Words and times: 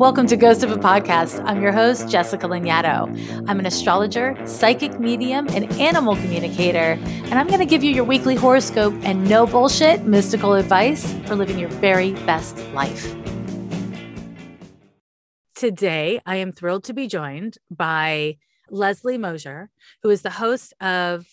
Welcome 0.00 0.28
to 0.28 0.36
Ghost 0.38 0.62
of 0.62 0.72
a 0.72 0.78
Podcast. 0.78 1.44
I'm 1.44 1.60
your 1.60 1.72
host, 1.72 2.08
Jessica 2.08 2.48
Lanyadoo. 2.48 3.44
I'm 3.46 3.58
an 3.58 3.66
astrologer, 3.66 4.34
psychic 4.46 4.98
medium, 4.98 5.46
and 5.48 5.70
animal 5.74 6.16
communicator, 6.16 6.98
and 7.04 7.34
I'm 7.34 7.48
going 7.48 7.58
to 7.58 7.66
give 7.66 7.84
you 7.84 7.92
your 7.92 8.04
weekly 8.04 8.34
horoscope 8.34 8.94
and 9.02 9.28
no 9.28 9.46
bullshit 9.46 10.04
mystical 10.04 10.54
advice 10.54 11.12
for 11.26 11.36
living 11.36 11.58
your 11.58 11.68
very 11.68 12.12
best 12.24 12.56
life. 12.72 13.14
Today, 15.54 16.18
I 16.24 16.36
am 16.36 16.52
thrilled 16.52 16.84
to 16.84 16.94
be 16.94 17.06
joined 17.06 17.58
by 17.70 18.38
Leslie 18.70 19.18
Mosier, 19.18 19.68
who 20.02 20.08
is 20.08 20.22
the 20.22 20.30
host 20.30 20.72
of 20.80 21.26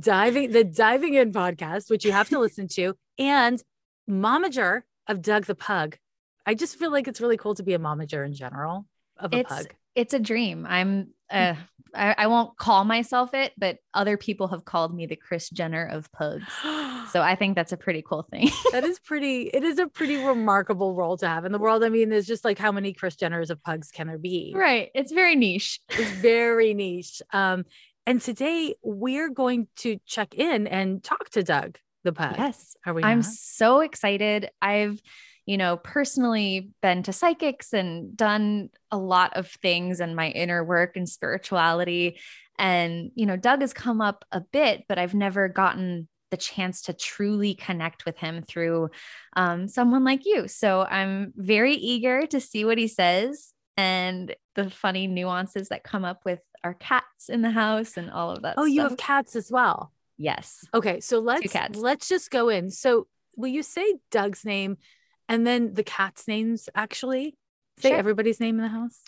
Diving 0.00 0.50
the 0.52 0.64
Diving 0.64 1.12
In 1.12 1.30
podcast, 1.30 1.90
which 1.90 2.06
you 2.06 2.12
have 2.12 2.30
to 2.30 2.38
listen 2.38 2.68
to, 2.68 2.94
and 3.18 3.62
momager 4.08 4.84
of 5.06 5.20
Doug 5.20 5.44
the 5.44 5.54
Pug. 5.54 5.98
I 6.46 6.54
just 6.54 6.78
feel 6.78 6.90
like 6.90 7.08
it's 7.08 7.20
really 7.20 7.36
cool 7.36 7.54
to 7.54 7.62
be 7.62 7.74
a 7.74 7.78
momager 7.78 8.24
in 8.24 8.34
general 8.34 8.86
of 9.18 9.32
a 9.32 9.38
it's, 9.38 9.48
pug. 9.48 9.74
It's 9.94 10.14
a 10.14 10.18
dream. 10.18 10.66
I'm 10.68 11.08
uh, 11.30 11.54
I, 11.94 12.14
I 12.18 12.26
won't 12.26 12.56
call 12.56 12.84
myself 12.84 13.34
it, 13.34 13.52
but 13.56 13.78
other 13.92 14.16
people 14.16 14.48
have 14.48 14.64
called 14.64 14.94
me 14.94 15.06
the 15.06 15.16
Kris 15.16 15.48
Jenner 15.50 15.86
of 15.86 16.10
pugs. 16.12 16.44
So 17.12 17.20
I 17.20 17.36
think 17.36 17.54
that's 17.54 17.70
a 17.70 17.76
pretty 17.76 18.02
cool 18.02 18.26
thing. 18.28 18.50
that 18.72 18.82
is 18.82 18.98
pretty, 18.98 19.42
it 19.42 19.62
is 19.62 19.78
a 19.78 19.86
pretty 19.86 20.16
remarkable 20.16 20.94
role 20.94 21.16
to 21.18 21.28
have 21.28 21.44
in 21.44 21.52
the 21.52 21.60
world. 21.60 21.84
I 21.84 21.90
mean, 21.90 22.08
there's 22.08 22.26
just 22.26 22.44
like 22.44 22.58
how 22.58 22.72
many 22.72 22.92
Kris 22.92 23.14
Jenners 23.14 23.50
of 23.50 23.62
pugs 23.62 23.92
can 23.92 24.08
there 24.08 24.18
be? 24.18 24.52
right. 24.56 24.90
It's 24.94 25.12
very 25.12 25.36
niche. 25.36 25.80
It's 25.90 26.10
very 26.10 26.74
niche. 26.74 27.22
Um, 27.32 27.66
and 28.04 28.20
today 28.20 28.74
we're 28.82 29.28
going 29.28 29.68
to 29.76 30.00
check 30.06 30.34
in 30.34 30.66
and 30.66 31.04
talk 31.04 31.28
to 31.30 31.44
Doug 31.44 31.78
the 32.02 32.12
pug. 32.12 32.34
Yes. 32.36 32.74
Are 32.84 32.94
we? 32.94 33.04
I'm 33.04 33.18
not? 33.18 33.26
so 33.26 33.80
excited. 33.80 34.50
I've, 34.60 35.00
you 35.46 35.56
know, 35.56 35.76
personally 35.76 36.70
been 36.80 37.02
to 37.04 37.12
psychics 37.12 37.72
and 37.72 38.16
done 38.16 38.70
a 38.90 38.96
lot 38.96 39.36
of 39.36 39.48
things 39.48 40.00
in 40.00 40.14
my 40.14 40.28
inner 40.28 40.64
work 40.64 40.96
and 40.96 41.08
spirituality. 41.08 42.18
And, 42.58 43.10
you 43.14 43.26
know, 43.26 43.36
Doug 43.36 43.60
has 43.60 43.72
come 43.72 44.00
up 44.00 44.24
a 44.32 44.40
bit, 44.40 44.84
but 44.88 44.98
I've 44.98 45.14
never 45.14 45.48
gotten 45.48 46.08
the 46.30 46.36
chance 46.36 46.82
to 46.82 46.92
truly 46.92 47.54
connect 47.54 48.06
with 48.06 48.16
him 48.18 48.42
through 48.42 48.90
um, 49.36 49.68
someone 49.68 50.04
like 50.04 50.24
you. 50.24 50.48
So 50.48 50.82
I'm 50.82 51.32
very 51.36 51.74
eager 51.74 52.26
to 52.26 52.40
see 52.40 52.64
what 52.64 52.78
he 52.78 52.88
says 52.88 53.52
and 53.76 54.34
the 54.54 54.70
funny 54.70 55.06
nuances 55.06 55.68
that 55.68 55.84
come 55.84 56.04
up 56.04 56.24
with 56.24 56.40
our 56.62 56.74
cats 56.74 57.28
in 57.28 57.42
the 57.42 57.50
house 57.50 57.96
and 57.96 58.10
all 58.10 58.30
of 58.30 58.42
that. 58.42 58.54
Oh, 58.56 58.64
you 58.64 58.80
have 58.80 58.96
cats 58.96 59.36
as 59.36 59.50
well. 59.50 59.92
yes. 60.16 60.64
Okay, 60.72 61.00
so 61.00 61.18
let's 61.18 61.54
let's 61.76 62.08
just 62.08 62.30
go 62.30 62.48
in. 62.48 62.70
So, 62.70 63.06
will 63.36 63.48
you 63.48 63.62
say 63.62 63.96
Doug's 64.10 64.44
name 64.44 64.78
and 65.28 65.46
then 65.46 65.74
the 65.74 65.84
cats' 65.84 66.28
names 66.28 66.68
actually? 66.74 67.36
Say 67.78 67.90
Sure. 67.90 67.98
everybody's 67.98 68.40
name 68.40 68.56
in 68.56 68.62
the 68.62 68.68
house. 68.68 69.02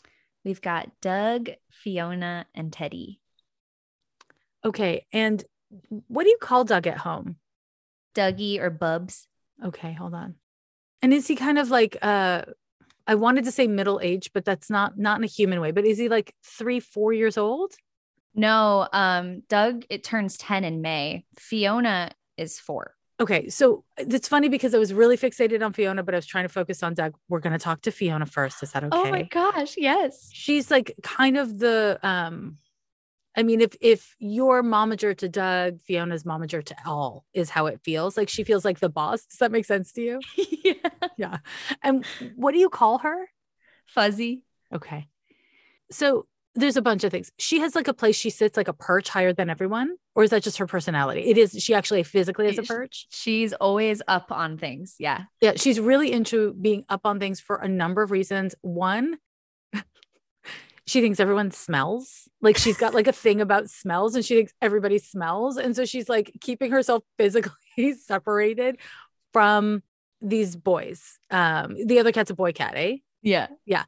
We've 0.45 0.61
got 0.61 0.91
Doug, 1.01 1.51
Fiona, 1.71 2.47
and 2.55 2.73
Teddy. 2.73 3.21
Okay, 4.65 5.07
and 5.13 5.45
what 6.09 6.25
do 6.25 6.31
you 6.31 6.39
call 6.41 6.65
Doug 6.65 6.87
at 6.87 6.99
home? 6.99 7.37
Dougie 8.15 8.61
or 8.61 8.71
Bubs. 8.71 9.29
Okay, 9.65 9.93
hold 9.93 10.15
on. 10.15 10.35
And 11.03 11.13
is 11.13 11.27
he 11.29 11.37
kind 11.37 11.59
of 11.59 11.71
like 11.71 11.97
uh 12.03 12.43
I 13.07 13.15
wanted 13.15 13.45
to 13.45 13.53
say 13.53 13.69
middle 13.69 14.01
age, 14.03 14.33
but 14.33 14.45
that's 14.45 14.69
not 14.69 14.99
not 14.99 15.19
in 15.19 15.25
a 15.25 15.29
human 15.29 15.61
way. 15.61 15.71
But 15.71 15.85
is 15.85 15.99
he 15.99 16.09
like 16.09 16.35
three, 16.43 16.81
four 16.81 17.13
years 17.13 17.39
old? 17.39 17.75
No, 18.35 18.89
um, 18.93 19.43
Doug, 19.49 19.85
it 19.89 20.05
turns 20.05 20.37
10 20.37 20.65
in 20.65 20.83
May. 20.83 21.25
Fiona 21.39 22.11
is 22.37 22.59
four. 22.59 22.96
Okay, 23.19 23.49
so 23.49 23.85
it's 23.97 24.29
funny 24.29 24.49
because 24.49 24.75
I 24.75 24.79
was 24.79 24.93
really 24.93 25.17
fixated 25.17 25.65
on 25.65 25.73
Fiona, 25.73 26.03
but 26.03 26.15
I 26.15 26.19
was 26.19 26.27
trying 26.27 26.45
to 26.45 26.51
focus 26.51 26.83
on 26.83 26.93
Doug. 26.95 27.15
We're 27.29 27.41
gonna 27.41 27.59
talk 27.59 27.81
to 27.83 27.91
Fiona 27.91 28.27
first. 28.27 28.63
Is 28.63 28.73
that 28.73 28.85
okay? 28.85 28.97
Oh 28.97 29.11
my 29.11 29.23
gosh, 29.23 29.77
yes. 29.79 30.29
she's 30.33 30.71
like 30.71 30.95
kind 31.03 31.39
of 31.39 31.59
the 31.59 31.99
um 32.03 32.59
I 33.37 33.43
mean, 33.43 33.61
if 33.61 33.77
if 33.83 34.17
you're 34.19 34.63
momager 34.63 35.17
to 35.19 35.29
Doug, 35.29 35.83
Fiona's 35.83 36.25
momager 36.25 36.65
to 36.65 36.77
all 36.87 37.27
is 37.35 37.51
how 37.51 37.67
it 37.67 37.81
feels. 37.83 38.17
Like 38.17 38.31
she 38.31 38.45
feels 38.45 38.65
like 38.65 38.81
the 38.81 38.89
boss. 38.89 39.27
Does 39.27 39.39
that 39.39 39.53
make 39.53 39.67
sense 39.67 39.93
to 39.93 40.03
you? 40.03 40.21
yeah. 40.65 40.91
Yeah. 41.19 41.39
And 41.83 42.05
what 42.35 42.53
do 42.53 42.59
you 42.59 42.71
call 42.71 42.99
her? 42.99 43.29
Fuzzy. 43.85 44.43
Okay. 44.75 45.09
So 45.91 46.27
there's 46.57 46.77
a 46.77 46.83
bunch 46.83 47.05
of 47.05 47.11
things. 47.11 47.31
She 47.39 47.61
has 47.61 47.75
like 47.75 47.87
a 47.87 47.95
place 47.95 48.17
she 48.17 48.31
sits 48.31 48.57
like 48.57 48.69
a 48.69 48.73
perch 48.73 49.09
higher 49.09 49.33
than 49.33 49.51
everyone, 49.51 49.97
or 50.15 50.25
is 50.25 50.31
that 50.31 50.43
just 50.43 50.59
her 50.59 50.67
personality? 50.67 51.21
It 51.21 51.39
is. 51.39 51.53
She 51.63 51.75
actually 51.75 52.03
physically 52.03 52.47
has 52.47 52.59
a 52.59 52.63
perch. 52.63 53.07
She's 53.11 53.53
always 53.53 54.03
up 54.09 54.33
on 54.33 54.59
things. 54.59 54.97
Yeah. 54.99 55.25
Yeah, 55.41 55.53
she's 55.57 55.79
really 55.79 56.11
into 56.11 56.55
being 56.55 56.85
up 56.89 57.03
on 57.05 57.21
things 57.21 57.41
for 57.41 57.57
a 57.57 57.69
number 57.69 58.03
of 58.03 58.11
reasons. 58.11 58.55
One, 58.63 59.19
she 60.87 61.01
thinks 61.01 61.21
everyone 61.21 61.51
smells. 61.51 62.29
Like 62.41 62.57
she's 62.57 62.79
got 62.79 62.95
like 62.95 63.07
a 63.07 63.13
thing 63.13 63.41
about 63.41 63.71
smells 63.71 64.15
and 64.15 64.25
she 64.25 64.35
thinks 64.35 64.53
everybody 64.63 64.99
smells. 64.99 65.59
And 65.59 65.77
so 65.77 65.85
she's 65.85 66.09
like 66.09 66.33
keeping 66.41 66.71
herself 66.71 67.05
physically 67.19 67.93
separated 67.95 68.79
from 69.33 69.83
these 70.23 70.57
boys. 70.57 71.19
Um, 71.31 71.77
the 71.87 71.99
other 71.99 72.13
cat's 72.13 72.31
a 72.31 72.35
boy 72.35 72.53
cat, 72.53 72.73
eh? 72.77 72.97
Yeah. 73.23 73.49
Yeah. 73.65 73.85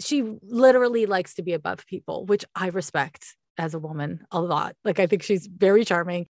She 0.00 0.22
literally 0.42 1.06
likes 1.06 1.34
to 1.34 1.42
be 1.42 1.52
above 1.52 1.86
people, 1.86 2.26
which 2.26 2.44
I 2.54 2.68
respect 2.68 3.34
as 3.58 3.74
a 3.74 3.78
woman 3.78 4.24
a 4.30 4.40
lot. 4.40 4.76
Like 4.84 5.00
I 5.00 5.06
think 5.06 5.22
she's 5.22 5.46
very 5.46 5.84
charming. 5.84 6.26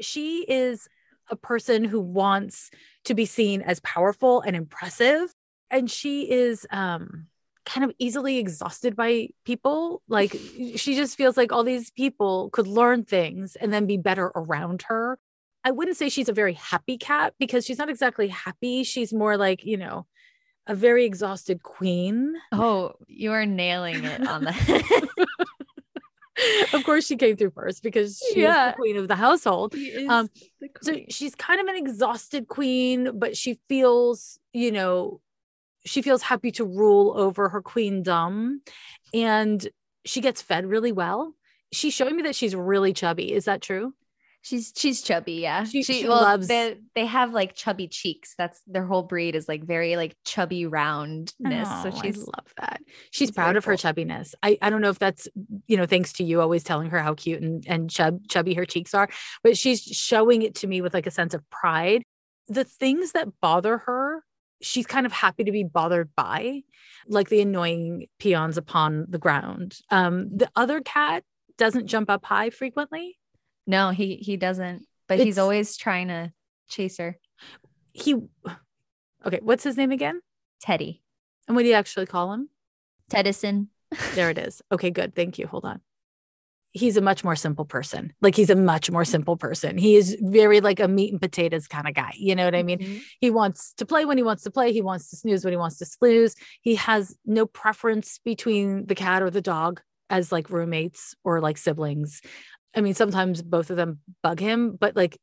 She 0.00 0.44
is 0.48 0.88
a 1.30 1.36
person 1.36 1.84
who 1.84 2.00
wants 2.00 2.70
to 3.04 3.14
be 3.14 3.26
seen 3.26 3.62
as 3.62 3.80
powerful 3.80 4.40
and 4.40 4.56
impressive. 4.56 5.32
And 5.70 5.90
she 5.90 6.30
is 6.30 6.66
um 6.70 7.26
kind 7.66 7.84
of 7.84 7.92
easily 7.98 8.38
exhausted 8.38 8.96
by 8.96 9.28
people. 9.44 10.02
Like 10.08 10.32
she 10.76 10.94
just 10.94 11.16
feels 11.16 11.36
like 11.36 11.52
all 11.52 11.64
these 11.64 11.90
people 11.90 12.50
could 12.50 12.66
learn 12.66 13.04
things 13.04 13.56
and 13.56 13.72
then 13.72 13.86
be 13.86 13.96
better 13.96 14.26
around 14.34 14.82
her. 14.82 15.18
I 15.62 15.72
wouldn't 15.72 15.98
say 15.98 16.08
she's 16.08 16.28
a 16.28 16.34
very 16.34 16.54
happy 16.54 16.96
cat 16.96 17.34
because 17.38 17.66
she's 17.66 17.78
not 17.78 17.90
exactly 17.90 18.28
happy. 18.28 18.82
She's 18.82 19.12
more 19.12 19.36
like, 19.36 19.64
you 19.64 19.76
know, 19.76 20.06
a 20.70 20.74
very 20.74 21.04
exhausted 21.04 21.62
queen. 21.62 22.34
Oh, 22.52 22.92
you 23.08 23.32
are 23.32 23.44
nailing 23.44 24.04
it 24.04 24.26
on 24.26 24.44
the 24.44 24.52
head. 24.52 24.84
of 26.72 26.84
course, 26.84 27.06
she 27.06 27.16
came 27.16 27.36
through 27.36 27.50
first 27.50 27.82
because 27.82 28.18
she's 28.28 28.36
Yeah. 28.36 28.70
the 28.70 28.76
queen 28.76 28.96
of 28.96 29.08
the 29.08 29.16
household. 29.16 29.74
She 29.74 30.06
Um, 30.06 30.28
the 30.60 30.68
So 30.82 30.94
she's 31.08 31.34
kind 31.34 31.60
of 31.60 31.66
an 31.66 31.76
exhausted 31.76 32.46
queen, 32.48 33.18
but 33.18 33.36
she 33.36 33.58
feels, 33.68 34.38
you 34.52 34.70
know, 34.72 35.20
she 35.84 36.02
feels 36.02 36.22
happy 36.22 36.52
to 36.52 36.64
rule 36.64 37.14
over 37.16 37.48
her 37.48 37.60
queendom 37.62 38.62
and 39.12 39.68
she 40.04 40.20
gets 40.20 40.40
fed 40.40 40.66
really 40.66 40.92
well. 40.92 41.34
She's 41.72 41.94
showing 41.94 42.16
me 42.16 42.22
that 42.22 42.36
she's 42.36 42.54
really 42.54 42.92
chubby. 42.92 43.32
Is 43.32 43.46
that 43.46 43.60
true? 43.60 43.94
She's 44.42 44.72
she's 44.74 45.02
chubby, 45.02 45.34
yeah. 45.34 45.64
She- 45.64 45.82
She, 45.82 46.00
she 46.00 46.08
well, 46.08 46.22
loves- 46.22 46.48
They, 46.48 46.78
they 46.94 47.04
have 47.04 47.32
like 47.34 47.54
chubby 47.54 47.88
cheeks. 47.88 48.34
That's 48.38 48.60
their 48.66 48.86
whole 48.86 49.02
breed 49.02 49.34
is 49.34 49.46
like 49.48 49.64
very 49.64 49.96
like 49.96 50.16
chubby 50.24 50.64
roundness. 50.66 51.68
Oh, 51.70 51.90
so 51.90 52.00
she's 52.02 52.16
I 52.18 52.20
love 52.20 52.54
that. 52.58 52.80
She's 52.86 53.28
she's 53.28 53.30
proud 53.30 53.56
of 53.56 53.64
her 53.66 53.76
cool. 53.76 53.92
chubbiness. 53.92 54.34
I, 54.42 54.56
I 54.62 54.70
don't 54.70 54.80
know 54.80 54.88
if 54.88 54.98
that's, 54.98 55.28
you 55.66 55.76
know, 55.76 55.84
thanks 55.86 56.14
to 56.14 56.24
you 56.24 56.40
always 56.40 56.64
telling 56.64 56.88
her 56.90 57.00
how 57.00 57.14
cute 57.14 57.42
and, 57.42 57.64
and 57.68 57.90
chub, 57.90 58.26
chubby 58.28 58.54
her 58.54 58.64
cheeks 58.64 58.94
are, 58.94 59.08
but 59.42 59.58
she's 59.58 59.82
showing 59.82 60.40
it 60.42 60.54
to 60.56 60.66
me 60.66 60.80
with 60.80 60.94
like 60.94 61.06
a 61.06 61.10
sense 61.10 61.34
of 61.34 61.48
pride. 61.50 62.02
The 62.48 62.64
things 62.64 63.12
that 63.12 63.28
bother 63.42 63.78
her, 63.78 64.24
she's 64.62 64.86
kind 64.86 65.04
of 65.04 65.12
happy 65.12 65.44
to 65.44 65.52
be 65.52 65.64
bothered 65.64 66.10
by, 66.16 66.62
like 67.06 67.28
the 67.28 67.42
annoying 67.42 68.06
peons 68.18 68.56
upon 68.56 69.04
the 69.08 69.18
ground. 69.18 69.78
Um, 69.90 70.34
the 70.34 70.50
other 70.56 70.80
cat 70.80 71.24
doesn't 71.58 71.86
jump 71.86 72.08
up 72.08 72.24
high 72.24 72.48
frequently. 72.50 73.18
No, 73.66 73.90
he 73.90 74.16
he 74.16 74.36
doesn't, 74.36 74.86
but 75.08 75.14
It's- 75.14 75.24
he's 75.26 75.38
always 75.38 75.76
trying 75.76 76.08
to 76.08 76.32
chase 76.68 76.98
her. 76.98 77.18
He, 77.92 78.14
okay, 79.26 79.40
what's 79.42 79.64
his 79.64 79.76
name 79.76 79.90
again? 79.90 80.20
Teddy. 80.60 81.02
And 81.48 81.56
what 81.56 81.62
do 81.62 81.68
you 81.68 81.74
actually 81.74 82.06
call 82.06 82.32
him? 82.32 82.48
Tedison. 83.10 83.68
There 84.14 84.30
it 84.30 84.38
is. 84.38 84.62
Okay, 84.70 84.90
good. 84.90 85.14
Thank 85.16 85.38
you. 85.38 85.48
Hold 85.48 85.64
on. 85.64 85.80
He's 86.72 86.96
a 86.96 87.00
much 87.00 87.24
more 87.24 87.34
simple 87.34 87.64
person. 87.64 88.12
Like 88.20 88.36
he's 88.36 88.50
a 88.50 88.54
much 88.54 88.88
more 88.92 89.04
simple 89.04 89.36
person. 89.36 89.76
He 89.76 89.96
is 89.96 90.16
very 90.20 90.60
like 90.60 90.78
a 90.78 90.86
meat 90.86 91.10
and 91.10 91.20
potatoes 91.20 91.66
kind 91.66 91.88
of 91.88 91.94
guy. 91.94 92.12
You 92.16 92.36
know 92.36 92.44
what 92.44 92.54
I 92.54 92.62
mean? 92.62 92.78
Mhm. 92.78 93.02
He 93.20 93.30
wants 93.30 93.72
to 93.78 93.84
play 93.86 94.04
when 94.04 94.16
he 94.16 94.22
wants 94.22 94.44
to 94.44 94.52
play. 94.52 94.72
He 94.72 94.80
wants 94.80 95.10
to 95.10 95.16
snooze 95.16 95.44
when 95.44 95.52
he 95.52 95.56
wants 95.58 95.78
to 95.78 95.84
snooze. 95.86 96.36
He 96.62 96.76
has 96.76 97.16
no 97.26 97.46
preference 97.46 98.20
between 98.24 98.86
the 98.86 98.94
cat 98.94 99.20
or 99.22 99.30
the 99.30 99.40
dog 99.40 99.80
as 100.08 100.30
like 100.30 100.48
roommates 100.50 101.16
or 101.24 101.40
like 101.40 101.58
siblings. 101.58 102.22
I 102.74 102.80
mean, 102.80 102.94
sometimes 102.94 103.42
both 103.42 103.70
of 103.70 103.76
them 103.76 104.00
bug 104.22 104.40
him, 104.40 104.76
but 104.78 104.96
like 104.96 105.18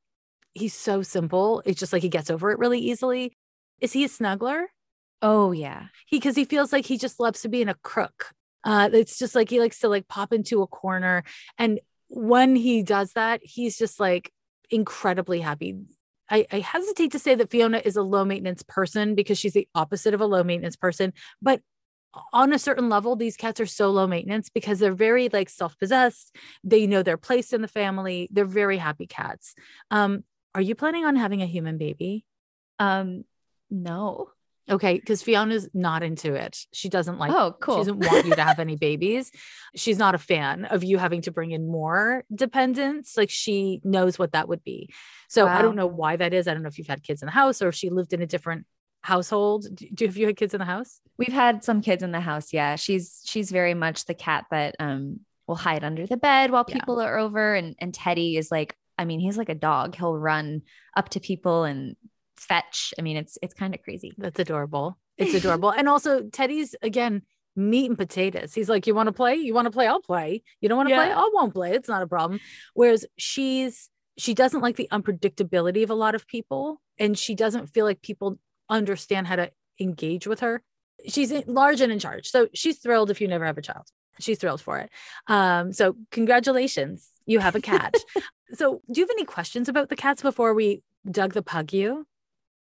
he's 0.54 0.74
so 0.74 1.02
simple. 1.02 1.62
It's 1.66 1.80
just 1.80 1.94
like 1.94 2.02
he 2.02 2.10
gets 2.10 2.30
over 2.30 2.52
it 2.52 2.60
really 2.60 2.80
easily. 2.80 3.38
Is 3.80 3.94
he 3.94 4.04
a 4.04 4.10
snuggler? 4.10 4.66
Oh 5.22 5.52
yeah. 5.52 5.88
he 6.06 6.18
because 6.18 6.36
he 6.36 6.46
feels 6.46 6.72
like 6.72 6.86
he 6.86 6.98
just 6.98 7.20
loves 7.20 7.42
to 7.42 7.50
be 7.50 7.62
in 7.62 7.70
a 7.70 7.76
crook. 7.76 8.32
Uh, 8.64 8.90
it's 8.92 9.18
just 9.18 9.36
like 9.36 9.50
he 9.50 9.60
likes 9.60 9.80
to 9.80 9.88
like 9.88 10.08
pop 10.08 10.34
into 10.34 10.62
a 10.62 10.68
corner, 10.68 11.24
and 11.58 11.80
when 12.10 12.56
he 12.56 12.84
does 12.84 13.14
that, 13.14 13.40
he's 13.44 13.78
just 13.78 14.00
like 14.00 14.32
incredibly 14.70 15.40
happy. 15.40 15.76
I, 16.30 16.46
I 16.52 16.60
hesitate 16.60 17.14
to 17.14 17.20
say 17.20 17.36
that 17.36 17.50
Fiona 17.50 17.82
is 17.84 17.96
a 17.96 18.02
low 18.02 18.26
maintenance 18.26 18.64
person 18.64 19.16
because 19.16 19.38
she's 19.38 19.54
the 19.54 19.68
opposite 19.74 20.14
of 20.14 20.22
a 20.22 20.26
low 20.26 20.44
maintenance 20.44 20.76
person, 20.76 21.14
but 21.42 21.62
on 22.34 22.54
a 22.54 22.60
certain 22.60 22.90
level, 22.90 23.16
these 23.16 23.38
cats 23.38 23.60
are 23.60 23.66
so 23.66 23.90
low 23.90 24.08
maintenance 24.08 24.50
because 24.50 24.80
they're 24.80 24.94
very 24.94 25.30
like 25.30 25.50
self-possessed. 25.50 26.36
They 26.64 26.88
know 26.88 27.04
their 27.04 27.18
place 27.18 27.54
in 27.54 27.62
the 27.62 27.68
family. 27.68 28.28
They're 28.32 28.46
very 28.46 28.78
happy 28.78 29.08
cats. 29.08 29.54
Um, 29.92 30.24
are 30.56 30.62
you 30.62 30.76
planning 30.76 31.06
on 31.06 31.16
having 31.16 31.42
a 31.42 31.46
human 31.46 31.78
baby? 31.78 32.26
Um, 32.80 33.24
no. 33.70 34.30
Okay, 34.70 34.96
because 34.96 35.24
Fiona's 35.24 35.70
not 35.74 36.04
into 36.04 36.34
it. 36.34 36.66
She 36.74 36.90
doesn't 36.90 37.18
like. 37.18 37.32
Oh, 37.32 37.56
cool. 37.60 37.76
She 37.76 37.80
doesn't 37.80 38.00
want 38.00 38.26
you 38.26 38.36
to 38.36 38.44
have 38.44 38.60
any 38.60 38.76
babies. 38.80 39.32
She's 39.76 39.98
not 39.98 40.14
a 40.14 40.18
fan 40.18 40.66
of 40.66 40.84
you 40.84 40.98
having 40.98 41.22
to 41.22 41.32
bring 41.32 41.52
in 41.52 41.70
more 41.70 42.26
dependents. 42.34 43.16
Like 43.16 43.30
she 43.30 43.80
knows 43.86 44.20
what 44.20 44.34
that 44.34 44.50
would 44.50 44.64
be. 44.64 44.90
So 45.30 45.48
I 45.48 45.62
don't 45.62 45.76
know 45.76 45.88
why 45.88 46.18
that 46.18 46.34
is. 46.34 46.48
I 46.48 46.54
don't 46.54 46.64
know 46.64 46.68
if 46.68 46.78
you've 46.78 46.88
had 46.88 47.04
kids 47.04 47.22
in 47.22 47.28
the 47.28 47.32
house 47.32 47.62
or 47.62 47.70
if 47.70 47.76
she 47.76 47.90
lived 47.90 48.12
in 48.12 48.22
a 48.22 48.28
different 48.28 48.66
household. 49.08 49.66
Do, 49.74 49.88
do 49.94 50.06
have 50.06 50.18
you 50.18 50.28
had 50.28 50.38
kids 50.38 50.54
in 50.54 50.60
the 50.60 50.66
house? 50.66 51.00
We've 51.18 51.34
had 51.34 51.64
some 51.64 51.82
kids 51.82 52.04
in 52.04 52.12
the 52.12 52.20
house. 52.20 52.52
Yeah. 52.54 52.76
She's 52.76 53.22
she's 53.26 53.50
very 53.52 53.74
much 53.74 54.06
the 54.06 54.14
cat 54.14 54.46
that 54.52 54.76
um 54.80 55.22
will 55.48 55.56
hide 55.56 55.84
under 55.84 56.06
the 56.06 56.18
bed 56.18 56.52
while 56.52 56.66
Yeah. 56.68 56.76
people 56.76 57.00
are 57.00 57.18
over. 57.18 57.56
And 57.56 57.76
and 57.80 57.94
Teddy 57.94 58.36
is 58.38 58.52
like, 58.52 58.76
I 58.98 59.06
mean, 59.06 59.20
he's 59.20 59.38
like 59.38 59.50
a 59.50 59.56
dog. 59.56 59.96
He'll 59.96 60.18
run 60.18 60.62
up 60.96 61.10
to 61.10 61.20
people 61.20 61.64
and 61.64 61.96
fetch. 62.36 62.94
I 63.00 63.02
mean, 63.02 63.18
it's 63.18 63.38
it's 63.42 63.54
kind 63.54 63.74
of 63.74 63.82
crazy. 63.82 64.14
That's 64.18 64.40
adorable. 64.40 64.98
It's 65.18 65.34
adorable. 65.34 65.72
and 65.72 65.88
also 65.90 66.24
Teddy's 66.30 66.76
again 66.82 67.22
meat 67.56 67.90
and 67.90 67.98
potatoes. 67.98 68.54
He's 68.54 68.70
like, 68.70 68.86
you 68.86 68.94
want 68.94 69.08
to 69.08 69.14
play? 69.14 69.36
You 69.36 69.54
want 69.56 69.66
to 69.66 69.72
play? 69.72 69.88
I'll 69.88 70.02
play. 70.02 70.44
You 70.62 70.70
don't 70.70 70.78
want 70.78 70.90
to 70.90 70.96
play? 70.96 71.12
I 71.12 71.30
won't 71.34 71.54
play. 71.56 71.72
It's 71.72 71.90
not 71.90 72.04
a 72.04 72.08
problem. 72.08 72.40
Whereas 72.76 73.06
she's 73.18 73.90
she 74.18 74.34
doesn't 74.34 74.62
like 74.62 74.76
the 74.76 74.90
unpredictability 74.92 75.82
of 75.84 75.90
a 75.90 75.96
lot 75.96 76.14
of 76.16 76.28
people, 76.28 76.82
and 77.00 77.18
she 77.18 77.34
doesn't 77.36 77.68
feel 77.74 77.86
like 77.86 78.02
people 78.02 78.38
understand 78.70 79.28
how 79.28 79.36
to 79.38 79.52
engage 79.80 80.28
with 80.28 80.42
her. 80.42 80.62
She's 81.08 81.32
large 81.48 81.82
and 81.82 81.92
in 81.92 82.00
charge, 82.00 82.28
so 82.28 82.48
she's 82.54 82.80
thrilled 82.80 83.12
if 83.12 83.22
you 83.22 83.28
never 83.28 83.46
have 83.46 83.58
a 83.58 83.62
child. 83.62 83.88
She's 84.20 84.40
thrilled 84.40 84.62
for 84.62 84.80
it. 84.80 84.90
Um, 85.28 85.72
so 85.74 85.96
congratulations, 86.12 87.10
you 87.26 87.40
have 87.40 87.56
a 87.56 87.62
cat. 87.62 87.94
so, 88.54 88.82
do 88.92 89.00
you 89.00 89.06
have 89.06 89.12
any 89.12 89.26
questions 89.26 89.70
about 89.70 89.90
the 89.90 89.96
cats 89.96 90.22
before 90.22 90.54
we 90.54 90.82
dug 91.10 91.34
the 91.34 91.44
pug 91.44 91.74
you? 91.74 92.08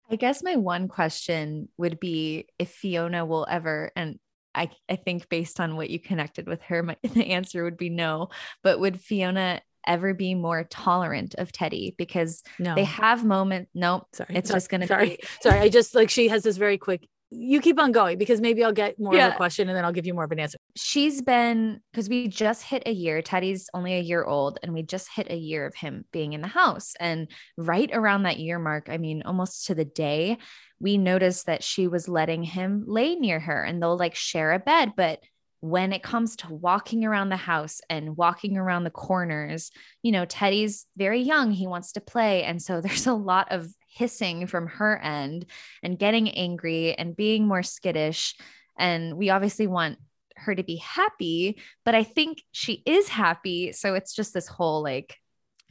I 0.09 0.15
guess 0.15 0.43
my 0.43 0.55
one 0.55 0.87
question 0.87 1.69
would 1.77 1.99
be 1.99 2.47
if 2.57 2.69
Fiona 2.69 3.25
will 3.25 3.45
ever, 3.49 3.91
and 3.95 4.19
I, 4.55 4.71
I 4.89 4.95
think 4.95 5.29
based 5.29 5.59
on 5.59 5.75
what 5.75 5.89
you 5.89 5.99
connected 5.99 6.47
with 6.47 6.61
her, 6.63 6.83
my, 6.83 6.95
the 7.03 7.31
answer 7.31 7.63
would 7.63 7.77
be 7.77 7.89
no. 7.89 8.29
But 8.63 8.79
would 8.79 9.01
Fiona 9.01 9.61
ever 9.87 10.13
be 10.13 10.35
more 10.35 10.63
tolerant 10.65 11.33
of 11.37 11.51
Teddy? 11.51 11.95
Because 11.97 12.43
No, 12.59 12.75
they 12.75 12.83
have 12.83 13.25
moments. 13.25 13.71
Nope. 13.73 14.07
sorry. 14.13 14.35
It's 14.35 14.49
Sorry. 14.49 14.57
just 14.57 14.69
going 14.69 14.81
to 14.81 14.87
sorry. 14.87 15.09
be. 15.09 15.19
Sorry, 15.41 15.59
I 15.59 15.69
just 15.69 15.95
like 15.95 16.09
she 16.09 16.27
has 16.27 16.43
this 16.43 16.57
very 16.57 16.77
quick. 16.77 17.07
You 17.29 17.59
keep 17.59 17.77
on 17.77 17.91
going 17.91 18.17
because 18.17 18.39
maybe 18.39 18.63
I'll 18.63 18.71
get 18.71 18.97
more 18.97 19.13
of 19.13 19.33
a 19.33 19.35
question 19.35 19.67
and 19.67 19.75
then 19.77 19.83
I'll 19.83 19.91
give 19.91 20.05
you 20.05 20.13
more 20.13 20.23
of 20.23 20.31
an 20.31 20.39
answer. 20.39 20.57
She's 20.77 21.21
been, 21.21 21.81
because 21.91 22.07
we 22.07 22.29
just 22.29 22.63
hit 22.63 22.83
a 22.85 22.91
year. 22.91 23.21
Teddy's 23.21 23.69
only 23.73 23.95
a 23.95 23.99
year 23.99 24.23
old, 24.23 24.59
and 24.63 24.73
we 24.73 24.81
just 24.81 25.09
hit 25.13 25.29
a 25.29 25.35
year 25.35 25.65
of 25.65 25.75
him 25.75 26.05
being 26.13 26.31
in 26.31 26.39
the 26.39 26.47
house. 26.47 26.93
And 27.01 27.29
right 27.57 27.89
around 27.91 28.23
that 28.23 28.39
year 28.39 28.59
mark, 28.59 28.87
I 28.89 28.97
mean, 28.97 29.23
almost 29.23 29.65
to 29.67 29.75
the 29.75 29.83
day, 29.83 30.37
we 30.79 30.97
noticed 30.97 31.47
that 31.47 31.63
she 31.63 31.87
was 31.87 32.07
letting 32.07 32.43
him 32.43 32.85
lay 32.87 33.15
near 33.15 33.41
her 33.41 33.61
and 33.61 33.81
they'll 33.81 33.97
like 33.97 34.15
share 34.15 34.53
a 34.53 34.59
bed. 34.59 34.93
But 34.95 35.19
when 35.59 35.91
it 35.91 36.03
comes 36.03 36.35
to 36.37 36.53
walking 36.53 37.03
around 37.03 37.29
the 37.29 37.37
house 37.37 37.81
and 37.89 38.15
walking 38.15 38.57
around 38.57 38.83
the 38.83 38.91
corners, 38.91 39.71
you 40.03 40.11
know, 40.11 40.25
Teddy's 40.25 40.85
very 40.95 41.21
young. 41.21 41.51
He 41.51 41.67
wants 41.67 41.93
to 41.93 42.01
play. 42.01 42.43
And 42.43 42.61
so 42.61 42.81
there's 42.81 43.07
a 43.07 43.13
lot 43.13 43.51
of 43.51 43.67
hissing 43.87 44.47
from 44.47 44.67
her 44.67 44.97
end 44.97 45.45
and 45.81 45.97
getting 45.97 46.29
angry 46.29 46.93
and 46.93 47.15
being 47.15 47.47
more 47.47 47.63
skittish. 47.63 48.35
And 48.77 49.17
we 49.17 49.29
obviously 49.31 49.65
want 49.65 49.97
her 50.35 50.53
to 50.53 50.63
be 50.63 50.75
happy, 50.75 51.59
but 51.83 51.95
I 51.95 52.03
think 52.03 52.43
she 52.51 52.83
is 52.85 53.07
happy. 53.07 53.71
So 53.71 53.95
it's 53.95 54.13
just 54.13 54.33
this 54.33 54.47
whole 54.47 54.83
like, 54.83 55.17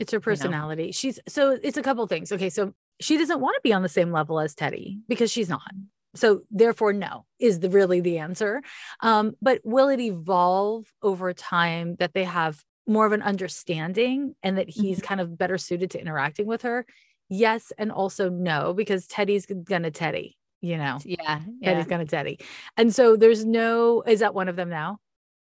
It's 0.00 0.12
her 0.12 0.20
personality. 0.20 0.90
She's 0.90 1.20
so 1.28 1.56
it's 1.62 1.78
a 1.78 1.82
couple 1.82 2.04
things. 2.08 2.32
Okay, 2.32 2.50
so 2.50 2.74
she 3.00 3.16
doesn't 3.16 3.40
want 3.40 3.54
to 3.54 3.60
be 3.62 3.72
on 3.72 3.82
the 3.82 3.88
same 3.88 4.10
level 4.10 4.40
as 4.40 4.54
Teddy 4.54 4.98
because 5.08 5.30
she's 5.30 5.48
not. 5.48 5.70
So 6.16 6.42
therefore, 6.50 6.92
no 6.92 7.24
is 7.38 7.60
the 7.60 7.70
really 7.70 8.00
the 8.00 8.18
answer. 8.18 8.62
Um, 9.00 9.34
but 9.40 9.60
will 9.64 9.88
it 9.88 10.00
evolve 10.00 10.86
over 11.02 11.32
time 11.32 11.96
that 11.98 12.14
they 12.14 12.24
have 12.24 12.62
more 12.86 13.06
of 13.06 13.12
an 13.12 13.22
understanding 13.22 14.34
and 14.42 14.58
that 14.58 14.68
he's 14.68 15.00
Mhm. 15.00 15.02
kind 15.04 15.20
of 15.20 15.36
better 15.38 15.58
suited 15.58 15.90
to 15.92 16.00
interacting 16.00 16.46
with 16.46 16.62
her? 16.62 16.86
Yes, 17.28 17.72
and 17.78 17.90
also 17.90 18.28
no, 18.30 18.72
because 18.72 19.06
Teddy's 19.06 19.46
gonna 19.46 19.90
Teddy, 19.90 20.36
you 20.60 20.76
know. 20.76 20.98
yeah, 21.04 21.40
yeah. 21.60 21.70
Teddy's 21.72 21.86
gonna 21.88 22.06
Teddy. 22.06 22.38
And 22.76 22.94
so 22.94 23.16
there's 23.16 23.44
no, 23.44 24.02
is 24.02 24.20
that 24.20 24.34
one 24.34 24.48
of 24.48 24.56
them 24.56 24.68
now? 24.70 24.98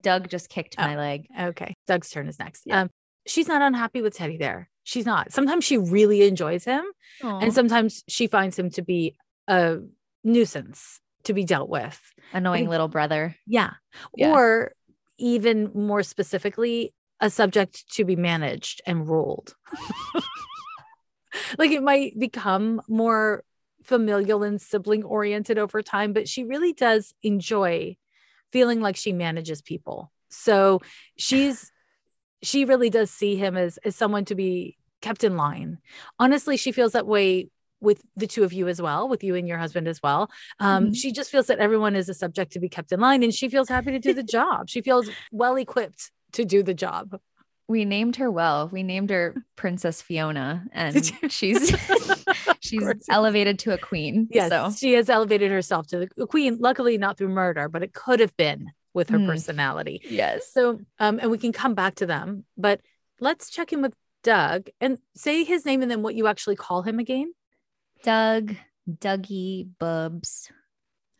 Doug 0.04 0.30
just 0.30 0.50
kicked 0.50 0.76
Oh. 0.78 0.84
my 0.84 0.96
leg. 0.96 1.28
Okay. 1.40 1.74
Doug's 1.88 2.10
turn 2.10 2.28
is 2.28 2.40
next. 2.40 2.64
Yeah. 2.66 2.82
Um, 2.84 2.90
she's 3.26 3.48
not 3.48 3.62
unhappy 3.62 4.02
with 4.02 4.16
Teddy 4.16 4.38
there. 4.38 4.70
She's 4.84 5.06
not. 5.06 5.34
Sometimes 5.34 5.66
she 5.66 5.78
really 5.78 6.22
enjoys 6.26 6.64
him, 6.64 6.86
Aw. 7.24 7.40
and 7.40 7.54
sometimes 7.54 8.04
she 8.08 8.28
finds 8.28 8.58
him 8.58 8.70
to 8.70 8.82
be 8.82 9.18
a 9.50 9.80
nuisance 10.28 11.00
to 11.24 11.34
be 11.34 11.44
dealt 11.44 11.70
with. 11.70 12.00
annoying 12.34 12.62
think- 12.62 12.70
little 12.70 12.88
brother. 12.88 13.36
Yeah. 13.46 13.72
Yeah. 14.16 14.32
Or 14.34 14.74
even 15.18 15.72
more 15.74 16.04
specifically, 16.04 16.94
a 17.20 17.30
subject 17.30 17.90
to 17.94 18.06
be 18.06 18.16
managed 18.16 18.82
and 18.86 19.08
ruled. 19.08 19.56
like 21.58 21.72
it 21.72 21.82
might 21.82 22.18
become 22.20 22.82
more 22.88 23.44
familial 23.84 24.44
and 24.44 24.62
sibling 24.62 25.04
oriented 25.04 25.58
over 25.58 25.82
time, 25.82 26.14
but 26.14 26.28
she 26.28 26.44
really 26.44 26.74
does 26.74 27.14
enjoy 27.24 27.96
feeling 28.52 28.82
like 28.82 28.96
she 28.96 29.14
manages 29.14 29.62
people. 29.62 30.12
So 30.30 30.82
she's 31.18 31.72
she 32.44 32.66
really 32.66 32.90
does 32.90 33.10
see 33.10 33.36
him 33.36 33.58
as 33.58 33.78
as 33.78 33.96
someone 33.96 34.26
to 34.26 34.36
be 34.36 34.78
kept 35.02 35.24
in 35.24 35.38
line. 35.38 35.80
Honestly, 36.20 36.58
she 36.58 36.72
feels 36.72 36.92
that 36.92 37.08
way 37.08 37.50
with 37.80 38.02
the 38.16 38.28
two 38.28 38.44
of 38.44 38.54
you 38.54 38.68
as 38.68 38.82
well, 38.82 39.08
with 39.08 39.24
you 39.24 39.36
and 39.36 39.48
your 39.48 39.58
husband 39.58 39.88
as 39.88 40.02
well. 40.02 40.30
Um, 40.60 40.88
Mhm. 40.88 40.96
She 40.96 41.12
just 41.12 41.30
feels 41.32 41.48
that 41.48 41.60
everyone 41.60 41.96
is 41.96 42.10
a 42.10 42.14
subject 42.14 42.52
to 42.54 42.60
be 42.60 42.70
kept 42.70 42.92
in 42.92 43.00
line, 43.00 43.22
and 43.24 43.34
she 43.34 43.50
feels 43.50 43.70
happy 43.70 43.92
to 43.92 44.00
do 44.00 44.14
the 44.14 44.24
job. 44.38 44.70
She 44.70 44.82
feels 44.82 45.10
well 45.32 45.56
equipped 45.56 46.12
to 46.34 46.44
do 46.46 46.64
the 46.64 46.74
job. 46.74 47.20
We 47.70 47.84
named 47.86 48.16
her 48.16 48.32
well. 48.32 48.70
We 48.70 48.82
named 48.82 49.10
her 49.10 49.36
Princess 49.58 50.02
Fiona, 50.02 50.66
and 50.72 51.06
she's 51.30 51.76
she's 52.62 52.88
elevated 53.10 53.60
to 53.60 53.74
a 53.74 53.78
queen. 53.78 54.28
Yes, 54.32 54.50
So 54.50 54.72
she 54.78 54.94
has 54.94 55.10
elevated 55.10 55.52
herself 55.52 55.88
to 55.88 56.08
the 56.16 56.28
queen. 56.28 56.58
Luckily, 56.60 56.98
not 56.98 57.18
through 57.18 57.30
murder, 57.30 57.68
but 57.70 57.84
it 57.84 57.94
could 57.94 58.20
have 58.20 58.36
been 58.38 58.72
with 58.94 59.10
her 59.10 59.20
Hmm. 59.20 59.28
personality. 59.28 60.02
yes. 60.10 60.52
So, 60.52 60.80
um, 61.00 61.20
and 61.22 61.30
we 61.30 61.38
can 61.38 61.52
come 61.52 61.76
back 61.76 61.96
to 61.96 62.06
them, 62.08 62.46
but 62.58 62.82
let's 63.20 63.50
check 63.52 63.72
in 63.74 63.82
with 63.82 63.94
Doug 64.24 64.70
and 64.82 64.98
say 65.16 65.44
his 65.44 65.66
name 65.66 65.82
and 65.84 65.92
then 65.92 66.02
what 66.02 66.16
you 66.16 66.26
actually 66.26 66.56
call 66.56 66.82
him 66.82 66.98
again. 67.00 67.32
Doug, 68.04 68.56
Dougie, 68.90 69.68
Bubs. 69.80 70.50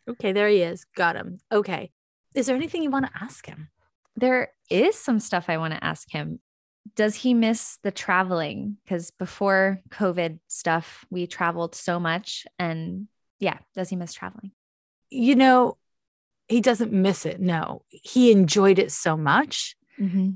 Okay, 0.08 0.32
there 0.32 0.48
he 0.48 0.62
is. 0.62 0.84
Got 0.96 1.16
him. 1.16 1.38
Okay. 1.52 1.90
Is 2.34 2.46
there 2.46 2.56
anything 2.56 2.82
you 2.82 2.90
want 2.90 3.06
to 3.06 3.12
ask 3.22 3.46
him? 3.46 3.68
There 4.16 4.48
is 4.70 4.96
some 4.96 5.20
stuff 5.20 5.46
I 5.48 5.58
want 5.58 5.74
to 5.74 5.84
ask 5.84 6.10
him. 6.10 6.40
Does 6.96 7.14
he 7.14 7.34
miss 7.34 7.78
the 7.82 7.90
traveling? 7.90 8.78
Because 8.84 9.10
before 9.10 9.80
COVID 9.90 10.38
stuff, 10.48 11.04
we 11.10 11.26
traveled 11.26 11.74
so 11.74 12.00
much. 12.00 12.46
And 12.58 13.08
yeah, 13.38 13.58
does 13.74 13.90
he 13.90 13.96
miss 13.96 14.14
traveling? 14.14 14.52
You 15.10 15.36
know, 15.36 15.76
he 16.48 16.60
doesn't 16.60 16.92
miss 16.92 17.26
it. 17.26 17.40
No, 17.40 17.82
he 17.88 18.32
enjoyed 18.32 18.78
it 18.78 18.90
so 18.92 19.16
much. 19.16 19.76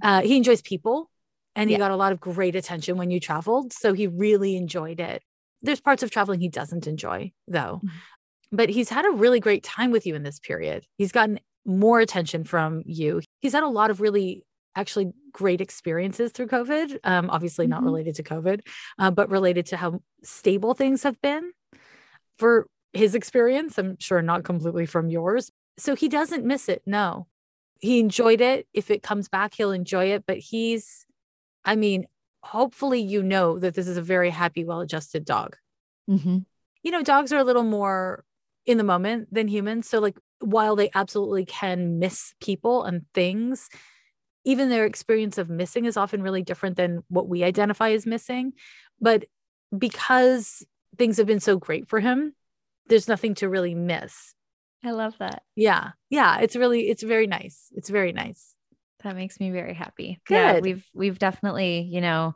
Uh, 0.02 0.22
he 0.22 0.36
enjoys 0.36 0.60
people 0.60 1.08
and 1.54 1.70
he 1.70 1.74
Yeah. 1.74 1.78
got 1.78 1.90
a 1.92 1.96
lot 1.96 2.12
of 2.12 2.20
great 2.20 2.56
attention 2.56 2.96
when 2.96 3.10
you 3.10 3.20
traveled. 3.20 3.72
So 3.72 3.92
he 3.92 4.06
really 4.08 4.56
enjoyed 4.56 4.98
it. 5.00 5.22
There's 5.62 5.80
parts 5.80 6.02
of 6.02 6.10
traveling 6.10 6.40
he 6.40 6.48
doesn't 6.48 6.86
enjoy, 6.86 7.32
though. 7.46 7.80
Mhm. 7.82 7.90
But 8.50 8.68
he's 8.68 8.88
had 8.90 9.04
a 9.06 9.10
really 9.10 9.40
great 9.40 9.62
time 9.62 9.90
with 9.90 10.06
you 10.06 10.14
in 10.14 10.22
this 10.24 10.38
period. 10.38 10.86
He's 10.98 11.12
gotten 11.12 11.40
more 11.64 12.00
attention 12.00 12.44
from 12.44 12.82
you. 12.84 13.22
He's 13.40 13.52
had 13.52 13.62
a 13.62 13.68
lot 13.68 13.90
of 13.90 14.00
really 14.00 14.44
actually 14.74 15.12
great 15.32 15.60
experiences 15.60 16.32
through 16.32 16.48
COVID. 16.48 16.98
Um, 17.04 17.30
obviously, 17.30 17.66
not 17.66 17.82
Mhm. 17.82 17.86
related 17.86 18.14
to 18.16 18.22
COVID, 18.22 18.60
uh, 18.98 19.10
but 19.10 19.30
related 19.30 19.66
to 19.66 19.76
how 19.76 20.02
stable 20.22 20.74
things 20.74 21.02
have 21.02 21.20
been 21.20 21.52
for 22.38 22.66
his 22.92 23.14
experience. 23.14 23.78
I'm 23.78 23.98
sure 23.98 24.20
not 24.22 24.44
completely 24.44 24.86
from 24.86 25.08
yours. 25.08 25.50
So 25.78 25.94
he 25.94 26.08
doesn't 26.08 26.44
miss 26.44 26.68
it. 26.68 26.82
No, 26.84 27.26
he 27.80 28.00
enjoyed 28.00 28.40
it. 28.40 28.66
If 28.74 28.90
it 28.90 29.02
comes 29.02 29.28
back, 29.28 29.54
he'll 29.54 29.72
enjoy 29.72 30.06
it. 30.12 30.24
But 30.26 30.38
he's, 30.38 31.06
I 31.64 31.76
mean, 31.76 32.06
hopefully, 32.42 33.00
you 33.00 33.22
know 33.22 33.58
that 33.58 33.74
this 33.74 33.88
is 33.88 33.96
a 33.96 34.02
very 34.02 34.30
happy, 34.30 34.64
well 34.64 34.80
adjusted 34.80 35.24
dog. 35.24 35.56
Mm-hmm. 36.08 36.38
You 36.82 36.90
know, 36.90 37.02
dogs 37.02 37.32
are 37.32 37.38
a 37.38 37.44
little 37.44 37.64
more 37.64 38.24
in 38.66 38.78
the 38.78 38.84
moment 38.84 39.32
than 39.32 39.48
humans. 39.48 39.88
So, 39.88 39.98
like, 39.98 40.18
while 40.40 40.76
they 40.76 40.90
absolutely 40.94 41.44
can 41.44 41.98
miss 41.98 42.34
people 42.40 42.84
and 42.84 43.04
things, 43.14 43.68
even 44.44 44.68
their 44.68 44.84
experience 44.84 45.38
of 45.38 45.48
missing 45.48 45.84
is 45.84 45.96
often 45.96 46.22
really 46.22 46.42
different 46.42 46.76
than 46.76 47.04
what 47.08 47.28
we 47.28 47.44
identify 47.44 47.90
as 47.90 48.06
missing. 48.06 48.52
But 49.00 49.26
because 49.76 50.64
things 50.98 51.16
have 51.16 51.26
been 51.26 51.40
so 51.40 51.56
great 51.56 51.88
for 51.88 52.00
him, 52.00 52.34
there's 52.88 53.08
nothing 53.08 53.34
to 53.36 53.48
really 53.48 53.74
miss. 53.74 54.34
I 54.84 54.90
love 54.90 55.14
that. 55.18 55.44
Yeah. 55.54 55.90
Yeah. 56.10 56.40
It's 56.40 56.56
really, 56.56 56.88
it's 56.88 57.04
very 57.04 57.28
nice. 57.28 57.68
It's 57.76 57.88
very 57.88 58.12
nice. 58.12 58.54
That 59.02 59.16
makes 59.16 59.40
me 59.40 59.50
very 59.50 59.74
happy. 59.74 60.20
Good. 60.26 60.34
Yeah, 60.36 60.60
we've 60.60 60.86
we've 60.94 61.18
definitely, 61.18 61.80
you 61.80 62.00
know, 62.00 62.34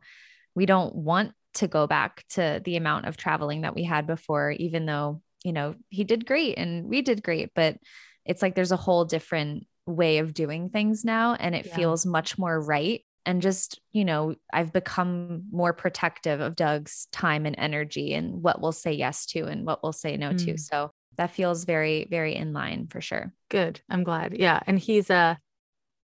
we 0.55 0.67
don't 0.67 0.95
want 0.95 1.33
to 1.55 1.69
go 1.69 1.87
back 1.87 2.25
to 2.31 2.61
the 2.65 2.77
amount 2.77 3.07
of 3.07 3.17
traveling 3.17 3.63
that 3.63 3.75
we 3.75 3.85
had 3.85 4.07
before, 4.07 4.51
even 4.51 4.87
though, 4.87 5.23
you 5.45 5.53
know, 5.53 5.75
he 5.89 6.05
did 6.05 6.27
great 6.27 6.59
and 6.59 6.87
we 6.87 7.03
did 7.03 7.23
great, 7.23 7.51
but 7.55 7.77
it's 8.25 8.43
like 8.43 8.55
there's 8.55 8.73
a 8.73 8.77
whole 8.77 9.05
different 9.05 9.67
way 9.87 10.19
of 10.19 10.35
doing 10.35 10.69
things 10.69 11.05
now 11.05 11.35
and 11.35 11.55
it 11.55 11.67
Yeah. 11.67 11.77
feels 11.77 12.05
much 12.05 12.37
more 12.39 12.61
right. 12.61 13.03
And 13.25 13.41
just, 13.43 13.81
you 13.93 14.05
know, 14.05 14.35
I've 14.53 14.73
become 14.73 15.45
more 15.51 15.73
protective 15.73 16.41
of 16.41 16.57
Doug's 16.57 17.09
time 17.11 17.47
and 17.47 17.57
energy 17.59 18.15
and 18.15 18.43
what 18.43 18.61
we'll 18.61 18.73
say 18.73 18.93
yes 18.93 19.27
to 19.27 19.47
and 19.47 19.65
what 19.65 19.83
we'll 19.83 19.93
say 19.93 20.17
no 20.17 20.33
to. 20.33 20.55
Mm. 20.55 20.61
So 20.61 20.91
that 21.17 21.31
feels 21.31 21.65
very, 21.65 22.07
very 22.11 22.35
in 22.37 22.53
line 22.53 22.89
for 22.91 23.01
sure. 23.01 23.33
Good. 23.49 23.81
I'm 23.89 24.05
glad. 24.05 24.37
Yeah. 24.37 24.61
And 24.67 24.79
he's 24.79 25.11
uh 25.11 25.37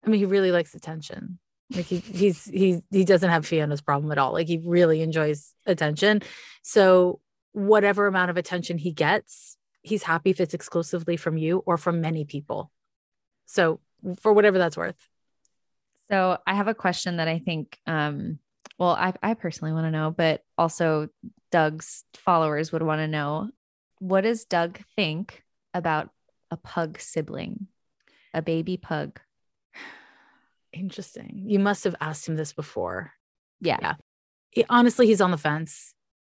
I 0.06 0.10
mean, 0.10 0.20
he 0.20 0.26
really 0.26 0.52
likes 0.52 0.76
attention. 0.76 1.40
Like 1.72 1.86
he 1.86 1.98
he's 1.98 2.46
he 2.46 2.82
he 2.90 3.06
doesn't 3.06 3.30
have 3.30 3.46
Fiona's 3.46 3.82
problem 3.82 4.12
at 4.12 4.18
all. 4.18 4.34
Like 4.34 4.48
he 4.48 4.60
really 4.64 5.02
enjoys 5.02 5.54
attention. 5.66 6.24
So 6.64 7.20
whatever 7.52 8.08
amount 8.08 8.32
of 8.32 8.38
attention 8.38 8.78
he 8.78 8.92
gets, 8.92 9.58
he's 9.82 10.04
happy 10.04 10.32
if 10.32 10.40
it's 10.40 10.54
exclusively 10.54 11.16
from 11.16 11.38
you 11.38 11.64
or 11.66 11.78
from 11.78 12.02
many 12.02 12.26
people. 12.26 12.72
So 13.46 13.80
for 14.22 14.34
whatever 14.34 14.58
that's 14.58 14.78
worth. 14.78 14.98
So 16.10 16.40
I 16.48 16.56
have 16.56 16.68
a 16.68 16.74
question 16.74 17.18
that 17.18 17.28
I 17.28 17.38
think, 17.40 17.78
um, 17.86 18.40
well, 18.80 18.92
I, 18.92 19.14
I 19.22 19.36
personally 19.36 19.74
want 19.74 19.86
to 19.86 19.92
know, 19.92 20.10
but 20.10 20.44
also 20.58 21.10
Doug's 21.52 22.04
followers 22.16 22.72
would 22.72 22.82
want 22.82 23.00
to 23.00 23.08
know. 23.08 23.50
What 24.00 24.22
does 24.22 24.46
Doug 24.46 24.80
think 24.96 25.44
about 25.74 26.10
a 26.50 26.58
pug 26.58 27.00
sibling, 27.00 27.68
a 28.34 28.42
baby 28.42 28.78
pug? 28.78 29.20
Interesting. 30.74 31.44
You 31.46 31.60
must 31.60 31.84
have 31.84 31.96
asked 32.00 32.28
him 32.28 32.36
this 32.36 32.54
before. 32.54 33.14
Yeah. 33.62 33.96
He- 34.52 34.66
honestly, 34.70 35.08
he's 35.08 35.22
on 35.22 35.32
the 35.32 35.38
fence. 35.38 35.94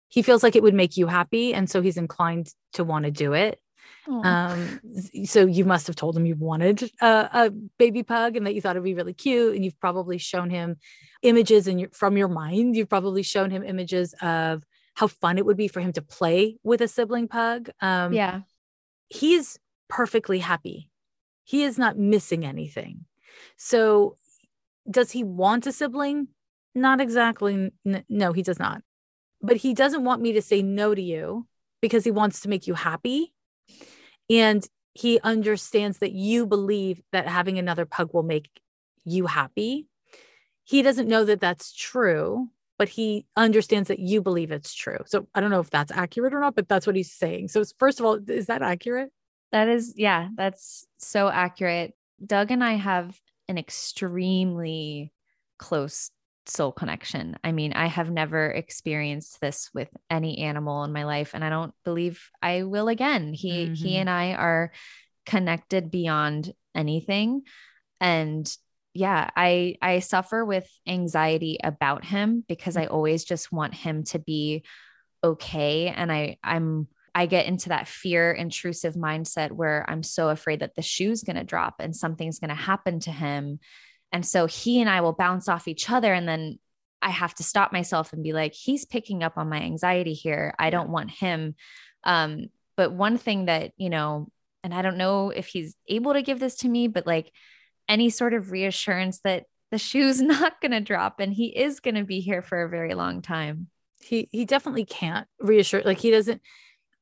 He 0.08 0.22
feels 0.22 0.42
like 0.42 0.56
it 0.56 0.62
would 0.62 0.74
make 0.74 0.96
you 0.96 1.06
happy. 1.06 1.54
And 1.54 1.70
so 1.70 1.82
he's 1.82 1.96
inclined 1.96 2.52
to 2.72 2.84
want 2.84 3.04
to 3.04 3.10
do 3.10 3.32
it. 3.32 3.60
Um, 4.08 4.80
so 5.24 5.46
you 5.46 5.64
must 5.64 5.86
have 5.86 5.94
told 5.94 6.16
him 6.16 6.26
you 6.26 6.34
wanted 6.34 6.90
a, 7.00 7.28
a 7.32 7.50
baby 7.78 8.02
pug 8.02 8.36
and 8.36 8.46
that 8.46 8.54
you 8.54 8.60
thought 8.60 8.74
it'd 8.76 8.82
be 8.82 8.94
really 8.94 9.14
cute. 9.14 9.54
And 9.54 9.64
you've 9.64 9.78
probably 9.78 10.18
shown 10.18 10.50
him 10.50 10.76
images 11.22 11.68
in 11.68 11.78
your, 11.78 11.90
from 11.90 12.16
your 12.16 12.28
mind. 12.28 12.76
You've 12.76 12.88
probably 12.88 13.22
shown 13.22 13.50
him 13.50 13.62
images 13.62 14.14
of 14.20 14.64
how 14.94 15.06
fun 15.06 15.38
it 15.38 15.46
would 15.46 15.56
be 15.56 15.68
for 15.68 15.80
him 15.80 15.92
to 15.92 16.02
play 16.02 16.56
with 16.64 16.80
a 16.80 16.88
sibling 16.88 17.28
pug. 17.28 17.70
Um, 17.80 18.12
yeah. 18.12 18.40
he's 19.08 19.58
perfectly 19.88 20.40
happy. 20.40 20.90
He 21.44 21.62
is 21.62 21.78
not 21.78 21.98
missing 21.98 22.44
anything. 22.44 23.06
So, 23.56 24.16
does 24.90 25.10
he 25.12 25.24
want 25.24 25.66
a 25.66 25.72
sibling? 25.72 26.28
Not 26.74 27.00
exactly. 27.00 27.70
No, 28.08 28.32
he 28.32 28.42
does 28.42 28.58
not. 28.58 28.82
But 29.42 29.56
he 29.56 29.74
doesn't 29.74 30.04
want 30.04 30.22
me 30.22 30.32
to 30.32 30.42
say 30.42 30.62
no 30.62 30.94
to 30.94 31.02
you 31.02 31.46
because 31.80 32.04
he 32.04 32.10
wants 32.10 32.40
to 32.40 32.48
make 32.48 32.66
you 32.66 32.74
happy. 32.74 33.32
And 34.28 34.66
he 34.94 35.20
understands 35.22 35.98
that 35.98 36.12
you 36.12 36.46
believe 36.46 37.00
that 37.12 37.26
having 37.26 37.58
another 37.58 37.86
pug 37.86 38.10
will 38.12 38.22
make 38.22 38.48
you 39.04 39.26
happy. 39.26 39.86
He 40.64 40.82
doesn't 40.82 41.08
know 41.08 41.24
that 41.24 41.40
that's 41.40 41.72
true, 41.72 42.48
but 42.78 42.88
he 42.88 43.26
understands 43.36 43.88
that 43.88 43.98
you 43.98 44.22
believe 44.22 44.52
it's 44.52 44.74
true. 44.74 44.98
So 45.06 45.26
I 45.34 45.40
don't 45.40 45.50
know 45.50 45.60
if 45.60 45.70
that's 45.70 45.92
accurate 45.92 46.34
or 46.34 46.40
not, 46.40 46.54
but 46.54 46.68
that's 46.68 46.86
what 46.86 46.96
he's 46.96 47.12
saying. 47.12 47.48
So, 47.48 47.62
first 47.78 47.98
of 48.00 48.06
all, 48.06 48.18
is 48.28 48.46
that 48.46 48.62
accurate? 48.62 49.10
That 49.52 49.68
is, 49.68 49.94
yeah, 49.96 50.28
that's 50.36 50.86
so 50.98 51.28
accurate. 51.28 51.94
Doug 52.24 52.50
and 52.50 52.62
I 52.62 52.74
have 52.74 53.18
an 53.48 53.58
extremely 53.58 55.12
close 55.58 56.10
soul 56.46 56.72
connection. 56.72 57.36
I 57.44 57.52
mean, 57.52 57.72
I 57.72 57.86
have 57.86 58.10
never 58.10 58.50
experienced 58.50 59.40
this 59.40 59.70
with 59.74 59.88
any 60.08 60.38
animal 60.38 60.84
in 60.84 60.92
my 60.92 61.04
life, 61.04 61.30
and 61.34 61.44
I 61.44 61.50
don't 61.50 61.74
believe 61.84 62.30
I 62.42 62.64
will 62.64 62.88
again. 62.88 63.32
He 63.32 63.66
he 63.74 63.94
Mhm. 63.94 64.00
and 64.00 64.10
I 64.10 64.34
are 64.34 64.72
connected 65.26 65.90
beyond 65.90 66.52
anything. 66.74 67.42
And 68.00 68.50
yeah, 68.94 69.30
I 69.36 69.76
I 69.80 70.00
suffer 70.00 70.44
with 70.44 70.68
anxiety 70.86 71.58
about 71.62 72.04
him 72.04 72.44
because 72.48 72.76
I 72.76 72.86
always 72.86 73.24
just 73.24 73.52
want 73.52 73.74
him 73.74 74.04
to 74.04 74.18
be 74.18 74.64
okay. 75.22 75.88
And 75.88 76.10
I 76.10 76.38
I'm 76.42 76.88
I 77.14 77.26
get 77.26 77.46
into 77.46 77.70
that 77.70 77.88
fear 77.88 78.32
intrusive 78.32 78.94
mindset 78.94 79.50
where 79.50 79.84
I'm 79.88 80.02
so 80.02 80.28
afraid 80.28 80.60
that 80.60 80.74
the 80.74 80.82
shoe's 80.82 81.22
going 81.22 81.36
to 81.36 81.44
drop 81.44 81.76
and 81.80 81.94
something's 81.94 82.38
going 82.38 82.50
to 82.50 82.54
happen 82.54 83.00
to 83.00 83.10
him. 83.10 83.58
And 84.12 84.24
so 84.24 84.46
he 84.46 84.80
and 84.80 84.88
I 84.88 85.00
will 85.00 85.12
bounce 85.12 85.48
off 85.48 85.68
each 85.68 85.90
other. 85.90 86.12
And 86.12 86.28
then 86.28 86.58
I 87.02 87.10
have 87.10 87.34
to 87.36 87.42
stop 87.42 87.72
myself 87.72 88.12
and 88.12 88.22
be 88.22 88.32
like, 88.32 88.54
he's 88.54 88.84
picking 88.84 89.22
up 89.22 89.36
on 89.36 89.48
my 89.48 89.60
anxiety 89.60 90.14
here. 90.14 90.54
I 90.58 90.70
don't 90.70 90.90
want 90.90 91.10
him. 91.10 91.54
Um, 92.04 92.46
but 92.76 92.92
one 92.92 93.18
thing 93.18 93.46
that, 93.46 93.72
you 93.76 93.90
know, 93.90 94.28
and 94.62 94.74
I 94.74 94.82
don't 94.82 94.98
know 94.98 95.30
if 95.30 95.46
he's 95.46 95.76
able 95.88 96.12
to 96.12 96.22
give 96.22 96.38
this 96.38 96.56
to 96.56 96.68
me, 96.68 96.88
but 96.88 97.06
like 97.06 97.32
any 97.88 98.10
sort 98.10 98.34
of 98.34 98.52
reassurance 98.52 99.20
that 99.24 99.44
the 99.70 99.78
shoe's 99.78 100.20
not 100.22 100.60
going 100.60 100.72
to 100.72 100.80
drop 100.80 101.20
and 101.20 101.32
he 101.32 101.46
is 101.46 101.80
going 101.80 101.96
to 101.96 102.04
be 102.04 102.20
here 102.20 102.42
for 102.42 102.62
a 102.62 102.68
very 102.68 102.94
long 102.94 103.22
time. 103.22 103.68
he 104.00 104.28
he 104.32 104.44
definitely 104.44 104.84
can't 104.84 105.26
reassure 105.40 105.82
like 105.84 105.98
he 105.98 106.10
doesn't 106.10 106.40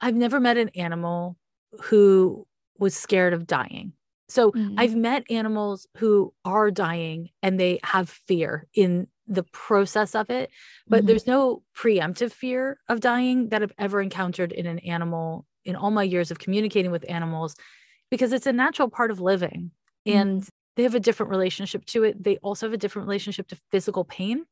i've 0.01 0.15
never 0.15 0.41
met 0.41 0.57
an 0.57 0.71
animal 0.71 1.37
who 1.85 2.47
was 2.79 2.97
scared 2.97 3.33
of 3.33 3.47
dying 3.47 3.93
so 4.29 4.53
Mhm. 4.53 4.75
i've 4.77 4.95
met 4.97 5.31
animals 5.31 5.87
who 5.99 6.33
are 6.45 6.71
dying 6.71 7.31
and 7.43 7.59
they 7.59 7.81
have 7.83 8.09
fear 8.09 8.67
in 8.75 9.07
the 9.27 9.43
process 9.43 10.15
of 10.15 10.31
it 10.31 10.51
but 10.87 11.03
Mhm. 11.03 11.07
there's 11.07 11.27
no 11.27 11.63
preemptive 11.77 12.33
fear 12.33 12.79
of 12.89 13.01
dying 13.01 13.49
that 13.51 13.63
i've 13.63 13.73
ever 13.79 14.01
encountered 14.01 14.53
in 14.53 14.67
an 14.67 14.79
animal 14.81 15.45
in 15.65 15.77
all 15.77 15.91
my 15.91 16.03
years 16.03 16.31
of 16.31 16.39
communicating 16.39 16.91
with 16.91 17.05
animals 17.11 17.55
because 18.11 18.33
it's 18.33 18.47
a 18.47 18.53
natural 18.53 18.89
part 18.89 19.11
of 19.11 19.21
living 19.21 19.71
and 20.07 20.49
they 20.77 20.85
have 20.85 20.95
a 20.95 21.01
different 21.01 21.29
relationship 21.31 21.85
to 21.85 22.05
it 22.05 22.23
they 22.23 22.39
also 22.39 22.67
have 22.67 22.73
a 22.73 22.79
different 22.79 23.07
relationship 23.07 23.49
to 23.49 23.57
physical 23.71 24.05
pain 24.05 24.45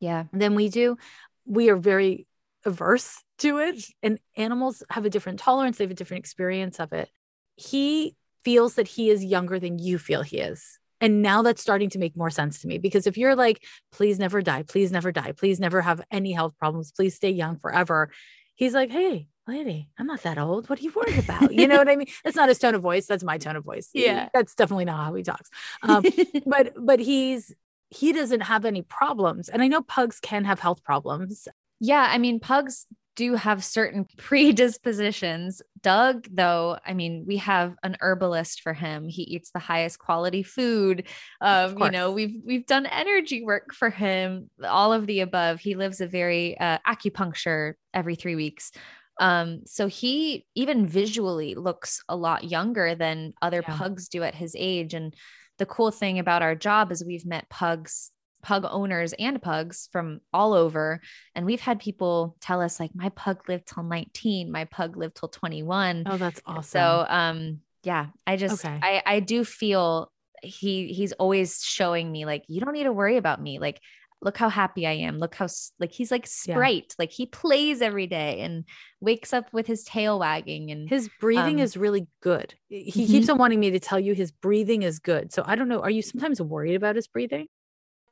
yeah. 0.00 0.24
than 0.32 0.54
we 0.54 0.70
do. 0.70 0.96
We 1.44 1.68
are 1.68 1.76
very 1.76 2.26
averse 2.64 3.22
to 3.40 3.58
it, 3.58 3.84
and 4.02 4.18
animals 4.36 4.82
have 4.90 5.04
a 5.04 5.10
different 5.10 5.38
tolerance, 5.38 5.78
they 5.78 5.84
have 5.84 5.90
a 5.90 5.94
different 5.94 6.20
experience 6.20 6.80
of 6.80 6.92
it. 6.92 7.10
He 7.56 8.16
feels 8.44 8.74
that 8.74 8.88
he 8.88 9.10
is 9.10 9.24
younger 9.24 9.58
than 9.58 9.78
you 9.78 9.98
feel 9.98 10.22
he 10.22 10.38
is. 10.38 10.78
And 11.00 11.22
now 11.22 11.42
that's 11.42 11.62
starting 11.62 11.90
to 11.90 11.98
make 11.98 12.16
more 12.16 12.30
sense 12.30 12.60
to 12.60 12.68
me 12.68 12.78
because 12.78 13.06
if 13.06 13.16
you're 13.16 13.34
like, 13.34 13.64
please 13.90 14.18
never 14.18 14.42
die, 14.42 14.62
please 14.62 14.92
never 14.92 15.12
die, 15.12 15.32
please 15.32 15.58
never 15.58 15.80
have 15.80 16.02
any 16.10 16.32
health 16.32 16.54
problems, 16.58 16.92
please 16.92 17.14
stay 17.14 17.30
young 17.30 17.56
forever, 17.56 18.10
he's 18.54 18.74
like, 18.74 18.90
hey, 18.90 19.26
lady, 19.46 19.88
I'm 19.98 20.06
not 20.06 20.22
that 20.22 20.38
old. 20.38 20.68
What 20.68 20.78
are 20.78 20.82
you 20.82 20.92
worried 20.94 21.18
about? 21.18 21.52
You 21.52 21.66
know 21.66 21.78
what 21.78 21.88
I 21.88 21.96
mean? 21.96 22.08
That's 22.24 22.36
not 22.36 22.50
his 22.50 22.58
tone 22.58 22.74
of 22.74 22.82
voice. 22.82 23.06
That's 23.06 23.24
my 23.24 23.38
tone 23.38 23.56
of 23.56 23.64
voice. 23.64 23.88
Yeah. 23.94 24.28
That's 24.34 24.54
definitely 24.54 24.84
not 24.84 25.04
how 25.04 25.14
he 25.14 25.22
talks. 25.22 25.48
Um, 25.82 26.04
but 26.46 26.74
but 26.78 27.00
he's 27.00 27.54
he 27.88 28.12
doesn't 28.12 28.42
have 28.42 28.64
any 28.64 28.82
problems 28.82 29.48
and 29.48 29.60
i 29.62 29.66
know 29.66 29.82
pugs 29.82 30.20
can 30.20 30.44
have 30.44 30.60
health 30.60 30.84
problems 30.84 31.48
Yeah, 31.80 32.06
I 32.08 32.18
mean, 32.18 32.40
pugs 32.40 32.86
do 33.16 33.34
have 33.34 33.64
certain 33.64 34.06
predispositions. 34.16 35.62
Doug, 35.82 36.26
though, 36.30 36.78
I 36.84 36.94
mean, 36.94 37.24
we 37.26 37.38
have 37.38 37.74
an 37.82 37.96
herbalist 38.00 38.60
for 38.62 38.72
him. 38.72 39.08
He 39.08 39.22
eats 39.22 39.50
the 39.50 39.58
highest 39.58 39.98
quality 39.98 40.42
food. 40.42 41.06
Um, 41.40 41.78
you 41.78 41.90
know, 41.90 42.12
we've 42.12 42.36
we've 42.44 42.66
done 42.66 42.86
energy 42.86 43.44
work 43.44 43.74
for 43.74 43.90
him, 43.90 44.50
all 44.62 44.92
of 44.92 45.06
the 45.06 45.20
above. 45.20 45.60
He 45.60 45.74
lives 45.74 46.00
a 46.00 46.06
very 46.06 46.58
uh, 46.58 46.78
acupuncture 46.86 47.74
every 47.94 48.14
three 48.14 48.36
weeks. 48.36 48.72
Um, 49.20 49.62
so 49.66 49.86
he 49.86 50.46
even 50.54 50.86
visually 50.86 51.54
looks 51.54 52.02
a 52.08 52.16
lot 52.16 52.44
younger 52.44 52.94
than 52.94 53.34
other 53.42 53.62
Yeah. 53.66 53.76
pugs 53.76 54.08
do 54.08 54.22
at 54.22 54.34
his 54.34 54.56
age. 54.58 54.94
And 54.94 55.14
the 55.58 55.66
cool 55.66 55.90
thing 55.90 56.18
about 56.18 56.40
our 56.40 56.54
job 56.54 56.90
is 56.90 57.04
we've 57.04 57.26
met 57.26 57.50
pugs 57.50 58.10
pug 58.42 58.64
owners 58.68 59.12
and 59.18 59.40
pugs 59.40 59.88
from 59.92 60.20
all 60.32 60.52
over. 60.54 61.00
And 61.34 61.46
we've 61.46 61.60
had 61.60 61.80
people 61.80 62.36
tell 62.40 62.60
us 62.60 62.80
like 62.80 62.90
my 62.94 63.10
pug 63.10 63.48
lived 63.48 63.66
till 63.66 63.82
19 63.82 64.50
my 64.50 64.64
pug 64.64 64.96
lived 64.96 65.16
till 65.16 65.28
21 65.28 66.04
oh 66.06 66.16
that's 66.16 66.40
awesome. 66.46 66.64
so 66.64 67.06
um 67.08 67.60
yeah 67.84 68.06
i 68.26 68.36
just 68.36 68.64
Okay. 68.64 68.78
i 68.82 69.02
i 69.06 69.20
do 69.20 69.44
feel 69.44 70.10
he 70.42 70.92
he's 70.92 71.12
always 71.12 71.62
showing 71.62 72.10
me 72.10 72.24
like 72.24 72.44
you 72.48 72.60
don't 72.60 72.72
need 72.72 72.84
to 72.84 72.92
worry 72.92 73.16
about 73.16 73.40
me. 73.42 73.58
Like 73.58 73.80
look 74.22 74.36
how 74.36 74.48
happy 74.50 74.86
i 74.86 74.92
am. 74.92 75.18
Look 75.18 75.34
how 75.34 75.48
like 75.78 75.92
he's 75.92 76.10
like 76.10 76.26
Yeah. 76.44 76.54
sprite. 76.54 76.94
Like 76.98 77.10
he 77.10 77.26
plays 77.26 77.80
every 77.82 78.06
day 78.06 78.40
and 78.40 78.64
wakes 79.00 79.32
up 79.32 79.52
with 79.52 79.66
his 79.66 79.84
tail 79.84 80.18
wagging 80.18 80.70
and 80.70 80.88
his 80.88 81.08
breathing 81.08 81.54
Um, 81.58 81.64
is 81.64 81.76
really 81.76 82.06
good. 82.22 82.54
He 82.68 82.90
Mhm. 82.90 83.06
keeps 83.06 83.28
on 83.28 83.38
wanting 83.38 83.60
me 83.60 83.70
to 83.70 83.80
tell 83.80 83.98
you 84.00 84.14
his 84.14 84.30
breathing 84.32 84.82
is 84.82 84.98
good. 84.98 85.32
So 85.32 85.42
i 85.46 85.56
don't 85.56 85.68
know 85.68 85.80
are 85.80 85.90
you 85.90 86.02
sometimes 86.02 86.40
worried 86.40 86.74
about 86.74 86.96
his 86.96 87.06
breathing 87.06 87.46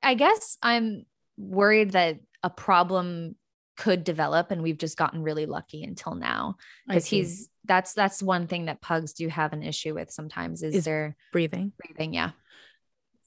I 0.03 0.15
guess 0.15 0.57
I'm 0.63 1.07
worried 1.37 1.93
that 1.93 2.19
a 2.43 2.51
problem 2.51 3.37
could 3.77 4.03
develop 4.03 4.51
and 4.51 4.63
we've 4.63 4.77
just 4.77 4.99
gotten 4.99 5.23
really 5.23 5.47
lucky 5.47 5.85
until 5.85 6.15
now. 6.15 6.57
Because 6.87 7.07
he's 7.07 7.49
that's 7.65 7.95
that's 7.95 8.23
one 8.23 8.47
thing 8.49 8.67
that 8.67 8.81
pugs 8.81 9.13
do 9.13 9.29
have 9.29 9.53
an 9.53 9.63
issue 9.63 9.95
with 9.95 10.11
sometimes 10.11 10.63
is, 10.63 10.75
is 10.75 10.85
their 10.85 11.17
breathing. 11.33 11.73
breathing 11.79 12.13
yeah. 12.13 12.33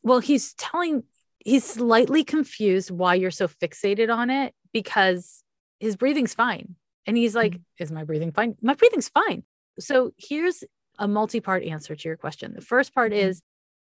Well 0.03 0.19
he's 0.19 0.53
telling 0.55 1.03
he's 1.39 1.63
slightly 1.63 2.23
confused 2.23 2.91
why 2.91 3.15
you're 3.15 3.31
so 3.31 3.47
fixated 3.47 4.13
on 4.13 4.29
it 4.29 4.53
because 4.73 5.43
his 5.79 5.95
breathing's 5.95 6.33
fine. 6.33 6.75
And 7.07 7.15
he's 7.15 7.33
like 7.33 7.53
mm-hmm. 7.53 7.83
is 7.83 7.91
my 7.91 8.03
breathing 8.03 8.33
fine? 8.33 8.55
My 8.61 8.73
breathing's 8.73 9.09
fine. 9.09 9.43
So 9.79 10.13
here's 10.17 10.63
a 10.99 11.07
multi-part 11.07 11.63
answer 11.63 11.95
to 11.95 12.09
your 12.09 12.17
question. 12.17 12.53
The 12.53 12.61
first 12.61 12.93
part 12.93 13.13
mm-hmm. 13.13 13.29
is 13.29 13.41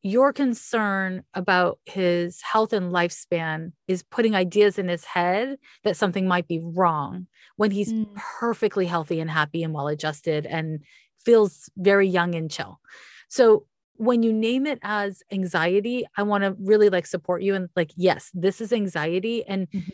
your 0.03 0.33
concern 0.33 1.23
about 1.35 1.79
his 1.87 2.43
health 2.43 2.73
and 2.73 2.93
lifespan 2.93 3.73
is 3.87 4.03
putting 4.03 4.35
ideas 4.35 4.79
in 4.79 4.89
his 4.89 5.05
head 5.05 5.57
that 5.85 5.97
something 5.97 6.27
might 6.27 6.49
be 6.49 6.61
wrong 6.61 7.29
when 7.57 7.71
he's 7.71 7.93
mm. 7.93 8.13
perfectly 8.15 8.87
healthy 8.87 9.21
and 9.21 9.31
happy 9.31 9.63
and 9.63 9.73
well 9.73 9.87
adjusted 9.87 10.45
and 10.45 10.81
feels 11.25 11.71
very 11.77 12.09
young 12.09 12.35
and 12.35 12.51
chill. 12.51 12.81
So 13.29 13.67
when 13.95 14.25
you 14.25 14.33
name 14.33 14.67
it 14.67 14.81
as 14.83 15.23
anxiety, 15.31 16.05
I 16.17 16.25
want 16.25 16.43
to 16.43 16.57
really 16.59 16.89
like 16.89 17.07
support 17.07 17.43
you 17.43 17.55
and 17.55 17.69
like, 17.77 17.93
yes, 17.95 18.31
this 18.35 18.61
is 18.61 18.73
anxiety. 18.73 19.45
And 19.47 19.71
mm-hmm. 19.71 19.91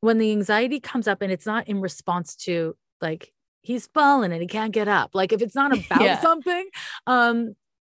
when 0.00 0.18
the 0.18 0.32
anxiety 0.32 0.80
comes 0.80 1.06
up 1.06 1.22
and 1.22 1.30
it's 1.30 1.46
not 1.46 1.68
in 1.68 1.80
response 1.80 2.34
to 2.36 2.76
like, 3.00 3.32
he's 3.60 3.86
fallen 3.94 4.32
and 4.32 4.42
he 4.42 4.48
can't 4.48 4.72
get 4.72 4.88
up, 4.88 5.10
like 5.14 5.32
if 5.32 5.40
it's 5.40 5.54
not 5.54 5.72
about 5.72 6.00
yeah. 6.00 6.20
something, 6.20 6.68
um, 7.06 7.54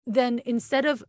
then 0.06 0.40
instead 0.44 0.84
of 0.84 1.04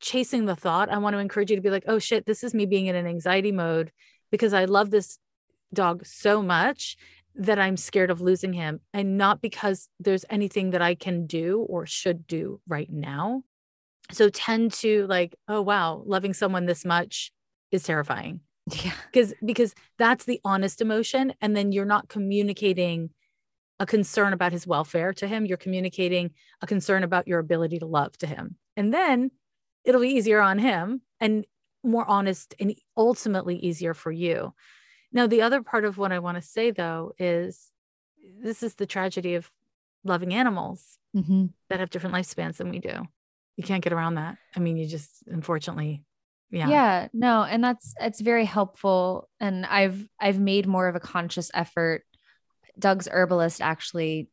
chasing 0.00 0.44
the 0.44 0.56
thought, 0.56 0.90
I 0.90 0.98
want 0.98 1.14
to 1.14 1.20
encourage 1.20 1.50
you 1.50 1.56
to 1.56 1.62
be 1.62 1.70
like, 1.70 1.84
oh 1.86 1.98
shit, 1.98 2.26
this 2.26 2.44
is 2.44 2.54
me 2.54 2.66
being 2.66 2.86
in 2.86 2.96
an 2.96 3.06
anxiety 3.06 3.52
mode 3.52 3.92
because 4.30 4.52
I 4.52 4.64
love 4.64 4.90
this 4.90 5.18
dog 5.72 6.04
so 6.06 6.42
much 6.42 6.96
that 7.34 7.58
I'm 7.58 7.76
scared 7.76 8.10
of 8.10 8.20
losing 8.20 8.52
him. 8.52 8.80
And 8.92 9.16
not 9.16 9.40
because 9.40 9.88
there's 10.00 10.24
anything 10.28 10.70
that 10.70 10.82
I 10.82 10.94
can 10.94 11.26
do 11.26 11.60
or 11.68 11.86
should 11.86 12.26
do 12.26 12.60
right 12.66 12.90
now. 12.90 13.42
So 14.10 14.28
tend 14.28 14.72
to 14.74 15.06
like, 15.06 15.36
oh 15.46 15.62
wow, 15.62 16.02
loving 16.06 16.34
someone 16.34 16.66
this 16.66 16.84
much 16.84 17.30
is 17.70 17.82
terrifying. 17.82 18.40
Yeah. 18.82 18.92
Because 19.12 19.34
because 19.44 19.74
that's 19.98 20.24
the 20.24 20.40
honest 20.44 20.80
emotion. 20.80 21.32
And 21.40 21.56
then 21.56 21.72
you're 21.72 21.84
not 21.84 22.08
communicating 22.08 23.10
a 23.80 23.86
concern 23.86 24.32
about 24.32 24.52
his 24.52 24.66
welfare 24.66 25.12
to 25.14 25.26
him. 25.26 25.46
You're 25.46 25.56
communicating 25.56 26.32
a 26.60 26.66
concern 26.66 27.04
about 27.04 27.28
your 27.28 27.38
ability 27.38 27.78
to 27.78 27.86
love 27.86 28.16
to 28.18 28.26
him. 28.26 28.56
And 28.76 28.92
then 28.92 29.30
it'll 29.88 30.02
be 30.02 30.08
easier 30.10 30.40
on 30.40 30.58
him 30.58 31.00
and 31.18 31.46
more 31.82 32.04
honest 32.06 32.54
and 32.60 32.74
ultimately 32.94 33.56
easier 33.56 33.94
for 33.94 34.12
you. 34.12 34.52
Now, 35.10 35.26
the 35.26 35.40
other 35.40 35.62
part 35.62 35.86
of 35.86 35.96
what 35.96 36.12
I 36.12 36.18
want 36.18 36.36
to 36.36 36.42
say 36.42 36.70
though 36.70 37.12
is 37.18 37.70
this 38.42 38.62
is 38.62 38.74
the 38.74 38.84
tragedy 38.84 39.34
of 39.34 39.50
loving 40.04 40.34
animals 40.34 40.98
mm-hmm. 41.16 41.46
that 41.70 41.80
have 41.80 41.88
different 41.88 42.14
lifespans 42.14 42.58
than 42.58 42.68
we 42.68 42.80
do. 42.80 43.02
You 43.56 43.64
can't 43.64 43.82
get 43.82 43.94
around 43.94 44.16
that. 44.16 44.36
I 44.54 44.60
mean, 44.60 44.76
you 44.76 44.86
just 44.86 45.24
unfortunately 45.26 46.04
yeah 46.50 46.68
yeah 46.68 47.08
no 47.12 47.42
and 47.42 47.62
that's 47.62 47.94
it's 48.00 48.22
very 48.22 48.46
helpful 48.46 49.28
and 49.38 49.66
i've 49.66 50.08
i've 50.18 50.38
made 50.38 50.66
more 50.66 50.88
of 50.88 50.96
a 50.96 51.00
conscious 51.00 51.50
effort 51.52 52.04
doug's 52.78 53.06
herbalist 53.06 53.60
actually 53.60 54.30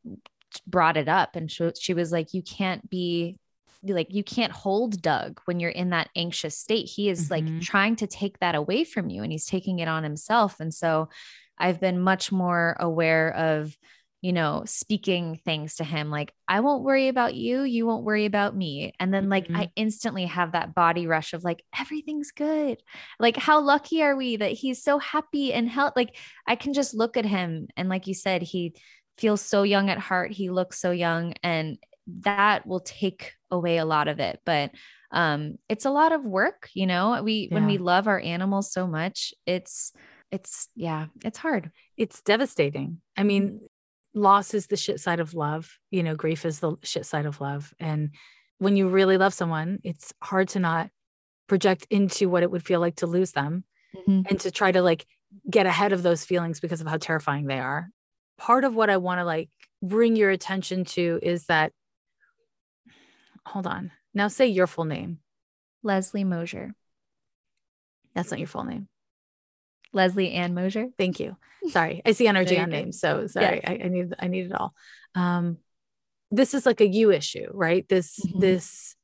brought 0.65 0.95
it 0.95 1.09
up 1.09 1.35
and 1.35 1.51
she, 1.51 1.69
she 1.77 1.93
was 1.93 2.13
like 2.13 2.33
you 2.33 2.41
can't 2.41 2.89
be 2.89 3.37
like 3.93 4.13
you 4.13 4.23
can't 4.23 4.51
hold 4.51 5.01
Doug 5.01 5.39
when 5.45 5.59
you're 5.59 5.69
in 5.69 5.91
that 5.91 6.09
anxious 6.15 6.57
state. 6.57 6.87
He 6.87 7.09
is 7.09 7.29
mm-hmm. 7.29 7.47
like 7.47 7.61
trying 7.61 7.95
to 7.97 8.07
take 8.07 8.39
that 8.39 8.55
away 8.55 8.83
from 8.83 9.09
you 9.09 9.23
and 9.23 9.31
he's 9.31 9.45
taking 9.45 9.79
it 9.79 9.87
on 9.87 10.03
himself. 10.03 10.59
And 10.59 10.73
so 10.73 11.09
I've 11.57 11.79
been 11.79 11.99
much 11.99 12.31
more 12.31 12.75
aware 12.79 13.33
of, 13.33 13.77
you 14.21 14.33
know, 14.33 14.63
speaking 14.65 15.39
things 15.45 15.75
to 15.75 15.83
him 15.83 16.09
like, 16.09 16.33
I 16.47 16.61
won't 16.61 16.83
worry 16.83 17.09
about 17.09 17.35
you. 17.35 17.61
You 17.61 17.85
won't 17.85 18.03
worry 18.03 18.25
about 18.25 18.55
me. 18.55 18.93
And 18.99 19.13
then, 19.13 19.29
like, 19.29 19.45
mm-hmm. 19.45 19.57
I 19.57 19.71
instantly 19.75 20.25
have 20.25 20.53
that 20.53 20.73
body 20.73 21.05
rush 21.05 21.33
of 21.33 21.43
like, 21.43 21.63
everything's 21.79 22.31
good. 22.31 22.81
Like, 23.19 23.37
how 23.37 23.61
lucky 23.61 24.01
are 24.01 24.15
we 24.15 24.37
that 24.37 24.53
he's 24.53 24.81
so 24.83 24.97
happy 24.97 25.53
and 25.53 25.69
health? 25.69 25.93
Like, 25.95 26.17
I 26.47 26.55
can 26.55 26.73
just 26.73 26.95
look 26.95 27.17
at 27.17 27.25
him. 27.25 27.67
And 27.77 27.87
like 27.87 28.07
you 28.07 28.15
said, 28.15 28.41
he 28.41 28.73
feels 29.17 29.41
so 29.41 29.63
young 29.63 29.89
at 29.89 29.99
heart. 29.99 30.31
He 30.31 30.49
looks 30.49 30.79
so 30.81 30.91
young. 30.91 31.35
And 31.43 31.77
that 32.07 32.65
will 32.67 32.79
take 32.79 33.33
away 33.51 33.77
a 33.77 33.85
lot 33.85 34.07
of 34.07 34.19
it 34.19 34.39
but 34.45 34.71
um 35.11 35.55
it's 35.69 35.85
a 35.85 35.91
lot 35.91 36.11
of 36.11 36.23
work 36.23 36.69
you 36.73 36.85
know 36.85 37.21
we 37.23 37.47
yeah. 37.49 37.55
when 37.55 37.65
we 37.65 37.77
love 37.77 38.07
our 38.07 38.19
animals 38.19 38.71
so 38.71 38.85
much 38.85 39.33
it's 39.45 39.91
it's 40.31 40.69
yeah 40.75 41.05
it's 41.23 41.37
hard 41.37 41.71
it's 41.97 42.21
devastating 42.21 43.01
i 43.17 43.23
mean 43.23 43.47
mm-hmm. 43.49 44.21
loss 44.21 44.53
is 44.53 44.67
the 44.67 44.77
shit 44.77 44.99
side 44.99 45.19
of 45.19 45.33
love 45.33 45.77
you 45.91 46.03
know 46.03 46.15
grief 46.15 46.45
is 46.45 46.59
the 46.59 46.75
shit 46.83 47.05
side 47.05 47.25
of 47.25 47.41
love 47.41 47.73
and 47.79 48.11
when 48.57 48.75
you 48.77 48.87
really 48.87 49.17
love 49.17 49.33
someone 49.33 49.79
it's 49.83 50.13
hard 50.21 50.47
to 50.49 50.59
not 50.59 50.89
project 51.47 51.85
into 51.89 52.27
what 52.29 52.43
it 52.43 52.49
would 52.49 52.65
feel 52.65 52.79
like 52.79 52.95
to 52.95 53.07
lose 53.07 53.31
them 53.31 53.63
mm-hmm. 53.95 54.21
and 54.29 54.39
to 54.39 54.51
try 54.51 54.71
to 54.71 54.81
like 54.81 55.05
get 55.49 55.65
ahead 55.65 55.93
of 55.93 56.03
those 56.03 56.25
feelings 56.25 56.59
because 56.59 56.81
of 56.81 56.87
how 56.87 56.97
terrifying 56.97 57.45
they 57.45 57.59
are 57.59 57.89
part 58.37 58.63
of 58.63 58.75
what 58.75 58.89
i 58.89 58.97
want 58.97 59.19
to 59.19 59.25
like 59.25 59.49
bring 59.81 60.15
your 60.15 60.31
attention 60.31 60.83
to 60.83 61.19
is 61.21 61.45
that 61.45 61.71
hold 63.45 63.67
on. 63.67 63.91
Now 64.13 64.27
say 64.27 64.47
your 64.47 64.67
full 64.67 64.85
name. 64.85 65.19
Leslie 65.83 66.23
Mosier. 66.23 66.73
That's 68.13 68.31
not 68.31 68.39
your 68.39 68.47
full 68.47 68.63
name. 68.63 68.87
Leslie 69.93 70.33
Ann 70.33 70.53
Mosier. 70.53 70.87
Thank 70.97 71.19
you. 71.19 71.37
Sorry. 71.69 72.01
I 72.05 72.11
see 72.11 72.27
energy 72.27 72.59
on 72.59 72.69
names. 72.69 72.99
So 72.99 73.27
sorry. 73.27 73.65
I, 73.65 73.79
I, 73.83 73.87
need 73.87 74.13
I 74.19 74.27
need 74.27 74.47
it 74.47 74.53
all. 74.53 74.73
Um 75.15 75.57
this 76.31 76.53
is 76.53 76.65
like 76.65 76.81
a 76.81 76.87
you 76.87 77.11
issue, 77.11 77.47
right? 77.51 77.87
This 77.87 78.19
mm-hmm. 78.19 78.39
this 78.39 78.95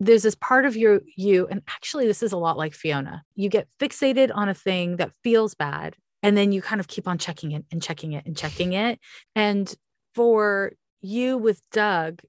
there's 0.00 0.24
this 0.24 0.34
part 0.34 0.66
of 0.66 0.76
your 0.76 1.00
you 1.16 1.46
and 1.46 1.62
actually 1.68 2.06
this 2.06 2.22
is 2.22 2.32
a 2.32 2.36
lot 2.38 2.58
like 2.58 2.74
Fiona. 2.74 3.22
You 3.36 3.48
get 3.48 3.68
fixated 3.80 4.30
on 4.34 4.48
a 4.48 4.54
thing 4.54 4.96
that 4.96 5.12
feels 5.22 5.54
bad 5.54 5.96
and 6.22 6.36
then 6.36 6.52
you 6.52 6.62
kind 6.62 6.80
of 6.80 6.88
keep 6.88 7.06
on 7.06 7.18
checking 7.18 7.52
it 7.52 7.64
and 7.70 7.82
checking 7.82 8.12
it 8.12 8.26
and 8.26 8.36
checking 8.36 8.72
it. 8.72 8.98
And 9.36 9.72
for 10.14 10.72
you 11.00 11.36
with 11.36 11.62
Doug, 11.70 12.22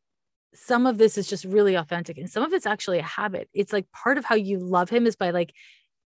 some 0.55 0.85
of 0.85 0.97
this 0.97 1.17
is 1.17 1.27
just 1.27 1.45
really 1.45 1.75
authentic 1.75 2.17
and 2.17 2.29
some 2.29 2.43
of 2.43 2.53
it's 2.53 2.65
actually 2.65 2.99
a 2.99 3.03
habit. 3.03 3.49
It's 3.53 3.73
like 3.73 3.91
part 3.91 4.17
of 4.17 4.25
how 4.25 4.35
you 4.35 4.59
love 4.59 4.89
him 4.89 5.05
is 5.05 5.15
by 5.15 5.31
like 5.31 5.53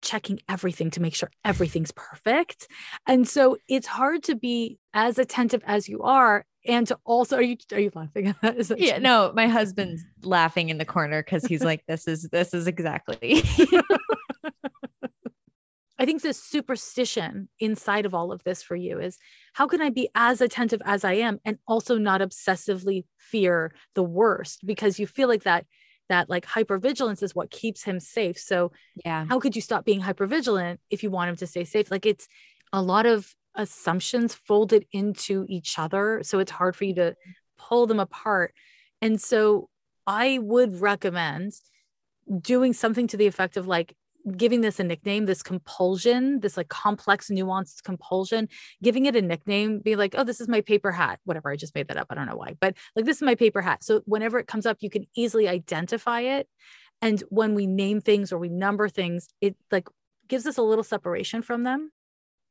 checking 0.01 0.39
everything 0.47 0.91
to 0.91 1.01
make 1.01 1.15
sure 1.15 1.31
everything's 1.43 1.91
perfect. 1.91 2.67
And 3.07 3.27
so 3.27 3.57
it's 3.67 3.87
hard 3.87 4.23
to 4.23 4.35
be 4.35 4.77
as 4.93 5.17
attentive 5.17 5.63
as 5.65 5.89
you 5.89 6.03
are 6.03 6.45
and 6.67 6.87
to 6.87 6.97
also 7.05 7.37
are 7.37 7.41
you 7.41 7.57
are 7.71 7.79
you 7.79 7.91
laughing 7.93 8.27
at 8.27 8.41
that? 8.41 8.57
that 8.57 8.79
yeah, 8.79 8.95
true? 8.95 9.03
no, 9.03 9.31
my 9.35 9.47
husband's 9.47 10.03
laughing 10.23 10.69
in 10.69 10.77
the 10.77 10.85
corner 10.85 11.21
because 11.21 11.45
he's 11.45 11.63
like, 11.63 11.83
this 11.87 12.07
is 12.07 12.23
this 12.31 12.53
is 12.53 12.67
exactly 12.67 13.43
I 15.97 16.05
think 16.05 16.21
the 16.21 16.33
superstition 16.33 17.47
inside 17.59 18.05
of 18.05 18.13
all 18.13 18.31
of 18.31 18.43
this 18.43 18.61
for 18.61 18.75
you 18.75 18.99
is 18.99 19.17
how 19.53 19.67
can 19.67 19.81
I 19.81 19.89
be 19.89 20.09
as 20.13 20.41
attentive 20.41 20.81
as 20.85 21.03
I 21.03 21.13
am 21.13 21.39
and 21.45 21.57
also 21.67 21.97
not 21.97 22.21
obsessively 22.21 23.05
fear 23.17 23.73
the 23.93 24.03
worst 24.03 24.65
because 24.65 24.99
you 24.99 25.07
feel 25.07 25.27
like 25.27 25.43
that 25.43 25.65
that 26.09 26.29
like 26.29 26.45
hypervigilance 26.45 27.23
is 27.23 27.33
what 27.33 27.49
keeps 27.49 27.83
him 27.83 27.99
safe. 27.99 28.37
So 28.37 28.71
yeah, 29.03 29.25
how 29.27 29.39
could 29.39 29.55
you 29.55 29.61
stop 29.61 29.85
being 29.85 30.01
hypervigilant 30.01 30.77
if 30.89 31.01
you 31.01 31.09
want 31.09 31.29
him 31.29 31.35
to 31.37 31.47
stay 31.47 31.63
safe? 31.63 31.89
Like 31.89 32.05
it's 32.05 32.27
a 32.71 32.81
lot 32.81 33.05
of 33.05 33.33
assumptions 33.55 34.35
folded 34.35 34.85
into 34.91 35.45
each 35.47 35.79
other. 35.79 36.21
So 36.23 36.39
it's 36.39 36.51
hard 36.51 36.75
for 36.75 36.83
you 36.83 36.95
to 36.95 37.15
pull 37.57 37.87
them 37.87 37.99
apart. 37.99 38.53
And 39.01 39.19
so 39.19 39.69
I 40.05 40.39
would 40.41 40.81
recommend 40.81 41.53
doing 42.41 42.73
something 42.73 43.07
to 43.07 43.17
the 43.17 43.27
effect 43.27 43.57
of 43.57 43.67
like 43.67 43.95
giving 44.37 44.61
this 44.61 44.79
a 44.79 44.83
nickname, 44.83 45.25
this 45.25 45.43
compulsion, 45.43 46.39
this 46.39 46.57
like 46.57 46.69
complex, 46.69 47.29
nuanced 47.29 47.83
compulsion, 47.83 48.47
giving 48.81 49.05
it 49.05 49.15
a 49.15 49.21
nickname, 49.21 49.79
be 49.79 49.95
like, 49.95 50.15
oh, 50.17 50.23
this 50.23 50.41
is 50.41 50.47
my 50.47 50.61
paper 50.61 50.91
hat, 50.91 51.19
whatever. 51.25 51.51
I 51.51 51.55
just 51.55 51.75
made 51.75 51.87
that 51.89 51.97
up. 51.97 52.07
I 52.09 52.15
don't 52.15 52.27
know 52.27 52.35
why, 52.35 52.55
but 52.59 52.75
like, 52.95 53.05
this 53.05 53.17
is 53.17 53.23
my 53.23 53.35
paper 53.35 53.61
hat. 53.61 53.83
So 53.83 54.01
whenever 54.05 54.39
it 54.39 54.47
comes 54.47 54.65
up, 54.65 54.77
you 54.81 54.89
can 54.89 55.05
easily 55.15 55.47
identify 55.47 56.21
it. 56.21 56.47
And 57.01 57.21
when 57.29 57.53
we 57.53 57.67
name 57.67 58.01
things 58.01 58.31
or 58.31 58.37
we 58.39 58.49
number 58.49 58.89
things, 58.89 59.27
it 59.41 59.55
like 59.71 59.87
gives 60.27 60.47
us 60.47 60.57
a 60.57 60.63
little 60.63 60.83
separation 60.83 61.41
from 61.41 61.63
them. 61.63 61.91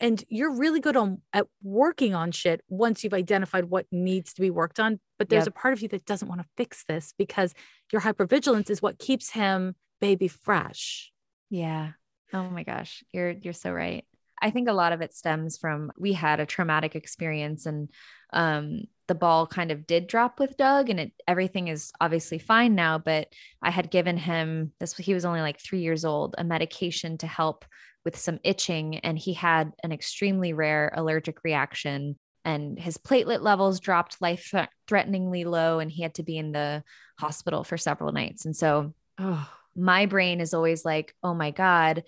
And 0.00 0.22
you're 0.28 0.54
really 0.54 0.80
good 0.80 0.96
on 0.96 1.22
at 1.32 1.46
working 1.62 2.14
on 2.14 2.32
shit 2.32 2.60
once 2.68 3.04
you've 3.04 3.14
identified 3.14 3.66
what 3.66 3.86
needs 3.90 4.34
to 4.34 4.40
be 4.40 4.50
worked 4.50 4.80
on. 4.80 5.00
But 5.18 5.28
there's 5.28 5.42
yep. 5.42 5.54
a 5.56 5.58
part 5.58 5.72
of 5.72 5.82
you 5.82 5.88
that 5.88 6.04
doesn't 6.04 6.28
want 6.28 6.40
to 6.40 6.46
fix 6.56 6.84
this 6.86 7.14
because 7.16 7.54
your 7.92 8.02
hypervigilance 8.02 8.70
is 8.70 8.82
what 8.82 8.98
keeps 8.98 9.30
him 9.30 9.76
baby 10.00 10.28
fresh 10.28 11.12
yeah. 11.50 11.92
Oh 12.32 12.50
my 12.50 12.62
gosh, 12.62 13.04
you're 13.12 13.30
you're 13.30 13.52
so 13.52 13.72
right. 13.72 14.04
I 14.40 14.50
think 14.50 14.68
a 14.68 14.72
lot 14.72 14.92
of 14.92 15.00
it 15.00 15.14
stems 15.14 15.56
from 15.56 15.92
we 15.98 16.12
had 16.12 16.40
a 16.40 16.46
traumatic 16.46 16.96
experience 16.96 17.66
and 17.66 17.88
um, 18.32 18.82
the 19.06 19.14
ball 19.14 19.46
kind 19.46 19.70
of 19.70 19.86
did 19.86 20.06
drop 20.06 20.40
with 20.40 20.56
Doug 20.56 20.90
and 20.90 21.00
it 21.00 21.12
everything 21.28 21.68
is 21.68 21.92
obviously 22.00 22.38
fine 22.38 22.74
now 22.74 22.98
but 22.98 23.28
I 23.62 23.70
had 23.70 23.90
given 23.90 24.16
him 24.16 24.72
this 24.80 24.96
he 24.96 25.14
was 25.14 25.24
only 25.24 25.40
like 25.40 25.60
3 25.60 25.80
years 25.80 26.04
old 26.04 26.34
a 26.36 26.44
medication 26.44 27.16
to 27.18 27.26
help 27.26 27.64
with 28.04 28.18
some 28.18 28.38
itching 28.44 28.98
and 28.98 29.18
he 29.18 29.32
had 29.32 29.72
an 29.82 29.92
extremely 29.92 30.52
rare 30.52 30.92
allergic 30.94 31.42
reaction 31.44 32.18
and 32.44 32.78
his 32.78 32.98
platelet 32.98 33.40
levels 33.40 33.80
dropped 33.80 34.20
life 34.20 34.52
threateningly 34.86 35.44
low 35.44 35.78
and 35.78 35.90
he 35.90 36.02
had 36.02 36.14
to 36.16 36.22
be 36.22 36.36
in 36.36 36.52
the 36.52 36.82
hospital 37.18 37.64
for 37.64 37.78
several 37.78 38.12
nights 38.12 38.44
and 38.44 38.54
so 38.54 38.92
oh. 39.18 39.48
My 39.76 40.06
brain 40.06 40.40
is 40.40 40.54
always 40.54 40.84
like 40.84 41.14
oh 41.22 41.34
my 41.34 41.50
god 41.50 42.04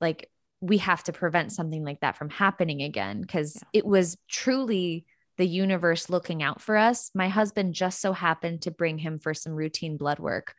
like 0.00 0.30
we 0.60 0.78
have 0.78 1.02
to 1.02 1.12
prevent 1.12 1.52
something 1.52 1.84
like 1.84 2.00
that 2.00 2.16
from 2.16 2.30
happening 2.30 2.82
again 2.82 3.20
because 3.20 3.56
yeah. 3.56 3.80
it 3.80 3.86
was 3.86 4.16
truly 4.28 5.04
the 5.36 5.46
universe 5.46 6.08
looking 6.08 6.42
out 6.42 6.60
for 6.60 6.76
us 6.76 7.10
my 7.14 7.28
husband 7.28 7.74
just 7.74 8.00
so 8.00 8.12
happened 8.12 8.62
to 8.62 8.70
bring 8.70 8.98
him 8.98 9.18
for 9.18 9.34
some 9.34 9.52
routine 9.52 9.96
blood 9.96 10.18
work 10.18 10.54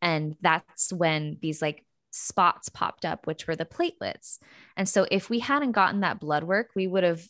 and 0.00 0.36
that's 0.40 0.92
when 0.92 1.38
these 1.40 1.62
like 1.62 1.84
spots 2.12 2.68
popped 2.68 3.04
up, 3.04 3.26
which 3.26 3.46
were 3.46 3.56
the 3.56 3.64
platelets. 3.64 4.38
And 4.76 4.88
so 4.88 5.06
if 5.10 5.28
we 5.28 5.40
hadn't 5.40 5.72
gotten 5.72 6.00
that 6.00 6.20
blood 6.20 6.44
work, 6.44 6.70
we 6.76 6.86
would 6.86 7.04
have 7.04 7.22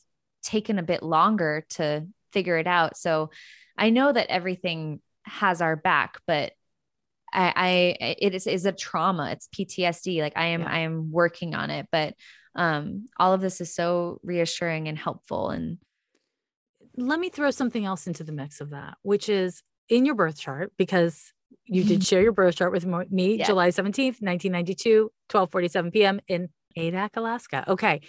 taken 0.42 0.79
a 0.79 0.83
bit 0.83 1.03
longer 1.03 1.64
to 1.71 2.07
figure 2.33 2.59
it 2.59 2.66
out. 2.66 2.97
So 2.97 3.31
I 3.79 3.90
know 3.90 4.12
that 4.12 4.31
everything 4.31 5.01
has 5.25 5.62
our 5.62 5.77
back, 5.77 6.18
but 6.27 6.53
I, 7.33 7.53
I 7.57 8.16
it 8.18 8.35
is, 8.35 8.47
is 8.47 8.66
a 8.66 8.73
trauma. 8.73 9.31
It's 9.31 9.49
PTSD. 9.49 10.21
Like 10.21 10.35
I 10.37 10.47
am, 10.47 10.62
yeah. 10.62 10.71
I 10.71 10.79
am 10.81 11.11
working 11.11 11.55
on 11.55 11.71
it, 11.71 11.87
but 11.90 12.14
um, 12.55 13.09
all 13.18 13.33
of 13.33 13.40
this 13.40 13.61
is 13.61 13.75
so 13.75 14.21
reassuring 14.23 14.88
and 14.88 14.99
helpful. 14.99 15.51
And 15.51 15.79
let 16.97 17.18
me 17.18 17.31
throw 17.31 17.51
something 17.51 17.85
else 17.85 18.07
into 18.07 18.25
the 18.25 18.33
mix 18.33 18.61
of 18.61 18.71
that, 18.71 18.97
which 19.03 19.29
is 19.29 19.62
in 19.88 20.05
your 20.05 20.14
birth 20.14 20.38
chart, 20.38 20.73
because 20.77 21.33
you 21.64 21.85
did 21.85 22.05
share 22.07 22.23
your 22.23 22.33
birth 22.33 22.57
chart 22.57 22.73
with 22.73 22.87
me 23.11 23.37
yeah. 23.37 23.47
July 23.47 23.68
17th, 23.68 24.21
1992, 24.21 25.11
12:47 25.29 25.92
p.m. 25.92 26.21
in 26.29 26.49
Adak, 26.77 27.16
Alaska. 27.16 27.64
Okay. 27.68 28.01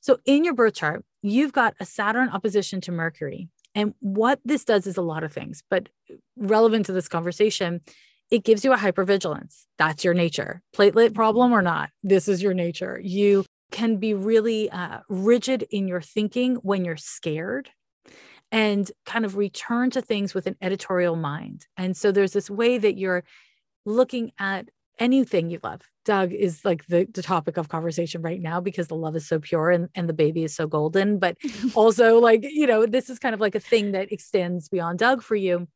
So 0.00 0.18
in 0.24 0.44
your 0.44 0.54
birth 0.54 0.74
chart, 0.74 1.04
you've 1.22 1.52
got 1.52 1.74
a 1.80 1.84
Saturn 1.84 2.28
opposition 2.28 2.80
to 2.82 2.92
Mercury. 2.92 3.48
And 3.74 3.94
what 4.00 4.40
this 4.44 4.64
does 4.64 4.86
is 4.86 4.96
a 4.96 5.02
lot 5.02 5.24
of 5.24 5.32
things, 5.32 5.62
but 5.68 5.88
relevant 6.36 6.86
to 6.86 6.92
this 6.92 7.08
conversation, 7.08 7.80
it 8.30 8.44
gives 8.44 8.64
you 8.64 8.72
a 8.72 8.76
hypervigilance. 8.76 9.64
That's 9.78 10.04
your 10.04 10.14
nature. 10.14 10.62
Platelet 10.74 11.14
problem 11.14 11.52
or 11.52 11.62
not, 11.62 11.90
this 12.02 12.28
is 12.28 12.42
your 12.42 12.54
nature. 12.54 13.00
You 13.02 13.44
can 13.70 13.96
be 13.96 14.14
really 14.14 14.70
uh, 14.70 15.00
rigid 15.08 15.66
in 15.70 15.88
your 15.88 16.00
thinking 16.00 16.56
when 16.56 16.84
you're 16.84 16.96
scared 16.96 17.70
and 18.52 18.90
kind 19.04 19.24
of 19.24 19.36
return 19.36 19.90
to 19.90 20.00
things 20.00 20.34
with 20.34 20.46
an 20.46 20.56
editorial 20.60 21.16
mind. 21.16 21.66
And 21.76 21.96
so 21.96 22.12
there's 22.12 22.32
this 22.32 22.48
way 22.48 22.78
that 22.78 22.96
you're 22.96 23.24
looking 23.84 24.32
at 24.38 24.68
anything 24.98 25.50
you 25.50 25.58
love. 25.62 25.82
Doug 26.04 26.32
is 26.32 26.64
like 26.64 26.86
the, 26.86 27.06
the 27.12 27.22
topic 27.22 27.56
of 27.56 27.68
conversation 27.68 28.22
right 28.22 28.40
now 28.40 28.60
because 28.60 28.88
the 28.88 28.94
love 28.94 29.16
is 29.16 29.26
so 29.26 29.38
pure 29.38 29.70
and, 29.70 29.88
and 29.94 30.08
the 30.08 30.14
baby 30.14 30.44
is 30.44 30.54
so 30.54 30.66
golden. 30.66 31.18
But 31.18 31.36
also, 31.74 32.18
like, 32.18 32.44
you 32.44 32.66
know, 32.66 32.86
this 32.86 33.10
is 33.10 33.18
kind 33.18 33.34
of 33.34 33.40
like 33.40 33.54
a 33.54 33.60
thing 33.60 33.92
that 33.92 34.12
extends 34.12 34.68
beyond 34.68 35.00
Doug 35.00 35.22
for 35.22 35.34
you, 35.34 35.66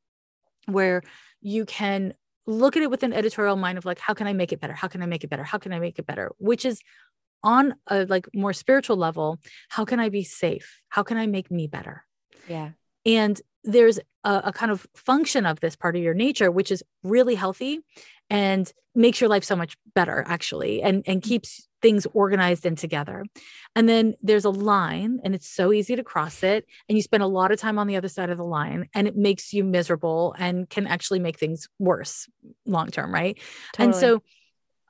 where 0.67 1.03
you 1.43 1.65
can 1.65 2.15
look 2.47 2.77
at 2.77 2.83
it 2.83 2.91
with 2.91 3.03
an 3.03 3.13
editorial 3.13 3.57
mind 3.57 3.79
of 3.79 3.85
like, 3.85 3.99
how 3.99 4.15
can 4.15 4.27
I 4.27 4.33
make 4.33 4.53
it 4.53 4.61
better? 4.61 4.75
How 4.75 4.89
can 4.89 5.03
I 5.03 5.07
make 5.07 5.25
it 5.25 5.31
better? 5.31 5.45
How 5.45 5.59
can 5.59 5.73
I 5.73 5.79
make 5.79 5.99
it 5.99 6.07
better? 6.07 6.33
Which 6.39 6.65
is 6.65 6.81
on 7.43 7.75
a 7.87 8.05
like 8.05 8.27
more 8.35 8.53
spiritual 8.53 8.97
level, 8.97 9.39
how 9.69 9.85
can 9.85 10.01
I 10.01 10.09
be 10.09 10.25
safe? 10.25 10.81
How 10.89 11.03
can 11.03 11.17
I 11.17 11.27
make 11.27 11.51
me 11.51 11.67
better? 11.67 12.05
Yeah. 12.49 12.71
And 13.07 13.41
there's 13.65 13.99
a, 14.25 14.43
a, 14.45 14.53
kind 14.53 14.73
of 14.73 14.87
function 14.95 15.47
of 15.47 15.61
this 15.61 15.77
part 15.77 15.97
of 15.97 16.03
your 16.03 16.15
nature, 16.15 16.51
which 16.51 16.71
is 16.71 16.83
really 17.03 17.35
healthy 17.35 17.81
and 18.29 18.73
makes 18.95 19.21
your 19.21 19.29
life 19.29 19.45
so 19.45 19.57
much 19.57 19.77
better, 19.95 20.25
actually, 20.27 20.83
and, 20.83 21.03
and 21.07 21.21
mm-hmm. 21.21 21.29
keeps 21.29 21.69
things 21.83 22.07
organized 22.13 22.67
and 22.67 22.77
together. 22.77 23.25
And 23.75 23.89
then 23.89 24.15
there's 24.23 24.45
a 24.45 24.51
line, 24.51 25.21
and 25.25 25.35
it's 25.35 25.49
so 25.49 25.73
easy 25.73 25.97
to 25.97 26.05
cross 26.05 26.43
it. 26.43 26.67
And 26.89 26.97
you 26.97 27.03
spend 27.03 27.23
a 27.23 27.27
lot 27.27 27.53
of 27.53 27.59
time 27.59 27.79
on 27.79 27.87
the 27.87 27.97
other 27.97 28.09
side 28.09 28.31
of 28.31 28.39
the 28.39 28.45
line, 28.45 28.89
and 28.95 29.09
it 29.09 29.17
makes 29.17 29.53
you 29.53 29.65
miserable 29.65 30.35
and 30.39 30.69
can 30.69 30.87
actually 30.87 31.21
make 31.21 31.39
things 31.39 31.69
worse 31.79 32.29
long 32.67 32.89
term, 32.89 33.13
right? 33.13 33.39
Totally. 33.73 33.87
And 33.87 33.95
so, 33.95 34.23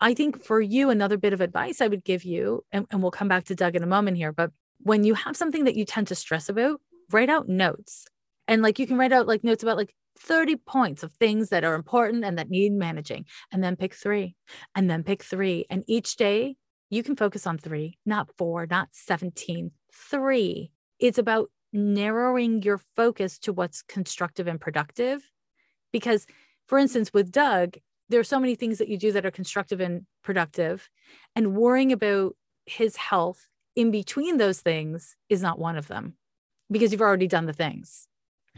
I 0.03 0.15
think 0.15 0.43
for 0.45 0.61
you, 0.61 0.89
another 0.89 1.19
bit 1.19 1.35
of 1.35 1.43
advice 1.43 1.83
I 1.83 1.89
would 1.89 2.05
give 2.05 2.25
you, 2.25 2.65
and, 2.73 2.87
and 2.91 3.03
we'll 3.03 3.11
come 3.11 3.29
back 3.29 3.45
to 3.45 3.55
Doug 3.55 3.77
in 3.77 3.83
a 3.83 3.87
moment 3.87 4.17
here, 4.17 4.33
but 4.33 4.51
when 4.79 5.05
you 5.05 5.13
have 5.13 5.37
something 5.37 5.65
that 5.65 5.77
you 5.77 5.85
tend 5.85 6.07
to 6.07 6.15
stress 6.15 6.49
about, 6.49 6.81
write 7.11 7.29
out 7.29 7.49
notes. 7.49 8.07
And 8.51 8.63
like 8.63 8.81
you 8.81 8.87
can 8.87 8.99
write 8.99 9.13
out 9.13 9.29
like 9.29 9.45
notes 9.45 9.63
about 9.63 9.77
like 9.77 9.95
30 10.19 10.57
points 10.57 11.05
of 11.05 11.13
things 11.15 11.51
that 11.51 11.63
are 11.63 11.77
important 11.77 12.25
and 12.25 12.37
that 12.37 12.51
need 12.51 12.73
managing, 12.73 13.25
and 13.53 13.63
then 13.63 13.77
pick 13.77 13.95
three, 13.95 14.35
and 14.75 14.91
then 14.91 15.05
pick 15.05 15.23
three. 15.23 15.67
And 15.71 15.85
each 15.87 16.17
day 16.17 16.57
you 16.91 17.05
can 17.05 17.15
focus 17.15 17.47
on 17.47 17.59
three, 17.59 17.97
not 18.05 18.29
four, 18.37 18.67
not 18.67 18.89
17, 18.91 19.71
three. 19.95 20.73
It's 20.99 21.17
about 21.17 21.49
narrowing 21.73 22.63
your 22.63 22.81
focus 22.97 23.39
to 23.39 23.53
what's 23.53 23.83
constructive 23.83 24.49
and 24.49 24.61
productive. 24.61 25.23
Because, 25.93 26.27
for 26.67 26.77
instance, 26.77 27.13
with 27.15 27.31
Doug, 27.31 27.77
there 28.09 28.19
are 28.19 28.25
so 28.25 28.41
many 28.41 28.57
things 28.57 28.79
that 28.79 28.89
you 28.89 28.99
do 28.99 29.13
that 29.13 29.25
are 29.25 29.31
constructive 29.31 29.81
and 29.81 30.07
productive, 30.25 30.91
and 31.37 31.55
worrying 31.55 31.93
about 31.93 32.37
his 32.67 32.97
health 32.97 33.47
in 33.77 33.93
between 33.93 34.39
those 34.39 34.61
things 34.61 35.15
is 35.29 35.41
not 35.41 35.61
one 35.61 35.77
of 35.77 35.87
them 35.87 36.15
because 36.69 36.91
you've 36.91 37.01
already 37.01 37.29
done 37.29 37.47
the 37.47 37.53
things. 37.53 38.09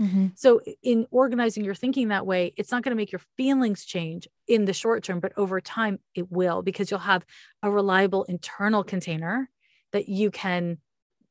Mm-hmm. 0.00 0.28
So, 0.34 0.60
in 0.82 1.06
organizing 1.10 1.64
your 1.64 1.74
thinking 1.74 2.08
that 2.08 2.26
way, 2.26 2.54
it's 2.56 2.70
not 2.70 2.82
going 2.82 2.92
to 2.92 2.96
make 2.96 3.12
your 3.12 3.20
feelings 3.36 3.84
change 3.84 4.26
in 4.48 4.64
the 4.64 4.72
short 4.72 5.04
term, 5.04 5.20
but 5.20 5.32
over 5.36 5.60
time 5.60 5.98
it 6.14 6.30
will 6.30 6.62
because 6.62 6.90
you'll 6.90 7.00
have 7.00 7.24
a 7.62 7.70
reliable 7.70 8.24
internal 8.24 8.84
container 8.84 9.50
that 9.92 10.08
you 10.08 10.30
can 10.30 10.78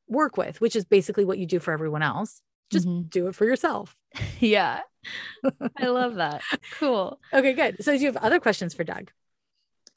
work 0.06 0.36
with, 0.36 0.60
which 0.60 0.76
is 0.76 0.84
basically 0.84 1.24
what 1.24 1.38
you 1.38 1.46
do 1.46 1.58
for 1.58 1.72
everyone 1.72 2.02
else. 2.02 2.40
Just 2.70 2.86
mm-hmm. 2.86 3.08
do 3.08 3.26
it 3.26 3.34
for 3.34 3.44
yourself. 3.44 3.96
yeah. 4.40 4.80
I 5.76 5.86
love 5.86 6.14
that. 6.14 6.42
Cool. 6.78 7.18
Okay, 7.32 7.54
good. 7.54 7.82
So, 7.82 7.92
do 7.92 7.98
you 7.98 8.06
have 8.06 8.16
other 8.16 8.38
questions 8.38 8.74
for 8.74 8.84
Doug? 8.84 9.10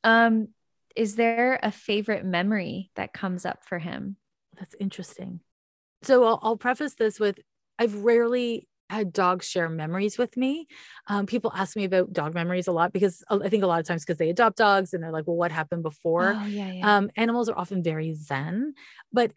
Um, 0.04 0.50
is 0.96 1.16
there 1.16 1.60
a 1.62 1.72
favorite 1.72 2.26
memory 2.26 2.90
that 2.96 3.14
comes 3.14 3.46
up 3.46 3.64
for 3.64 3.78
him? 3.78 4.18
That's 4.58 4.76
interesting. 4.80 5.42
So 6.04 6.24
I'll, 6.24 6.40
I'll 6.42 6.58
preface 6.58 6.94
this 6.94 7.20
with 7.20 7.40
I've 7.80 7.96
rarely 7.96 8.68
had 8.90 9.12
dogs 9.12 9.50
share 9.50 9.68
memories 9.68 10.18
with 10.18 10.38
me. 10.38 10.68
Um, 11.08 11.26
people 11.26 11.52
ask 11.56 11.76
me 11.76 11.86
about 11.86 12.14
dog 12.14 12.34
memories 12.34 12.68
a 12.68 12.72
lot 12.72 12.94
because 12.94 13.24
uh, 13.30 13.40
I 13.44 13.50
think 13.50 13.64
a 13.64 13.68
lot 13.68 13.80
of 13.80 13.88
times 13.88 14.04
because 14.04 14.18
they 14.18 14.30
adopt 14.30 14.58
dogs 14.58 14.94
and 14.94 15.04
they're 15.04 15.12
like, 15.12 15.28
well, 15.28 15.36
what 15.36 15.52
happened 15.52 15.84
before? 15.84 16.36
Oh, 16.38 16.46
yeah, 16.46 16.72
yeah. 16.72 16.98
Um, 16.98 17.10
animals 17.16 17.50
are 17.50 17.58
often 17.58 17.82
very 17.84 18.14
zen. 18.14 18.74
But 19.12 19.32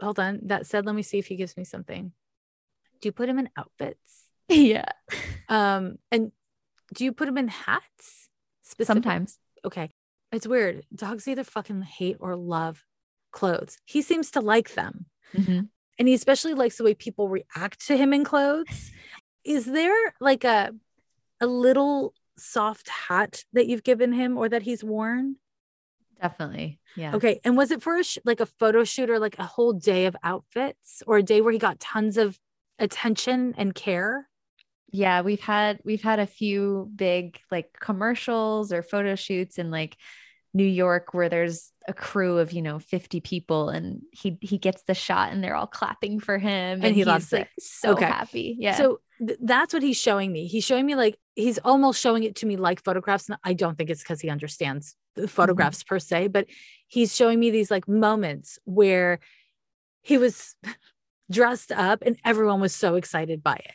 hold 0.00 0.18
on. 0.18 0.40
That 0.44 0.66
said, 0.66 0.84
let 0.84 0.94
me 0.94 1.02
see 1.02 1.18
if 1.18 1.26
he 1.26 1.36
gives 1.36 1.56
me 1.56 1.64
something. 1.64 2.12
Do 3.00 3.08
you 3.08 3.12
put 3.12 3.28
him 3.28 3.38
in 3.38 3.48
outfits? 3.56 3.98
Yeah. 4.48 4.84
Um, 5.48 5.96
and 6.10 6.30
do 6.92 7.04
you 7.04 7.12
put 7.12 7.28
him 7.28 7.38
in 7.38 7.48
hats? 7.48 8.28
Sometimes. 8.82 9.38
Okay. 9.64 9.90
It's 10.30 10.46
weird. 10.46 10.84
Dogs 10.94 11.26
either 11.26 11.44
fucking 11.44 11.80
hate 11.82 12.18
or 12.20 12.36
love 12.36 12.84
clothes. 13.30 13.78
He 13.86 14.02
seems 14.02 14.32
to 14.32 14.40
like 14.40 14.74
them. 14.74 15.06
Mm-hmm 15.34 15.60
and 16.02 16.08
he 16.08 16.14
especially 16.16 16.54
likes 16.54 16.78
the 16.78 16.82
way 16.82 16.94
people 16.94 17.28
react 17.28 17.86
to 17.86 17.96
him 17.96 18.12
in 18.12 18.24
clothes. 18.24 18.90
Is 19.44 19.66
there 19.66 20.12
like 20.20 20.42
a 20.42 20.72
a 21.40 21.46
little 21.46 22.12
soft 22.36 22.88
hat 22.88 23.44
that 23.52 23.68
you've 23.68 23.84
given 23.84 24.12
him 24.12 24.36
or 24.36 24.48
that 24.48 24.62
he's 24.62 24.82
worn? 24.82 25.36
Definitely. 26.20 26.80
Yeah. 26.96 27.14
Okay. 27.14 27.38
And 27.44 27.56
was 27.56 27.70
it 27.70 27.84
for 27.84 28.00
a 28.00 28.02
sh- 28.02 28.18
like 28.24 28.40
a 28.40 28.46
photo 28.46 28.82
shoot 28.82 29.10
or 29.10 29.20
like 29.20 29.38
a 29.38 29.44
whole 29.44 29.74
day 29.74 30.06
of 30.06 30.16
outfits 30.24 31.04
or 31.06 31.18
a 31.18 31.22
day 31.22 31.40
where 31.40 31.52
he 31.52 31.58
got 31.60 31.78
tons 31.78 32.16
of 32.16 32.36
attention 32.80 33.54
and 33.56 33.72
care? 33.72 34.28
Yeah, 34.90 35.20
we've 35.20 35.40
had 35.40 35.78
we've 35.84 36.02
had 36.02 36.18
a 36.18 36.26
few 36.26 36.90
big 36.96 37.38
like 37.48 37.78
commercials 37.78 38.72
or 38.72 38.82
photo 38.82 39.14
shoots 39.14 39.56
and 39.56 39.70
like 39.70 39.96
New 40.54 40.66
York 40.66 41.14
where 41.14 41.28
there's 41.28 41.70
a 41.88 41.94
crew 41.94 42.38
of, 42.38 42.52
you 42.52 42.62
know, 42.62 42.78
50 42.78 43.20
people 43.20 43.70
and 43.70 44.02
he 44.12 44.38
he 44.40 44.58
gets 44.58 44.82
the 44.82 44.94
shot 44.94 45.32
and 45.32 45.42
they're 45.42 45.56
all 45.56 45.66
clapping 45.66 46.20
for 46.20 46.38
him 46.38 46.50
and, 46.50 46.84
and 46.84 46.94
he 46.94 47.04
loves 47.04 47.32
like 47.32 47.42
it. 47.42 47.62
so 47.62 47.92
okay. 47.92 48.04
happy. 48.04 48.56
Yeah. 48.58 48.74
So 48.74 49.00
th- 49.18 49.38
that's 49.42 49.72
what 49.72 49.82
he's 49.82 49.96
showing 49.96 50.32
me. 50.32 50.46
He's 50.46 50.64
showing 50.64 50.84
me 50.84 50.94
like 50.94 51.18
he's 51.34 51.58
almost 51.58 52.00
showing 52.00 52.24
it 52.24 52.36
to 52.36 52.46
me 52.46 52.56
like 52.56 52.82
photographs 52.84 53.28
and 53.28 53.38
I 53.42 53.54
don't 53.54 53.76
think 53.76 53.90
it's 53.90 54.04
cuz 54.04 54.20
he 54.20 54.28
understands 54.28 54.94
the 55.14 55.28
photographs 55.28 55.78
mm-hmm. 55.80 55.94
per 55.94 55.98
se, 55.98 56.28
but 56.28 56.46
he's 56.86 57.14
showing 57.14 57.40
me 57.40 57.50
these 57.50 57.70
like 57.70 57.88
moments 57.88 58.58
where 58.64 59.20
he 60.02 60.18
was 60.18 60.54
dressed 61.30 61.72
up 61.72 62.02
and 62.04 62.18
everyone 62.24 62.60
was 62.60 62.74
so 62.74 62.96
excited 62.96 63.42
by 63.42 63.54
it 63.54 63.74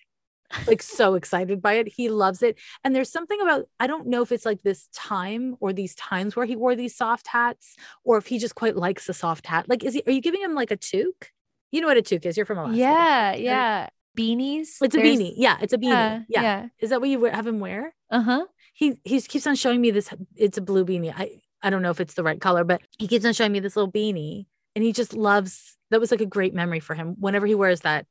like 0.67 0.81
so 0.81 1.15
excited 1.15 1.62
by 1.62 1.73
it. 1.73 1.88
He 1.88 2.10
loves 2.10 2.41
it. 2.41 2.57
And 2.83 2.95
there's 2.95 3.12
something 3.12 3.39
about, 3.41 3.65
I 3.79 3.88
don't 3.88 4.07
know 4.07 4.21
if 4.21 4.31
it's 4.31 4.45
like 4.45 4.63
this 4.63 4.88
time 4.93 5.55
or 5.60 5.73
these 5.73 5.95
times 5.95 6.36
where 6.36 6.45
he 6.45 6.55
wore 6.55 6.75
these 6.75 6.95
soft 6.95 7.27
hats 7.27 7.75
or 8.03 8.17
if 8.17 8.27
he 8.27 8.39
just 8.39 8.55
quite 8.55 8.75
likes 8.75 9.10
a 9.10 9.13
soft 9.13 9.45
hat. 9.45 9.67
Like, 9.67 9.83
is 9.83 9.93
he, 9.93 10.03
are 10.07 10.12
you 10.12 10.21
giving 10.21 10.41
him 10.41 10.55
like 10.55 10.71
a 10.71 10.77
toque? 10.77 11.31
You 11.71 11.81
know 11.81 11.88
what 11.88 11.97
a 11.97 12.01
toque 12.01 12.25
is? 12.25 12.38
You're 12.38 12.45
from 12.45 12.60
Alaska. 12.60 12.77
Yeah. 12.77 13.36
Yeah. 13.36 13.89
Beanies. 14.17 14.77
It's 14.81 14.95
a 14.95 14.97
there's, 14.97 15.17
beanie. 15.17 15.33
Yeah. 15.36 15.57
It's 15.62 15.73
a 15.73 15.77
beanie. 15.77 15.89
Yeah, 15.89 16.21
yeah. 16.29 16.41
yeah. 16.41 16.67
Is 16.79 16.89
that 16.91 17.01
what 17.01 17.10
you 17.10 17.23
have 17.25 17.45
him 17.45 17.60
wear? 17.60 17.93
Uh 18.10 18.21
huh. 18.21 18.45
He, 18.73 18.99
he 19.03 19.21
keeps 19.21 19.47
on 19.47 19.55
showing 19.55 19.81
me 19.81 19.91
this. 19.91 20.10
It's 20.36 20.57
a 20.57 20.62
blue 20.62 20.86
beanie. 20.86 21.13
I, 21.15 21.41
I 21.62 21.69
don't 21.69 21.81
know 21.81 21.91
if 21.91 21.99
it's 21.99 22.13
the 22.13 22.23
right 22.23 22.39
color, 22.39 22.63
but 22.63 22.81
he 22.97 23.07
keeps 23.07 23.25
on 23.25 23.33
showing 23.33 23.51
me 23.51 23.60
this 23.60 23.75
little 23.75 23.91
beanie 23.91 24.45
and 24.75 24.83
he 24.83 24.93
just 24.93 25.13
loves 25.13 25.75
that 25.89 25.99
was 25.99 26.12
like 26.12 26.21
a 26.21 26.25
great 26.25 26.53
memory 26.53 26.79
for 26.79 26.93
him 26.93 27.15
whenever 27.19 27.47
he 27.47 27.55
wears 27.55 27.81
that 27.81 28.05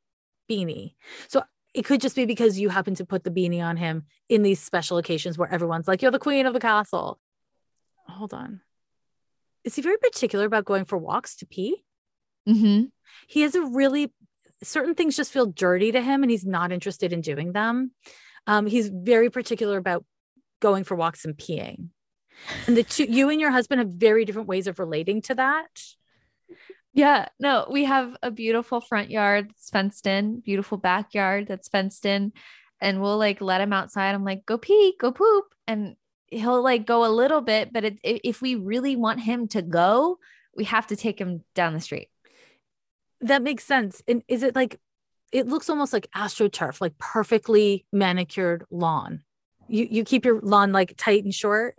beanie. 0.49 0.95
So 1.27 1.43
it 1.77 1.85
could 1.85 2.01
just 2.01 2.15
be 2.15 2.25
because 2.25 2.59
you 2.59 2.69
happen 2.69 2.95
to 2.95 3.05
put 3.05 3.23
the 3.23 3.29
beanie 3.29 3.63
on 3.63 3.77
him 3.77 4.05
in 4.27 4.41
these 4.41 4.59
special 4.59 4.97
occasions 4.97 5.37
where 5.37 5.51
everyone's 5.53 5.87
like, 5.87 6.01
you're 6.01 6.09
the 6.09 6.17
queen 6.17 6.47
of 6.47 6.53
the 6.53 6.59
castle. 6.59 7.19
Hold 8.07 8.33
on. 8.33 8.61
Is 9.63 9.75
he 9.75 9.83
very 9.83 9.97
particular 9.97 10.45
about 10.45 10.65
going 10.65 10.85
for 10.85 10.97
walks 10.97 11.35
to 11.37 11.45
pee? 11.45 11.83
Mm-hmm. 12.49 12.85
He 13.27 13.41
has 13.41 13.53
a 13.53 13.61
really, 13.61 14.11
certain 14.63 14.95
things 14.95 15.15
just 15.15 15.31
feel 15.31 15.45
dirty 15.45 15.91
to 15.91 16.01
him 16.01 16.23
and 16.23 16.31
he's 16.31 16.45
not 16.45 16.71
interested 16.71 17.13
in 17.13 17.21
doing 17.21 17.51
them. 17.51 17.91
Um, 18.47 18.65
he's 18.65 18.89
very 18.89 19.29
particular 19.29 19.77
about 19.77 20.03
going 20.59 20.83
for 20.83 20.95
walks 20.95 21.25
and 21.25 21.35
peeing. 21.35 21.89
And 22.65 22.75
the 22.75 22.83
two, 22.83 23.03
you 23.03 23.29
and 23.29 23.39
your 23.39 23.51
husband 23.51 23.79
have 23.79 23.89
very 23.89 24.25
different 24.25 24.47
ways 24.47 24.65
of 24.65 24.79
relating 24.79 25.21
to 25.23 25.35
that. 25.35 25.67
Yeah, 26.97 27.27
no, 27.39 27.67
we 27.69 27.83
have 27.83 28.17
a 28.23 28.31
beautiful 28.31 28.81
front 28.81 29.11
yard 29.11 29.49
that's 29.49 29.69
fenced 29.69 30.07
in, 30.07 30.39
beautiful 30.39 30.79
backyard 30.79 31.45
that's 31.47 31.67
fenced 31.67 32.07
in, 32.07 32.33
and 32.81 32.99
we'll 32.99 33.19
like 33.19 33.39
let 33.39 33.61
him 33.61 33.71
outside. 33.71 34.15
I'm 34.15 34.23
like, 34.25 34.47
go 34.47 34.57
pee, 34.57 34.95
go 34.99 35.11
poop, 35.11 35.45
and 35.67 35.95
he'll 36.25 36.63
like 36.63 36.87
go 36.87 37.05
a 37.05 37.13
little 37.13 37.41
bit. 37.41 37.71
But 37.71 37.85
it, 37.85 37.99
if 38.03 38.41
we 38.41 38.55
really 38.55 38.95
want 38.95 39.19
him 39.19 39.47
to 39.49 39.61
go, 39.61 40.17
we 40.55 40.63
have 40.63 40.87
to 40.87 40.95
take 40.95 41.21
him 41.21 41.43
down 41.53 41.75
the 41.75 41.81
street. 41.81 42.09
That 43.21 43.43
makes 43.43 43.63
sense. 43.63 44.01
And 44.07 44.23
is 44.27 44.41
it 44.41 44.55
like, 44.55 44.79
it 45.31 45.45
looks 45.45 45.69
almost 45.69 45.93
like 45.93 46.09
astroturf, 46.15 46.81
like 46.81 46.97
perfectly 46.97 47.85
manicured 47.93 48.65
lawn. 48.71 49.21
You 49.67 49.87
you 49.87 50.03
keep 50.03 50.25
your 50.25 50.41
lawn 50.41 50.71
like 50.71 50.95
tight 50.97 51.23
and 51.25 51.33
short. 51.33 51.77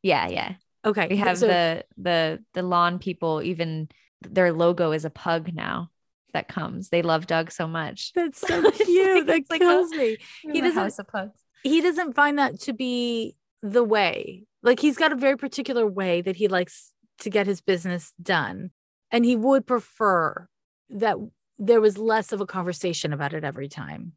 Yeah, 0.00 0.26
yeah. 0.28 0.54
Okay. 0.86 1.08
We 1.10 1.18
have 1.18 1.36
so- 1.36 1.48
the 1.48 1.84
the 1.98 2.42
the 2.54 2.62
lawn 2.62 2.98
people 2.98 3.42
even 3.42 3.90
their 4.28 4.52
logo 4.52 4.92
is 4.92 5.04
a 5.04 5.10
pug 5.10 5.54
now 5.54 5.90
that 6.32 6.48
comes. 6.48 6.90
They 6.90 7.02
love 7.02 7.26
Doug 7.26 7.50
so 7.50 7.66
much. 7.66 8.12
That's 8.14 8.40
so 8.40 8.70
cute. 8.70 9.26
that 9.26 9.44
like 9.50 9.62
oh, 9.62 9.88
kills 9.88 9.90
me. 9.90 10.18
He 10.42 10.60
doesn't- 10.60 10.78
house 10.80 10.98
of 10.98 11.08
pugs. 11.08 11.38
He 11.62 11.80
doesn't 11.80 12.14
find 12.14 12.38
that 12.38 12.60
to 12.62 12.74
be 12.74 13.36
the 13.62 13.82
way. 13.82 14.44
Like 14.62 14.80
he's 14.80 14.98
got 14.98 15.12
a 15.12 15.16
very 15.16 15.38
particular 15.38 15.86
way 15.86 16.20
that 16.20 16.36
he 16.36 16.48
likes 16.48 16.92
to 17.20 17.30
get 17.30 17.46
his 17.46 17.60
business 17.62 18.12
done. 18.22 18.70
And 19.10 19.24
he 19.24 19.36
would 19.36 19.66
prefer 19.66 20.48
that 20.90 21.16
there 21.58 21.80
was 21.80 21.96
less 21.96 22.32
of 22.32 22.40
a 22.40 22.46
conversation 22.46 23.12
about 23.12 23.32
it 23.32 23.44
every 23.44 23.68
time. 23.68 24.12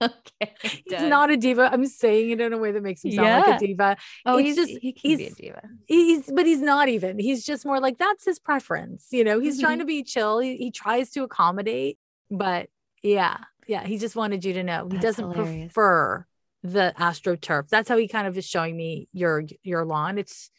Okay. 0.40 0.54
He's 0.84 1.02
not 1.02 1.30
a 1.30 1.36
diva. 1.36 1.70
I'm 1.72 1.86
saying 1.86 2.30
it 2.30 2.40
in 2.40 2.52
a 2.52 2.58
way 2.58 2.72
that 2.72 2.82
makes 2.82 3.04
him 3.04 3.12
sound 3.12 3.46
like 3.46 3.56
a 3.62 3.66
diva. 3.66 3.96
Oh, 4.26 4.38
it's 4.38 4.46
he's 4.48 4.56
just- 4.56 4.78
he 4.82 4.92
can 4.92 5.16
be 5.16 5.26
a 5.26 5.30
diva. 5.30 5.62
He's 5.86 6.30
but 6.30 6.46
he's 6.46 6.60
not 6.60 6.88
even. 6.88 7.18
He's 7.18 7.44
just 7.44 7.64
more 7.64 7.80
like 7.80 7.96
that's 7.98 8.24
his 8.24 8.38
preference. 8.38 9.08
You 9.12 9.24
know, 9.24 9.40
he's 9.40 9.60
trying 9.60 9.78
Mhm. 9.78 9.82
to 9.82 9.86
be 9.86 10.02
chill. 10.02 10.40
He, 10.40 10.56
he 10.56 10.70
tries 10.70 11.10
to 11.12 11.22
accommodate, 11.22 11.98
but 12.30 12.68
yeah, 13.02 13.38
yeah, 13.66 13.84
he 13.86 13.96
just 13.98 14.16
wanted 14.16 14.44
you 14.44 14.52
to 14.54 14.62
know 14.62 14.84
he 14.90 14.96
That's 14.98 15.16
doesn't 15.16 15.32
hilarious. 15.32 15.72
prefer 15.72 16.26
the 16.62 16.92
astroturf. 16.98 17.68
That's 17.68 17.88
how 17.88 17.96
he 17.96 18.08
kind 18.08 18.26
of 18.26 18.36
is 18.36 18.44
showing 18.46 18.76
me 18.76 19.08
your 19.12 19.44
your 19.62 19.84
lawn. 19.84 20.18
It's 20.18 20.50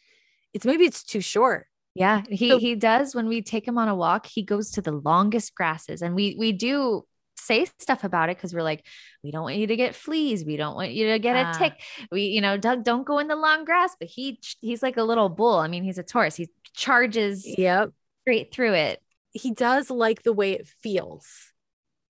it's 0.54 0.64
maybe 0.64 0.84
it's 0.86 1.04
too 1.04 1.20
short. 1.20 1.66
Yeah, 1.94 2.22
he 2.28 2.50
So- 2.50 2.58
he 2.58 2.74
does 2.74 3.14
when 3.14 3.28
we 3.28 3.42
take 3.42 3.68
him 3.68 3.78
on 3.78 3.88
a 3.88 3.94
walk, 3.94 4.26
he 4.26 4.42
goes 4.42 4.70
to 4.72 4.80
the 4.82 4.92
longest 4.92 5.54
grasses 5.54 6.02
and 6.02 6.14
we 6.14 6.34
we 6.38 6.52
do 6.52 7.04
say 7.46 7.66
stuff 7.78 8.04
about 8.04 8.28
it 8.30 8.36
because 8.36 8.52
we're 8.54 8.62
like, 8.62 8.84
we 9.22 9.30
don't 9.30 9.42
want 9.44 9.56
you 9.56 9.66
to 9.68 9.76
get 9.76 9.94
fleas, 9.94 10.44
we 10.44 10.56
don't 10.56 10.74
want 10.74 10.92
you 10.92 11.12
to 11.12 11.18
get 11.18 11.36
Ah. 11.36 11.50
a 11.54 11.58
tick. 11.58 11.80
We, 12.10 12.22
you 12.26 12.40
know, 12.40 12.56
Doug, 12.56 12.84
don't 12.84 13.06
go 13.06 13.18
in 13.18 13.28
the 13.28 13.36
long 13.36 13.64
grass, 13.64 13.96
but 13.98 14.08
he 14.08 14.40
he's 14.60 14.82
like 14.82 14.96
a 14.96 15.02
little 15.02 15.28
bull. 15.28 15.58
I 15.58 15.68
mean, 15.68 15.84
he's 15.84 15.98
a 15.98 16.02
Taurus. 16.02 16.36
He 16.36 16.48
charges 16.74 17.46
Yep. 17.58 17.90
straight 18.22 18.52
through 18.52 18.74
it. 18.74 19.02
He 19.32 19.52
does 19.52 19.90
like 19.90 20.22
the 20.22 20.32
way 20.32 20.52
it 20.52 20.66
feels. 20.82 21.52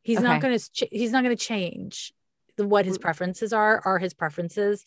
He's 0.02 0.20
not 0.20 0.40
going 0.40 0.56
to 0.58 0.70
ch- 0.72 0.88
he's 0.92 1.10
not 1.10 1.24
going 1.24 1.36
to 1.36 1.44
change 1.44 2.12
the, 2.56 2.66
what 2.66 2.86
his 2.86 2.96
preferences 2.98 3.52
are 3.52 3.82
are 3.84 3.98
his 3.98 4.14
preferences. 4.14 4.84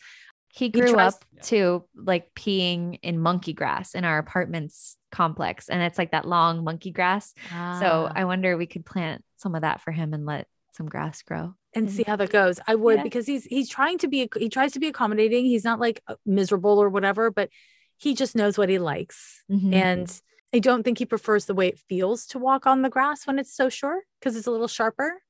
He 0.52 0.70
grew 0.70 0.94
tries- 0.94 1.14
up 1.16 1.26
to 1.44 1.84
like 1.96 2.34
peeing 2.34 3.00
in 3.04 3.20
monkey 3.20 3.54
grass 3.54 3.94
in 3.94 4.06
our 4.06 4.18
apartments 4.18 4.96
complex. 5.12 5.70
And 5.70 5.82
it's 5.84 5.98
like 5.98 6.12
that 6.12 6.26
long 6.28 6.64
monkey 6.64 6.92
grass. 6.92 7.34
So 7.50 7.50
Ah. 7.54 8.12
I 8.16 8.24
wonder 8.26 8.56
we 8.58 8.66
could 8.66 8.86
plant 8.86 9.24
some 9.40 9.56
of 9.56 9.62
that 9.62 9.82
for 9.82 9.92
him 9.92 10.14
and 10.14 10.26
let 10.26 10.48
some 10.74 10.88
grass 10.88 11.22
grow. 11.24 11.56
and 11.76 11.92
see 11.92 12.02
how 12.04 12.16
that 12.16 12.32
goes. 12.32 12.60
I 12.68 12.74
would 12.76 12.98
Yeah. 12.98 13.04
because 13.04 13.28
he's 13.28 13.46
he's 13.46 13.70
trying 13.70 13.98
to 14.00 14.08
be 14.08 14.28
he 14.38 14.50
tries 14.50 14.72
to 14.74 14.80
be 14.80 14.88
accommodating. 14.88 15.46
He's 15.46 15.64
not 15.64 15.80
like 15.80 16.02
uh, 16.08 16.16
miserable 16.26 16.82
or 16.82 16.90
whatever, 16.90 17.30
but 17.32 17.50
he 17.98 18.16
just 18.16 18.36
knows 18.36 18.58
what 18.58 18.70
he 18.70 18.80
likes. 18.80 19.44
Mhm. 19.52 19.74
And 19.74 20.22
I 20.54 20.58
don't 20.60 20.82
think 20.84 20.98
he 20.98 21.06
prefers 21.06 21.46
the 21.46 21.54
way 21.54 21.68
it 21.68 21.78
feels 21.78 22.26
to 22.28 22.40
walk 22.40 22.66
on 22.66 22.82
the 22.82 22.90
grass 22.90 23.28
when 23.28 23.38
it's 23.38 23.54
so 23.56 23.70
short 23.70 24.04
because 24.20 24.36
it's 24.36 24.48
a 24.48 24.52
little 24.52 24.68
sharper. 24.68 25.22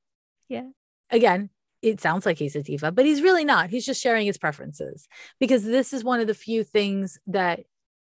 Yeah. 0.48 0.68
Again, 1.10 1.50
it 1.82 2.00
sounds 2.00 2.24
like 2.24 2.38
he's 2.38 2.56
a 2.56 2.62
diva, 2.62 2.90
but 2.92 3.04
he's 3.04 3.20
really 3.20 3.44
not. 3.44 3.68
He's 3.70 3.84
just 3.84 4.00
sharing 4.02 4.26
his 4.26 4.38
preferences 4.38 5.08
because 5.40 5.62
this 5.64 5.92
is 5.92 6.02
one 6.04 6.20
of 6.20 6.26
the 6.26 6.34
few 6.34 6.64
things 6.64 7.18
that 7.26 7.60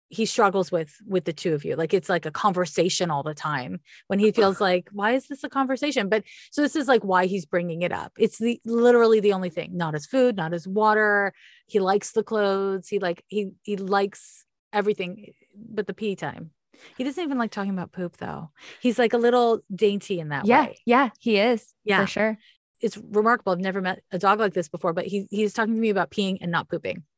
he 0.10 0.26
struggles 0.26 0.72
with 0.72 0.96
with 1.08 1.26
the 1.26 1.34
two 1.34 1.54
of 1.54 1.66
you. 1.66 1.76
Like 1.76 1.94
it's 1.94 2.10
like 2.10 2.26
a 2.26 2.32
conversation 2.32 3.10
all 3.10 3.24
the 3.24 3.34
time 3.34 3.80
when 4.08 4.20
he 4.20 4.32
feels 4.32 4.62
like, 4.62 4.88
why 4.92 5.12
is 5.12 5.28
this 5.28 5.44
a 5.44 5.50
conversation? 5.50 6.10
But 6.10 6.24
so 6.52 6.62
this 6.62 6.76
is 6.76 6.88
like 6.88 7.04
why 7.04 7.26
he's 7.26 7.46
bringing 7.46 7.82
it 7.82 7.92
up. 7.92 8.14
It's 8.18 8.38
the 8.38 8.60
literally 8.66 9.20
the 9.20 9.34
only 9.34 9.50
thing, 9.50 9.76
not 9.76 9.94
his 9.94 10.06
food, 10.06 10.36
not 10.36 10.52
his 10.52 10.68
water. 10.68 11.34
He 11.68 11.80
likes 11.80 12.12
the 12.12 12.24
clothes. 12.24 12.88
He 12.88 13.00
like 13.00 13.24
he 13.28 13.52
he 13.64 13.78
likes 13.78 14.46
everything 14.72 15.34
but 15.56 15.88
the 15.88 15.94
pee 15.94 16.16
time. 16.16 16.52
He 16.98 17.04
doesn't 17.04 17.24
even 17.24 17.38
like 17.38 17.52
talking 17.52 17.72
about 17.72 17.92
poop 17.92 18.18
though. 18.18 18.52
He's 18.82 19.00
like 19.00 19.14
a 19.14 19.18
little 19.18 19.62
dainty 19.74 20.20
in 20.20 20.30
that 20.30 20.44
way. 20.44 20.50
yeah, 20.50 20.66
way. 20.66 20.78
yeah, 20.86 21.10
he 21.20 21.38
is. 21.38 21.74
Yeah. 21.84 22.02
for 22.02 22.08
sure. 22.08 22.38
It's 22.82 22.98
remarkable. 22.98 23.54
I've 23.54 23.60
never 23.60 23.82
met 23.82 24.04
a 24.12 24.20
dog 24.20 24.40
like 24.40 24.54
this 24.54 24.70
before, 24.70 24.94
but 24.94 25.06
he 25.06 25.28
he's 25.32 25.54
talking 25.54 25.74
to 25.74 25.80
me 25.80 25.90
about 25.90 26.12
peeing 26.12 26.38
and 26.42 26.52
not 26.52 26.70
pooping. 26.70 27.04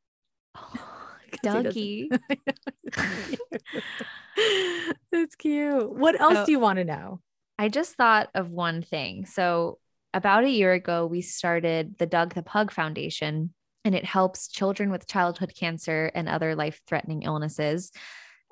'Cause 1.44 1.74
he 1.74 2.10
doesn't- 2.10 2.22
Dougie. 2.92 3.38
That's 5.12 5.36
cute. 5.36 5.92
What 5.92 6.20
else 6.20 6.36
So- 6.36 6.46
do 6.46 6.52
you 6.52 6.60
want 6.60 6.78
to 6.78 6.86
know? 6.86 7.22
I 7.60 7.70
just 7.70 7.96
thought 7.96 8.30
of 8.36 8.52
one 8.52 8.84
thing. 8.84 9.26
So, 9.26 9.80
about 10.14 10.44
a 10.44 10.50
year 10.50 10.74
ago, 10.74 11.06
we 11.08 11.22
started 11.22 11.98
the 11.98 12.06
Doug 12.06 12.34
the 12.36 12.44
Pug 12.44 12.72
Foundation, 12.72 13.54
and 13.84 13.96
it 13.96 14.06
helps 14.06 14.48
children 14.48 14.92
with 14.92 15.08
childhood 15.08 15.54
cancer 15.58 16.12
and 16.14 16.30
other 16.30 16.56
life 16.56 16.82
threatening 16.88 17.24
illnesses. 17.24 17.92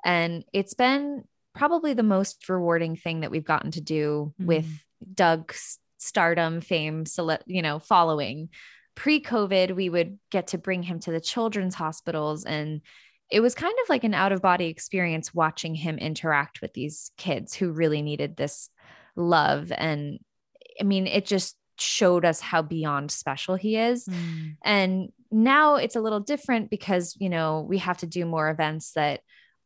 And 0.04 0.44
it's 0.52 0.74
been 0.74 1.22
probably 1.54 1.94
the 1.94 2.02
most 2.02 2.48
rewarding 2.48 2.96
thing 2.96 3.20
that 3.20 3.30
we've 3.30 3.44
gotten 3.44 3.70
to 3.72 3.80
do 3.80 4.34
with 4.38 4.66
hmm. 4.66 5.12
Doug's 5.14 5.78
stardom, 5.98 6.60
fame, 6.60 7.06
cele- 7.06 7.38
you 7.46 7.62
know, 7.62 7.78
following. 7.78 8.48
Pre 8.96 9.22
COVID, 9.22 9.76
we 9.76 9.88
would 9.88 10.18
get 10.30 10.48
to 10.48 10.58
bring 10.58 10.82
him 10.82 10.98
to 11.00 11.12
the 11.12 11.20
children's 11.20 11.76
hospitals 11.76 12.44
and 12.44 12.80
it 13.30 13.40
was 13.40 13.54
kind 13.54 13.74
of 13.82 13.88
like 13.88 14.04
an 14.04 14.14
out 14.14 14.32
of 14.32 14.42
body 14.42 14.66
experience 14.66 15.34
watching 15.34 15.74
him 15.74 15.98
interact 15.98 16.62
with 16.62 16.72
these 16.74 17.10
kids 17.16 17.54
who 17.54 17.72
really 17.72 18.02
needed 18.02 18.36
this 18.36 18.70
love. 19.16 19.72
And 19.76 20.20
I 20.80 20.84
mean, 20.84 21.06
it 21.06 21.26
just 21.26 21.56
showed 21.78 22.24
us 22.24 22.40
how 22.40 22.62
beyond 22.62 23.10
special 23.10 23.56
he 23.56 23.76
is. 23.76 24.06
Mm. 24.06 24.56
And 24.64 25.12
now 25.30 25.76
it's 25.76 25.96
a 25.96 26.00
little 26.00 26.20
different 26.20 26.70
because, 26.70 27.16
you 27.18 27.28
know, 27.28 27.66
we 27.68 27.78
have 27.78 27.98
to 27.98 28.06
do 28.06 28.24
more 28.24 28.48
events 28.48 28.92
that 28.92 29.20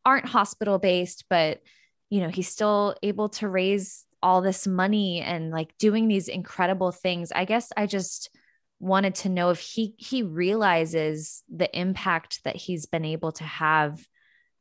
aren't 0.05 0.25
hospital 0.25 0.79
based, 0.79 1.25
but, 1.29 1.61
you 2.09 2.21
know, 2.21 2.29
he's 2.29 2.49
still 2.49 2.95
able 3.03 3.29
to 3.29 3.47
raise 3.47 4.05
all 4.23 4.41
this 4.41 4.67
money 4.67 5.21
and 5.21 5.51
like 5.51 5.77
doing 5.77 6.07
these 6.07 6.27
incredible 6.27 6.91
things. 6.91 7.31
I 7.31 7.45
guess 7.45 7.71
I 7.77 7.85
just 7.85 8.29
wanted 8.81 9.15
to 9.15 9.29
know 9.29 9.51
if 9.51 9.59
he 9.59 9.93
he 9.97 10.23
realizes 10.23 11.43
the 11.47 11.69
impact 11.79 12.43
that 12.43 12.55
he's 12.55 12.85
been 12.87 13.05
able 13.05 13.31
to 13.33 13.43
have 13.43 14.05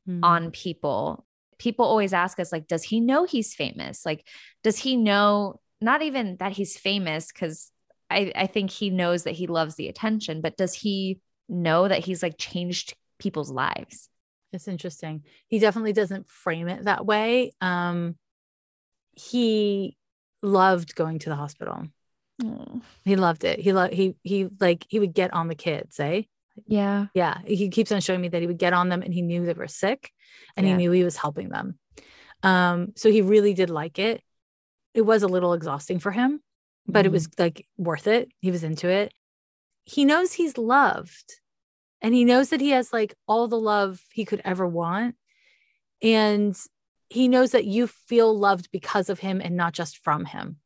Mm. 0.09 0.21
on 0.23 0.51
people. 0.51 1.27
People 1.59 1.85
always 1.85 2.15
ask 2.15 2.41
us 2.41 2.53
like 2.53 2.67
does 2.67 2.83
he 2.83 3.01
know 3.01 3.25
he's 3.25 3.55
famous? 3.55 4.07
Like 4.07 4.27
does 4.65 4.79
he 4.79 4.97
know 4.97 5.61
not 5.81 6.01
even 6.01 6.37
that 6.39 6.53
he's 6.53 6.79
famous 6.79 7.31
cuz 7.33 7.71
I 8.09 8.33
I 8.35 8.47
think 8.47 8.71
he 8.71 8.89
knows 8.89 9.25
that 9.25 9.35
he 9.35 9.47
loves 9.47 9.75
the 9.75 9.89
attention, 9.89 10.41
but 10.41 10.57
does 10.57 10.73
he 10.73 11.21
know 11.51 11.87
that 11.87 12.05
he's 12.05 12.23
like 12.23 12.37
changed 12.39 12.95
people's 13.19 13.51
lives? 13.51 14.09
It's 14.55 14.69
interesting. 14.69 15.25
He 15.49 15.59
definitely 15.59 15.93
doesn't 15.93 16.31
frame 16.31 16.69
it 16.69 16.85
that 16.85 17.05
way. 17.05 17.53
Um, 17.61 18.17
he 19.13 19.97
loved 20.43 20.95
going 20.95 21.19
to 21.21 21.29
the 21.29 21.37
hospital. 21.37 21.87
He 23.05 23.17
loved 23.17 23.45
it. 23.45 23.59
He 23.61 23.73
loved 23.73 23.93
he 23.93 24.15
he 24.23 24.49
like 24.61 24.87
he 24.89 24.99
would 24.99 25.15
get 25.15 25.33
on 25.33 25.49
the 25.49 25.55
kids, 25.55 25.99
eh? 26.01 26.23
Yeah. 26.67 27.07
Yeah. 27.15 27.39
He 27.47 27.69
keeps 27.71 27.93
on 27.93 28.01
showing 28.01 28.21
me 28.21 28.29
that 28.29 28.41
he 28.41 28.47
would 28.47 28.59
get 28.59 28.73
on 28.73 28.89
them 28.89 29.03
and 29.03 29.13
he 29.15 29.23
knew 29.23 29.45
they 29.47 29.53
were 29.55 29.69
sick 29.69 30.11
and 30.57 30.67
Yeah. 30.67 30.73
he 30.73 30.77
knew 30.79 30.91
he 30.91 31.05
was 31.05 31.17
helping 31.17 31.49
them. 31.49 31.79
Um, 32.43 32.93
so 32.97 33.11
he 33.11 33.23
really 33.23 33.55
did 33.55 33.71
like 33.71 33.99
it. 33.99 34.23
It 34.95 35.03
was 35.03 35.23
a 35.23 35.29
little 35.29 35.53
exhausting 35.53 35.99
for 36.01 36.11
him, 36.11 36.43
but 36.87 37.07
it 37.07 37.11
Mhm. 37.11 37.13
was 37.13 37.29
like 37.39 37.67
worth 37.77 38.07
it. 38.07 38.31
He 38.41 38.51
was 38.51 38.65
into 38.65 38.89
it. 38.89 39.13
He 39.85 40.05
knows 40.05 40.33
he's 40.33 40.57
loved. 40.59 41.35
and 42.03 42.15
he 42.15 42.25
knows 42.25 42.49
that 42.49 42.63
he 42.63 42.71
has 42.71 42.95
like 42.95 43.15
all 43.29 43.47
the 43.47 43.61
love 43.61 44.01
he 44.15 44.25
could 44.25 44.41
ever 44.43 44.67
want 44.67 45.17
and 46.01 46.57
he 47.11 47.29
knows 47.29 47.51
that 47.51 47.67
you 47.67 47.87
feel 47.87 48.35
loved 48.35 48.71
because 48.73 49.11
of 49.11 49.19
him 49.19 49.39
and 49.39 49.55
not 49.55 49.75
just 49.75 49.99
from 49.99 50.25
him 50.25 50.60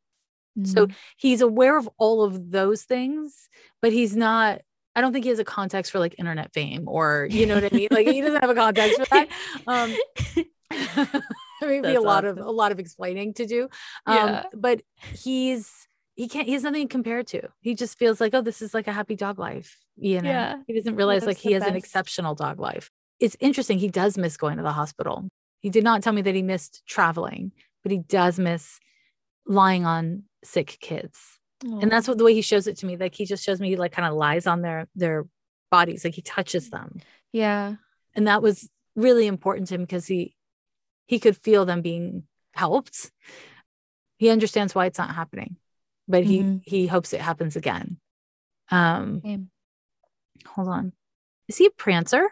mm-hmm. 0.57 0.65
so 0.65 0.87
he's 1.17 1.41
aware 1.41 1.77
of 1.77 1.89
all 1.97 2.23
of 2.23 2.51
those 2.51 2.83
things 2.83 3.49
but 3.81 3.91
he's 3.91 4.15
not 4.15 4.61
I 4.95 5.01
don't 5.01 5.11
think 5.11 5.25
he 5.25 5.29
has 5.29 5.39
a 5.39 5.45
context 5.45 5.91
for 5.91 5.99
like 5.99 6.15
internet 6.17 6.53
fame 6.53 6.87
or 6.87 7.27
you 7.29 7.45
know 7.45 7.55
what 7.55 7.65
I 7.65 7.75
mean. 7.75 7.89
Like 7.91 8.07
he 8.07 8.21
doesn't 8.21 8.39
have 8.41 8.49
a 8.49 8.55
context 8.55 8.97
for 8.97 9.05
that. 9.05 9.27
Um, 9.67 9.93
maybe 11.61 11.81
That's 11.81 11.97
a 11.97 12.01
lot 12.01 12.25
awesome. 12.25 12.39
of 12.39 12.45
a 12.45 12.51
lot 12.51 12.71
of 12.71 12.79
explaining 12.79 13.33
to 13.35 13.45
do. 13.45 13.63
Um, 14.05 14.15
yeah. 14.15 14.43
but 14.53 14.81
he's 15.13 15.87
he 16.15 16.29
can't 16.29 16.47
he 16.47 16.53
has 16.53 16.63
nothing 16.63 16.87
to 16.87 16.91
compare 16.91 17.23
to. 17.23 17.49
He 17.59 17.75
just 17.75 17.97
feels 17.99 18.21
like, 18.21 18.33
oh, 18.33 18.41
this 18.41 18.61
is 18.61 18.73
like 18.73 18.87
a 18.87 18.93
happy 18.93 19.15
dog 19.15 19.37
life. 19.37 19.77
You 19.97 20.21
know, 20.21 20.29
yeah. 20.29 20.55
he 20.65 20.73
doesn't 20.73 20.95
realize 20.95 21.21
That's 21.21 21.37
like 21.37 21.37
he 21.37 21.51
has 21.53 21.61
best. 21.61 21.71
an 21.71 21.75
exceptional 21.75 22.35
dog 22.35 22.59
life. 22.59 22.89
It's 23.19 23.35
interesting. 23.39 23.79
He 23.79 23.89
does 23.89 24.17
miss 24.17 24.37
going 24.37 24.57
to 24.57 24.63
the 24.63 24.71
hospital. 24.71 25.27
He 25.59 25.69
did 25.69 25.83
not 25.83 26.03
tell 26.03 26.13
me 26.13 26.21
that 26.21 26.35
he 26.35 26.41
missed 26.41 26.83
traveling, 26.85 27.51
but 27.83 27.91
he 27.91 27.97
does 27.97 28.39
miss 28.39 28.79
lying 29.45 29.85
on 29.85 30.23
sick 30.43 30.77
kids. 30.79 31.19
Aww. 31.63 31.81
And 31.81 31.91
that's 31.91 32.07
what 32.07 32.17
the 32.17 32.23
way 32.23 32.33
he 32.33 32.41
shows 32.41 32.67
it 32.67 32.77
to 32.77 32.85
me. 32.85 32.97
Like 32.97 33.15
he 33.15 33.25
just 33.25 33.43
shows 33.43 33.59
me 33.59 33.69
he 33.69 33.75
like 33.75 33.91
kind 33.91 34.07
of 34.07 34.13
lies 34.13 34.47
on 34.47 34.61
their 34.61 34.87
their 34.95 35.25
bodies, 35.71 36.03
like 36.03 36.15
he 36.15 36.21
touches 36.21 36.69
them. 36.69 36.99
Yeah. 37.31 37.75
And 38.15 38.27
that 38.27 38.41
was 38.41 38.69
really 38.95 39.27
important 39.27 39.67
to 39.69 39.75
him 39.75 39.81
because 39.81 40.07
he 40.07 40.35
he 41.07 41.19
could 41.19 41.37
feel 41.37 41.65
them 41.65 41.81
being 41.81 42.23
helped. 42.53 43.11
He 44.17 44.29
understands 44.29 44.73
why 44.73 44.85
it's 44.85 44.97
not 44.97 45.13
happening, 45.13 45.57
but 46.07 46.23
mm-hmm. 46.23 46.57
he 46.63 46.77
he 46.81 46.87
hopes 46.87 47.13
it 47.13 47.21
happens 47.21 47.55
again. 47.55 47.97
Um 48.71 49.21
Same. 49.23 49.49
hold 50.47 50.67
on. 50.67 50.93
Is 51.47 51.57
he 51.57 51.65
a 51.67 51.71
prancer? 51.71 52.29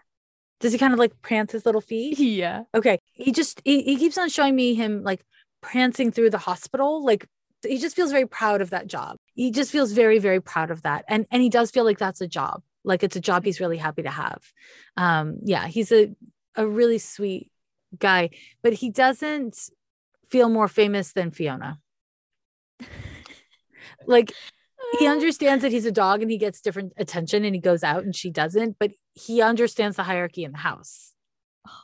Does 0.60 0.72
he 0.72 0.80
kind 0.80 0.94
of 0.94 1.00
like 1.00 1.22
prance 1.22 1.52
his 1.52 1.66
little 1.66 1.82
feet? 1.82 2.18
Yeah. 2.20 2.64
Okay. 2.74 3.00
He 3.14 3.32
just 3.32 3.62
he, 3.66 3.84
he 3.84 3.98
keeps 3.98 4.18
on 4.18 4.30
showing 4.30 4.56
me 4.56 4.74
him 4.74 5.04
like 5.04 5.26
prancing 5.64 6.12
through 6.12 6.30
the 6.30 6.38
hospital, 6.38 7.04
like 7.04 7.26
he 7.66 7.80
just 7.80 7.96
feels 7.96 8.12
very 8.12 8.28
proud 8.28 8.62
of 8.62 8.70
that 8.72 8.86
job. 8.88 9.18
He 9.34 9.50
just 9.50 9.72
feels 9.72 9.94
very, 9.94 10.20
very 10.20 10.42
proud 10.42 10.70
of 10.70 10.84
that. 10.84 11.06
And 11.08 11.26
and 11.32 11.42
he 11.42 11.50
does 11.50 11.72
feel 11.72 11.86
like 11.86 11.98
that's 11.98 12.22
a 12.22 12.28
job. 12.28 12.62
Like 12.84 13.02
it's 13.02 13.16
a 13.16 13.22
job 13.22 13.46
he's 13.46 13.60
really 13.60 13.78
happy 13.78 14.04
to 14.04 14.12
have. 14.12 14.42
Um, 14.98 15.38
yeah, 15.44 15.68
he's 15.68 15.92
a 15.92 16.14
a 16.56 16.68
really 16.68 17.00
sweet 17.00 17.50
guy, 17.98 18.30
but 18.62 18.74
he 18.74 18.92
doesn't 18.92 19.58
feel 20.30 20.50
more 20.50 20.68
famous 20.68 21.14
than 21.14 21.32
Fiona. 21.32 21.80
like 24.06 24.34
he 25.00 25.08
understands 25.08 25.64
that 25.64 25.72
he's 25.72 25.86
a 25.86 25.92
dog 25.92 26.22
and 26.22 26.30
he 26.30 26.38
gets 26.38 26.62
different 26.62 26.94
attention 26.98 27.46
and 27.46 27.56
he 27.56 27.62
goes 27.62 27.84
out 27.84 28.04
and 28.04 28.16
she 28.16 28.30
doesn't, 28.30 28.78
but 28.80 28.92
he 29.14 29.42
understands 29.42 29.98
the 29.98 30.04
hierarchy 30.04 30.44
in 30.44 30.52
the 30.52 30.58
house. 30.58 31.14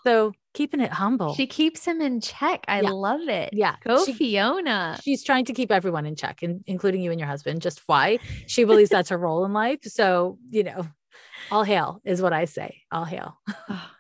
So 0.06 0.34
keeping 0.60 0.82
it 0.82 0.92
humble. 0.92 1.36
She 1.36 1.48
keeps 1.48 1.86
him 1.86 2.02
in 2.02 2.20
check. 2.20 2.66
I 2.68 2.82
yeah. 2.82 2.90
love 2.90 3.30
it. 3.30 3.52
Yeah. 3.54 3.78
Go 3.82 4.04
she, 4.04 4.12
Fiona. 4.12 5.00
She's 5.02 5.24
trying 5.24 5.46
to 5.46 5.54
keep 5.54 5.72
everyone 5.72 6.06
in 6.06 6.18
check, 6.18 6.44
in, 6.44 6.66
including 6.68 7.02
you 7.02 7.12
and 7.12 7.20
your 7.20 7.30
husband. 7.30 7.62
Just 7.62 7.82
why 7.86 8.20
she 8.46 8.66
believes 8.66 8.90
that's 8.90 9.08
her 9.08 9.18
role 9.26 9.46
in 9.46 9.54
life. 9.54 9.80
So, 9.84 10.38
you 10.50 10.66
know, 10.66 10.86
all 11.50 11.64
hail 11.64 12.02
is 12.04 12.22
what 12.22 12.34
I 12.34 12.44
say. 12.44 12.82
All 12.92 13.06
hail. 13.06 13.40
Ah, 13.70 13.96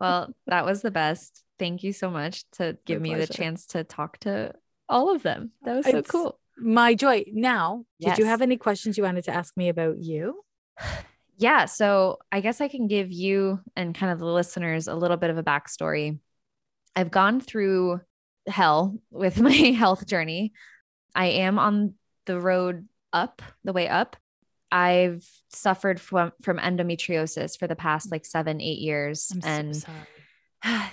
well, 0.00 0.34
that 0.46 0.64
was 0.64 0.80
the 0.80 0.90
best. 0.90 1.44
Thank 1.58 1.82
you 1.82 1.92
so 1.92 2.10
much 2.10 2.44
to 2.52 2.78
give 2.86 3.00
my 3.00 3.02
me 3.02 3.10
pleasure. 3.10 3.26
the 3.26 3.34
chance 3.34 3.66
to 3.66 3.84
talk 3.84 4.16
to 4.20 4.54
all 4.88 5.14
of 5.14 5.22
them. 5.22 5.52
That 5.64 5.76
was 5.76 5.84
so 5.84 5.98
it's 5.98 6.10
cool. 6.10 6.40
My 6.56 6.94
joy. 6.94 7.24
Now, 7.30 7.84
yes. 7.98 8.16
did 8.16 8.22
you 8.22 8.26
have 8.26 8.40
any 8.40 8.56
questions 8.56 8.96
you 8.96 9.04
wanted 9.04 9.24
to 9.24 9.34
ask 9.34 9.54
me 9.54 9.68
about 9.68 9.98
you? 9.98 10.40
yeah, 11.40 11.64
so 11.64 12.18
I 12.30 12.42
guess 12.42 12.60
I 12.60 12.68
can 12.68 12.86
give 12.86 13.10
you 13.10 13.60
and 13.74 13.94
kind 13.94 14.12
of 14.12 14.18
the 14.18 14.26
listeners 14.26 14.88
a 14.88 14.94
little 14.94 15.16
bit 15.16 15.30
of 15.30 15.38
a 15.38 15.42
backstory. 15.42 16.18
I've 16.94 17.10
gone 17.10 17.40
through 17.40 18.02
hell 18.46 18.98
with 19.10 19.40
my 19.40 19.50
health 19.50 20.06
journey. 20.06 20.52
I 21.14 21.26
am 21.26 21.58
on 21.58 21.94
the 22.26 22.38
road 22.38 22.86
up, 23.10 23.40
the 23.64 23.72
way 23.72 23.88
up. 23.88 24.16
I've 24.70 25.26
suffered 25.48 25.98
from 25.98 26.32
from 26.42 26.58
endometriosis 26.58 27.58
for 27.58 27.66
the 27.66 27.74
past 27.74 28.12
like 28.12 28.26
seven, 28.26 28.60
eight 28.60 28.78
years. 28.78 29.32
I'm 29.32 29.40
and 29.42 29.76
so 29.76 29.90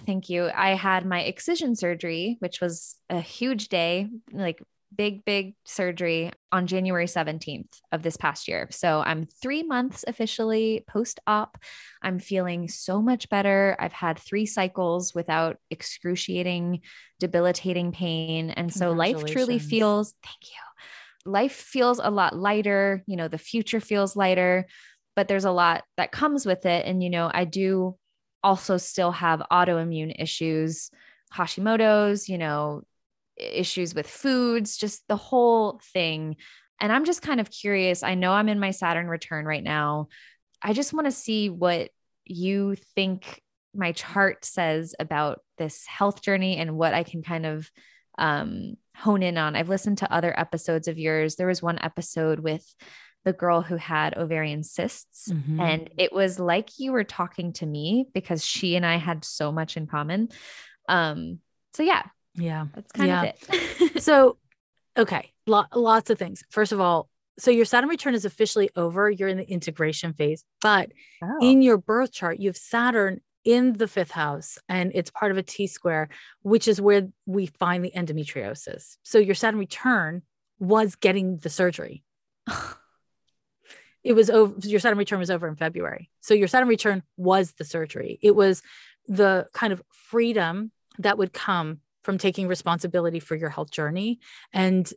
thank 0.05 0.29
you. 0.29 0.49
I 0.49 0.75
had 0.75 1.05
my 1.05 1.23
excision 1.23 1.75
surgery, 1.75 2.38
which 2.39 2.62
was 2.62 2.95
a 3.10 3.19
huge 3.19 3.67
day, 3.67 4.07
like 4.31 4.63
big, 4.95 5.26
big 5.26 5.56
surgery 5.65 6.32
on 6.52 6.67
January 6.67 7.06
17th 7.06 7.67
of 7.91 8.04
this 8.04 8.17
past 8.17 8.47
year. 8.47 8.67
So 8.71 9.02
I'm 9.06 9.28
three 9.41 9.63
months 9.63 10.06
officially 10.08 10.84
post 10.88 11.19
op. 11.28 11.58
I'm 12.02 12.19
feeling 12.19 12.67
so 12.67 13.02
much 13.02 13.30
better. 13.30 13.76
I've 13.80 13.93
had 13.93 14.17
three 14.19 14.45
cycles 14.45 15.13
without 15.13 15.58
excruciating, 15.69 16.82
debilitating 17.19 17.91
pain. 17.91 18.50
And 18.52 18.73
so 18.73 18.91
life 18.91 19.26
truly 19.26 19.60
feels, 19.60 20.13
thank 20.23 20.38
you. 20.43 21.32
Life 21.32 21.54
feels 21.54 22.00
a 22.02 22.10
lot 22.10 22.36
lighter. 22.36 23.04
You 23.08 23.17
know, 23.17 23.28
the 23.28 23.38
future 23.38 23.82
feels 23.82 24.15
lighter, 24.15 24.67
but 25.15 25.28
there's 25.28 25.45
a 25.45 25.52
lot 25.52 25.84
that 25.97 26.12
comes 26.12 26.45
with 26.45 26.65
it. 26.65 26.86
And, 26.86 27.04
you 27.04 27.10
know, 27.10 27.30
I 27.34 27.43
do 27.43 27.97
also 28.43 28.78
still 28.78 29.12
have 29.12 29.41
autoimmune 29.52 30.15
issues. 30.17 30.89
Hashimoto's, 31.34 32.30
you 32.30 32.38
know, 32.38 32.84
issues 33.38 33.93
with 33.93 34.08
foods, 34.08 34.78
just 34.78 35.08
the 35.08 35.15
whole 35.15 35.80
thing. 35.93 36.38
And 36.80 36.91
I'm 36.91 37.06
just 37.06 37.21
kind 37.21 37.39
of 37.39 37.50
curious. 37.50 38.04
I 38.04 38.15
know 38.15 38.32
I'm 38.32 38.50
in 38.50 38.60
my 38.60 38.71
Saturn 38.71 39.08
return 39.08 39.45
right 39.45 39.63
now. 39.63 40.08
I 40.62 40.73
just 40.73 40.93
want 40.93 41.06
to 41.06 41.12
see 41.12 41.50
what 41.50 41.89
you 42.26 42.76
think 42.95 43.41
my 43.73 43.91
chart 43.91 44.43
says 44.43 44.95
about 45.00 45.41
this 45.58 45.86
health 45.86 46.21
journey 46.21 46.58
and 46.58 46.78
what 46.78 46.93
I 46.93 47.04
can 47.04 47.21
kind 47.21 47.45
of 47.45 47.69
um, 48.17 48.76
hone 48.95 49.23
in 49.23 49.38
on. 49.38 49.56
I've 49.56 49.69
listened 49.69 50.00
to 50.00 50.12
other 50.12 50.38
episodes 50.38 50.88
of 50.88 50.97
yours. 50.97 51.36
There 51.36 51.47
was 51.47 51.62
one 51.62 51.80
episode 51.80 52.39
with 52.39 52.65
the 53.23 53.34
girl 53.34 53.62
who 53.62 53.76
had 53.76 54.17
ovarian 54.17 54.63
cysts, 54.63 55.30
mm-hmm. 55.30 55.60
and 55.60 55.89
it 55.97 56.13
was 56.13 56.39
like 56.39 56.80
you 56.80 56.91
were 56.91 57.04
talking 57.04 57.54
to 57.54 57.65
me 57.65 58.08
because 58.13 58.43
she 58.43 58.76
and 58.76 58.86
I 58.86 58.97
had 58.97 59.26
so 59.26 59.52
much 59.52 59.78
in 59.78 59.86
common. 59.86 60.30
Um, 60.88 61.39
so 61.73 61.84
yeah, 61.84 62.04
yeah. 62.38 62.67
That's 62.73 62.91
kind 62.91 63.08
yeah. 63.08 63.23
of 63.23 63.34
it. 63.50 64.04
so, 64.04 64.38
okay, 64.97 65.32
lots 65.45 66.10
of 66.10 66.17
things. 66.19 66.43
First 66.50 66.71
of 66.71 66.80
all, 66.80 67.10
so 67.39 67.52
your 67.52 67.65
Saturn 67.65 67.89
return 67.89 68.15
is 68.15 68.26
officially 68.26 68.69
over. 68.76 69.10
You're 69.10 69.30
in 69.30 69.38
the 69.38 69.50
integration 69.50 70.13
phase, 70.13 70.43
but 70.62 70.91
oh. 71.23 71.38
in 71.41 71.62
your 71.62 71.78
birth 71.78 72.12
chart, 72.12 72.39
you 72.39 72.50
have 72.50 72.58
Saturn 72.58 73.21
in 73.43 73.73
the 73.73 73.88
fifth 73.88 74.12
house 74.12 74.58
and 74.67 74.91
it's 74.93 75.10
part 75.12 75.32
of 75.32 75.38
a 75.38 75.43
T 75.43 75.67
square, 75.67 76.10
which 76.41 76.67
is 76.67 76.82
where 76.82 77.08
we 77.26 77.45
find 77.45 77.84
the 77.84 77.91
endometriosis. 77.95 78.97
So 79.04 79.19
your 79.19 79.36
Saturn 79.36 79.60
return 79.60 80.23
was 80.60 80.95
getting 80.95 81.38
the 81.38 81.50
surgery. 81.50 82.04
it 84.04 84.13
was 84.13 84.30
over, 84.30 84.56
your 84.67 84.80
Saturn 84.80 84.97
return 84.97 85.19
was 85.19 85.32
over 85.32 85.47
in 85.47 85.56
February. 85.56 86.10
So 86.21 86.34
your 86.34 86.47
Saturn 86.47 86.67
return 86.67 87.04
was 87.15 87.54
the 87.54 87.63
surgery. 87.63 88.19
It 88.21 88.36
was 88.36 88.63
the 89.08 89.47
kind 89.54 89.71
of 89.71 89.82
freedom 89.91 90.71
that 91.00 91.17
would 91.17 91.32
come 91.32 91.80
from 92.08 92.17
taking 92.17 92.48
responsibility 92.48 93.20
for 93.20 93.36
your 93.36 93.50
health 93.50 93.70
journey 93.70 94.20
and 94.52 94.91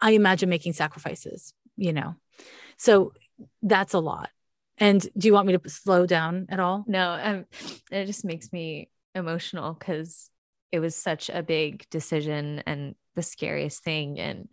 i 0.00 0.12
imagine 0.12 0.48
making 0.48 0.72
sacrifices 0.72 1.52
you 1.76 1.92
know? 1.92 2.14
So 2.76 3.12
that's 3.62 3.94
a 3.94 3.98
lot. 3.98 4.30
And 4.78 5.06
do 5.16 5.28
you 5.28 5.34
want 5.34 5.46
me 5.46 5.56
to 5.56 5.68
slow 5.68 6.06
down 6.06 6.46
at 6.48 6.60
all? 6.60 6.84
No 6.86 7.18
um, 7.22 7.44
it 7.90 8.06
just 8.06 8.24
makes 8.24 8.52
me 8.52 8.90
emotional 9.14 9.74
because 9.74 10.30
it 10.70 10.80
was 10.80 10.96
such 10.96 11.28
a 11.28 11.42
big 11.42 11.88
decision 11.90 12.62
and 12.66 12.94
the 13.14 13.22
scariest 13.22 13.84
thing 13.84 14.18
and 14.18 14.48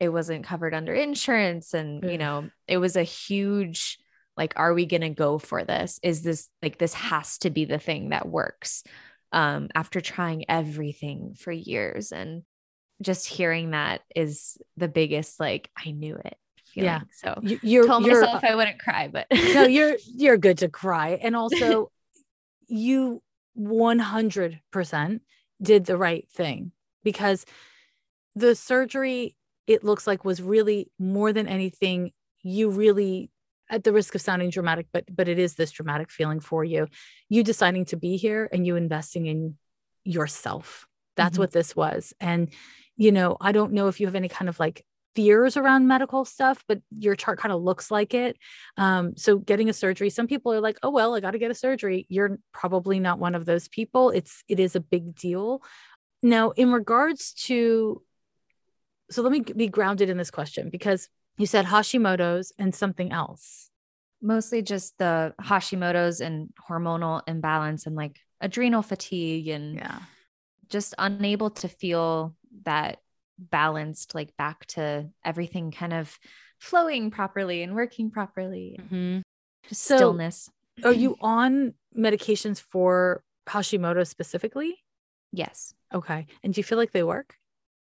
it 0.00 0.08
wasn't 0.08 0.46
covered 0.46 0.74
under 0.74 0.94
insurance 0.94 1.74
and 1.74 2.10
you 2.10 2.16
know 2.16 2.48
it 2.66 2.78
was 2.78 2.96
a 2.96 3.02
huge 3.02 3.98
like 4.36 4.54
are 4.56 4.72
we 4.72 4.86
going 4.86 5.02
to 5.02 5.10
go 5.10 5.38
for 5.38 5.62
this? 5.62 6.00
Is 6.02 6.22
this 6.22 6.48
like 6.62 6.78
this 6.78 6.94
has 6.94 7.38
to 7.38 7.50
be 7.50 7.66
the 7.66 7.78
thing 7.78 8.08
that 8.08 8.26
works 8.26 8.82
um, 9.32 9.68
after 9.74 10.00
trying 10.00 10.44
everything 10.48 11.34
for 11.38 11.52
years. 11.52 12.12
And 12.12 12.42
just 13.00 13.26
hearing 13.26 13.70
that 13.70 14.02
is 14.14 14.58
the 14.76 14.88
biggest, 14.88 15.40
like, 15.40 15.70
I 15.76 15.90
knew 15.90 16.16
it. 16.16 16.36
Feeling. 16.66 16.86
Yeah. 16.86 17.00
So 17.12 17.38
you, 17.42 17.58
you're, 17.62 17.86
told 17.86 18.06
you're, 18.06 18.20
myself 18.20 18.44
I 18.44 18.54
wouldn't 18.54 18.78
cry, 18.78 19.08
but 19.08 19.26
no, 19.30 19.64
you're, 19.66 19.96
you're 20.06 20.38
good 20.38 20.58
to 20.58 20.68
cry. 20.68 21.18
And 21.20 21.36
also 21.36 21.90
you 22.68 23.22
100% 23.58 25.20
did 25.60 25.84
the 25.84 25.96
right 25.96 26.26
thing 26.30 26.72
because 27.04 27.44
the 28.34 28.54
surgery, 28.54 29.36
it 29.66 29.84
looks 29.84 30.06
like 30.06 30.24
was 30.24 30.40
really 30.40 30.90
more 30.98 31.32
than 31.32 31.46
anything 31.46 32.12
you 32.42 32.70
really 32.70 33.30
at 33.72 33.82
the 33.82 33.92
risk 33.92 34.14
of 34.14 34.20
sounding 34.20 34.50
dramatic, 34.50 34.86
but 34.92 35.04
but 35.10 35.28
it 35.28 35.38
is 35.38 35.54
this 35.54 35.72
dramatic 35.72 36.10
feeling 36.10 36.38
for 36.38 36.62
you. 36.62 36.86
You 37.28 37.42
deciding 37.42 37.86
to 37.86 37.96
be 37.96 38.16
here 38.18 38.48
and 38.52 38.66
you 38.66 38.76
investing 38.76 39.26
in 39.26 39.56
yourself. 40.04 40.86
That's 41.16 41.32
mm-hmm. 41.32 41.40
what 41.40 41.52
this 41.52 41.74
was. 41.74 42.12
And 42.20 42.52
you 42.96 43.10
know, 43.10 43.36
I 43.40 43.52
don't 43.52 43.72
know 43.72 43.88
if 43.88 43.98
you 43.98 44.06
have 44.06 44.14
any 44.14 44.28
kind 44.28 44.48
of 44.48 44.60
like 44.60 44.84
fears 45.14 45.56
around 45.56 45.88
medical 45.88 46.24
stuff, 46.24 46.62
but 46.68 46.80
your 46.98 47.16
chart 47.16 47.38
kind 47.38 47.52
of 47.52 47.62
looks 47.62 47.90
like 47.90 48.14
it. 48.14 48.36
Um, 48.76 49.14
so 49.16 49.38
getting 49.38 49.68
a 49.68 49.74
surgery, 49.74 50.10
some 50.10 50.26
people 50.26 50.52
are 50.52 50.60
like, 50.60 50.78
oh 50.82 50.90
well, 50.90 51.14
I 51.14 51.20
got 51.20 51.32
to 51.32 51.38
get 51.38 51.50
a 51.50 51.54
surgery. 51.54 52.06
You're 52.10 52.38
probably 52.52 53.00
not 53.00 53.18
one 53.18 53.34
of 53.34 53.46
those 53.46 53.68
people. 53.68 54.10
It's 54.10 54.44
it 54.48 54.60
is 54.60 54.76
a 54.76 54.80
big 54.80 55.14
deal. 55.14 55.62
Now, 56.22 56.50
in 56.50 56.70
regards 56.72 57.32
to 57.46 58.02
so 59.10 59.22
let 59.22 59.32
me 59.32 59.40
be 59.40 59.68
grounded 59.68 60.10
in 60.10 60.16
this 60.18 60.30
question 60.30 60.70
because 60.70 61.08
you 61.36 61.46
said 61.46 61.66
Hashimoto's 61.66 62.52
and 62.58 62.74
something 62.74 63.12
else. 63.12 63.70
Mostly 64.20 64.62
just 64.62 64.96
the 64.98 65.34
Hashimoto's 65.40 66.20
and 66.20 66.50
hormonal 66.68 67.22
imbalance 67.26 67.86
and 67.86 67.96
like 67.96 68.18
adrenal 68.40 68.82
fatigue 68.82 69.48
and 69.48 69.76
Yeah. 69.76 69.98
just 70.68 70.94
unable 70.98 71.50
to 71.50 71.68
feel 71.68 72.36
that 72.64 72.98
balanced, 73.38 74.14
like 74.14 74.36
back 74.36 74.66
to 74.66 75.08
everything 75.24 75.72
kind 75.72 75.92
of 75.92 76.16
flowing 76.60 77.10
properly 77.10 77.62
and 77.62 77.74
working 77.74 78.10
properly. 78.10 78.78
Mm-hmm. 78.80 79.20
Just 79.68 79.82
So- 79.82 79.96
stillness. 79.96 80.50
Are 80.84 80.92
you 80.92 81.16
on 81.20 81.74
medications 81.96 82.58
for 82.60 83.22
Hashimoto 83.46 84.06
specifically? 84.06 84.78
Yes. 85.32 85.74
Okay. 85.92 86.26
And 86.42 86.54
do 86.54 86.60
you 86.60 86.64
feel 86.64 86.78
like 86.78 86.92
they 86.92 87.02
work? 87.02 87.36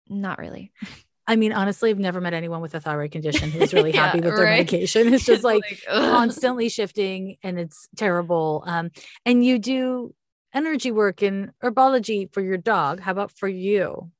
Not 0.09 0.39
really. 0.39 0.73
I 1.27 1.37
mean, 1.37 1.53
honestly, 1.53 1.91
I've 1.91 1.99
never 1.99 2.21
met 2.21 2.35
anyone 2.35 2.61
with 2.61 2.75
a 2.75 2.81
thyroid 2.81 3.11
condition 3.11 3.51
who's 3.51 3.75
really 3.75 3.91
Yeah, 3.95 4.07
happy 4.07 4.21
with 4.21 4.37
their 4.37 4.45
right. 4.45 4.59
medication. 4.59 5.13
It's 5.13 5.25
just 5.25 5.45
like 5.45 5.65
ugh. 5.89 6.11
constantly 6.11 6.69
shifting 6.69 7.37
and 7.43 7.59
it's 7.59 7.89
terrible. 7.97 8.63
Um, 8.67 8.91
and 9.25 9.45
you 9.45 9.59
do 9.59 10.15
energy 10.55 10.93
work 10.93 11.23
and 11.23 11.51
herbology 11.63 12.33
for 12.33 12.41
your 12.41 12.57
dog. 12.57 13.01
How 13.01 13.13
about 13.13 13.33
for 13.33 13.49
you? 13.49 14.11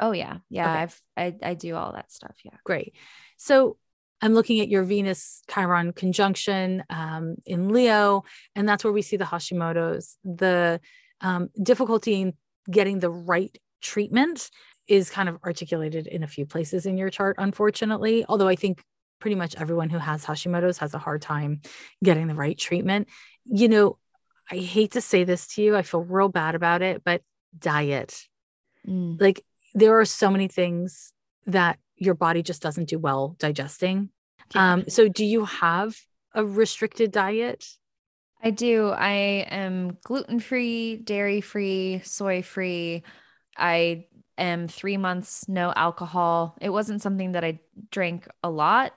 Oh 0.00 0.12
yeah. 0.12 0.38
Yeah. 0.48 0.70
Okay. 0.70 0.80
I've 0.80 1.02
I, 1.16 1.50
I 1.50 1.54
do 1.54 1.74
all 1.74 1.92
that 1.92 2.10
stuff. 2.10 2.36
Yeah. 2.44 2.56
Great. 2.64 2.94
So 3.36 3.76
I'm 4.20 4.34
looking 4.34 4.60
at 4.60 4.68
your 4.68 4.84
Venus 4.84 5.42
Chiron 5.50 5.92
conjunction 5.92 6.84
um, 6.88 7.34
in 7.44 7.70
Leo, 7.70 8.22
and 8.54 8.68
that's 8.68 8.84
where 8.84 8.92
we 8.92 9.02
see 9.02 9.16
the 9.16 9.24
Hashimoto's. 9.24 10.16
The 10.24 10.80
um, 11.20 11.50
difficulty 11.60 12.20
in 12.20 12.34
getting 12.70 13.00
the 13.00 13.10
right 13.10 13.56
treatment 13.80 14.48
is 14.88 15.10
kind 15.10 15.28
of 15.28 15.38
articulated 15.44 16.06
in 16.06 16.22
a 16.22 16.26
few 16.26 16.46
places 16.46 16.86
in 16.86 16.98
your 16.98 17.10
chart, 17.10 17.36
unfortunately. 17.38 18.24
Although 18.28 18.48
I 18.48 18.56
think 18.56 18.82
pretty 19.20 19.36
much 19.36 19.54
everyone 19.56 19.88
who 19.88 19.98
has 19.98 20.24
Hashimoto's 20.24 20.78
has 20.78 20.94
a 20.94 20.98
hard 20.98 21.22
time 21.22 21.60
getting 22.02 22.26
the 22.26 22.34
right 22.34 22.58
treatment. 22.58 23.08
You 23.44 23.68
know, 23.68 23.98
I 24.50 24.56
hate 24.56 24.92
to 24.92 25.00
say 25.00 25.24
this 25.24 25.46
to 25.54 25.62
you, 25.62 25.76
I 25.76 25.82
feel 25.82 26.02
real 26.02 26.28
bad 26.28 26.54
about 26.54 26.82
it, 26.82 27.02
but 27.04 27.22
diet 27.56 28.26
Mm. 28.86 29.20
like 29.20 29.44
there 29.74 29.98
are 30.00 30.04
so 30.04 30.30
many 30.30 30.48
things 30.48 31.12
that 31.46 31.78
your 31.96 32.14
body 32.14 32.42
just 32.42 32.62
doesn't 32.62 32.88
do 32.88 32.98
well 32.98 33.36
digesting. 33.38 34.10
Yeah. 34.54 34.72
Um, 34.72 34.84
so 34.88 35.08
do 35.08 35.24
you 35.24 35.44
have 35.44 35.96
a 36.34 36.44
restricted 36.44 37.12
diet? 37.12 37.64
I 38.42 38.50
do. 38.50 38.88
I 38.88 39.46
am 39.48 39.98
gluten 40.02 40.40
free, 40.40 40.96
dairy 40.96 41.40
free, 41.40 42.00
soy 42.04 42.42
free. 42.42 43.04
I 43.56 44.06
am 44.38 44.68
three 44.68 44.96
months 44.96 45.48
no 45.48 45.72
alcohol. 45.76 46.56
It 46.60 46.70
wasn't 46.70 47.02
something 47.02 47.32
that 47.32 47.44
I 47.44 47.60
drank 47.90 48.26
a 48.42 48.50
lot 48.50 48.94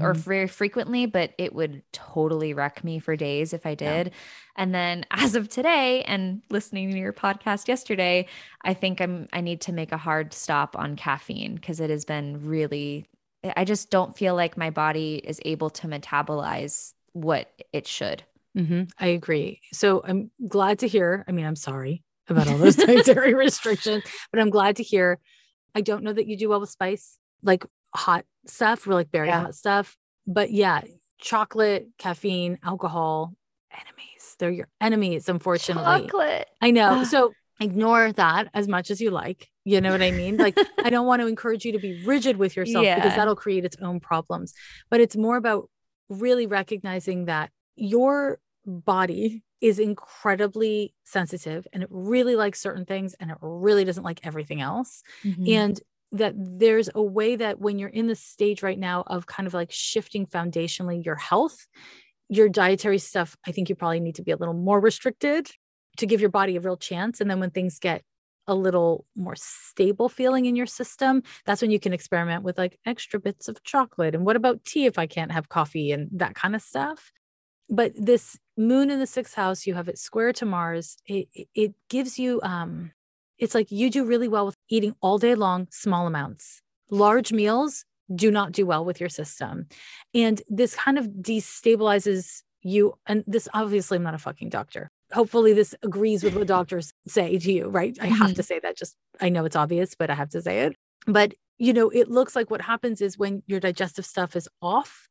or 0.00 0.14
Mhm. 0.14 0.16
very 0.16 0.46
frequently, 0.48 1.04
but 1.04 1.34
it 1.36 1.54
would 1.54 1.82
totally 1.92 2.54
wreck 2.54 2.82
me 2.82 2.98
for 2.98 3.14
days 3.14 3.52
if 3.52 3.66
I 3.66 3.70
Yeah. 3.70 4.04
did. 4.04 4.12
And 4.56 4.74
then 4.74 5.04
as 5.10 5.34
of 5.34 5.48
today 5.50 6.02
and 6.04 6.40
listening 6.48 6.90
to 6.92 6.98
your 6.98 7.12
podcast 7.12 7.68
yesterday, 7.68 8.26
I 8.62 8.72
think 8.72 9.00
I'm 9.02 9.28
I 9.34 9.42
need 9.42 9.60
to 9.62 9.72
make 9.72 9.92
a 9.92 9.98
hard 9.98 10.32
stop 10.32 10.76
on 10.78 10.96
caffeine 10.96 11.56
because 11.56 11.78
it 11.80 11.90
has 11.90 12.04
been 12.06 12.46
really 12.46 13.06
I 13.56 13.64
just 13.64 13.90
don't 13.90 14.16
feel 14.16 14.34
like 14.34 14.56
my 14.56 14.70
body 14.70 15.16
is 15.22 15.40
able 15.44 15.68
to 15.70 15.86
metabolize 15.86 16.94
what 17.12 17.52
it 17.72 17.86
should. 17.86 18.22
Mhm. 18.56 18.90
I 18.98 19.08
agree. 19.08 19.60
So 19.72 20.02
I'm 20.04 20.30
glad 20.48 20.78
to 20.80 20.88
hear. 20.88 21.22
I 21.28 21.32
mean, 21.32 21.44
I'm 21.44 21.54
sorry 21.56 22.02
about 22.28 22.48
all 22.48 22.58
those 22.58 22.76
dietary 22.86 23.34
restrictions, 23.34 24.02
but 24.32 24.40
I'm 24.40 24.50
glad 24.50 24.76
to 24.76 24.82
hear. 24.82 25.18
I 25.74 25.80
don't 25.82 26.02
know 26.02 26.12
that 26.12 26.26
you 26.26 26.36
do 26.36 26.48
well 26.48 26.60
with 26.60 26.70
spice, 26.70 27.18
like 27.42 27.64
hot 27.94 28.24
stuff, 28.46 28.86
or 28.86 28.94
like 28.94 29.10
very 29.10 29.28
Yeah. 29.28 29.42
hot 29.42 29.54
stuff. 29.54 29.96
But 30.26 30.50
yeah, 30.50 30.80
chocolate, 31.18 31.88
caffeine, 31.98 32.58
alcohol, 32.62 33.34
enemies. 33.72 34.36
They're 34.38 34.50
your 34.50 34.68
enemies, 34.80 35.28
unfortunately. 35.28 36.02
Chocolate. 36.06 36.48
I 36.60 36.70
know. 36.70 37.00
Ah. 37.00 37.04
So 37.04 37.32
ignore 37.60 38.12
that 38.12 38.48
as 38.54 38.68
much 38.68 38.90
as 38.90 39.00
you 39.00 39.10
like. 39.10 39.48
You 39.64 39.80
know 39.80 39.90
what 39.90 40.02
I 40.02 40.10
mean? 40.12 40.36
Like, 40.36 40.56
I 40.84 40.90
don't 40.90 41.06
want 41.06 41.22
to 41.22 41.26
encourage 41.26 41.64
you 41.64 41.72
to 41.72 41.78
be 41.78 42.04
rigid 42.04 42.36
with 42.36 42.54
yourself 42.56 42.84
because 42.84 43.14
that'll 43.16 43.36
create 43.36 43.64
its 43.64 43.76
own 43.82 44.00
problems. 44.00 44.52
But 44.90 45.00
it's 45.00 45.16
more 45.16 45.36
about 45.36 45.68
really 46.08 46.46
recognizing 46.46 47.24
that 47.26 47.50
your 47.76 48.38
body 48.64 49.42
is 49.60 49.78
incredibly 49.78 50.94
sensitive 51.04 51.66
and 51.72 51.82
it 51.82 51.88
really 51.90 52.36
likes 52.36 52.60
certain 52.60 52.84
things 52.84 53.14
and 53.20 53.30
it 53.30 53.38
really 53.40 53.84
doesn't 53.84 54.04
like 54.04 54.26
everything 54.26 54.60
else. 54.60 55.02
Mhm. 55.24 55.46
and 55.46 55.80
that 56.12 56.34
there's 56.36 56.88
a 56.94 57.02
way 57.02 57.34
that 57.36 57.58
when 57.58 57.78
you're 57.78 57.88
in 57.88 58.06
the 58.06 58.14
stage 58.14 58.62
right 58.62 58.78
now 58.78 59.02
of 59.08 59.26
kind 59.26 59.46
of 59.46 59.54
like 59.54 59.72
shifting 59.72 60.24
foundationally 60.26 61.04
your 61.04 61.16
health 61.16 61.66
your 62.28 62.48
dietary 62.48 62.98
stuff 62.98 63.36
i 63.46 63.52
think 63.52 63.68
you 63.68 63.74
probably 63.74 64.00
need 64.00 64.14
to 64.14 64.22
be 64.22 64.32
a 64.32 64.36
little 64.36 64.54
more 64.54 64.80
restricted 64.80 65.50
to 65.96 66.06
give 66.06 66.20
your 66.20 66.30
body 66.30 66.56
a 66.56 66.60
real 66.60 66.76
chance. 66.76 67.22
And 67.22 67.30
then 67.30 67.40
when 67.40 67.50
things 67.50 67.78
get 67.78 68.02
a 68.48 68.54
little 68.54 69.06
more 69.16 69.34
stable 69.34 70.08
feeling 70.10 70.44
in 70.46 70.54
your 70.54 70.66
system 70.66 71.22
that's 71.46 71.62
when 71.62 71.70
you 71.70 71.80
can 71.80 71.92
experiment 71.94 72.44
with 72.44 72.58
like 72.58 72.78
extra 72.84 73.18
bits 73.18 73.48
of 73.48 73.62
chocolate. 73.64 74.14
And 74.14 74.24
what 74.26 74.36
about 74.36 74.64
tea 74.64 74.86
if 74.86 74.98
i 74.98 75.06
can't 75.06 75.32
have 75.32 75.48
coffee 75.48 75.92
and 75.92 76.08
that 76.12 76.34
kind 76.34 76.54
of 76.54 76.62
stuff 76.62 77.12
but 77.68 77.92
this 77.96 78.38
moon 78.56 78.90
in 78.90 78.98
the 79.00 79.06
sixth 79.06 79.34
house 79.34 79.66
you 79.66 79.74
have 79.74 79.88
it 79.88 79.98
square 79.98 80.32
to 80.32 80.46
mars. 80.46 80.96
It, 81.06 81.28
it- 81.54 81.74
gives 81.88 82.18
you 82.18 82.40
um 82.42 82.92
it's 83.38 83.54
like 83.54 83.70
you 83.70 83.90
do 83.90 84.04
really 84.04 84.28
well 84.28 84.46
with 84.46 84.56
eating 84.68 84.94
all 85.00 85.18
day 85.18 85.34
long 85.34 85.68
small 85.70 86.06
amounts. 86.06 86.62
Large 86.90 87.32
meals 87.32 87.84
do 88.14 88.30
not 88.30 88.52
do 88.52 88.64
well 88.66 88.84
with 88.84 88.98
your 89.00 89.08
system. 89.08 89.66
And 90.14 90.40
this 90.48 90.74
kind 90.74 90.98
of 90.98 91.06
destabilizes 91.08 92.42
you 92.62 92.94
and 93.06 93.22
this 93.26 93.48
obviously 93.54 93.96
i'm 93.96 94.02
not 94.02 94.14
a 94.14 94.18
fucking 94.18 94.48
doctor. 94.48 94.90
Hopefully 95.12 95.52
this 95.52 95.74
agrees 95.82 96.24
with 96.24 96.34
what 96.34 96.46
doctors 96.58 96.92
say 97.06 97.38
to 97.38 97.52
you 97.52 97.68
right? 97.68 97.96
I 98.00 98.06
have 98.06 98.34
to 98.34 98.42
say 98.42 98.58
that 98.60 98.76
just 98.76 98.96
i 99.20 99.28
know 99.28 99.44
it's 99.44 99.56
obvious 99.56 99.94
but 99.94 100.10
i 100.10 100.14
have 100.14 100.30
to 100.30 100.42
say 100.42 100.60
it. 100.62 100.76
But 101.06 101.34
you 101.58 101.72
know 101.72 101.88
it 101.90 102.10
looks 102.10 102.34
like 102.36 102.50
what 102.50 102.60
happens 102.62 103.00
is 103.00 103.16
when 103.18 103.42
your 103.46 103.60
digestive 103.60 104.04
stuff 104.06 104.34
is 104.36 104.48
off 104.60 105.08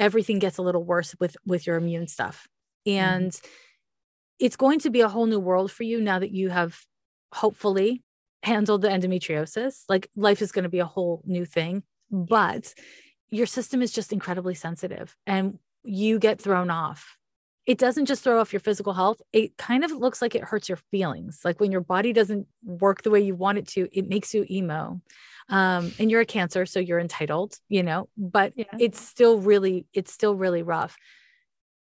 everything 0.00 0.40
gets 0.40 0.58
a 0.58 0.62
little 0.62 0.82
worse 0.82 1.14
with 1.20 1.36
with 1.46 1.66
your 1.66 1.76
immune 1.76 2.08
stuff. 2.08 2.48
Mm-hmm. 2.88 2.98
And 2.98 3.40
it's 4.40 4.56
going 4.56 4.80
to 4.80 4.90
be 4.90 5.02
a 5.02 5.08
whole 5.08 5.26
new 5.26 5.38
world 5.38 5.70
for 5.70 5.84
you 5.84 6.00
now 6.00 6.18
that 6.18 6.32
you 6.32 6.48
have 6.48 6.80
hopefully 7.32 8.02
handled 8.42 8.82
the 8.82 8.88
endometriosis. 8.88 9.84
Like 9.88 10.08
life 10.16 10.42
is 10.42 10.50
going 10.50 10.62
to 10.64 10.68
be 10.70 10.80
a 10.80 10.86
whole 10.86 11.22
new 11.24 11.44
thing 11.44 11.84
but 12.10 12.74
your 13.30 13.46
system 13.46 13.82
is 13.82 13.92
just 13.92 14.12
incredibly 14.12 14.54
sensitive 14.54 15.16
and 15.26 15.58
you 15.82 16.18
get 16.18 16.40
thrown 16.40 16.70
off. 16.70 17.16
It 17.66 17.78
doesn't 17.78 18.06
just 18.06 18.24
throw 18.24 18.40
off 18.40 18.52
your 18.52 18.60
physical 18.60 18.92
health 18.92 19.22
it 19.32 19.56
kind 19.56 19.84
of 19.84 19.92
looks 19.92 20.20
like 20.20 20.34
it 20.34 20.42
hurts 20.42 20.68
your 20.68 20.78
feelings. 20.90 21.40
Like 21.44 21.60
when 21.60 21.70
your 21.70 21.82
body 21.82 22.12
doesn't 22.12 22.46
work 22.64 23.02
the 23.02 23.10
way 23.10 23.20
you 23.20 23.34
want 23.34 23.58
it 23.58 23.68
to 23.68 23.88
it 23.92 24.08
makes 24.08 24.34
you 24.34 24.44
emo 24.50 25.00
um, 25.50 25.92
and 25.98 26.10
you're 26.10 26.20
a 26.22 26.26
cancer 26.26 26.64
so 26.64 26.80
you're 26.80 26.98
entitled 27.00 27.56
you 27.68 27.82
know 27.82 28.08
but 28.16 28.52
Yeah. 28.56 28.64
it's 28.78 29.00
still 29.00 29.38
really 29.40 29.86
it's 29.92 30.12
still 30.12 30.34
really 30.34 30.62
rough. 30.62 30.96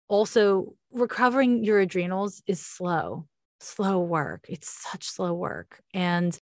Also 0.08 0.74
recovering 0.92 1.64
your 1.64 1.80
adrenals 1.80 2.44
is 2.48 2.60
slow 2.60 3.28
slow 3.64 4.00
work. 4.00 4.46
It's 4.50 4.68
such 4.70 5.08
slow 5.08 5.34
work. 5.34 5.82
And 5.94 6.38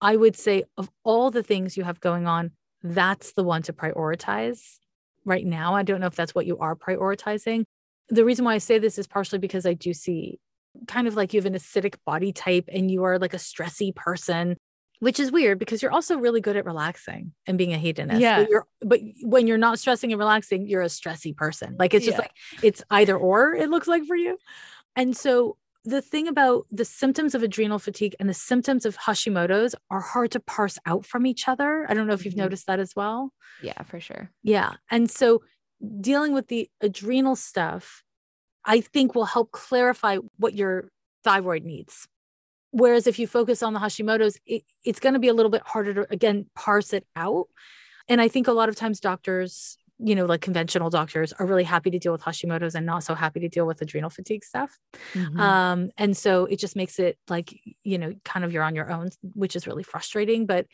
i 0.00 0.16
would 0.16 0.36
say 0.36 0.64
of 0.76 0.90
all 1.04 1.30
the 1.30 1.42
things 1.42 1.76
you 1.76 1.84
have 1.84 2.00
going 2.00 2.26
on 2.26 2.50
that's 2.82 3.32
the 3.32 3.44
one 3.44 3.62
to 3.62 3.72
prioritize 3.72 4.60
right 5.24 5.46
now. 5.46 5.74
I 5.74 5.84
don't 5.84 6.00
know 6.00 6.06
if 6.08 6.16
that's 6.16 6.34
what 6.34 6.44
you 6.44 6.58
are 6.58 6.76
prioritizing. 6.76 7.64
The 8.10 8.24
reason 8.24 8.44
why 8.44 8.54
i 8.54 8.58
say 8.58 8.78
this 8.78 8.98
is 8.98 9.06
partially 9.06 9.38
because 9.38 9.64
i 9.64 9.72
do 9.74 9.94
see 9.94 10.38
kind 10.88 11.06
of 11.06 11.14
like 11.14 11.32
you 11.32 11.40
have 11.40 11.46
an 11.46 11.54
acidic 11.54 11.94
body 12.04 12.32
type 12.32 12.68
and 12.70 12.90
you 12.90 13.04
are 13.04 13.18
like 13.18 13.32
a 13.32 13.38
stressy 13.38 13.94
person 13.94 14.56
which 15.00 15.18
is 15.20 15.30
weird 15.32 15.58
because 15.58 15.82
you're 15.82 15.92
also 15.92 16.16
really 16.18 16.40
good 16.40 16.56
at 16.56 16.64
relaxing 16.64 17.32
and 17.46 17.58
being 17.58 17.72
a 17.72 17.78
hedonist. 17.78 18.20
Yeah. 18.20 18.44
But 18.50 18.62
but 18.80 19.00
when 19.22 19.46
you're 19.46 19.58
not 19.58 19.78
stressing 19.78 20.12
and 20.12 20.18
relaxing, 20.18 20.66
you're 20.66 20.82
a 20.82 20.86
stressy 20.86 21.36
person. 21.36 21.76
Like 21.78 21.94
it's 21.94 22.04
just 22.04 22.16
Yeah. 22.18 22.22
like 22.22 22.32
it's 22.62 22.82
either 22.90 23.16
or 23.16 23.54
it 23.54 23.70
looks 23.70 23.88
like 23.88 24.04
for 24.06 24.16
you. 24.16 24.38
And 24.96 25.16
so 25.16 25.56
the 25.86 26.00
thing 26.00 26.28
about 26.28 26.66
the 26.70 26.84
symptoms 26.84 27.34
of 27.34 27.42
adrenal 27.42 27.78
fatigue 27.78 28.16
and 28.18 28.28
the 28.28 28.34
symptoms 28.34 28.86
of 28.86 28.96
Hashimoto's 28.96 29.74
are 29.90 30.00
hard 30.00 30.30
to 30.30 30.40
parse 30.40 30.78
out 30.86 31.04
from 31.04 31.26
each 31.26 31.46
other. 31.46 31.84
I 31.88 31.92
don't 31.94 32.06
know 32.06 32.14
if 32.14 32.24
you've 32.24 32.34
Mhm. 32.34 32.38
noticed 32.38 32.66
that 32.68 32.80
as 32.80 32.96
well. 32.96 33.32
Yeah, 33.62 33.82
for 33.82 34.00
sure. 34.00 34.30
Yeah. 34.42 34.74
And 34.90 35.10
so 35.10 35.42
dealing 36.00 36.32
with 36.32 36.48
the 36.48 36.70
adrenal 36.80 37.36
stuff, 37.36 38.02
I 38.64 38.80
think 38.80 39.14
will 39.14 39.26
help 39.26 39.50
clarify 39.52 40.16
what 40.38 40.54
your 40.54 40.88
thyroid 41.22 41.64
needs. 41.64 42.08
Whereas 42.76 43.06
if 43.06 43.20
you 43.20 43.28
focus 43.28 43.62
on 43.62 43.72
the 43.72 43.78
Hashimoto's, 43.78 44.36
it, 44.46 44.64
it's 44.84 44.98
going 44.98 45.12
to 45.12 45.20
be 45.20 45.28
a 45.28 45.32
little 45.32 45.50
bit 45.50 45.62
harder 45.64 45.94
to, 45.94 46.12
again, 46.12 46.46
parse 46.56 46.92
it 46.92 47.06
out. 47.14 47.46
And 48.08 48.20
I 48.20 48.26
think 48.26 48.48
a 48.48 48.52
lot 48.52 48.68
of 48.68 48.74
times 48.74 48.98
doctors, 48.98 49.78
you 50.00 50.16
know, 50.16 50.26
like 50.26 50.40
conventional 50.40 50.90
doctors 50.90 51.32
are 51.32 51.46
really 51.46 51.62
happy 51.62 51.90
to 51.90 52.00
deal 52.00 52.10
with 52.10 52.22
Hashimoto's 52.22 52.74
and 52.74 52.84
not 52.84 53.04
so 53.04 53.14
happy 53.14 53.38
to 53.38 53.48
deal 53.48 53.64
with 53.64 53.80
adrenal 53.80 54.10
fatigue 54.10 54.44
stuff. 54.44 54.76
Mhm. 55.12 55.38
Um, 55.38 55.90
and 55.96 56.16
so 56.16 56.46
it 56.46 56.58
just 56.58 56.74
makes 56.74 56.98
it 56.98 57.16
like, 57.28 57.56
you 57.84 57.96
know, 57.96 58.12
kind 58.24 58.44
of 58.44 58.52
you're 58.52 58.64
on 58.64 58.74
your 58.74 58.90
own, 58.90 59.10
which 59.22 59.54
is 59.54 59.68
really 59.68 59.84
frustrating. 59.84 60.44
But 60.44 60.66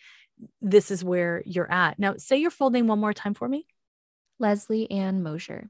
this 0.62 0.90
is 0.90 1.04
where 1.04 1.42
you're 1.44 1.70
at. 1.70 1.98
Now, 1.98 2.14
say 2.16 2.38
your 2.38 2.50
full 2.50 2.70
name 2.70 2.86
one 2.86 2.98
more 2.98 3.12
time 3.12 3.34
for 3.34 3.46
me. 3.46 3.66
Leslie 4.38 4.90
Ann 4.90 5.22
Mosier. 5.22 5.68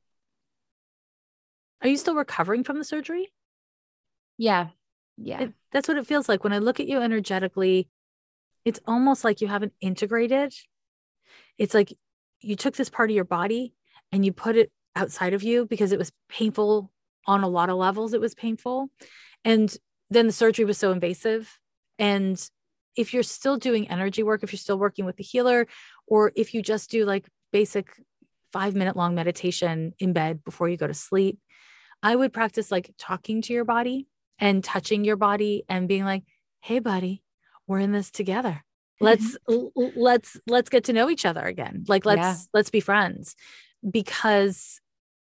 Are 1.83 1.89
you 1.89 1.97
still 1.97 2.15
recovering 2.15 2.63
from 2.63 2.79
the 2.79 2.85
surgery? 2.85 3.33
Yeah. 4.39 4.69
Yeah. 5.23 5.43
It, 5.43 5.53
that's 5.71 5.87
what 5.87 5.99
it 5.99 6.07
feels 6.07 6.29
like 6.29 6.43
when 6.43 6.53
I 6.53 6.59
look 6.59 6.81
at 6.81 6.87
you 6.87 7.01
energetically. 7.01 7.89
It's 8.65 8.81
almost 8.87 9.25
like 9.25 9.41
you 9.41 9.49
haven't 9.49 9.73
integrated. 9.81 10.53
It's 11.59 11.75
like 11.75 11.93
you 12.41 12.57
took 12.57 12.75
this 12.75 12.91
part 12.91 13.11
of 13.11 13.17
your 13.17 13.25
body 13.25 13.75
and 14.13 14.25
you 14.25 14.33
put 14.33 14.57
it 14.57 14.71
outside 14.97 15.35
of 15.35 15.43
you 15.43 15.67
because 15.67 15.93
it 15.93 15.99
was 15.99 16.13
painful 16.29 16.91
on 17.27 17.43
a 17.43 17.49
lot 17.49 17.71
of 17.71 17.77
levels. 17.77 18.13
It 18.13 18.21
was 18.21 18.35
painful. 18.35 18.91
And 19.45 19.75
then 20.11 20.27
the 20.27 20.33
surgery 20.33 20.65
was 20.65 20.79
so 20.79 20.91
invasive. 20.91 21.59
And 21.99 22.43
if 22.97 23.15
you're 23.15 23.23
still 23.23 23.57
doing 23.57 23.89
energy 23.91 24.23
work, 24.23 24.43
if 24.43 24.53
you're 24.53 24.59
still 24.59 24.79
working 24.79 25.05
with 25.05 25.17
the 25.17 25.25
healer, 25.25 25.67
or 26.07 26.33
if 26.35 26.55
you 26.55 26.63
just 26.63 26.91
do 26.91 27.05
like 27.05 27.27
basic 27.53 27.89
five 28.53 28.75
minute 28.75 28.97
long 28.97 29.15
meditation 29.15 29.95
in 29.99 30.13
bed 30.13 30.43
before 30.45 30.69
you 30.69 30.77
go 30.77 30.87
to 30.87 30.95
sleep, 30.95 31.39
I 32.03 32.17
would 32.17 32.33
practice 32.33 32.71
like 32.71 32.93
talking 32.99 33.43
to 33.43 33.53
your 33.53 33.65
body 33.65 34.07
and 34.41 34.65
touching 34.65 35.05
your 35.05 35.17
body 35.17 35.65
and 35.69 35.87
being 35.87 36.05
like, 36.05 36.25
"Hey 36.61 36.79
buddy, 36.81 37.23
we're 37.67 37.79
in 37.81 37.93
this 37.93 38.11
together. 38.11 38.65
Mm-hmm. 39.01 39.05
Let's 39.05 39.37
l- 39.49 39.71
l- 39.77 39.93
let's 39.97 40.37
let's 40.47 40.71
get 40.71 40.85
to 40.85 40.93
know 40.93 41.09
each 41.11 41.25
other 41.25 41.43
again. 41.45 41.85
Like 41.87 42.05
let's 42.07 42.19
Yeah. 42.19 42.37
let's 42.53 42.71
be 42.71 42.81
friends." 42.81 43.37
Because 43.89 44.81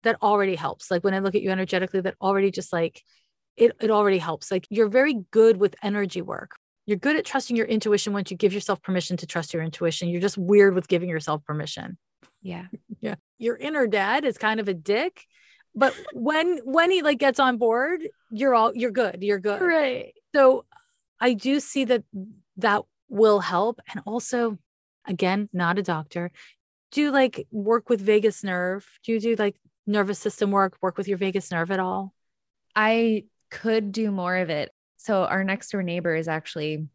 that 0.03 0.17
already 0.21 0.55
helps. 0.55 0.89
Like 0.89 1.03
when 1.03 1.13
I 1.13 1.19
look 1.19 1.35
at 1.35 1.41
you 1.41 1.51
energetically 1.51 2.01
that 2.01 2.15
already 2.21 2.51
just 2.51 2.71
like 2.73 3.03
it 3.57 3.73
it 3.81 3.91
already 3.91 4.17
helps. 4.17 4.49
Like 4.51 4.65
you're 4.69 4.87
very 4.89 5.15
good 5.31 5.57
with 5.57 5.75
energy 5.83 6.21
work. 6.21 6.55
You're 6.85 6.97
good 6.97 7.15
at 7.17 7.25
trusting 7.25 7.55
your 7.55 7.67
intuition 7.67 8.13
once 8.13 8.31
you 8.31 8.37
give 8.37 8.53
yourself 8.53 8.81
permission 8.81 9.17
to 9.17 9.27
trust 9.27 9.53
your 9.53 9.61
intuition. 9.61 10.09
You're 10.09 10.21
just 10.21 10.37
weird 10.39 10.73
with 10.73 10.87
giving 10.87 11.09
yourself 11.09 11.43
permission 11.45 11.97
Yeah. 12.41 12.65
yeah 13.01 13.15
your 13.37 13.55
inner 13.55 13.85
dad 13.87 14.25
is 14.25 14.37
kind 14.37 14.59
of 14.59 14.67
a 14.67 14.73
dick 14.73 15.25
but 15.79 15.95
when 16.13 16.59
when 16.65 16.91
he 16.91 17.01
like 17.01 17.17
gets 17.17 17.39
on 17.39 17.57
board 17.57 18.01
you're 18.31 18.53
all 18.53 18.75
you're 18.75 18.91
good 18.91 19.17
you're 19.21 19.39
good. 19.39 19.61
Right. 19.61 20.13
so 20.35 20.65
i 21.19 21.33
do 21.33 21.59
see 21.59 21.85
that 21.85 22.03
that 22.57 22.83
will 23.09 23.39
help. 23.39 23.79
And 23.91 24.03
also 24.05 24.57
again 25.05 25.49
not 25.51 25.79
a 25.79 25.83
doctor. 25.83 26.31
Do 26.91 27.01
you 27.01 27.11
like 27.11 27.47
work 27.51 27.89
with 27.89 28.01
vagus 28.01 28.43
nerve. 28.43 28.87
Do 29.03 29.13
you 29.13 29.19
do 29.19 29.35
like 29.35 29.55
nervous 29.87 30.19
system 30.19 30.51
work? 30.51 30.77
Work 30.81 30.97
with 30.97 31.07
your 31.07 31.17
vagus 31.17 31.51
nerve 31.51 31.71
at 31.71 31.79
all? 31.79 32.13
I 32.75 33.25
could 33.49 33.91
do 33.91 34.11
more 34.11 34.37
of 34.37 34.49
it. 34.49 34.71
So 34.97 35.23
our 35.23 35.43
next 35.43 35.71
door 35.71 35.83
neighbor 35.83 36.15
is 36.15 36.27
actually 36.27 36.87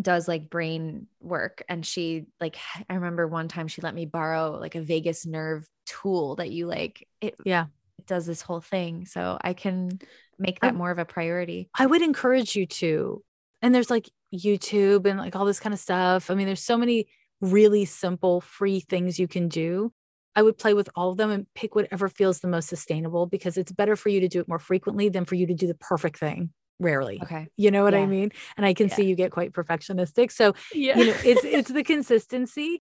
does 0.00 0.26
like 0.26 0.50
brain 0.50 1.06
work. 1.20 1.62
And 1.68 1.86
she 1.86 2.26
like 2.40 2.56
I 2.88 2.94
remember 2.94 3.26
one 3.26 3.48
time 3.48 3.68
she 3.68 3.80
let 3.80 3.94
me 3.94 4.06
borrow 4.06 4.58
like 4.58 4.74
a 4.74 4.82
vagus 4.82 5.24
nerve 5.26 5.66
tool 5.86 6.36
that 6.36 6.50
you 6.50 6.66
like 6.66 7.06
it 7.20 7.34
yeah 7.44 7.66
does 8.06 8.26
this 8.26 8.42
whole 8.42 8.60
thing. 8.60 9.06
So 9.06 9.38
I 9.40 9.52
can 9.52 9.98
make 10.38 10.58
I- 10.62 10.68
that 10.68 10.74
more 10.74 10.90
of 10.90 10.98
a 10.98 11.04
priority. 11.04 11.68
I 11.78 11.86
would 11.86 12.02
encourage 12.02 12.56
you 12.56 12.66
to. 12.66 13.22
And 13.62 13.74
there's 13.74 13.90
like 13.90 14.08
YouTube 14.34 15.06
and 15.06 15.18
like 15.18 15.36
all 15.36 15.44
this 15.46 15.60
kind 15.60 15.72
of 15.72 15.80
stuff. 15.80 16.30
I 16.30 16.34
mean, 16.34 16.46
there's 16.46 16.62
so 16.62 16.76
many 16.76 17.06
really 17.40 17.84
simple, 17.84 18.40
free 18.40 18.80
things 18.80 19.18
you 19.18 19.28
can 19.28 19.48
do. 19.48 19.92
I 20.36 20.42
would 20.42 20.58
play 20.58 20.74
with 20.74 20.90
all 20.96 21.10
of 21.10 21.16
them 21.16 21.30
and 21.30 21.46
pick 21.54 21.74
whatever 21.74 22.08
feels 22.08 22.40
the 22.40 22.48
most 22.48 22.68
sustainable 22.68 23.26
because 23.26 23.56
it's 23.56 23.70
better 23.70 23.94
for 23.96 24.08
you 24.08 24.20
to 24.20 24.28
do 24.28 24.40
it 24.40 24.48
more 24.48 24.58
frequently 24.58 25.08
than 25.08 25.24
for 25.24 25.36
you 25.36 25.46
to 25.46 25.54
do 25.54 25.66
the 25.68 25.76
perfect 25.76 26.18
thing 26.18 26.50
rarely. 26.80 27.20
Okay. 27.22 27.46
You 27.56 27.70
know 27.70 27.84
what 27.84 27.94
I 27.94 28.04
mean? 28.04 28.32
And 28.56 28.66
I 28.66 28.74
can 28.74 28.88
Yeah. 28.88 28.96
see 28.96 29.04
you 29.04 29.14
get 29.14 29.30
quite 29.30 29.52
perfectionistic. 29.52 30.32
So, 30.32 30.54
Yeah. 30.74 30.98
you 30.98 31.06
know, 31.06 31.16
it's 31.24 31.44
it's 31.44 31.70
the 31.70 31.84
consistency. 31.84 32.82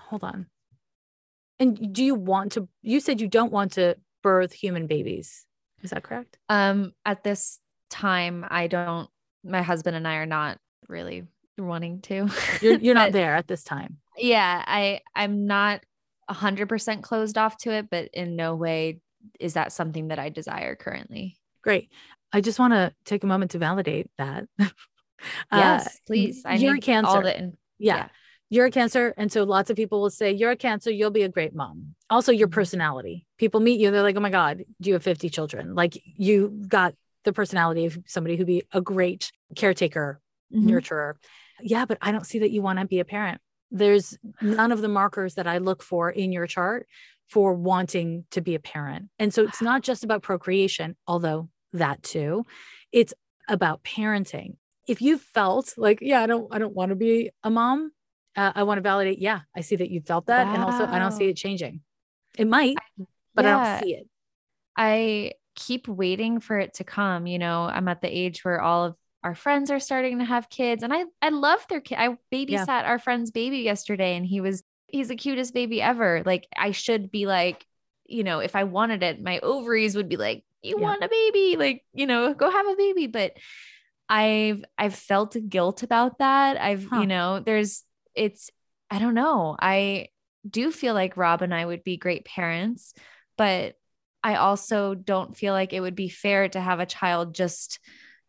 Hold 0.00 0.24
on. 0.24 0.46
And 1.60 1.94
do 1.94 2.02
you 2.04 2.16
want 2.16 2.52
to 2.52 2.68
you 2.82 2.98
said 2.98 3.20
you 3.20 3.28
don't 3.28 3.52
want 3.52 3.72
to 3.74 3.94
birth 4.24 4.52
human 4.52 4.88
babies. 4.88 5.46
Is 5.82 5.90
that 5.90 6.02
correct? 6.02 6.36
Um, 6.48 6.92
at 7.06 7.22
this 7.22 7.60
time, 7.90 8.44
I 8.50 8.66
don't. 8.66 9.08
My 9.44 9.62
husband 9.62 9.94
and 9.94 10.08
I 10.08 10.16
are 10.16 10.26
not 10.26 10.58
really 10.88 11.28
wanting 11.58 12.00
to. 12.02 12.28
You're 12.60 12.78
you're 12.78 12.94
not 12.94 13.12
there 13.18 13.36
at 13.36 13.46
this 13.46 13.62
time. 13.62 13.98
Yeah, 14.18 14.64
I 14.66 15.02
I'm 15.14 15.46
not 15.46 15.82
a 16.26 16.34
hundred 16.34 16.68
percent 16.68 17.02
closed 17.04 17.38
off 17.38 17.56
to 17.58 17.70
it, 17.72 17.88
but 17.90 18.08
in 18.12 18.34
no 18.34 18.56
way 18.56 19.00
is 19.38 19.54
that 19.54 19.72
something 19.72 20.08
that 20.08 20.18
I 20.18 20.30
desire 20.30 20.74
currently. 20.74 21.36
Great. 21.62 21.90
I 22.32 22.40
just 22.40 22.58
want 22.58 22.72
to 22.72 22.92
take 23.04 23.22
a 23.22 23.26
moment 23.28 23.52
to 23.52 23.58
validate 23.58 24.10
that. 24.18 24.46
Uh, 25.50 25.56
Yes, 25.56 26.00
please. 26.06 26.42
I 26.44 26.56
you're 26.56 26.74
need 26.74 26.82
cancer. 26.82 27.08
all 27.08 27.22
the 27.22 27.38
in- 27.38 27.56
yeah, 27.78 27.96
yeah. 27.96 28.08
You're 28.50 28.66
a 28.66 28.70
cancer. 28.70 29.14
And 29.16 29.32
so 29.32 29.42
lots 29.44 29.70
of 29.70 29.76
people 29.76 30.00
will 30.00 30.10
say, 30.10 30.32
You're 30.32 30.52
a 30.52 30.56
cancer, 30.56 30.90
you'll 30.90 31.10
be 31.10 31.22
a 31.22 31.28
great 31.28 31.54
mom. 31.54 31.94
Also, 32.10 32.30
your 32.32 32.48
Mhm. 32.48 32.52
personality. 32.52 33.26
People 33.38 33.60
meet 33.60 33.80
you, 33.80 33.90
they're 33.90 34.02
like, 34.02 34.16
Oh 34.16 34.20
my 34.20 34.30
God, 34.30 34.64
do 34.80 34.88
you 34.90 34.94
have 34.94 35.02
50 35.02 35.28
children? 35.30 35.74
Like 35.74 36.00
you 36.04 36.62
got 36.68 36.94
the 37.24 37.32
personality 37.32 37.86
of 37.86 37.98
somebody 38.06 38.36
who'd 38.36 38.46
be 38.46 38.62
a 38.72 38.80
great 38.80 39.32
caretaker, 39.56 40.20
Mhm. 40.52 40.68
nurturer. 40.70 41.14
Yeah, 41.62 41.84
but 41.86 41.98
I 42.02 42.12
don't 42.12 42.26
see 42.26 42.40
that 42.40 42.50
you 42.50 42.62
want 42.62 42.78
to 42.78 42.84
be 42.86 43.00
a 43.00 43.04
parent. 43.04 43.40
There's 43.70 44.16
none 44.40 44.72
of 44.72 44.82
the 44.82 44.88
markers 44.88 45.34
that 45.34 45.46
I 45.46 45.58
look 45.58 45.82
for 45.82 46.10
in 46.10 46.30
your 46.32 46.46
chart 46.46 46.86
for 47.28 47.54
wanting 47.54 48.26
to 48.30 48.40
be 48.42 48.54
a 48.54 48.60
parent. 48.60 49.08
And 49.18 49.32
so 49.32 49.42
it's 49.42 49.62
not 49.62 49.82
just 49.82 50.04
about 50.04 50.22
procreation, 50.22 50.96
although 51.06 51.48
that 51.72 52.02
too. 52.02 52.44
It's 52.92 53.14
about 53.48 53.82
parenting. 53.82 54.56
If 54.86 55.00
you 55.00 55.16
felt 55.18 55.74
like, 55.78 55.98
yeah, 56.02 56.22
I 56.22 56.26
don't, 56.26 56.46
I 56.52 56.58
don't 56.58 56.74
want 56.74 56.90
to 56.90 56.96
be 56.96 57.30
a 57.42 57.50
mom. 57.50 57.92
Uh, 58.36 58.52
I 58.54 58.62
want 58.64 58.78
to 58.78 58.82
validate. 58.82 59.18
Yeah, 59.20 59.40
I 59.56 59.60
see 59.60 59.76
that 59.76 59.90
you 59.90 60.00
felt 60.00 60.26
that, 60.26 60.48
and 60.52 60.62
also 60.62 60.86
I 60.90 60.98
don't 60.98 61.12
see 61.12 61.28
it 61.28 61.36
changing. 61.36 61.80
It 62.36 62.46
might, 62.48 62.76
but 63.34 63.46
I 63.46 63.50
don't 63.50 63.66
see 63.66 63.94
it. 63.94 64.08
I 64.76 65.32
keep 65.54 65.86
waiting 65.88 66.40
for 66.40 66.58
it 66.58 66.74
to 66.74 66.84
come. 66.84 67.26
You 67.26 67.38
know, 67.38 67.62
I'm 67.64 67.88
at 67.88 68.00
the 68.00 68.08
age 68.08 68.44
where 68.44 68.60
all 68.60 68.84
of 68.84 68.96
our 69.22 69.34
friends 69.34 69.70
are 69.70 69.80
starting 69.80 70.18
to 70.18 70.24
have 70.24 70.50
kids, 70.50 70.82
and 70.82 70.92
I 70.92 71.04
I 71.22 71.28
love 71.30 71.64
their 71.68 71.80
kid. 71.80 71.98
I 71.98 72.16
babysat 72.32 72.84
our 72.84 72.98
friend's 72.98 73.30
baby 73.30 73.58
yesterday, 73.58 74.16
and 74.16 74.26
he 74.26 74.40
was 74.40 74.62
he's 74.88 75.08
the 75.08 75.16
cutest 75.16 75.54
baby 75.54 75.80
ever. 75.80 76.22
Like 76.24 76.46
I 76.56 76.72
should 76.72 77.10
be 77.10 77.26
like, 77.26 77.64
you 78.06 78.24
know, 78.24 78.40
if 78.40 78.56
I 78.56 78.64
wanted 78.64 79.02
it, 79.02 79.22
my 79.22 79.38
ovaries 79.40 79.96
would 79.96 80.08
be 80.08 80.16
like, 80.16 80.44
you 80.62 80.76
Yeah. 80.78 80.88
want 80.88 81.04
a 81.04 81.08
baby, 81.08 81.56
like 81.56 81.84
you 81.92 82.06
know, 82.06 82.34
go 82.34 82.50
have 82.50 82.66
a 82.66 82.76
baby. 82.76 83.06
But 83.06 83.32
I've 84.08 84.64
I've 84.76 84.94
felt 84.94 85.36
guilt 85.48 85.82
about 85.82 86.18
that. 86.18 86.60
I've 86.60 86.82
Huh. 86.90 87.00
you 87.00 87.06
know, 87.06 87.40
there's 87.40 87.84
it's 88.14 88.50
I 88.90 88.98
don't 88.98 89.14
know. 89.14 89.56
I 89.60 90.08
do 90.48 90.70
feel 90.70 90.94
like 90.94 91.16
Rob 91.16 91.42
and 91.42 91.54
I 91.54 91.64
would 91.64 91.84
be 91.84 91.96
great 91.96 92.24
parents, 92.24 92.94
but 93.36 93.74
I 94.22 94.36
also 94.36 94.94
don't 94.94 95.36
feel 95.36 95.52
like 95.52 95.72
it 95.72 95.80
would 95.80 95.94
be 95.94 96.08
fair 96.08 96.48
to 96.48 96.60
have 96.60 96.80
a 96.80 96.86
child 96.86 97.34
just 97.34 97.78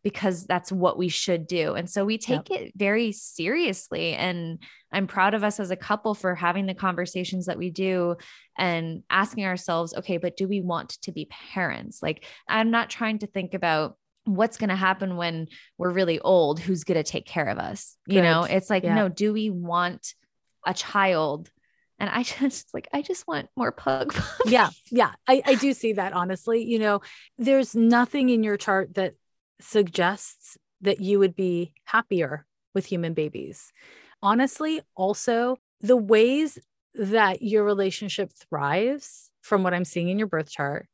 because 0.02 0.44
that's 0.44 0.70
what 0.70 0.96
we 0.96 1.08
should 1.08 1.48
do. 1.48 1.74
And 1.74 1.90
so 1.90 2.04
we 2.04 2.16
take 2.16 2.50
it 2.50 2.72
very 2.76 3.10
seriously. 3.10 4.12
And 4.12 4.60
I'm 4.92 5.08
proud 5.08 5.34
of 5.34 5.42
us 5.42 5.58
as 5.58 5.72
a 5.72 5.76
couple 5.76 6.14
for 6.14 6.34
having 6.36 6.66
the 6.66 6.74
conversations 6.74 7.46
that 7.46 7.58
we 7.58 7.70
do 7.70 8.14
and 8.56 9.02
asking 9.10 9.46
ourselves, 9.46 9.94
okay, 9.94 10.18
but 10.18 10.36
do 10.36 10.46
we 10.46 10.60
want 10.60 10.90
to 11.02 11.12
be 11.12 11.28
parents? 11.52 12.04
Like, 12.04 12.24
I'm 12.48 12.70
not 12.70 12.88
trying 12.88 13.18
to 13.20 13.26
think 13.26 13.52
about 13.52 13.96
what's 14.26 14.58
going 14.58 14.68
to 14.70 14.76
happen 14.76 15.16
when 15.16 15.48
we're 15.78 15.90
really 15.90 16.20
old, 16.20 16.60
who's 16.60 16.84
going 16.84 17.02
to 17.02 17.10
take 17.10 17.26
care 17.26 17.46
of 17.48 17.58
us. 17.58 17.96
You 18.06 18.20
know, 18.22 18.44
it's 18.44 18.68
like, 18.68 18.82
Yeah. 18.82 18.94
no, 18.94 19.08
do 19.08 19.32
we 19.32 19.48
want 19.50 20.14
a 20.66 20.74
child? 20.74 21.50
And 21.98 22.10
I 22.10 22.22
just 22.40 22.74
like, 22.74 22.88
I 22.92 23.00
just 23.02 23.26
want 23.26 23.48
more 23.56 23.72
pug. 23.72 24.14
yeah 24.44 24.68
yeah 24.90 25.12
I, 25.26 25.42
I 25.46 25.54
do 25.54 25.72
see 25.72 25.94
that 25.94 26.12
honestly 26.12 26.62
you 26.62 26.78
know 26.78 27.00
there's 27.38 27.74
nothing 27.74 28.28
in 28.28 28.42
your 28.42 28.56
chart 28.58 28.94
that 28.94 29.14
suggests 29.60 30.56
that 30.82 31.00
you 31.00 31.18
would 31.18 31.34
be 31.34 31.72
happier 31.84 32.46
with 32.74 32.86
human 32.86 33.14
babies 33.14 33.72
honestly 34.22 34.80
also 34.94 35.56
the 35.80 35.96
ways 35.96 36.58
that 36.94 37.42
your 37.42 37.64
relationship 37.64 38.30
thrives 38.32 39.30
from 39.42 39.62
what 39.62 39.74
i'm 39.74 39.84
seeing 39.84 40.08
in 40.08 40.18
your 40.18 40.28
birth 40.28 40.50
chart 40.50 40.86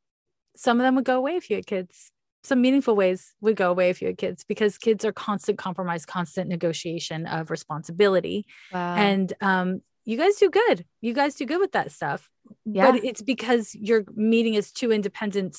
some 0.55 0.79
of 0.79 0.83
them 0.83 0.95
would 0.95 1.05
go 1.05 1.17
away 1.17 1.35
if 1.35 1.49
you 1.49 1.55
had 1.55 1.65
kids 1.67 2.11
some 2.43 2.61
meaningful 2.61 2.95
ways 2.95 3.33
would 3.41 3.55
go 3.55 3.69
away 3.71 3.89
if 3.89 4.01
you 4.01 4.07
had 4.07 4.17
kids 4.17 4.43
because 4.43 4.77
kids 4.77 5.05
are 5.05 5.11
constant 5.11 5.57
compromise 5.57 6.05
constant 6.05 6.49
negotiation 6.49 7.25
of 7.25 7.49
responsibility 7.51 8.45
Wow. 8.71 8.95
and 8.95 9.33
um 9.41 9.81
you 10.05 10.17
guys 10.17 10.35
do 10.35 10.49
good 10.49 10.85
you 11.01 11.13
guys 11.13 11.35
do 11.35 11.45
good 11.45 11.59
with 11.59 11.71
that 11.73 11.91
stuff 11.91 12.29
Yeah. 12.65 12.91
but 12.91 13.03
it's 13.03 13.21
because 13.21 13.73
you're 13.75 14.03
meeting 14.13 14.55
as 14.57 14.71
two 14.71 14.91
independent 14.91 15.57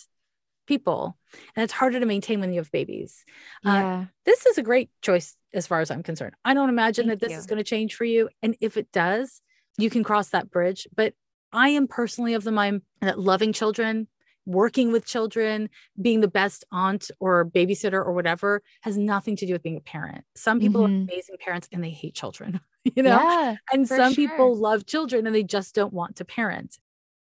people 0.67 1.19
and 1.57 1.63
it's 1.65 1.73
harder 1.73 2.01
to 2.01 2.07
maintain 2.07 2.41
when 2.41 2.53
you 2.53 2.61
have 2.61 2.71
babies 2.71 3.25
uh, 3.67 3.71
yeah. 3.71 4.05
this 4.25 4.47
is 4.47 4.57
a 4.59 4.63
great 4.63 4.91
choice 5.03 5.37
as 5.53 5.67
far 5.67 5.81
as 5.81 5.91
i'm 5.91 6.03
concerned 6.03 6.35
i 6.45 6.55
don't 6.55 6.69
imagine 6.71 7.07
Thank 7.07 7.21
that 7.21 7.27
this 7.27 7.33
you. 7.33 7.39
is 7.39 7.47
going 7.47 7.59
to 7.59 7.65
change 7.65 7.95
for 7.95 8.05
you 8.05 8.29
and 8.43 8.57
if 8.61 8.77
it 8.77 8.91
does 8.93 9.41
you 9.77 9.91
can 9.91 10.05
cross 10.05 10.29
that 10.29 10.51
bridge. 10.51 10.87
But 10.95 11.15
I 11.53 11.71
am 11.71 11.89
personally 11.89 12.35
of 12.35 12.45
the 12.45 12.53
mind 12.53 12.83
that 13.01 13.19
loving 13.19 13.53
children, 13.53 14.07
working 14.47 14.93
with 14.93 15.07
children, 15.07 15.71
being 16.01 16.21
the 16.21 16.29
best 16.29 16.65
aunt 16.71 17.11
or 17.21 17.45
babysitter 17.45 17.95
or 17.95 18.13
whatever 18.13 18.63
has 18.83 18.97
nothing 18.97 19.37
to 19.37 19.47
do 19.47 19.53
with 19.53 19.63
being 19.63 19.77
a 19.77 19.81
parent. 19.81 20.25
Some 20.37 20.61
people 20.61 20.83
mm-hmm. 20.83 21.03
are 21.09 21.13
amazing 21.13 21.37
parents 21.41 21.69
and 21.73 21.83
they 21.83 21.91
hate 21.91 22.15
children, 22.15 22.61
you 22.85 23.03
know? 23.03 23.19
Yeah, 23.23 23.57
and 23.73 23.89
some 23.89 24.13
sure. 24.13 24.29
people 24.29 24.57
love 24.57 24.87
children 24.87 25.27
and 25.27 25.35
they 25.35 25.43
just 25.43 25.75
don't 25.75 25.93
want 25.93 26.17
to 26.17 26.25
parent. 26.25 26.79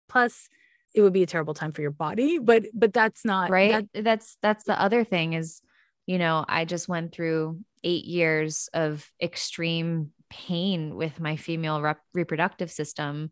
Plus, 0.08 0.48
it 0.94 1.02
would 1.02 1.12
be 1.12 1.22
a 1.22 1.26
terrible 1.26 1.54
time 1.54 1.72
for 1.72 1.82
your 1.82 1.90
body, 1.90 2.38
but 2.38 2.64
but 2.72 2.92
that's 2.92 3.24
not 3.24 3.50
right. 3.50 3.86
That, 3.92 4.04
that's 4.04 4.38
that's 4.40 4.64
the 4.64 4.80
other 4.80 5.04
thing 5.04 5.34
is, 5.34 5.60
you 6.06 6.18
know, 6.18 6.44
I 6.48 6.64
just 6.64 6.88
went 6.88 7.12
through 7.12 7.60
8 7.84 8.04
years 8.04 8.68
of 8.72 9.08
extreme 9.22 10.12
pain 10.30 10.94
with 10.94 11.20
my 11.20 11.36
female 11.36 11.80
rep- 11.80 12.00
reproductive 12.14 12.70
system 12.70 13.30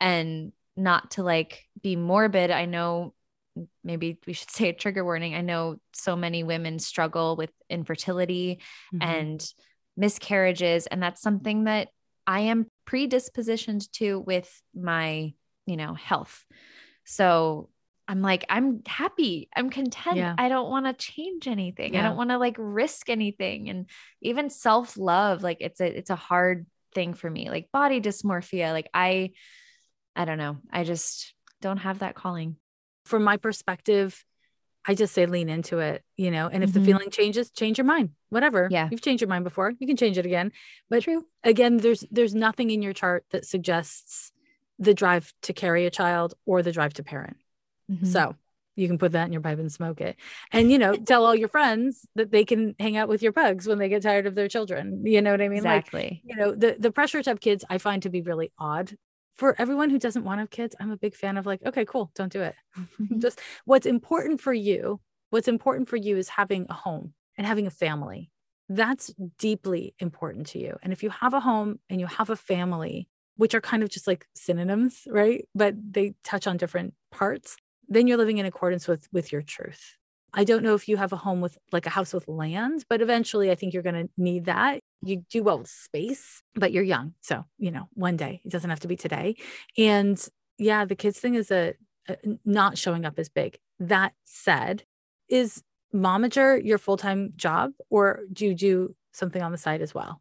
and 0.00 0.52
not 0.76 1.12
to 1.12 1.22
like 1.22 1.64
be 1.82 1.96
morbid 1.96 2.50
i 2.50 2.64
know 2.64 3.14
maybe 3.82 4.18
we 4.26 4.32
should 4.32 4.50
say 4.52 4.68
a 4.68 4.72
trigger 4.72 5.04
warning 5.04 5.34
i 5.34 5.40
know 5.40 5.76
so 5.92 6.16
many 6.16 6.42
women 6.42 6.78
struggle 6.78 7.36
with 7.36 7.50
infertility 7.68 8.60
mm-hmm. 8.94 9.02
and 9.02 9.52
miscarriages 9.96 10.86
and 10.86 11.02
that's 11.02 11.22
something 11.22 11.64
that 11.64 11.88
i 12.26 12.40
am 12.40 12.66
predispositioned 12.86 13.90
to 13.92 14.20
with 14.20 14.62
my 14.74 15.32
you 15.66 15.76
know 15.76 15.94
health 15.94 16.44
so 17.04 17.68
I'm 18.06 18.20
like, 18.20 18.44
I'm 18.50 18.82
happy. 18.86 19.48
I'm 19.56 19.70
content. 19.70 20.16
Yeah. 20.16 20.34
I 20.36 20.48
don't 20.48 20.68
want 20.68 20.86
to 20.86 20.92
change 20.92 21.48
anything. 21.48 21.94
Yeah. 21.94 22.00
I 22.00 22.02
don't 22.02 22.16
want 22.16 22.30
to 22.30 22.38
like 22.38 22.56
risk 22.58 23.08
anything. 23.08 23.70
And 23.70 23.88
even 24.20 24.50
self-love, 24.50 25.42
like 25.42 25.58
it's 25.60 25.80
a 25.80 25.86
it's 25.86 26.10
a 26.10 26.16
hard 26.16 26.66
thing 26.94 27.14
for 27.14 27.30
me. 27.30 27.48
Like 27.48 27.70
body 27.72 28.00
dysmorphia. 28.00 28.72
Like 28.72 28.90
I 28.92 29.30
I 30.16 30.24
don't 30.24 30.38
know. 30.38 30.58
I 30.70 30.84
just 30.84 31.34
don't 31.60 31.78
have 31.78 32.00
that 32.00 32.14
calling. 32.14 32.56
From 33.04 33.24
my 33.24 33.36
perspective, 33.36 34.24
I 34.86 34.94
just 34.94 35.14
say 35.14 35.26
lean 35.26 35.48
into 35.48 35.78
it, 35.78 36.02
you 36.16 36.30
know. 36.30 36.48
And 36.48 36.62
if 36.62 36.70
mm-hmm. 36.70 36.80
the 36.80 36.86
feeling 36.86 37.10
changes, 37.10 37.50
change 37.50 37.78
your 37.78 37.86
mind. 37.86 38.10
Whatever. 38.28 38.68
Yeah. 38.70 38.88
You've 38.90 39.02
changed 39.02 39.20
your 39.20 39.28
mind 39.28 39.44
before. 39.44 39.72
You 39.78 39.86
can 39.86 39.96
change 39.96 40.18
it 40.18 40.26
again. 40.26 40.52
But 40.90 41.02
True. 41.02 41.24
again, 41.42 41.78
there's 41.78 42.04
there's 42.10 42.34
nothing 42.34 42.70
in 42.70 42.82
your 42.82 42.92
chart 42.92 43.24
that 43.30 43.46
suggests 43.46 44.32
the 44.78 44.94
drive 44.94 45.32
to 45.42 45.52
carry 45.52 45.86
a 45.86 45.90
child 45.90 46.34
or 46.46 46.62
the 46.62 46.72
drive 46.72 46.94
to 46.94 47.04
parent 47.04 47.36
Mm-hmm. 47.90 48.06
So 48.06 48.34
you 48.76 48.88
can 48.88 48.98
put 48.98 49.12
that 49.12 49.26
in 49.26 49.32
your 49.32 49.42
pipe 49.42 49.58
and 49.58 49.70
smoke 49.70 50.00
it. 50.00 50.16
And, 50.52 50.70
you 50.70 50.78
know, 50.78 50.96
tell 51.06 51.24
all 51.24 51.34
your 51.34 51.48
friends 51.48 52.06
that 52.14 52.30
they 52.30 52.44
can 52.44 52.74
hang 52.78 52.96
out 52.96 53.08
with 53.08 53.22
your 53.22 53.32
pugs 53.32 53.66
when 53.66 53.78
they 53.78 53.88
get 53.88 54.02
tired 54.02 54.26
of 54.26 54.34
their 54.34 54.48
children. 54.48 55.06
You 55.06 55.22
know 55.22 55.30
what 55.30 55.40
I 55.40 55.48
mean? 55.48 55.58
Exactly. 55.58 56.22
Like, 56.24 56.36
you 56.36 56.36
know, 56.36 56.54
the, 56.54 56.76
the 56.78 56.90
pressure 56.90 57.22
to 57.22 57.30
have 57.30 57.40
kids, 57.40 57.64
I 57.68 57.78
find 57.78 58.02
to 58.02 58.10
be 58.10 58.22
really 58.22 58.52
odd. 58.58 58.96
For 59.36 59.54
everyone 59.58 59.90
who 59.90 59.98
doesn't 59.98 60.24
want 60.24 60.38
to 60.38 60.42
have 60.42 60.50
kids, 60.50 60.76
I'm 60.78 60.90
a 60.90 60.96
big 60.96 61.14
fan 61.14 61.36
of 61.36 61.46
like, 61.46 61.60
okay, 61.66 61.84
cool, 61.84 62.10
don't 62.14 62.32
do 62.32 62.42
it. 62.42 62.54
Mm-hmm. 63.00 63.20
Just 63.20 63.40
what's 63.64 63.86
important 63.86 64.40
for 64.40 64.52
you, 64.52 65.00
what's 65.30 65.48
important 65.48 65.88
for 65.88 65.96
you 65.96 66.16
is 66.16 66.28
having 66.28 66.66
a 66.68 66.74
home 66.74 67.14
and 67.36 67.46
having 67.46 67.66
a 67.66 67.70
family. 67.70 68.30
That's 68.68 69.12
deeply 69.38 69.94
important 69.98 70.48
to 70.48 70.58
you. 70.58 70.76
And 70.82 70.92
if 70.92 71.02
you 71.02 71.10
have 71.10 71.34
a 71.34 71.40
home 71.40 71.78
and 71.88 72.00
you 72.00 72.06
have 72.06 72.30
a 72.30 72.36
family, 72.36 73.08
which 73.36 73.54
are 73.54 73.60
kind 73.60 73.82
of 73.82 73.90
just 73.90 74.06
like 74.06 74.26
synonyms, 74.34 75.02
right? 75.06 75.46
But 75.54 75.74
they 75.92 76.14
touch 76.24 76.46
on 76.46 76.56
different 76.56 76.94
parts 77.12 77.56
then 77.88 78.06
you're 78.06 78.18
living 78.18 78.38
in 78.38 78.46
accordance 78.46 78.88
with 78.88 79.08
with 79.12 79.32
your 79.32 79.42
truth 79.42 79.96
i 80.34 80.44
don't 80.44 80.62
know 80.62 80.74
if 80.74 80.88
you 80.88 80.96
have 80.96 81.12
a 81.12 81.16
home 81.16 81.40
with 81.40 81.56
like 81.72 81.86
a 81.86 81.90
house 81.90 82.12
with 82.12 82.26
land 82.28 82.84
but 82.88 83.00
eventually 83.00 83.50
i 83.50 83.54
think 83.54 83.72
you're 83.72 83.82
going 83.82 84.06
to 84.06 84.10
need 84.16 84.46
that. 84.46 84.80
You 85.02 85.24
do 85.30 85.42
well 85.42 85.58
with 85.58 85.68
space 85.68 86.42
but 86.54 86.72
you're 86.72 86.82
young 86.82 87.14
so 87.20 87.44
you 87.58 87.70
know 87.70 87.88
one 87.92 88.16
day. 88.16 88.40
It 88.44 88.50
doesn't 88.50 88.70
have 88.70 88.80
to 88.80 88.88
be 88.88 88.96
today. 88.96 89.36
And 89.76 90.18
yeah 90.58 90.84
the 90.84 90.96
kids 90.96 91.18
thing 91.18 91.34
is 91.34 91.50
a, 91.50 91.74
a 92.08 92.16
not 92.44 92.78
showing 92.78 93.04
up 93.04 93.18
as 93.18 93.28
big. 93.28 93.58
That 93.80 94.12
said 94.24 94.84
is 95.28 95.62
momager 95.94 96.62
your 96.64 96.78
full-time 96.78 97.32
job 97.36 97.72
or 97.90 98.20
do 98.32 98.46
you 98.46 98.54
do 98.54 98.94
something 99.12 99.42
on 99.42 99.52
the 99.52 99.58
side 99.58 99.82
as 99.82 99.94
well? 99.94 100.20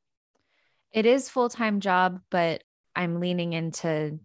It 0.91 1.05
is 1.05 1.29
full-time 1.29 1.79
job 1.79 2.19
but 2.29 2.63
i'm 2.95 3.19
leaning 3.19 3.53
into 3.53 4.19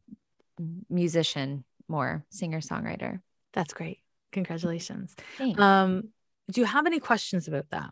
musician 0.90 1.64
more 1.88 2.24
singer 2.28 2.60
songwriter 2.60 3.20
that's 3.52 3.72
great. 3.72 3.98
Congratulations. 4.32 5.14
Thanks. 5.36 5.60
Um, 5.60 6.10
do 6.50 6.60
you 6.60 6.66
have 6.66 6.86
any 6.86 7.00
questions 7.00 7.48
about 7.48 7.70
that? 7.70 7.90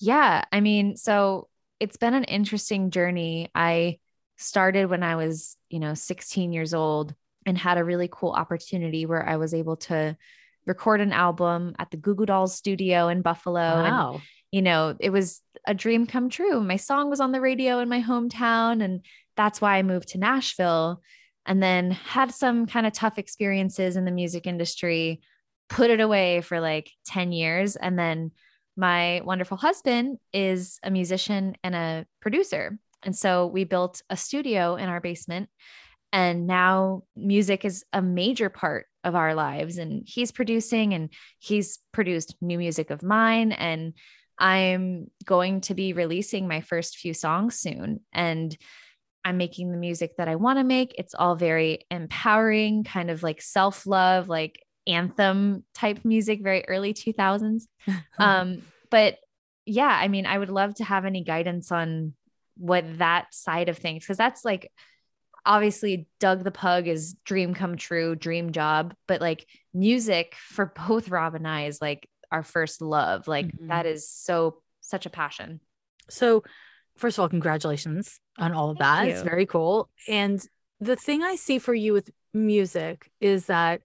Yeah. 0.00 0.44
I 0.52 0.60
mean, 0.60 0.96
so 0.96 1.48
it's 1.80 1.96
been 1.96 2.14
an 2.14 2.24
interesting 2.24 2.90
journey. 2.90 3.50
I 3.54 3.98
started 4.36 4.86
when 4.86 5.02
I 5.02 5.16
was, 5.16 5.56
you 5.68 5.80
know, 5.80 5.94
16 5.94 6.52
years 6.52 6.74
old 6.74 7.14
and 7.46 7.56
had 7.56 7.78
a 7.78 7.84
really 7.84 8.08
cool 8.10 8.32
opportunity 8.32 9.06
where 9.06 9.26
I 9.26 9.36
was 9.36 9.54
able 9.54 9.76
to 9.76 10.16
record 10.66 11.00
an 11.00 11.12
album 11.12 11.74
at 11.78 11.90
the 11.90 11.96
Goo 11.96 12.14
Goo 12.14 12.26
Dolls 12.26 12.54
studio 12.54 13.08
in 13.08 13.22
Buffalo. 13.22 13.60
Wow. 13.60 14.12
And, 14.14 14.22
you 14.52 14.62
know, 14.62 14.94
it 15.00 15.10
was 15.10 15.40
a 15.66 15.74
dream 15.74 16.06
come 16.06 16.28
true. 16.30 16.60
My 16.60 16.76
song 16.76 17.10
was 17.10 17.20
on 17.20 17.32
the 17.32 17.40
radio 17.40 17.80
in 17.80 17.88
my 17.88 18.02
hometown. 18.02 18.82
And 18.82 19.04
that's 19.36 19.60
why 19.60 19.78
I 19.78 19.82
moved 19.82 20.08
to 20.08 20.18
Nashville 20.18 21.02
and 21.46 21.62
then 21.62 21.90
had 21.90 22.32
some 22.32 22.66
kind 22.66 22.86
of 22.86 22.92
tough 22.92 23.18
experiences 23.18 23.96
in 23.96 24.04
the 24.04 24.10
music 24.10 24.46
industry, 24.46 25.20
put 25.68 25.90
it 25.90 26.00
away 26.00 26.40
for 26.40 26.60
like 26.60 26.90
10 27.06 27.32
years. 27.32 27.76
And 27.76 27.98
then 27.98 28.32
my 28.76 29.20
wonderful 29.24 29.56
husband 29.56 30.18
is 30.32 30.78
a 30.82 30.90
musician 30.90 31.56
and 31.62 31.74
a 31.74 32.06
producer. 32.20 32.78
And 33.02 33.14
so 33.14 33.46
we 33.46 33.64
built 33.64 34.02
a 34.08 34.16
studio 34.16 34.76
in 34.76 34.88
our 34.88 35.00
basement. 35.00 35.48
And 36.12 36.46
now 36.46 37.02
music 37.16 37.64
is 37.64 37.84
a 37.92 38.00
major 38.00 38.48
part 38.48 38.86
of 39.04 39.14
our 39.14 39.34
lives. 39.34 39.78
And 39.78 40.02
he's 40.06 40.32
producing 40.32 40.94
and 40.94 41.12
he's 41.38 41.78
produced 41.92 42.36
new 42.40 42.58
music 42.58 42.90
of 42.90 43.02
mine. 43.02 43.52
And 43.52 43.94
I'm 44.38 45.10
going 45.24 45.60
to 45.62 45.74
be 45.74 45.92
releasing 45.92 46.48
my 46.48 46.60
first 46.60 46.96
few 46.96 47.12
songs 47.12 47.58
soon. 47.58 48.00
And 48.12 48.56
I'm 49.24 49.36
making 49.36 49.72
the 49.72 49.76
music 49.76 50.16
that 50.16 50.28
I 50.28 50.36
want 50.36 50.58
to 50.58 50.64
make. 50.64 50.94
It's 50.96 51.14
all 51.14 51.34
very 51.34 51.80
empowering, 51.90 52.84
kind 52.84 53.10
of 53.10 53.22
like 53.22 53.42
self 53.42 53.86
love, 53.86 54.28
like 54.28 54.62
anthem 54.88 55.64
type 55.74 56.04
music, 56.04 56.42
very 56.42 56.64
early 56.66 56.94
2000s. 56.94 57.64
um, 58.18 58.62
but 58.90 59.18
yeah, 59.66 59.86
I 59.86 60.08
mean, 60.08 60.26
I 60.26 60.38
would 60.38 60.50
love 60.50 60.74
to 60.76 60.84
have 60.84 61.04
any 61.04 61.22
guidance 61.22 61.70
on 61.70 62.14
what 62.56 62.98
that 62.98 63.34
side 63.34 63.68
of 63.68 63.78
things, 63.78 64.02
because 64.02 64.16
that's 64.16 64.44
like 64.44 64.72
obviously 65.44 66.06
Doug 66.20 66.44
the 66.44 66.50
Pug 66.50 66.86
is 66.86 67.14
dream 67.24 67.54
come 67.54 67.76
true, 67.76 68.14
dream 68.14 68.52
job, 68.52 68.94
but 69.06 69.20
like 69.20 69.46
music 69.72 70.34
for 70.38 70.72
both 70.88 71.08
Rob 71.08 71.34
and 71.34 71.46
I 71.46 71.66
is 71.66 71.80
like 71.80 72.08
our 72.30 72.42
first 72.42 72.82
love. 72.82 73.28
Like 73.28 73.46
mm-hmm. 73.46 73.68
that 73.68 73.86
is 73.86 74.08
so 74.08 74.62
such 74.80 75.06
a 75.06 75.10
passion. 75.10 75.60
So 76.10 76.44
first 76.96 77.18
of 77.18 77.22
all, 77.22 77.28
congratulations 77.28 78.20
on 78.38 78.52
all 78.52 78.70
of 78.70 78.78
Thank 78.78 78.98
that. 78.98 79.06
You. 79.06 79.12
It's 79.12 79.22
very 79.22 79.46
cool. 79.46 79.88
And 80.06 80.44
the 80.80 80.96
thing 80.96 81.22
I 81.22 81.36
see 81.36 81.58
for 81.58 81.74
you 81.74 81.92
with 81.92 82.10
music 82.32 83.10
is 83.20 83.46
that 83.46 83.80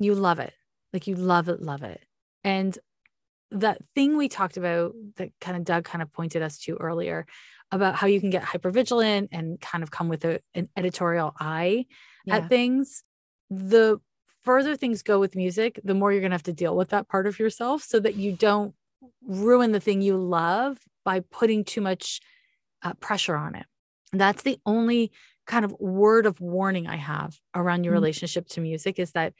you 0.00 0.14
love 0.14 0.40
it. 0.40 0.52
Like 0.92 1.06
you 1.06 1.14
love 1.14 1.48
it, 1.48 1.62
love 1.62 1.82
it. 1.84 2.02
And 2.42 2.76
that 3.52 3.78
thing 3.94 4.16
we 4.16 4.28
talked 4.28 4.56
about 4.56 4.94
that 5.16 5.30
kind 5.40 5.56
of 5.56 5.64
Doug 5.64 5.84
kind 5.84 6.02
of 6.02 6.12
pointed 6.12 6.42
us 6.42 6.58
to 6.60 6.76
earlier 6.76 7.26
about 7.70 7.94
how 7.94 8.06
you 8.06 8.20
can 8.20 8.30
get 8.30 8.42
hyper 8.42 8.70
vigilant 8.70 9.28
and 9.30 9.60
kind 9.60 9.84
of 9.84 9.90
come 9.90 10.08
with 10.08 10.24
a, 10.24 10.40
an 10.54 10.68
editorial 10.76 11.32
eye 11.38 11.86
yeah. 12.24 12.38
at 12.38 12.48
things. 12.48 13.04
The 13.50 14.00
further 14.42 14.76
things 14.76 15.02
go 15.02 15.20
with 15.20 15.36
music, 15.36 15.78
the 15.84 15.94
more 15.94 16.10
you're 16.10 16.20
going 16.20 16.30
to 16.30 16.34
have 16.34 16.42
to 16.44 16.52
deal 16.52 16.76
with 16.76 16.88
that 16.90 17.08
part 17.08 17.26
of 17.26 17.38
yourself 17.38 17.82
so 17.82 18.00
that 18.00 18.16
you 18.16 18.32
don't 18.32 18.74
ruin 19.26 19.72
the 19.72 19.80
thing 19.80 20.00
you 20.00 20.16
love 20.16 20.78
by 21.04 21.20
putting 21.20 21.64
too 21.64 21.80
much 21.80 22.20
uh, 22.82 22.94
pressure 22.94 23.36
on 23.36 23.54
it. 23.54 23.66
That's 24.12 24.42
the 24.42 24.58
only 24.64 25.12
kind 25.46 25.64
of 25.64 25.72
word 25.78 26.26
of 26.26 26.40
warning 26.40 26.86
I 26.86 26.96
have 26.96 27.36
around 27.54 27.84
your 27.84 27.92
mm-hmm. 27.92 28.02
relationship 28.02 28.48
to 28.48 28.60
music 28.60 28.98
is 28.98 29.12
that, 29.12 29.34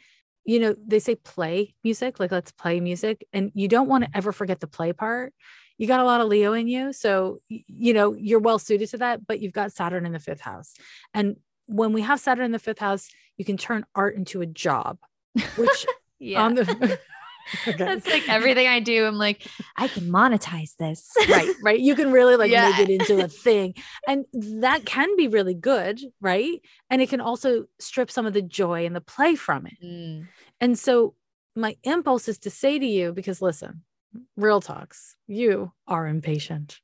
you 0.44 0.58
know, 0.58 0.74
they 0.86 0.98
say 0.98 1.14
play 1.14 1.74
music, 1.84 2.18
like 2.18 2.32
let's 2.32 2.52
play 2.52 2.80
music. 2.80 3.26
And 3.32 3.50
you 3.54 3.68
don't 3.68 3.88
want 3.88 4.04
to 4.04 4.10
mm-hmm. 4.10 4.18
ever 4.18 4.32
forget 4.32 4.60
the 4.60 4.66
play 4.66 4.92
part. 4.92 5.32
You 5.78 5.86
got 5.86 6.00
a 6.00 6.04
lot 6.04 6.20
of 6.20 6.28
Leo 6.28 6.52
in 6.52 6.68
you. 6.68 6.92
So, 6.92 7.40
you 7.48 7.94
know, 7.94 8.14
you're 8.14 8.40
well 8.40 8.58
suited 8.58 8.90
to 8.90 8.98
that, 8.98 9.26
but 9.26 9.40
you've 9.40 9.52
got 9.52 9.72
Saturn 9.72 10.04
in 10.04 10.12
the 10.12 10.18
fifth 10.18 10.40
house. 10.40 10.74
And 11.14 11.36
when 11.66 11.92
we 11.92 12.02
have 12.02 12.20
Saturn 12.20 12.44
in 12.44 12.52
the 12.52 12.58
fifth 12.58 12.80
house, 12.80 13.08
you 13.36 13.44
can 13.44 13.56
turn 13.56 13.86
art 13.94 14.16
into 14.16 14.42
a 14.42 14.46
job, 14.46 14.98
which 15.56 15.86
yeah. 16.18 16.42
on 16.42 16.54
the 16.54 16.98
Okay. 17.66 17.84
That's 17.84 18.06
like 18.06 18.28
everything 18.28 18.66
I 18.66 18.80
do. 18.80 19.06
I'm 19.06 19.16
like, 19.16 19.46
I 19.76 19.88
can 19.88 20.04
monetize 20.04 20.76
this. 20.76 21.10
right. 21.28 21.48
Right. 21.62 21.80
You 21.80 21.94
can 21.94 22.10
really 22.10 22.36
like 22.36 22.50
yeah. 22.50 22.70
make 22.70 22.88
it 22.88 22.90
into 22.90 23.22
a 23.22 23.28
thing. 23.28 23.74
And 24.06 24.24
that 24.62 24.84
can 24.86 25.14
be 25.16 25.28
really 25.28 25.54
good. 25.54 26.00
Right. 26.20 26.60
And 26.88 27.02
it 27.02 27.10
can 27.10 27.20
also 27.20 27.66
strip 27.78 28.10
some 28.10 28.26
of 28.26 28.32
the 28.32 28.42
joy 28.42 28.86
and 28.86 28.96
the 28.96 29.00
play 29.00 29.34
from 29.34 29.66
it. 29.66 29.76
Mm. 29.82 30.28
And 30.60 30.78
so 30.78 31.14
my 31.54 31.76
impulse 31.82 32.28
is 32.28 32.38
to 32.40 32.50
say 32.50 32.78
to 32.78 32.86
you, 32.86 33.12
because 33.12 33.42
listen, 33.42 33.82
real 34.36 34.60
talks, 34.60 35.16
you 35.26 35.72
are 35.86 36.06
impatient. 36.06 36.80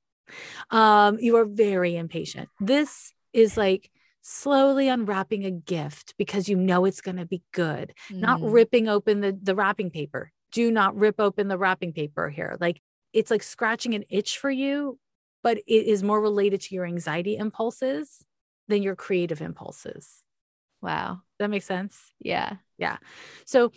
Um, 0.70 1.18
you 1.20 1.36
are 1.36 1.46
very 1.46 1.96
impatient. 1.96 2.48
This 2.60 3.12
is 3.32 3.56
like 3.56 3.90
slowly 4.22 4.88
unwrapping 4.88 5.44
a 5.44 5.50
gift 5.50 6.14
because 6.18 6.48
you 6.48 6.56
know 6.56 6.84
it's 6.84 7.00
going 7.00 7.16
to 7.16 7.26
be 7.26 7.42
good, 7.52 7.94
mm. 8.10 8.20
not 8.20 8.42
ripping 8.42 8.88
open 8.88 9.20
the, 9.20 9.38
the 9.40 9.54
wrapping 9.54 9.90
paper. 9.90 10.32
Do 10.56 10.70
not 10.70 10.96
rip 10.96 11.20
open 11.20 11.48
the 11.48 11.58
wrapping 11.58 11.92
paper 11.92 12.30
here. 12.30 12.56
Like 12.58 12.80
it's 13.12 13.30
like 13.30 13.42
scratching 13.42 13.92
an 13.92 14.04
itch 14.08 14.38
for 14.38 14.50
you, 14.50 14.98
but 15.42 15.58
it 15.58 15.86
is 15.86 16.02
more 16.02 16.18
related 16.18 16.62
to 16.62 16.74
your 16.74 16.86
anxiety 16.86 17.36
impulses 17.36 18.24
than 18.66 18.82
your 18.82 18.96
creative 18.96 19.42
impulses. 19.42 20.22
Wow. 20.80 21.20
That 21.38 21.50
makes 21.50 21.66
sense. 21.66 22.00
Yeah. 22.20 22.54
Yeah. 22.78 22.96
So 23.44 23.70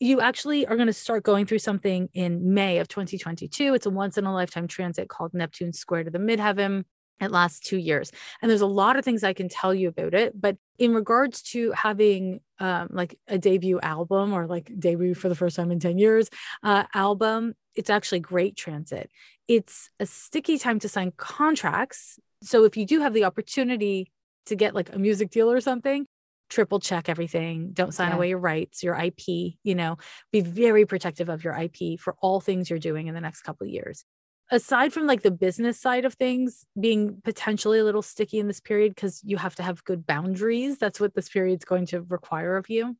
you 0.00 0.20
actually 0.20 0.66
are 0.66 0.74
going 0.74 0.88
to 0.88 0.92
start 0.92 1.22
going 1.22 1.46
through 1.46 1.60
something 1.60 2.08
in 2.14 2.52
May 2.52 2.78
of 2.78 2.88
2022. 2.88 3.74
It's 3.74 3.86
a 3.86 3.90
once 3.90 4.18
in 4.18 4.24
a 4.24 4.34
lifetime 4.34 4.66
transit 4.66 5.08
called 5.08 5.34
Neptune 5.34 5.72
square 5.72 6.02
to 6.02 6.10
the 6.10 6.18
midheaven. 6.18 6.82
It 7.20 7.30
lasts 7.30 7.60
two 7.60 7.78
years. 7.78 8.10
And 8.42 8.50
there's 8.50 8.60
a 8.60 8.66
lot 8.66 8.96
of 8.96 9.04
things 9.04 9.22
I 9.22 9.34
can 9.34 9.48
tell 9.48 9.72
you 9.72 9.86
about 9.90 10.14
it. 10.14 10.32
But 10.34 10.56
in 10.78 10.94
regards 10.94 11.42
to 11.42 11.72
having 11.72 12.40
um, 12.60 12.88
like 12.90 13.18
a 13.26 13.38
debut 13.38 13.80
album 13.80 14.32
or 14.32 14.46
like 14.46 14.70
debut 14.78 15.14
for 15.14 15.28
the 15.28 15.34
first 15.34 15.56
time 15.56 15.70
in 15.70 15.80
10 15.80 15.98
years 15.98 16.30
uh, 16.62 16.84
album, 16.94 17.54
it's 17.74 17.90
actually 17.90 18.20
great 18.20 18.56
transit. 18.56 19.10
It's 19.46 19.90
a 19.98 20.06
sticky 20.06 20.58
time 20.58 20.78
to 20.80 20.88
sign 20.88 21.12
contracts. 21.16 22.18
So 22.42 22.64
if 22.64 22.76
you 22.76 22.86
do 22.86 23.00
have 23.00 23.14
the 23.14 23.24
opportunity 23.24 24.12
to 24.46 24.56
get 24.56 24.74
like 24.74 24.94
a 24.94 24.98
music 24.98 25.30
deal 25.30 25.50
or 25.50 25.60
something, 25.60 26.06
triple 26.48 26.80
check 26.80 27.08
everything. 27.08 27.70
Don't 27.72 27.92
sign 27.92 28.10
yeah. 28.10 28.16
away 28.16 28.28
your 28.30 28.38
rights, 28.38 28.82
your 28.82 28.94
IP, 28.94 29.54
you 29.62 29.74
know, 29.74 29.98
be 30.32 30.40
very 30.40 30.86
protective 30.86 31.28
of 31.28 31.44
your 31.44 31.54
IP 31.54 32.00
for 32.00 32.14
all 32.20 32.40
things 32.40 32.70
you're 32.70 32.78
doing 32.78 33.06
in 33.06 33.14
the 33.14 33.20
next 33.20 33.42
couple 33.42 33.66
of 33.66 33.72
years. 33.72 34.04
Aside 34.50 34.94
from 34.94 35.06
like 35.06 35.22
the 35.22 35.30
business 35.30 35.78
side 35.78 36.06
of 36.06 36.14
things 36.14 36.64
being 36.78 37.20
potentially 37.22 37.78
a 37.78 37.84
little 37.84 38.02
sticky 38.02 38.38
in 38.38 38.46
this 38.46 38.60
period 38.60 38.94
because 38.94 39.22
you 39.22 39.36
have 39.36 39.54
to 39.56 39.62
have 39.62 39.84
good 39.84 40.06
boundaries, 40.06 40.78
that's 40.78 41.00
what 41.00 41.14
this 41.14 41.28
period's 41.28 41.66
going 41.66 41.86
to 41.86 42.02
require 42.02 42.56
of 42.56 42.70
you. 42.70 42.96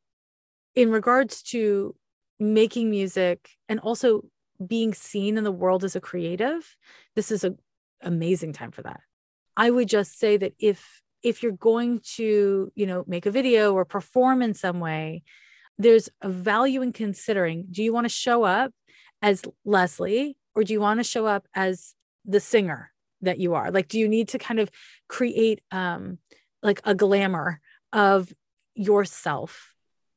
In 0.75 0.91
regards 0.91 1.41
to 1.43 1.95
making 2.39 2.91
music 2.91 3.49
and 3.67 3.79
also 3.79 4.23
being 4.65 4.93
seen 4.93 5.37
in 5.37 5.43
the 5.43 5.51
world 5.51 5.83
as 5.83 5.95
a 5.95 6.01
creative, 6.01 6.75
this 7.15 7.31
is 7.31 7.43
an 7.43 7.57
amazing 8.01 8.53
time 8.53 8.71
for 8.71 8.83
that. 8.83 9.01
I 9.57 9.71
would 9.71 9.89
just 9.89 10.19
say 10.19 10.37
that 10.37 10.53
if 10.59 11.01
if 11.21 11.43
you're 11.43 11.51
going 11.51 11.99
to, 12.15 12.71
you 12.75 12.85
know, 12.85 13.03
make 13.07 13.25
a 13.25 13.31
video 13.31 13.73
or 13.73 13.83
perform 13.83 14.41
in 14.41 14.53
some 14.53 14.79
way, 14.79 15.23
there's 15.77 16.09
a 16.21 16.29
value 16.29 16.81
in 16.81 16.93
considering 16.93 17.65
do 17.71 17.83
you 17.83 17.91
want 17.91 18.05
to 18.05 18.09
show 18.09 18.43
up 18.43 18.71
as 19.21 19.43
Leslie 19.65 20.37
or 20.59 20.63
do 20.65 20.73
you 20.73 20.81
want 20.81 20.99
to 20.99 21.05
show 21.05 21.25
up 21.25 21.47
as 21.55 21.95
the 22.25 22.41
singer 22.41 22.91
that 23.21 23.39
you 23.39 23.53
are? 23.53 23.71
Like, 23.71 23.87
do 23.87 23.97
you 23.97 24.09
need 24.09 24.27
to 24.29 24.37
kind 24.37 24.59
of 24.59 24.69
create 25.07 25.61
um, 25.71 26.17
like 26.61 26.81
a 26.83 26.93
glamour 26.93 27.61
of 27.93 28.27
yourself 28.75 29.73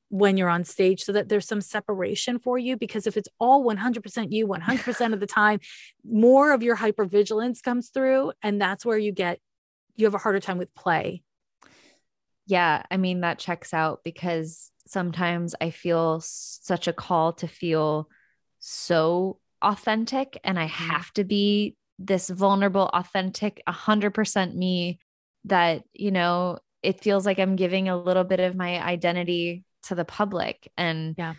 when 0.08 0.36
you're 0.36 0.48
on 0.48 0.64
stage 0.64 1.04
so 1.04 1.12
that 1.12 1.28
there's 1.28 1.46
some 1.46 1.60
separation 1.60 2.40
for 2.40 2.58
you 2.58 2.76
because 2.76 3.06
if 3.06 3.16
it's 3.16 3.28
all 3.38 3.64
100% 3.64 4.32
you 4.32 4.48
100% 4.48 5.12
of 5.14 5.20
the 5.20 5.26
time 5.28 5.60
more 6.04 6.50
of 6.50 6.64
your 6.64 6.76
hypervigilance 6.76 7.62
comes 7.62 7.90
through 7.90 8.32
and 8.42 8.60
that's 8.60 8.84
where 8.84 8.98
you 8.98 9.12
get 9.12 9.38
you 9.94 10.06
have 10.06 10.14
a 10.14 10.18
harder 10.18 10.40
time 10.40 10.58
with 10.58 10.74
play. 10.74 11.22
Yeah, 12.46 12.82
I 12.90 12.96
mean 12.96 13.20
that 13.20 13.38
checks 13.38 13.72
out 13.72 14.00
because 14.02 14.72
sometimes 14.88 15.54
I 15.60 15.70
feel 15.70 16.20
such 16.20 16.88
a 16.88 16.92
call 16.92 17.34
to 17.34 17.46
feel 17.46 18.08
so 18.58 19.38
authentic 19.62 20.38
and 20.44 20.58
I 20.58 20.66
mm-hmm. 20.66 20.90
have 20.90 21.12
to 21.14 21.24
be 21.24 21.76
this 21.98 22.28
vulnerable, 22.28 22.90
authentic, 22.92 23.62
100% 23.68 24.54
me 24.54 24.98
that, 25.44 25.84
you 25.92 26.10
know, 26.10 26.58
it 26.82 27.00
feels 27.00 27.24
like 27.24 27.38
I'm 27.38 27.56
giving 27.56 27.88
a 27.88 28.00
little 28.00 28.24
bit 28.24 28.40
of 28.40 28.56
my 28.56 28.82
identity 28.82 29.64
to 29.84 29.94
the 29.94 30.04
public 30.04 30.70
and 30.76 31.14
yeah. 31.16 31.34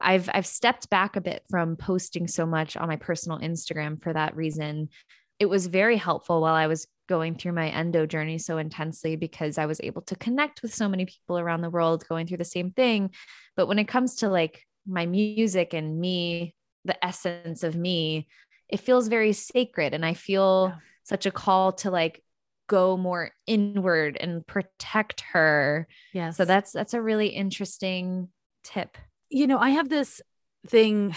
I've 0.00 0.28
I've 0.34 0.46
stepped 0.46 0.90
back 0.90 1.14
a 1.14 1.20
bit 1.20 1.44
from 1.48 1.76
posting 1.76 2.26
so 2.26 2.44
much 2.44 2.76
on 2.76 2.88
my 2.88 2.96
personal 2.96 3.38
Instagram 3.38 4.02
for 4.02 4.12
that 4.12 4.34
reason. 4.34 4.88
It 5.38 5.46
was 5.46 5.66
very 5.68 5.96
helpful 5.96 6.40
while 6.40 6.54
I 6.54 6.66
was 6.66 6.86
going 7.08 7.36
through 7.36 7.52
my 7.52 7.68
endo 7.68 8.06
journey 8.06 8.38
so 8.38 8.58
intensely 8.58 9.16
because 9.16 9.58
I 9.58 9.66
was 9.66 9.80
able 9.80 10.02
to 10.02 10.16
connect 10.16 10.62
with 10.62 10.74
so 10.74 10.88
many 10.88 11.06
people 11.06 11.38
around 11.38 11.60
the 11.60 11.70
world 11.70 12.04
going 12.08 12.26
through 12.26 12.38
the 12.38 12.44
same 12.44 12.72
thing. 12.72 13.10
But 13.56 13.68
when 13.68 13.78
it 13.78 13.88
comes 13.88 14.16
to 14.16 14.28
like 14.28 14.64
my 14.86 15.06
music 15.06 15.72
and 15.74 16.00
me, 16.00 16.54
the 16.84 17.04
essence 17.04 17.62
of 17.62 17.76
me, 17.76 18.28
it 18.68 18.80
feels 18.80 19.08
very 19.08 19.32
sacred. 19.32 19.94
And 19.94 20.04
I 20.04 20.14
feel 20.14 20.72
yeah. 20.72 20.78
such 21.04 21.26
a 21.26 21.30
call 21.30 21.72
to 21.72 21.90
like 21.90 22.22
go 22.68 22.96
more 22.96 23.30
inward 23.46 24.16
and 24.18 24.46
protect 24.46 25.22
her. 25.32 25.86
Yeah. 26.12 26.30
So 26.30 26.44
that's 26.44 26.72
that's 26.72 26.94
a 26.94 27.02
really 27.02 27.28
interesting 27.28 28.28
tip. 28.64 28.96
You 29.28 29.46
know, 29.46 29.58
I 29.58 29.70
have 29.70 29.88
this 29.88 30.20
thing 30.66 31.14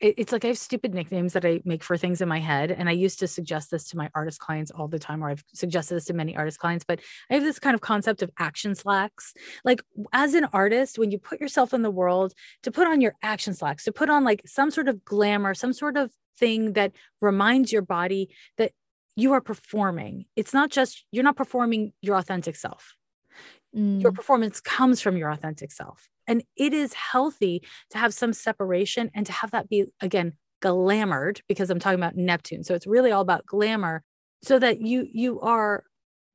it's 0.00 0.32
like 0.32 0.44
I 0.44 0.48
have 0.48 0.58
stupid 0.58 0.94
nicknames 0.94 1.32
that 1.32 1.44
I 1.44 1.60
make 1.64 1.82
for 1.82 1.96
things 1.96 2.20
in 2.20 2.28
my 2.28 2.38
head. 2.38 2.70
And 2.70 2.88
I 2.88 2.92
used 2.92 3.18
to 3.18 3.26
suggest 3.26 3.70
this 3.70 3.88
to 3.88 3.96
my 3.96 4.08
artist 4.14 4.38
clients 4.38 4.70
all 4.70 4.86
the 4.86 4.98
time, 4.98 5.24
or 5.24 5.30
I've 5.30 5.42
suggested 5.52 5.96
this 5.96 6.04
to 6.06 6.14
many 6.14 6.36
artist 6.36 6.60
clients, 6.60 6.84
but 6.86 7.00
I 7.30 7.34
have 7.34 7.42
this 7.42 7.58
kind 7.58 7.74
of 7.74 7.80
concept 7.80 8.22
of 8.22 8.30
action 8.38 8.74
slacks. 8.74 9.34
Like 9.64 9.82
as 10.12 10.34
an 10.34 10.46
artist, 10.52 10.98
when 10.98 11.10
you 11.10 11.18
put 11.18 11.40
yourself 11.40 11.74
in 11.74 11.82
the 11.82 11.90
world, 11.90 12.32
to 12.62 12.70
put 12.70 12.86
on 12.86 13.00
your 13.00 13.14
action 13.22 13.54
slacks, 13.54 13.84
to 13.84 13.92
put 13.92 14.08
on 14.08 14.24
like 14.24 14.42
some 14.46 14.70
sort 14.70 14.88
of 14.88 15.04
glamour, 15.04 15.54
some 15.54 15.72
sort 15.72 15.96
of 15.96 16.12
thing 16.38 16.74
that 16.74 16.92
reminds 17.20 17.72
your 17.72 17.82
body 17.82 18.28
that 18.56 18.72
you 19.16 19.32
are 19.32 19.40
performing. 19.40 20.26
It's 20.36 20.54
not 20.54 20.70
just, 20.70 21.04
you're 21.10 21.24
not 21.24 21.36
performing 21.36 21.92
your 22.00 22.16
authentic 22.16 22.54
self. 22.54 22.94
Mm. 23.76 24.00
Your 24.00 24.12
performance 24.12 24.60
comes 24.60 25.00
from 25.00 25.16
your 25.16 25.30
authentic 25.30 25.72
self. 25.72 26.08
And 26.28 26.44
it 26.56 26.72
is 26.72 26.92
healthy 26.94 27.64
to 27.90 27.98
have 27.98 28.14
some 28.14 28.32
separation 28.32 29.10
and 29.14 29.26
to 29.26 29.32
have 29.32 29.50
that 29.50 29.68
be, 29.68 29.86
again, 30.00 30.34
glamored 30.62 31.40
because 31.48 31.70
I'm 31.70 31.80
talking 31.80 31.98
about 31.98 32.16
Neptune. 32.16 32.62
So 32.62 32.74
it's 32.74 32.86
really 32.86 33.10
all 33.10 33.22
about 33.22 33.46
glamour 33.46 34.04
so 34.42 34.58
that 34.58 34.80
you 34.80 35.08
you 35.10 35.40
are 35.40 35.82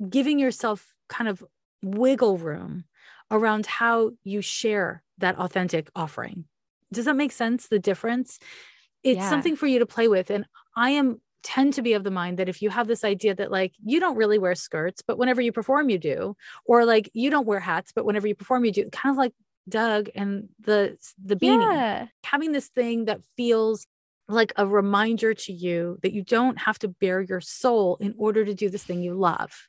giving 0.10 0.40
yourself 0.40 0.94
kind 1.08 1.30
of 1.30 1.44
wiggle 1.82 2.38
room 2.38 2.86
around 3.32 3.66
how 3.66 4.12
you 4.24 4.42
share 4.42 5.04
that 5.20 5.38
authentic 5.38 5.90
offering. 5.96 6.46
Does 6.92 7.06
that 7.06 7.16
make 7.16 7.32
sense? 7.32 7.68
The 7.68 7.80
difference? 7.80 8.40
It's 9.04 9.18
yeah. 9.18 9.30
something 9.30 9.56
for 9.56 9.68
you 9.68 9.80
to 9.80 9.86
play 9.86 10.08
with. 10.08 10.30
And 10.30 10.46
I 10.76 10.92
am 10.92 11.22
tend 11.44 11.74
to 11.74 11.82
be 11.82 11.94
of 11.94 12.06
the 12.06 12.12
mind 12.12 12.40
that 12.40 12.48
if 12.48 12.62
you 12.62 12.70
have 12.70 12.88
this 12.88 13.04
idea 13.04 13.36
that 13.36 13.52
like 13.52 13.74
you 13.84 14.00
don't 14.00 14.16
really 14.16 14.40
wear 14.40 14.56
skirts, 14.56 15.02
but 15.06 15.18
whenever 15.18 15.42
you 15.42 15.52
perform, 15.52 15.90
you 15.90 16.00
do, 16.00 16.36
or 16.66 16.86
like 16.86 17.10
you 17.14 17.30
don't 17.30 17.46
wear 17.46 17.60
hats, 17.60 17.92
but 17.94 18.06
whenever 18.06 18.28
you 18.28 18.36
perform, 18.36 18.64
you 18.64 18.72
do, 18.72 18.90
kind 18.92 19.14
of 19.14 19.18
like 19.18 19.34
Doug 19.68 20.10
and 20.16 20.50
the 20.60 20.98
the 21.24 21.36
beanie. 21.36 21.74
Yeah. 21.74 22.08
Having 22.24 22.52
this 22.52 22.68
thing 22.68 23.06
that 23.06 23.22
feels 23.38 23.88
like 24.28 24.54
a 24.56 24.66
reminder 24.66 25.34
to 25.34 25.54
you 25.54 26.00
that 26.02 26.14
you 26.14 26.24
don't 26.24 26.58
have 26.60 26.80
to 26.80 26.88
bare 26.88 27.22
your 27.22 27.42
soul 27.42 27.98
in 28.00 28.16
order 28.18 28.46
to 28.46 28.54
do 28.54 28.70
this 28.70 28.84
thing 28.84 29.02
you 29.02 29.14
love. 29.14 29.68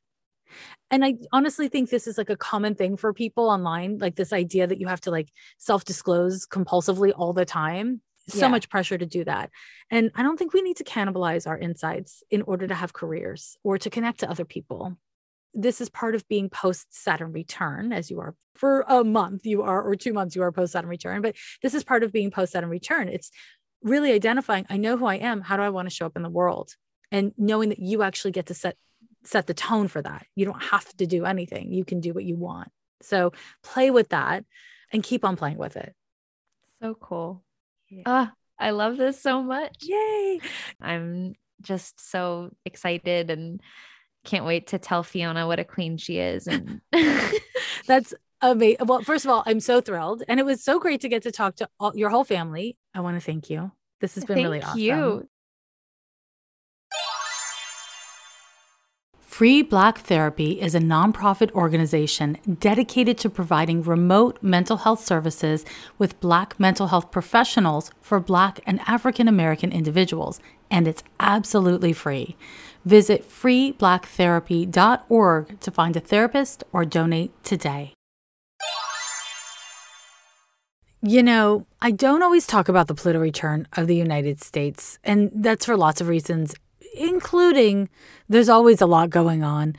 And 0.90 1.04
I 1.04 1.16
honestly 1.32 1.68
think 1.68 1.90
this 1.90 2.06
is 2.06 2.18
like 2.18 2.30
a 2.30 2.36
common 2.36 2.74
thing 2.74 2.96
for 2.96 3.12
people 3.12 3.48
online, 3.48 3.98
like 3.98 4.14
this 4.14 4.32
idea 4.32 4.66
that 4.66 4.80
you 4.80 4.86
have 4.86 5.00
to 5.02 5.10
like 5.10 5.30
self 5.58 5.84
disclose 5.84 6.46
compulsively 6.46 7.12
all 7.16 7.32
the 7.32 7.44
time. 7.44 8.00
So 8.28 8.38
yeah. 8.38 8.48
much 8.48 8.70
pressure 8.70 8.96
to 8.96 9.04
do 9.04 9.24
that. 9.24 9.50
And 9.90 10.10
I 10.14 10.22
don't 10.22 10.38
think 10.38 10.54
we 10.54 10.62
need 10.62 10.78
to 10.78 10.84
cannibalize 10.84 11.46
our 11.46 11.58
insides 11.58 12.22
in 12.30 12.40
order 12.42 12.66
to 12.66 12.74
have 12.74 12.94
careers 12.94 13.58
or 13.62 13.76
to 13.76 13.90
connect 13.90 14.20
to 14.20 14.30
other 14.30 14.46
people 14.46 14.96
this 15.54 15.80
is 15.80 15.88
part 15.88 16.14
of 16.14 16.26
being 16.28 16.50
post 16.50 16.86
Saturn 16.90 17.32
return, 17.32 17.92
as 17.92 18.10
you 18.10 18.20
are 18.20 18.34
for 18.54 18.84
a 18.88 19.02
month, 19.04 19.46
you 19.46 19.62
are, 19.62 19.82
or 19.82 19.96
two 19.96 20.12
months, 20.12 20.36
you 20.36 20.42
are 20.42 20.52
post 20.52 20.72
Saturn 20.72 20.90
return. 20.90 21.22
But 21.22 21.36
this 21.62 21.74
is 21.74 21.84
part 21.84 22.02
of 22.02 22.12
being 22.12 22.30
post 22.30 22.52
Saturn 22.52 22.70
return. 22.70 23.08
It's 23.08 23.30
really 23.82 24.12
identifying, 24.12 24.66
I 24.68 24.76
know 24.76 24.96
who 24.96 25.06
I 25.06 25.16
am. 25.16 25.40
How 25.40 25.56
do 25.56 25.62
I 25.62 25.70
want 25.70 25.88
to 25.88 25.94
show 25.94 26.06
up 26.06 26.16
in 26.16 26.22
the 26.22 26.30
world? 26.30 26.74
And 27.10 27.32
knowing 27.38 27.68
that 27.68 27.78
you 27.78 28.02
actually 28.02 28.32
get 28.32 28.46
to 28.46 28.54
set 28.54 28.76
set 29.26 29.46
the 29.46 29.54
tone 29.54 29.88
for 29.88 30.02
that. 30.02 30.26
You 30.34 30.44
don't 30.44 30.62
have 30.62 30.86
to 30.96 31.06
do 31.06 31.24
anything. 31.24 31.72
You 31.72 31.84
can 31.84 32.00
do 32.00 32.12
what 32.12 32.24
you 32.24 32.36
want. 32.36 32.68
So 33.02 33.32
play 33.62 33.90
with 33.90 34.10
that 34.10 34.44
and 34.92 35.02
keep 35.02 35.24
on 35.24 35.36
playing 35.36 35.58
with 35.58 35.76
it. 35.76 35.94
So 36.80 36.94
cool. 36.94 37.42
Yeah. 37.88 38.02
Ah, 38.06 38.32
I 38.58 38.70
love 38.70 38.96
this 38.96 39.20
so 39.20 39.42
much. 39.42 39.76
Yay. 39.82 40.40
I'm 40.80 41.34
just 41.60 42.10
so 42.10 42.50
excited 42.64 43.30
and 43.30 43.60
can't 44.24 44.44
wait 44.44 44.68
to 44.68 44.78
tell 44.78 45.02
Fiona 45.02 45.46
what 45.46 45.58
a 45.58 45.64
queen 45.64 45.96
she 45.96 46.18
is. 46.18 46.46
And 46.46 46.80
that's 47.86 48.14
amazing. 48.40 48.86
Well, 48.86 49.02
first 49.02 49.24
of 49.24 49.30
all, 49.30 49.42
I'm 49.46 49.60
so 49.60 49.80
thrilled. 49.80 50.22
And 50.28 50.40
it 50.40 50.46
was 50.46 50.64
so 50.64 50.80
great 50.80 51.00
to 51.02 51.08
get 51.08 51.22
to 51.22 51.30
talk 51.30 51.56
to 51.56 51.68
all, 51.78 51.96
your 51.96 52.10
whole 52.10 52.24
family. 52.24 52.76
I 52.94 53.00
want 53.00 53.16
to 53.16 53.20
thank 53.20 53.50
you. 53.50 53.72
This 54.00 54.14
has 54.16 54.24
been 54.24 54.36
thank 54.36 54.44
really 54.44 54.62
awesome. 54.62 54.80
You. 54.80 55.28
Free 59.34 59.62
Black 59.62 59.98
Therapy 59.98 60.60
is 60.60 60.76
a 60.76 60.78
nonprofit 60.78 61.50
organization 61.52 62.38
dedicated 62.60 63.18
to 63.18 63.28
providing 63.28 63.82
remote 63.82 64.38
mental 64.40 64.76
health 64.76 65.04
services 65.04 65.64
with 65.98 66.20
Black 66.20 66.60
mental 66.60 66.86
health 66.86 67.10
professionals 67.10 67.90
for 68.00 68.20
Black 68.20 68.60
and 68.64 68.78
African 68.86 69.26
American 69.26 69.72
individuals, 69.72 70.38
and 70.70 70.86
it's 70.86 71.02
absolutely 71.18 71.92
free. 71.92 72.36
Visit 72.84 73.28
freeblacktherapy.org 73.28 75.60
to 75.60 75.70
find 75.70 75.96
a 75.96 76.00
therapist 76.00 76.64
or 76.72 76.84
donate 76.84 77.44
today. 77.44 77.94
You 81.06 81.22
know, 81.22 81.66
I 81.82 81.90
don't 81.90 82.22
always 82.22 82.46
talk 82.46 82.68
about 82.68 82.88
the 82.88 82.94
political 82.94 83.20
return 83.20 83.68
of 83.74 83.88
the 83.88 83.96
United 83.96 84.42
States, 84.42 84.98
and 85.04 85.30
that's 85.34 85.66
for 85.66 85.76
lots 85.76 86.00
of 86.00 86.08
reasons, 86.08 86.54
including 86.96 87.90
there's 88.28 88.48
always 88.48 88.80
a 88.80 88.86
lot 88.86 89.10
going 89.10 89.42
on. 89.42 89.76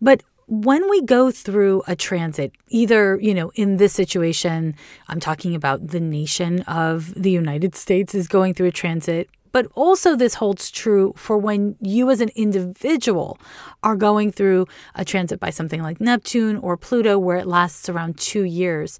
But 0.00 0.22
when 0.46 0.88
we 0.88 1.02
go 1.02 1.30
through 1.30 1.82
a 1.86 1.94
transit, 1.94 2.52
either, 2.68 3.18
you 3.20 3.34
know, 3.34 3.52
in 3.54 3.76
this 3.76 3.92
situation, 3.92 4.74
I'm 5.08 5.20
talking 5.20 5.54
about 5.54 5.88
the 5.88 6.00
nation 6.00 6.62
of 6.62 7.12
the 7.14 7.30
United 7.30 7.74
States 7.74 8.14
is 8.14 8.26
going 8.26 8.54
through 8.54 8.68
a 8.68 8.72
transit, 8.72 9.28
but 9.52 9.66
also 9.74 10.16
this 10.16 10.34
holds 10.34 10.70
true 10.70 11.12
for 11.16 11.38
when 11.38 11.76
you 11.80 12.10
as 12.10 12.20
an 12.20 12.30
individual 12.34 13.38
are 13.82 13.96
going 13.96 14.32
through 14.32 14.66
a 14.94 15.04
transit 15.04 15.38
by 15.38 15.50
something 15.50 15.82
like 15.82 16.00
Neptune 16.00 16.56
or 16.56 16.76
Pluto, 16.76 17.18
where 17.18 17.36
it 17.36 17.46
lasts 17.46 17.88
around 17.88 18.18
two 18.18 18.42
years. 18.42 18.98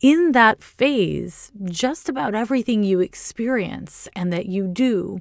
In 0.00 0.32
that 0.32 0.62
phase, 0.62 1.50
just 1.64 2.08
about 2.08 2.34
everything 2.34 2.84
you 2.84 3.00
experience 3.00 4.08
and 4.14 4.32
that 4.32 4.46
you 4.46 4.68
do 4.68 5.20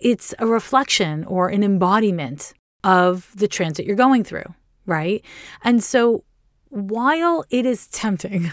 it's 0.00 0.34
a 0.38 0.46
reflection 0.46 1.24
or 1.24 1.48
an 1.48 1.62
embodiment 1.62 2.52
of 2.84 3.30
the 3.34 3.48
transit 3.48 3.86
you're 3.86 3.96
going 3.96 4.24
through, 4.24 4.54
right? 4.84 5.24
And 5.64 5.82
so 5.82 6.24
while 6.68 7.44
it 7.50 7.66
is 7.66 7.86
tempting 7.88 8.52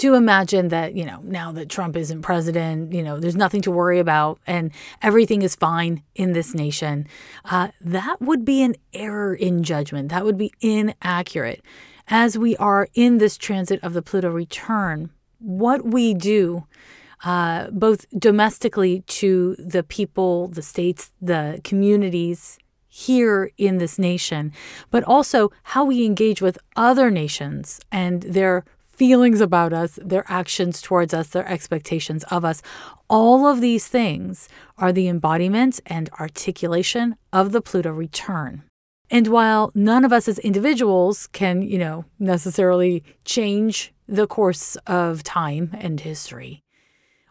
to 0.00 0.14
imagine 0.14 0.68
that, 0.68 0.94
you 0.94 1.04
know, 1.04 1.20
now 1.22 1.52
that 1.52 1.68
Trump 1.68 1.94
isn't 1.94 2.22
president, 2.22 2.92
you 2.92 3.02
know, 3.02 3.20
there's 3.20 3.36
nothing 3.36 3.60
to 3.60 3.70
worry 3.70 3.98
about 3.98 4.40
and 4.46 4.70
everything 5.02 5.42
is 5.42 5.54
fine 5.54 6.02
in 6.14 6.32
this 6.32 6.54
nation, 6.54 7.06
uh, 7.44 7.68
that 7.82 8.18
would 8.18 8.42
be 8.42 8.62
an 8.62 8.76
error 8.94 9.34
in 9.34 9.62
judgment. 9.62 10.08
That 10.08 10.24
would 10.24 10.38
be 10.38 10.52
inaccurate. 10.62 11.62
As 12.08 12.38
we 12.38 12.56
are 12.56 12.88
in 12.94 13.18
this 13.18 13.36
transit 13.36 13.78
of 13.82 13.92
the 13.92 14.00
Pluto 14.00 14.30
return, 14.30 15.10
what 15.38 15.84
we 15.84 16.14
do 16.14 16.66
uh, 17.22 17.68
both 17.70 18.06
domestically 18.18 19.02
to 19.06 19.54
the 19.58 19.82
people, 19.82 20.48
the 20.48 20.62
states, 20.62 21.12
the 21.20 21.60
communities 21.62 22.58
here 22.88 23.52
in 23.58 23.76
this 23.76 23.98
nation, 23.98 24.50
but 24.90 25.04
also 25.04 25.52
how 25.62 25.84
we 25.84 26.06
engage 26.06 26.40
with 26.40 26.58
other 26.74 27.10
nations 27.10 27.80
and 27.92 28.22
their 28.22 28.64
feelings 29.00 29.40
about 29.40 29.72
us, 29.72 29.98
their 30.02 30.26
actions 30.28 30.82
towards 30.82 31.14
us, 31.14 31.28
their 31.28 31.48
expectations 31.48 32.22
of 32.24 32.44
us. 32.44 32.60
All 33.08 33.46
of 33.46 33.62
these 33.62 33.88
things 33.88 34.46
are 34.76 34.92
the 34.92 35.08
embodiment 35.08 35.80
and 35.86 36.10
articulation 36.20 37.16
of 37.32 37.52
the 37.52 37.62
Pluto 37.62 37.92
return. 37.92 38.62
And 39.10 39.26
while 39.28 39.72
none 39.74 40.04
of 40.04 40.12
us 40.12 40.28
as 40.28 40.38
individuals 40.40 41.28
can, 41.28 41.62
you 41.62 41.78
know, 41.78 42.04
necessarily 42.18 43.02
change 43.24 43.94
the 44.06 44.26
course 44.26 44.76
of 44.86 45.22
time 45.22 45.70
and 45.72 45.98
history, 45.98 46.62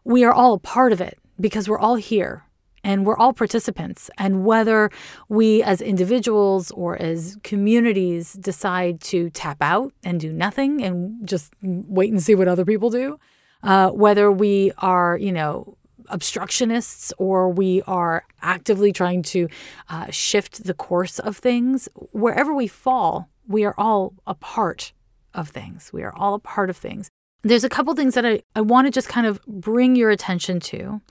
we 0.03 0.24
are 0.24 0.34
all 0.34 0.55
a 0.55 0.59
part 0.59 0.91
of 0.91 0.99
it 0.99 1.20
because 1.39 1.70
we're 1.70 1.78
all 1.78 1.97
here 1.97 2.45
and 2.84 3.05
we're 3.05 3.17
all 3.17 3.34
participants. 3.34 4.09
And 4.17 4.45
whether 4.45 4.89
we 5.27 5.63
as 5.63 5.82
individuals 5.82 6.71
or 6.71 6.99
as 7.01 7.38
communities 7.43 8.34
decide 8.34 9.01
to 9.01 9.30
tap 9.32 9.57
out 9.61 9.93
and 10.03 10.19
do 10.19 10.32
nothing 10.32 10.84
and 10.84 11.27
just 11.27 11.53
wait 11.61 12.11
and 12.11 12.21
see 12.21 12.36
what 12.36 12.47
other 12.47 12.65
people 12.65 12.89
do, 12.89 13.19
uh, 13.63 13.89
whether 13.89 14.32
we 14.32 14.71
are, 14.77 15.17
you 15.17 15.32
know, 15.32 15.77
obstructionists 16.07 17.13
or 17.17 17.49
we 17.49 17.84
are 17.84 18.25
actively 18.41 18.91
trying 18.91 19.21
to 19.21 19.47
uh, 19.89 20.09
shift 20.09 20.63
the 20.63 20.73
course 20.73 21.19
of 21.19 21.38
things, 21.38 21.88
wherever 22.11 22.53
we 22.53 22.67
fall, 22.67 23.30
we 23.47 23.63
are 23.63 23.75
all 23.77 24.13
a 24.25 24.34
part 24.34 24.93
of 25.34 25.49
things. 25.49 25.93
We 25.93 26.01
are 26.03 26.15
all 26.15 26.34
a 26.34 26.39
part 26.39 26.69
of 26.69 26.77
things 26.77 27.09
there's 27.43 27.63
a 27.63 27.69
couple 27.69 27.93
things 27.95 28.15
that 28.15 28.25
I, 28.25 28.41
I 28.55 28.61
want 28.61 28.88
to 28.88 28.91
just 28.91 29.07
kind 29.07 29.25
of 29.25 29.41
bring 29.45 29.95
your 29.95 30.09
attention 30.09 30.59
to. 30.61 31.01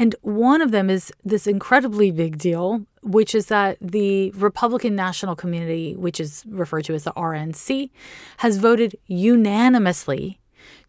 And 0.00 0.14
one 0.22 0.62
of 0.62 0.70
them 0.70 0.88
is 0.88 1.12
this 1.24 1.48
incredibly 1.48 2.12
big 2.12 2.38
deal, 2.38 2.86
which 3.02 3.34
is 3.34 3.46
that 3.46 3.76
the 3.80 4.30
Republican 4.30 4.94
National 4.94 5.34
Committee, 5.34 5.96
which 5.96 6.20
is 6.20 6.44
referred 6.48 6.84
to 6.84 6.94
as 6.94 7.02
the 7.02 7.12
RNC, 7.12 7.90
has 8.38 8.58
voted 8.58 8.96
unanimously 9.06 10.38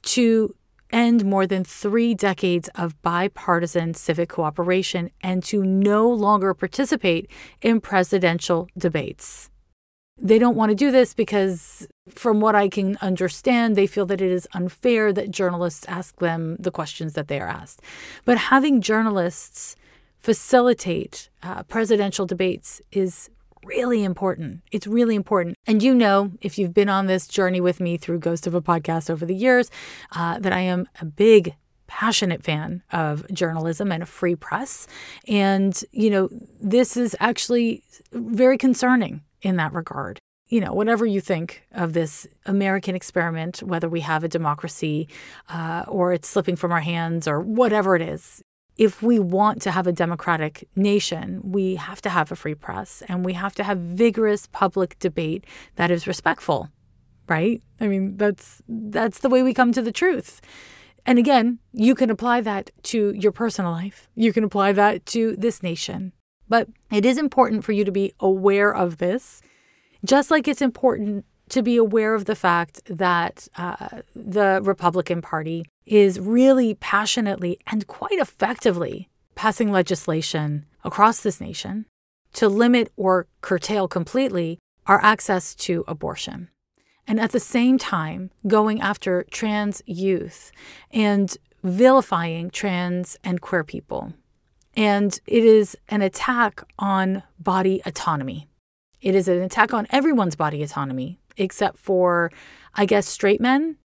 to 0.04 0.56
end 0.92 1.26
more 1.26 1.48
than 1.48 1.64
three 1.64 2.14
decades 2.14 2.70
of 2.76 3.00
bipartisan 3.02 3.94
civic 3.96 4.30
cooperation 4.30 5.10
and 5.22 5.44
to 5.44 5.64
no 5.64 6.10
longer 6.10 6.54
participate 6.54 7.30
in 7.62 7.82
presidential 7.82 8.68
debates. 8.78 9.50
They 10.22 10.38
don't 10.38 10.56
want 10.56 10.70
to 10.70 10.76
do 10.76 10.92
this 10.92 11.14
because, 11.14 11.88
from 12.10 12.42
what 12.42 12.56
I 12.56 12.70
can 12.70 12.98
understand, 13.02 13.76
they 13.76 13.88
feel 13.88 14.06
that 14.08 14.22
it 14.22 14.32
is 14.32 14.48
unfair 14.54 15.14
that 15.14 15.32
journalists 15.32 15.86
ask 15.88 16.18
them 16.18 16.56
the 16.60 16.72
questions 16.72 17.14
that 17.14 17.28
they 17.28 17.40
are 17.40 17.48
asked. 17.48 17.82
But 18.26 18.38
having 18.38 18.82
journalists 18.82 19.76
facilitate 20.20 21.30
uh, 21.42 21.64
presidential 21.64 22.26
debates 22.26 22.82
is 22.92 23.30
really 23.64 24.04
important. 24.04 24.62
It's 24.72 24.88
really 24.88 25.16
important. 25.16 25.58
And 25.68 25.84
you 25.84 25.94
know, 25.94 26.32
if 26.42 26.58
you've 26.58 26.74
been 26.74 26.90
on 26.90 27.08
this 27.08 27.28
journey 27.28 27.62
with 27.62 27.80
me 27.80 27.98
through 27.98 28.20
Ghost 28.20 28.48
of 28.48 28.54
a 28.54 28.62
Podcast 28.62 29.10
over 29.10 29.26
the 29.26 29.36
years, 29.36 29.70
uh, 30.14 30.40
that 30.40 30.54
I 30.54 30.62
am 30.62 30.88
a 31.02 31.06
big 31.06 31.56
passionate 31.88 32.44
fan 32.44 32.84
of 32.92 33.26
journalism 33.34 33.92
and 33.92 34.04
a 34.04 34.06
free 34.06 34.36
press. 34.36 34.88
And, 35.28 35.82
you 35.92 36.10
know, 36.10 36.30
this 36.62 36.96
is 36.96 37.16
actually 37.20 37.84
very 38.12 38.58
concerning 38.58 39.22
in 39.42 39.56
that 39.56 39.74
regard. 39.74 40.20
You 40.50 40.62
know, 40.62 40.74
whatever 40.74 41.06
you 41.06 41.22
think 41.22 41.64
of 41.72 41.94
this 41.94 42.28
American 42.46 42.96
experiment, 42.96 43.62
whether 43.62 43.88
we 43.88 44.02
have 44.02 44.24
a 44.24 44.28
democracy 44.28 45.08
uh, 45.48 45.86
or 45.88 46.12
it's 46.12 46.28
slipping 46.28 46.56
from 46.56 46.72
our 46.72 46.82
hands 46.82 47.28
or 47.28 47.40
whatever 47.40 47.96
it 47.96 48.02
is, 48.02 48.42
if 48.80 49.04
we 49.04 49.20
want 49.20 49.62
to 49.62 49.72
have 49.72 49.88
a 49.88 49.92
democratic 49.92 50.68
nation, 50.76 51.42
we 51.44 51.76
have 51.76 52.02
to 52.02 52.10
have 52.10 52.32
a 52.32 52.36
free 52.36 52.56
press 52.56 53.04
and 53.08 53.26
we 53.26 53.34
have 53.34 53.54
to 53.56 53.64
have 53.64 53.78
vigorous 53.78 54.48
public 54.48 54.98
debate 55.00 55.46
that 55.76 55.92
is 55.92 56.08
respectful, 56.08 56.70
right? 57.28 57.62
I 57.80 57.88
mean, 57.88 58.18
that's 58.18 58.62
that's 58.68 59.20
the 59.20 59.30
way 59.30 59.44
we 59.44 59.54
come 59.54 59.74
to 59.74 59.82
the 59.82 59.92
truth. 59.92 60.42
And 61.06 61.20
again, 61.20 61.60
you 61.74 61.94
can 61.94 62.10
apply 62.10 62.42
that 62.42 62.72
to 62.84 63.12
your 63.12 63.32
personal 63.32 63.72
life. 63.72 64.08
You 64.16 64.32
can 64.32 64.44
apply 64.44 64.72
that 64.74 65.06
to 65.08 65.36
this 65.36 65.62
nation. 65.62 66.14
But 66.48 66.70
it 66.92 67.06
is 67.06 67.18
important 67.18 67.64
for 67.64 67.74
you 67.74 67.84
to 67.84 67.92
be 67.92 68.14
aware 68.20 68.74
of 68.74 68.98
this, 68.98 69.42
just 70.04 70.32
like 70.32 70.48
it's 70.48 70.62
important 70.62 71.26
to 71.50 71.64
be 71.64 71.78
aware 71.78 72.14
of 72.14 72.26
the 72.26 72.36
fact 72.36 72.82
that 72.86 73.48
uh, 73.58 74.02
the 74.16 74.62
Republican 74.64 75.22
Party 75.22 75.66
is 75.86 76.20
really 76.20 76.76
passionately 76.76 77.60
and 77.72 77.88
quite 77.88 78.20
effectively 78.20 79.10
passing 79.36 79.72
legislation 79.72 80.66
across 80.84 81.22
this 81.22 81.42
nation 81.42 81.86
to 82.34 82.48
limit 82.48 82.92
or 82.96 83.28
curtail 83.42 83.88
completely 83.88 84.60
our 84.86 85.02
access 85.04 85.56
to 85.56 85.84
abortion. 85.88 86.50
And 87.08 87.20
at 87.20 87.32
the 87.32 87.40
same 87.40 87.78
time, 87.78 88.32
going 88.46 88.82
after 88.82 89.26
trans 89.32 89.82
youth 89.86 90.52
and 90.92 91.36
vilifying 91.64 92.50
trans 92.50 93.18
and 93.24 93.42
queer 93.42 93.64
people. 93.64 94.14
And 94.76 95.20
it 95.26 95.44
is 95.44 95.78
an 95.88 96.02
attack 96.02 96.64
on 96.78 97.24
body 97.40 97.82
autonomy. 97.86 98.49
It 99.02 99.16
is 99.16 99.28
an 99.28 99.42
attack 99.42 99.74
on 99.74 99.88
everyone's 99.90 100.36
body 100.36 100.62
autonomy, 100.64 101.20
except 101.38 101.78
for, 101.78 102.32
I 102.76 102.86
guess, 102.86 103.08
straight 103.08 103.42
men. 103.42 103.78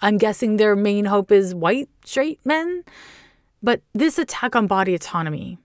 I'm 0.00 0.16
guessing 0.16 0.56
their 0.56 0.76
main 0.76 1.06
hope 1.06 1.30
is 1.30 1.54
white 1.54 1.88
straight 2.04 2.44
men. 2.44 2.84
But 3.62 3.82
this 3.92 4.18
attack 4.18 4.56
on 4.56 4.66
body 4.66 4.94
autonomy 4.94 5.58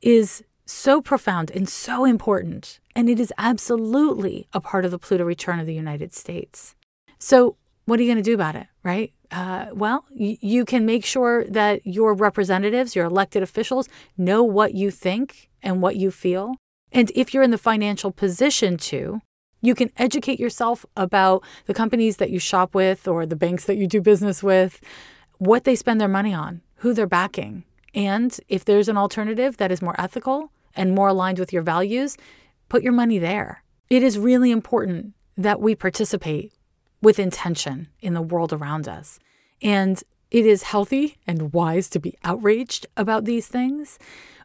is 0.00 0.44
so 0.66 1.00
profound 1.00 1.50
and 1.50 1.68
so 1.68 2.04
important. 2.04 2.80
And 2.94 3.08
it 3.08 3.18
is 3.18 3.32
absolutely 3.38 4.48
a 4.52 4.60
part 4.60 4.84
of 4.84 4.90
the 4.90 4.98
Pluto 4.98 5.24
return 5.24 5.58
of 5.58 5.66
the 5.66 5.74
United 5.74 6.12
States. 6.14 6.74
So, 7.18 7.56
what 7.84 7.98
are 7.98 8.02
you 8.02 8.08
going 8.08 8.22
to 8.22 8.30
do 8.30 8.34
about 8.34 8.54
it, 8.54 8.66
right? 8.84 9.12
Uh, 9.30 9.66
well, 9.72 10.04
y- 10.10 10.38
you 10.40 10.64
can 10.64 10.86
make 10.86 11.04
sure 11.04 11.44
that 11.46 11.84
your 11.86 12.14
representatives, 12.14 12.94
your 12.94 13.06
elected 13.06 13.42
officials, 13.42 13.88
know 14.16 14.42
what 14.44 14.74
you 14.74 14.90
think 14.90 15.50
and 15.62 15.82
what 15.82 15.96
you 15.96 16.10
feel. 16.10 16.54
And 16.92 17.10
if 17.14 17.32
you're 17.32 17.42
in 17.42 17.50
the 17.50 17.58
financial 17.58 18.12
position 18.12 18.76
to, 18.76 19.20
you 19.60 19.74
can 19.74 19.90
educate 19.96 20.38
yourself 20.38 20.84
about 20.96 21.42
the 21.66 21.74
companies 21.74 22.18
that 22.18 22.30
you 22.30 22.38
shop 22.38 22.74
with 22.74 23.08
or 23.08 23.24
the 23.24 23.36
banks 23.36 23.64
that 23.64 23.76
you 23.76 23.86
do 23.86 24.00
business 24.00 24.42
with, 24.42 24.80
what 25.38 25.64
they 25.64 25.74
spend 25.74 26.00
their 26.00 26.08
money 26.08 26.34
on, 26.34 26.60
who 26.76 26.92
they're 26.92 27.06
backing. 27.06 27.64
And 27.94 28.38
if 28.48 28.64
there's 28.64 28.88
an 28.88 28.96
alternative 28.96 29.56
that 29.58 29.72
is 29.72 29.82
more 29.82 29.98
ethical 29.98 30.50
and 30.74 30.94
more 30.94 31.08
aligned 31.08 31.38
with 31.38 31.52
your 31.52 31.62
values, 31.62 32.16
put 32.68 32.82
your 32.82 32.92
money 32.92 33.18
there. 33.18 33.62
It 33.88 34.02
is 34.02 34.18
really 34.18 34.50
important 34.50 35.14
that 35.36 35.60
we 35.60 35.74
participate 35.74 36.52
with 37.00 37.18
intention 37.18 37.88
in 38.00 38.14
the 38.14 38.22
world 38.22 38.52
around 38.52 38.88
us. 38.88 39.18
And 39.60 40.02
it 40.30 40.46
is 40.46 40.62
healthy 40.62 41.18
and 41.26 41.52
wise 41.52 41.88
to 41.90 41.98
be 41.98 42.16
outraged 42.24 42.86
about 42.96 43.24
these 43.26 43.46
things. 43.46 43.98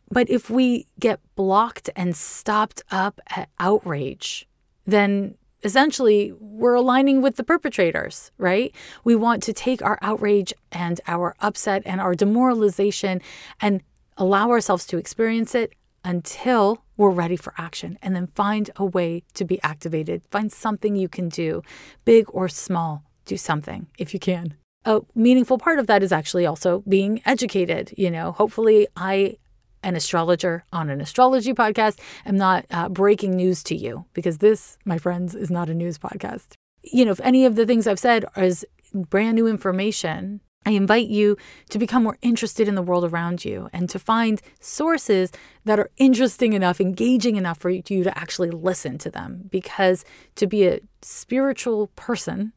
But 0.09 0.29
if 0.29 0.49
we 0.49 0.87
get 0.99 1.19
blocked 1.35 1.89
and 1.95 2.15
stopped 2.15 2.81
up 2.91 3.19
at 3.35 3.49
outrage, 3.59 4.47
then 4.85 5.35
essentially 5.63 6.33
we're 6.39 6.75
aligning 6.75 7.21
with 7.21 7.35
the 7.35 7.43
perpetrators, 7.43 8.31
right? 8.37 8.73
We 9.03 9.15
want 9.15 9.43
to 9.43 9.53
take 9.53 9.81
our 9.81 9.97
outrage 10.01 10.53
and 10.71 11.01
our 11.07 11.35
upset 11.39 11.83
and 11.85 11.99
our 11.99 12.15
demoralization 12.15 13.21
and 13.59 13.81
allow 14.17 14.49
ourselves 14.49 14.85
to 14.87 14.97
experience 14.97 15.53
it 15.55 15.73
until 16.03 16.83
we're 16.95 17.09
ready 17.09 17.35
for 17.35 17.53
action 17.57 17.99
and 18.01 18.15
then 18.15 18.27
find 18.27 18.71
a 18.77 18.85
way 18.85 19.23
to 19.33 19.43
be 19.43 19.61
activated. 19.61 20.23
Find 20.31 20.51
something 20.51 20.95
you 20.95 21.09
can 21.09 21.29
do, 21.29 21.61
big 22.05 22.25
or 22.29 22.47
small. 22.47 23.03
Do 23.25 23.35
something 23.35 23.87
if 23.97 24.13
you 24.13 24.21
can. 24.21 24.55
A 24.85 25.01
meaningful 25.13 25.57
part 25.57 25.79
of 25.79 25.87
that 25.87 26.01
is 26.01 26.13
actually 26.13 26.45
also 26.45 26.81
being 26.87 27.21
educated. 27.25 27.93
You 27.97 28.09
know, 28.09 28.31
hopefully, 28.31 28.87
I 28.95 29.35
an 29.83 29.95
astrologer 29.95 30.63
on 30.71 30.89
an 30.89 31.01
astrology 31.01 31.53
podcast. 31.53 31.99
I'm 32.25 32.37
not 32.37 32.65
uh, 32.71 32.89
breaking 32.89 33.35
news 33.35 33.63
to 33.63 33.75
you 33.75 34.05
because 34.13 34.39
this, 34.39 34.77
my 34.85 34.97
friends, 34.97 35.35
is 35.35 35.49
not 35.49 35.69
a 35.69 35.73
news 35.73 35.97
podcast. 35.97 36.53
You 36.83 37.05
know, 37.05 37.11
if 37.11 37.21
any 37.21 37.45
of 37.45 37.55
the 37.55 37.65
things 37.65 37.87
I've 37.87 37.99
said 37.99 38.25
is 38.35 38.65
brand 38.93 39.35
new 39.35 39.47
information, 39.47 40.41
I 40.65 40.71
invite 40.71 41.07
you 41.07 41.37
to 41.69 41.79
become 41.79 42.03
more 42.03 42.17
interested 42.21 42.67
in 42.67 42.75
the 42.75 42.81
world 42.81 43.05
around 43.05 43.45
you 43.45 43.69
and 43.71 43.89
to 43.89 43.99
find 43.99 44.41
sources 44.59 45.31
that 45.63 45.79
are 45.79 45.89
interesting 45.95 46.51
enough, 46.51 46.81
engaging 46.81 47.37
enough 47.37 47.57
for 47.57 47.69
you 47.69 47.81
to 47.81 48.17
actually 48.17 48.51
listen 48.51 48.97
to 48.97 49.09
them. 49.09 49.43
Because 49.49 50.03
to 50.35 50.45
be 50.45 50.67
a 50.67 50.81
spiritual 51.01 51.87
person 51.95 52.51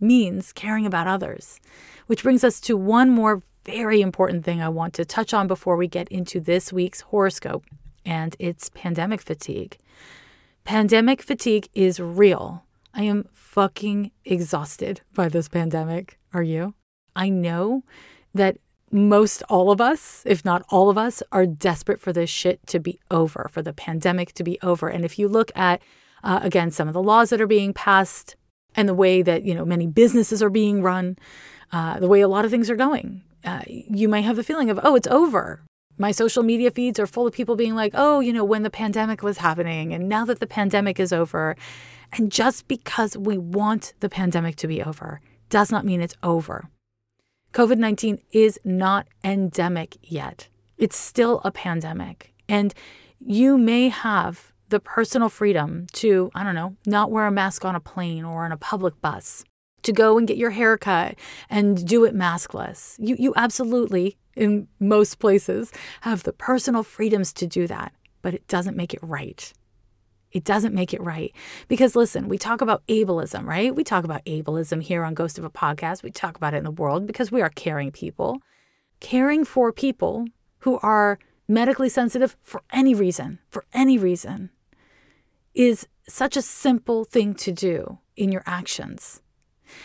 means 0.00 0.52
caring 0.52 0.86
about 0.86 1.06
others. 1.06 1.60
Which 2.08 2.24
brings 2.24 2.42
us 2.42 2.60
to 2.62 2.76
one 2.76 3.10
more 3.10 3.42
very 3.64 4.00
important 4.00 4.44
thing 4.44 4.60
I 4.60 4.68
want 4.68 4.94
to 4.94 5.04
touch 5.04 5.32
on 5.32 5.46
before 5.46 5.76
we 5.76 5.86
get 5.86 6.08
into 6.08 6.40
this 6.40 6.72
week's 6.72 7.02
horoscope, 7.02 7.64
and 8.04 8.34
it's 8.38 8.70
pandemic 8.70 9.20
fatigue. 9.20 9.78
Pandemic 10.64 11.22
fatigue 11.22 11.68
is 11.74 12.00
real. 12.00 12.64
I 12.94 13.02
am 13.02 13.28
fucking 13.32 14.10
exhausted 14.24 15.00
by 15.14 15.28
this 15.28 15.48
pandemic. 15.48 16.18
Are 16.32 16.42
you? 16.42 16.74
I 17.14 17.28
know 17.28 17.84
that 18.34 18.58
most 18.90 19.42
all 19.48 19.70
of 19.70 19.80
us, 19.80 20.22
if 20.26 20.44
not 20.44 20.64
all 20.68 20.90
of 20.90 20.98
us, 20.98 21.22
are 21.32 21.46
desperate 21.46 22.00
for 22.00 22.12
this 22.12 22.28
shit 22.28 22.66
to 22.66 22.78
be 22.78 23.00
over, 23.10 23.48
for 23.50 23.62
the 23.62 23.72
pandemic 23.72 24.32
to 24.34 24.44
be 24.44 24.58
over. 24.62 24.88
And 24.88 25.04
if 25.04 25.18
you 25.18 25.28
look 25.28 25.50
at, 25.56 25.80
uh, 26.22 26.40
again, 26.42 26.70
some 26.70 26.88
of 26.88 26.94
the 26.94 27.02
laws 27.02 27.30
that 27.30 27.40
are 27.40 27.46
being 27.46 27.72
passed 27.72 28.36
and 28.74 28.88
the 28.88 28.94
way 28.94 29.22
that, 29.22 29.44
you 29.44 29.54
know, 29.54 29.64
many 29.64 29.86
businesses 29.86 30.42
are 30.42 30.50
being 30.50 30.82
run, 30.82 31.16
uh, 31.72 31.98
the 32.00 32.08
way 32.08 32.20
a 32.20 32.28
lot 32.28 32.44
of 32.44 32.50
things 32.50 32.68
are 32.68 32.76
going, 32.76 33.22
uh, 33.44 33.62
you 33.66 34.08
might 34.08 34.22
have 34.22 34.36
the 34.36 34.44
feeling 34.44 34.70
of, 34.70 34.78
oh, 34.82 34.94
it's 34.94 35.08
over. 35.08 35.62
My 35.98 36.10
social 36.10 36.42
media 36.42 36.70
feeds 36.70 36.98
are 36.98 37.06
full 37.06 37.26
of 37.26 37.34
people 37.34 37.56
being 37.56 37.74
like, 37.74 37.92
oh, 37.94 38.20
you 38.20 38.32
know, 38.32 38.44
when 38.44 38.62
the 38.62 38.70
pandemic 38.70 39.22
was 39.22 39.38
happening, 39.38 39.92
and 39.92 40.08
now 40.08 40.24
that 40.24 40.40
the 40.40 40.46
pandemic 40.46 40.98
is 40.98 41.12
over. 41.12 41.56
And 42.12 42.30
just 42.30 42.68
because 42.68 43.16
we 43.16 43.38
want 43.38 43.94
the 44.00 44.08
pandemic 44.08 44.56
to 44.56 44.68
be 44.68 44.82
over 44.82 45.20
does 45.48 45.70
not 45.70 45.84
mean 45.84 46.00
it's 46.00 46.16
over. 46.22 46.68
COVID 47.52 47.78
19 47.78 48.18
is 48.32 48.58
not 48.64 49.06
endemic 49.22 49.98
yet, 50.02 50.48
it's 50.78 50.96
still 50.96 51.40
a 51.44 51.50
pandemic. 51.50 52.32
And 52.48 52.74
you 53.20 53.58
may 53.58 53.88
have 53.88 54.52
the 54.70 54.80
personal 54.80 55.28
freedom 55.28 55.86
to, 55.92 56.30
I 56.34 56.42
don't 56.42 56.54
know, 56.54 56.76
not 56.86 57.10
wear 57.10 57.26
a 57.26 57.30
mask 57.30 57.64
on 57.64 57.74
a 57.74 57.80
plane 57.80 58.24
or 58.24 58.44
on 58.44 58.52
a 58.52 58.56
public 58.56 59.00
bus 59.02 59.44
to 59.82 59.92
go 59.92 60.18
and 60.18 60.28
get 60.28 60.36
your 60.36 60.50
hair 60.50 60.76
cut 60.78 61.16
and 61.50 61.86
do 61.86 62.04
it 62.04 62.14
maskless. 62.14 62.96
You, 62.98 63.16
you 63.18 63.32
absolutely, 63.36 64.16
in 64.36 64.68
most 64.80 65.18
places, 65.18 65.72
have 66.02 66.22
the 66.22 66.32
personal 66.32 66.82
freedoms 66.82 67.32
to 67.34 67.46
do 67.46 67.66
that, 67.66 67.92
but 68.22 68.34
it 68.34 68.46
doesn't 68.48 68.76
make 68.76 68.94
it 68.94 69.00
right. 69.02 69.52
It 70.32 70.44
doesn't 70.44 70.74
make 70.74 70.94
it 70.94 71.02
right. 71.02 71.34
Because 71.68 71.94
listen, 71.94 72.28
we 72.28 72.38
talk 72.38 72.60
about 72.60 72.86
ableism, 72.86 73.44
right? 73.44 73.74
We 73.74 73.84
talk 73.84 74.04
about 74.04 74.24
ableism 74.24 74.82
here 74.82 75.04
on 75.04 75.14
Ghost 75.14 75.38
of 75.38 75.44
a 75.44 75.50
Podcast. 75.50 76.02
We 76.02 76.10
talk 76.10 76.36
about 76.36 76.54
it 76.54 76.58
in 76.58 76.64
the 76.64 76.70
world 76.70 77.06
because 77.06 77.30
we 77.30 77.42
are 77.42 77.50
caring 77.50 77.90
people. 77.90 78.40
Caring 79.00 79.44
for 79.44 79.72
people 79.72 80.26
who 80.60 80.78
are 80.78 81.18
medically 81.48 81.88
sensitive 81.88 82.36
for 82.42 82.62
any 82.72 82.94
reason, 82.94 83.40
for 83.50 83.64
any 83.74 83.98
reason, 83.98 84.50
is 85.54 85.86
such 86.08 86.36
a 86.36 86.42
simple 86.42 87.04
thing 87.04 87.34
to 87.34 87.52
do 87.52 87.98
in 88.16 88.32
your 88.32 88.42
actions. 88.46 89.20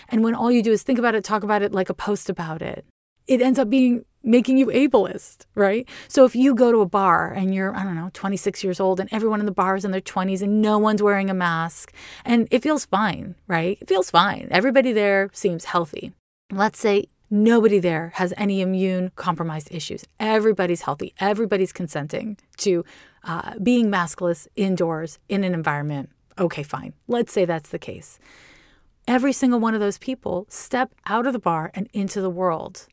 And 0.09 0.23
when 0.23 0.35
all 0.35 0.51
you 0.51 0.63
do 0.63 0.71
is 0.71 0.83
think 0.83 0.99
about 0.99 1.15
it, 1.15 1.23
talk 1.23 1.43
about 1.43 1.61
it 1.61 1.73
like 1.73 1.89
a 1.89 1.93
post 1.93 2.29
about 2.29 2.61
it, 2.61 2.85
it 3.27 3.41
ends 3.41 3.59
up 3.59 3.69
being 3.69 4.05
making 4.23 4.57
you 4.57 4.67
ableist, 4.67 5.45
right? 5.55 5.88
So 6.07 6.25
if 6.25 6.35
you 6.35 6.53
go 6.53 6.71
to 6.71 6.81
a 6.81 6.85
bar 6.85 7.31
and 7.31 7.55
you're, 7.55 7.75
I 7.75 7.83
don't 7.83 7.95
know, 7.95 8.09
26 8.13 8.63
years 8.63 8.79
old 8.79 8.99
and 8.99 9.07
everyone 9.11 9.39
in 9.39 9.45
the 9.45 9.51
bar 9.51 9.75
is 9.75 9.85
in 9.85 9.91
their 9.91 10.01
20s 10.01 10.41
and 10.41 10.61
no 10.61 10.77
one's 10.77 11.01
wearing 11.01 11.29
a 11.29 11.33
mask 11.33 11.93
and 12.25 12.47
it 12.51 12.61
feels 12.61 12.85
fine, 12.85 13.35
right? 13.47 13.77
It 13.79 13.88
feels 13.88 14.11
fine. 14.11 14.47
Everybody 14.51 14.91
there 14.91 15.29
seems 15.31 15.65
healthy. 15.65 16.11
Let's 16.51 16.79
say 16.79 17.07
nobody 17.29 17.79
there 17.79 18.11
has 18.15 18.33
any 18.38 18.61
immune 18.61 19.11
compromised 19.15 19.69
issues. 19.71 20.03
Everybody's 20.19 20.81
healthy. 20.81 21.13
Everybody's 21.19 21.71
consenting 21.71 22.38
to 22.57 22.83
uh, 23.23 23.53
being 23.61 23.88
maskless 23.88 24.47
indoors 24.55 25.19
in 25.29 25.43
an 25.43 25.53
environment. 25.53 26.09
Okay, 26.38 26.63
fine. 26.63 26.93
Let's 27.07 27.31
say 27.31 27.45
that's 27.45 27.69
the 27.69 27.79
case 27.79 28.19
every 29.07 29.33
single 29.33 29.59
one 29.59 29.73
of 29.73 29.79
those 29.79 29.97
people 29.97 30.45
step 30.49 30.93
out 31.05 31.25
of 31.25 31.33
the 31.33 31.39
bar 31.39 31.71
and 31.73 31.89
into 31.93 32.21
the 32.21 32.29
world. 32.29 32.87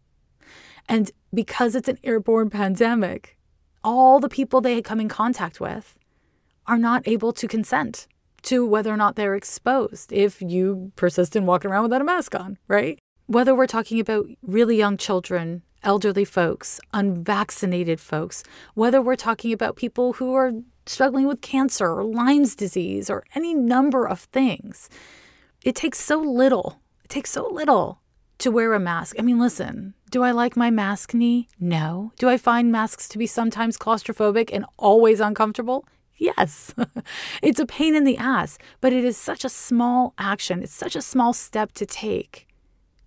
And 0.88 1.10
because 1.32 1.74
it's 1.74 1.88
an 1.88 1.98
airborne 2.04 2.50
pandemic, 2.50 3.36
all 3.82 4.20
the 4.20 4.28
people 4.28 4.60
they 4.60 4.80
come 4.80 5.00
in 5.00 5.08
contact 5.08 5.60
with 5.60 5.98
are 6.66 6.78
not 6.78 7.06
able 7.06 7.32
to 7.32 7.48
consent 7.48 8.06
to 8.42 8.66
whether 8.66 8.92
or 8.92 8.96
not 8.96 9.16
they're 9.16 9.34
exposed 9.34 10.12
if 10.12 10.40
you 10.40 10.92
persist 10.96 11.34
in 11.34 11.46
walking 11.46 11.70
around 11.70 11.84
without 11.84 12.00
a 12.00 12.04
mask 12.04 12.34
on, 12.34 12.58
right? 12.68 12.98
Whether 13.26 13.54
we're 13.54 13.66
talking 13.66 14.00
about 14.00 14.26
really 14.42 14.76
young 14.76 14.96
children, 14.96 15.62
elderly 15.82 16.24
folks, 16.24 16.80
unvaccinated 16.92 18.00
folks, 18.00 18.42
whether 18.74 19.00
we're 19.00 19.16
talking 19.16 19.52
about 19.52 19.76
people 19.76 20.14
who 20.14 20.34
are 20.34 20.52
struggling 20.86 21.26
with 21.26 21.40
cancer 21.40 21.90
or 21.90 22.04
Lyme's 22.04 22.54
disease 22.54 23.08
or 23.08 23.24
any 23.34 23.54
number 23.54 24.06
of 24.06 24.20
things 24.20 24.90
it 25.64 25.74
takes 25.74 25.98
so 25.98 26.20
little. 26.20 26.80
It 27.04 27.08
takes 27.08 27.30
so 27.30 27.48
little 27.48 28.00
to 28.38 28.50
wear 28.50 28.74
a 28.74 28.80
mask. 28.80 29.16
I 29.18 29.22
mean, 29.22 29.38
listen, 29.38 29.94
do 30.10 30.22
I 30.22 30.30
like 30.30 30.56
my 30.56 30.70
mask 30.70 31.14
knee? 31.14 31.48
No. 31.58 32.12
Do 32.18 32.28
I 32.28 32.36
find 32.36 32.70
masks 32.70 33.08
to 33.08 33.18
be 33.18 33.26
sometimes 33.26 33.78
claustrophobic 33.78 34.50
and 34.52 34.66
always 34.76 35.20
uncomfortable? 35.20 35.86
Yes. 36.16 36.74
it's 37.42 37.58
a 37.58 37.66
pain 37.66 37.94
in 37.94 38.04
the 38.04 38.18
ass, 38.18 38.58
but 38.80 38.92
it 38.92 39.04
is 39.04 39.16
such 39.16 39.44
a 39.44 39.48
small 39.48 40.14
action. 40.18 40.62
It's 40.62 40.72
such 40.72 40.94
a 40.94 41.02
small 41.02 41.32
step 41.32 41.72
to 41.72 41.86
take 41.86 42.46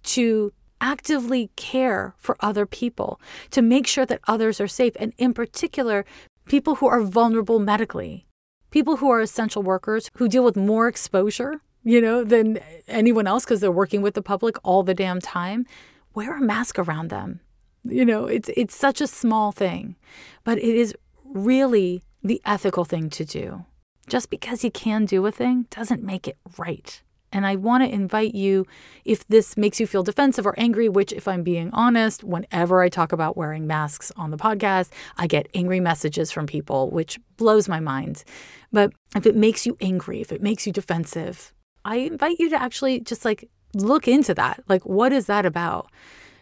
to 0.03 0.51
actively 0.79 1.49
care 1.55 2.15
for 2.17 2.37
other 2.39 2.65
people, 2.65 3.19
to 3.51 3.61
make 3.61 3.85
sure 3.85 4.05
that 4.05 4.21
others 4.27 4.61
are 4.61 4.67
safe, 4.67 4.93
and 4.99 5.13
in 5.17 5.33
particular, 5.33 6.05
people 6.45 6.75
who 6.75 6.87
are 6.87 7.01
vulnerable 7.01 7.59
medically, 7.59 8.25
people 8.71 8.97
who 8.97 9.09
are 9.09 9.19
essential 9.19 9.61
workers 9.61 10.09
who 10.15 10.27
deal 10.27 10.43
with 10.43 10.55
more 10.55 10.87
exposure 10.87 11.61
you 11.87 12.01
know, 12.01 12.21
than 12.25 12.59
anyone 12.89 13.27
else 13.27 13.45
because 13.45 13.61
they're 13.61 13.71
working 13.71 14.01
with 14.01 14.13
the 14.13 14.21
public 14.21 14.57
all 14.61 14.83
the 14.83 14.93
damn 14.93 15.21
time, 15.21 15.65
wear 16.13 16.35
a 16.37 16.41
mask 16.41 16.77
around 16.77 17.09
them. 17.09 17.39
You 17.85 18.03
know, 18.03 18.25
it's 18.25 18.49
it's 18.57 18.75
such 18.75 18.99
a 18.99 19.07
small 19.07 19.53
thing, 19.53 19.95
but 20.43 20.57
it 20.57 20.75
is 20.75 20.93
really 21.23 22.03
the 22.21 22.41
ethical 22.45 22.83
thing 22.83 23.09
to 23.11 23.23
do. 23.23 23.63
Just 24.09 24.29
because 24.29 24.65
you 24.65 24.71
can 24.71 25.05
do 25.05 25.25
a 25.25 25.31
thing 25.31 25.65
doesn't 25.69 26.03
make 26.03 26.27
it 26.27 26.37
right. 26.57 27.01
And 27.31 27.45
I 27.45 27.55
want 27.55 27.83
to 27.83 27.93
invite 27.93 28.35
you, 28.35 28.65
if 29.05 29.25
this 29.27 29.55
makes 29.55 29.79
you 29.79 29.87
feel 29.87 30.03
defensive 30.03 30.45
or 30.45 30.57
angry, 30.57 30.89
which, 30.89 31.13
if 31.13 31.27
I'm 31.27 31.43
being 31.43 31.69
honest, 31.71 32.23
whenever 32.23 32.81
I 32.81 32.89
talk 32.89 33.13
about 33.13 33.37
wearing 33.37 33.65
masks 33.65 34.11
on 34.17 34.31
the 34.31 34.37
podcast, 34.37 34.89
I 35.17 35.27
get 35.27 35.47
angry 35.53 35.79
messages 35.79 36.31
from 36.31 36.47
people, 36.47 36.89
which 36.89 37.19
blows 37.37 37.69
my 37.69 37.79
mind. 37.79 38.25
But 38.73 38.91
if 39.15 39.25
it 39.25 39.35
makes 39.35 39.65
you 39.65 39.77
angry, 39.79 40.19
if 40.19 40.31
it 40.31 40.41
makes 40.41 40.65
you 40.65 40.73
defensive, 40.73 41.53
I 41.87 41.95
invite 41.99 42.37
you 42.37 42.49
to 42.49 42.61
actually 42.61 42.99
just 42.99 43.23
like 43.23 43.49
look 43.73 44.09
into 44.09 44.33
that. 44.33 44.61
Like, 44.67 44.85
what 44.85 45.13
is 45.13 45.27
that 45.27 45.45
about? 45.45 45.89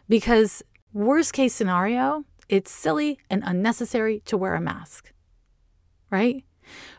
Because, 0.10 0.64
worst 0.92 1.34
case 1.34 1.54
scenario, 1.54 2.26
it's 2.50 2.72
silly 2.72 3.20
and 3.30 3.44
unnecessary 3.46 4.24
to 4.26 4.38
wear 4.38 4.56
a 4.56 4.62
mask, 4.62 5.14
right? 6.10 6.44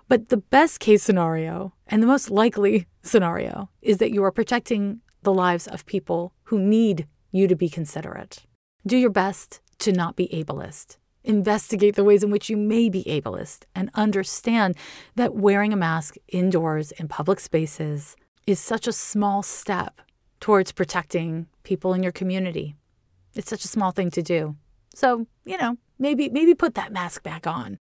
But 0.07 0.29
the 0.29 0.37
best 0.37 0.79
case 0.79 1.03
scenario 1.03 1.75
and 1.89 2.01
the 2.01 2.07
most 2.07 2.31
likely 2.31 2.87
scenario 3.03 3.69
is 3.83 3.99
that 3.99 4.13
you 4.13 4.23
are 4.23 4.31
protecting 4.31 5.01
the 5.23 5.35
lives 5.35 5.67
of 5.67 5.85
people 5.85 6.33
who 6.45 6.59
need 6.61 7.09
you 7.33 7.49
to 7.49 7.57
be 7.57 7.69
considerate. 7.69 8.47
Do 8.87 8.97
your 8.97 9.11
best 9.11 9.61
to 9.79 9.91
not 9.91 10.15
be 10.15 10.29
ableist. 10.29 10.99
investigate 11.27 11.97
the 11.97 12.05
ways 12.05 12.23
in 12.23 12.31
which 12.31 12.49
you 12.49 12.57
may 12.57 12.89
be 12.89 13.03
ableist, 13.05 13.65
and 13.75 13.91
understand 13.95 14.77
that 15.17 15.35
wearing 15.35 15.73
a 15.73 15.77
mask 15.77 16.15
indoors 16.29 16.93
in 16.93 17.09
public 17.09 17.41
spaces 17.41 18.17
is 18.47 18.61
such 18.61 18.87
a 18.87 18.93
small 18.93 19.43
step 19.43 20.01
towards 20.41 20.73
protecting 20.73 21.47
people 21.63 21.93
in 21.93 22.03
your 22.03 22.13
community. 22.13 22.77
It's 23.35 23.51
such 23.51 23.65
a 23.65 23.69
small 23.69 23.91
thing 23.91 24.11
to 24.13 24.23
do. 24.23 24.57
So, 24.95 25.27
you 25.45 25.59
know, 25.59 25.77
maybe 25.99 26.29
maybe 26.29 26.55
put 26.55 26.75
that 26.75 26.93
mask 26.93 27.23
back 27.23 27.47
on. 27.47 27.79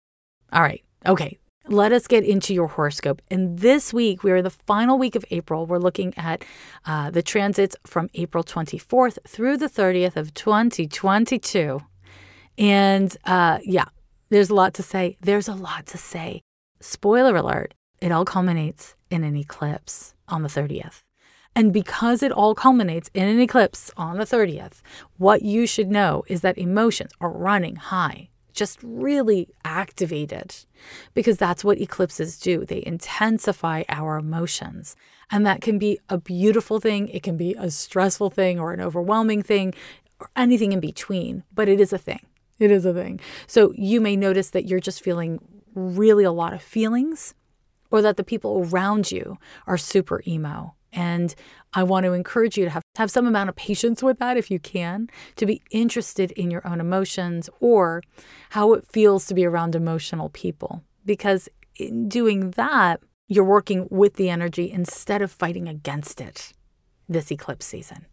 All 0.52 0.62
right. 0.62 0.82
Okay. 1.06 1.38
Let 1.66 1.92
us 1.92 2.06
get 2.06 2.24
into 2.24 2.52
your 2.52 2.66
horoscope. 2.66 3.22
And 3.30 3.58
this 3.58 3.92
week, 3.92 4.22
we 4.22 4.32
are 4.32 4.42
the 4.42 4.50
final 4.50 4.98
week 4.98 5.16
of 5.16 5.24
April. 5.30 5.64
We're 5.64 5.78
looking 5.78 6.12
at 6.16 6.44
uh, 6.84 7.10
the 7.10 7.22
transits 7.22 7.74
from 7.86 8.10
April 8.14 8.44
24th 8.44 9.18
through 9.26 9.56
the 9.56 9.68
30th 9.68 10.16
of 10.16 10.34
2022. 10.34 11.80
And 12.58 13.16
uh, 13.24 13.58
yeah, 13.64 13.86
there's 14.28 14.50
a 14.50 14.54
lot 14.54 14.74
to 14.74 14.82
say. 14.82 15.16
There's 15.20 15.48
a 15.48 15.54
lot 15.54 15.86
to 15.86 15.98
say. 15.98 16.42
Spoiler 16.80 17.34
alert, 17.34 17.72
it 18.02 18.12
all 18.12 18.26
culminates 18.26 18.94
in 19.10 19.24
an 19.24 19.34
eclipse 19.34 20.13
on 20.28 20.42
the 20.42 20.48
30th. 20.48 21.02
And 21.56 21.72
because 21.72 22.22
it 22.22 22.32
all 22.32 22.54
culminates 22.54 23.10
in 23.14 23.28
an 23.28 23.40
eclipse 23.40 23.92
on 23.96 24.18
the 24.18 24.24
30th, 24.24 24.82
what 25.18 25.42
you 25.42 25.66
should 25.66 25.90
know 25.90 26.24
is 26.26 26.40
that 26.40 26.58
emotions 26.58 27.12
are 27.20 27.30
running 27.30 27.76
high, 27.76 28.28
just 28.52 28.78
really 28.82 29.48
activated, 29.64 30.56
because 31.14 31.36
that's 31.36 31.64
what 31.64 31.80
eclipses 31.80 32.38
do. 32.38 32.64
They 32.64 32.82
intensify 32.84 33.84
our 33.88 34.16
emotions. 34.16 34.96
And 35.30 35.46
that 35.46 35.60
can 35.60 35.78
be 35.78 35.98
a 36.08 36.18
beautiful 36.18 36.80
thing, 36.80 37.08
it 37.08 37.22
can 37.22 37.36
be 37.36 37.54
a 37.54 37.70
stressful 37.70 38.30
thing 38.30 38.58
or 38.58 38.72
an 38.72 38.80
overwhelming 38.80 39.42
thing, 39.42 39.74
or 40.20 40.30
anything 40.36 40.72
in 40.72 40.80
between, 40.80 41.44
but 41.52 41.68
it 41.68 41.80
is 41.80 41.92
a 41.92 41.98
thing. 41.98 42.26
It 42.58 42.70
is 42.70 42.84
a 42.84 42.92
thing. 42.92 43.20
So 43.46 43.72
you 43.76 44.00
may 44.00 44.16
notice 44.16 44.50
that 44.50 44.66
you're 44.66 44.80
just 44.80 45.02
feeling 45.02 45.40
really 45.74 46.24
a 46.24 46.32
lot 46.32 46.52
of 46.52 46.62
feelings, 46.62 47.34
or 47.90 48.02
that 48.02 48.16
the 48.16 48.24
people 48.24 48.68
around 48.68 49.10
you 49.12 49.38
are 49.66 49.78
super 49.78 50.22
emo 50.26 50.74
and 50.94 51.34
I 51.72 51.82
want 51.82 52.04
to 52.04 52.12
encourage 52.12 52.56
you 52.56 52.64
to 52.64 52.70
have, 52.70 52.82
have 52.96 53.10
some 53.10 53.26
amount 53.26 53.48
of 53.48 53.56
patience 53.56 54.02
with 54.02 54.18
that 54.20 54.36
if 54.36 54.50
you 54.50 54.60
can, 54.60 55.08
to 55.36 55.44
be 55.44 55.60
interested 55.70 56.30
in 56.32 56.50
your 56.50 56.66
own 56.66 56.80
emotions 56.80 57.50
or 57.60 58.02
how 58.50 58.72
it 58.74 58.86
feels 58.86 59.26
to 59.26 59.34
be 59.34 59.44
around 59.44 59.74
emotional 59.74 60.28
people. 60.30 60.82
Because 61.04 61.48
in 61.76 62.08
doing 62.08 62.52
that, 62.52 63.00
you're 63.26 63.44
working 63.44 63.88
with 63.90 64.14
the 64.14 64.30
energy 64.30 64.70
instead 64.70 65.20
of 65.20 65.32
fighting 65.32 65.68
against 65.68 66.20
it 66.20 66.52
this 67.08 67.30
eclipse 67.30 67.66
season. 67.66 68.06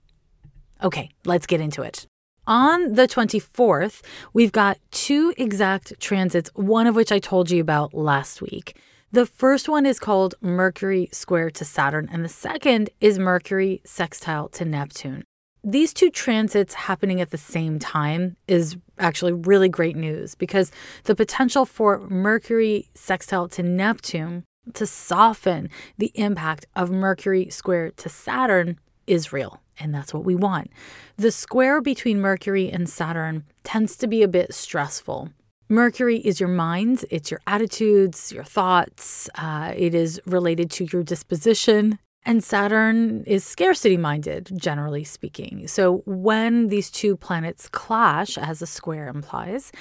Okay, 0.84 1.12
let's 1.26 1.46
get 1.46 1.62
into 1.62 1.84
it. 1.84 2.08
On 2.48 2.94
the 2.94 3.08
24th, 3.08 4.02
we've 4.34 4.52
got 4.52 4.80
two 4.90 5.34
exact 5.38 6.00
transits, 6.00 6.50
one 6.56 6.88
of 6.88 6.96
which 6.96 7.12
I 7.12 7.20
told 7.20 7.52
you 7.52 7.62
about 7.62 7.94
last 7.94 8.42
week. 8.42 8.76
The 9.14 9.26
first 9.26 9.68
one 9.68 9.86
is 9.86 10.00
called 10.00 10.36
Mercury 10.40 11.10
square 11.12 11.50
to 11.52 11.66
Saturn, 11.66 12.08
and 12.14 12.24
the 12.24 12.30
second 12.30 12.90
is 13.02 13.20
Mercury 13.20 13.82
sextile 13.84 14.48
to 14.50 14.64
Neptune. 14.64 15.26
These 15.66 15.94
two 15.94 16.10
transits 16.10 16.74
happening 16.76 17.20
at 17.20 17.32
the 17.32 17.38
same 17.38 17.78
time 17.78 18.38
is 18.48 18.78
actually 18.98 19.34
really 19.34 19.68
great 19.68 19.98
news 19.98 20.34
because 20.36 20.72
the 21.04 21.14
potential 21.14 21.66
for 21.66 22.08
Mercury 22.08 22.88
sextile 22.94 23.50
to 23.50 23.62
Neptune 23.62 24.46
to 24.76 24.88
soften 24.88 25.70
the 25.98 26.14
impact 26.16 26.66
of 26.74 26.90
Mercury 26.90 27.50
square 27.50 27.92
to 27.98 28.08
Saturn 28.08 28.80
is 29.08 29.34
real. 29.34 29.62
And 29.78 29.94
that's 29.94 30.14
what 30.14 30.24
we 30.24 30.36
want. 30.36 30.72
The 31.18 31.32
square 31.32 31.82
between 31.82 32.22
Mercury 32.22 32.72
and 32.72 32.88
Saturn 32.88 33.44
tends 33.66 33.98
to 33.98 34.08
be 34.08 34.24
a 34.24 34.30
bit 34.30 34.54
stressful. 34.54 35.32
Mercury 35.72 36.18
is 36.18 36.42
your 36.42 36.50
mind, 36.50 37.06
it's 37.10 37.32
your 37.32 37.40
attitudes, 37.48 38.34
your 38.34 38.44
thoughts, 38.44 39.30
uh, 39.36 39.72
it 39.74 39.96
is 39.96 40.20
related 40.26 40.70
to 40.70 40.86
your 40.92 41.02
disposition. 41.02 41.98
And 42.26 42.44
Saturn 42.44 43.24
is 43.24 43.46
scarcity 43.46 43.96
minded, 43.96 44.52
generally 44.54 45.06
speaking. 45.06 45.70
So, 45.70 46.04
when 46.06 46.68
these 46.68 46.92
two 46.92 47.16
planets 47.16 47.70
clash, 47.70 48.38
as 48.38 48.62
a 48.62 48.68
square 48.68 49.08
implies, 49.08 49.72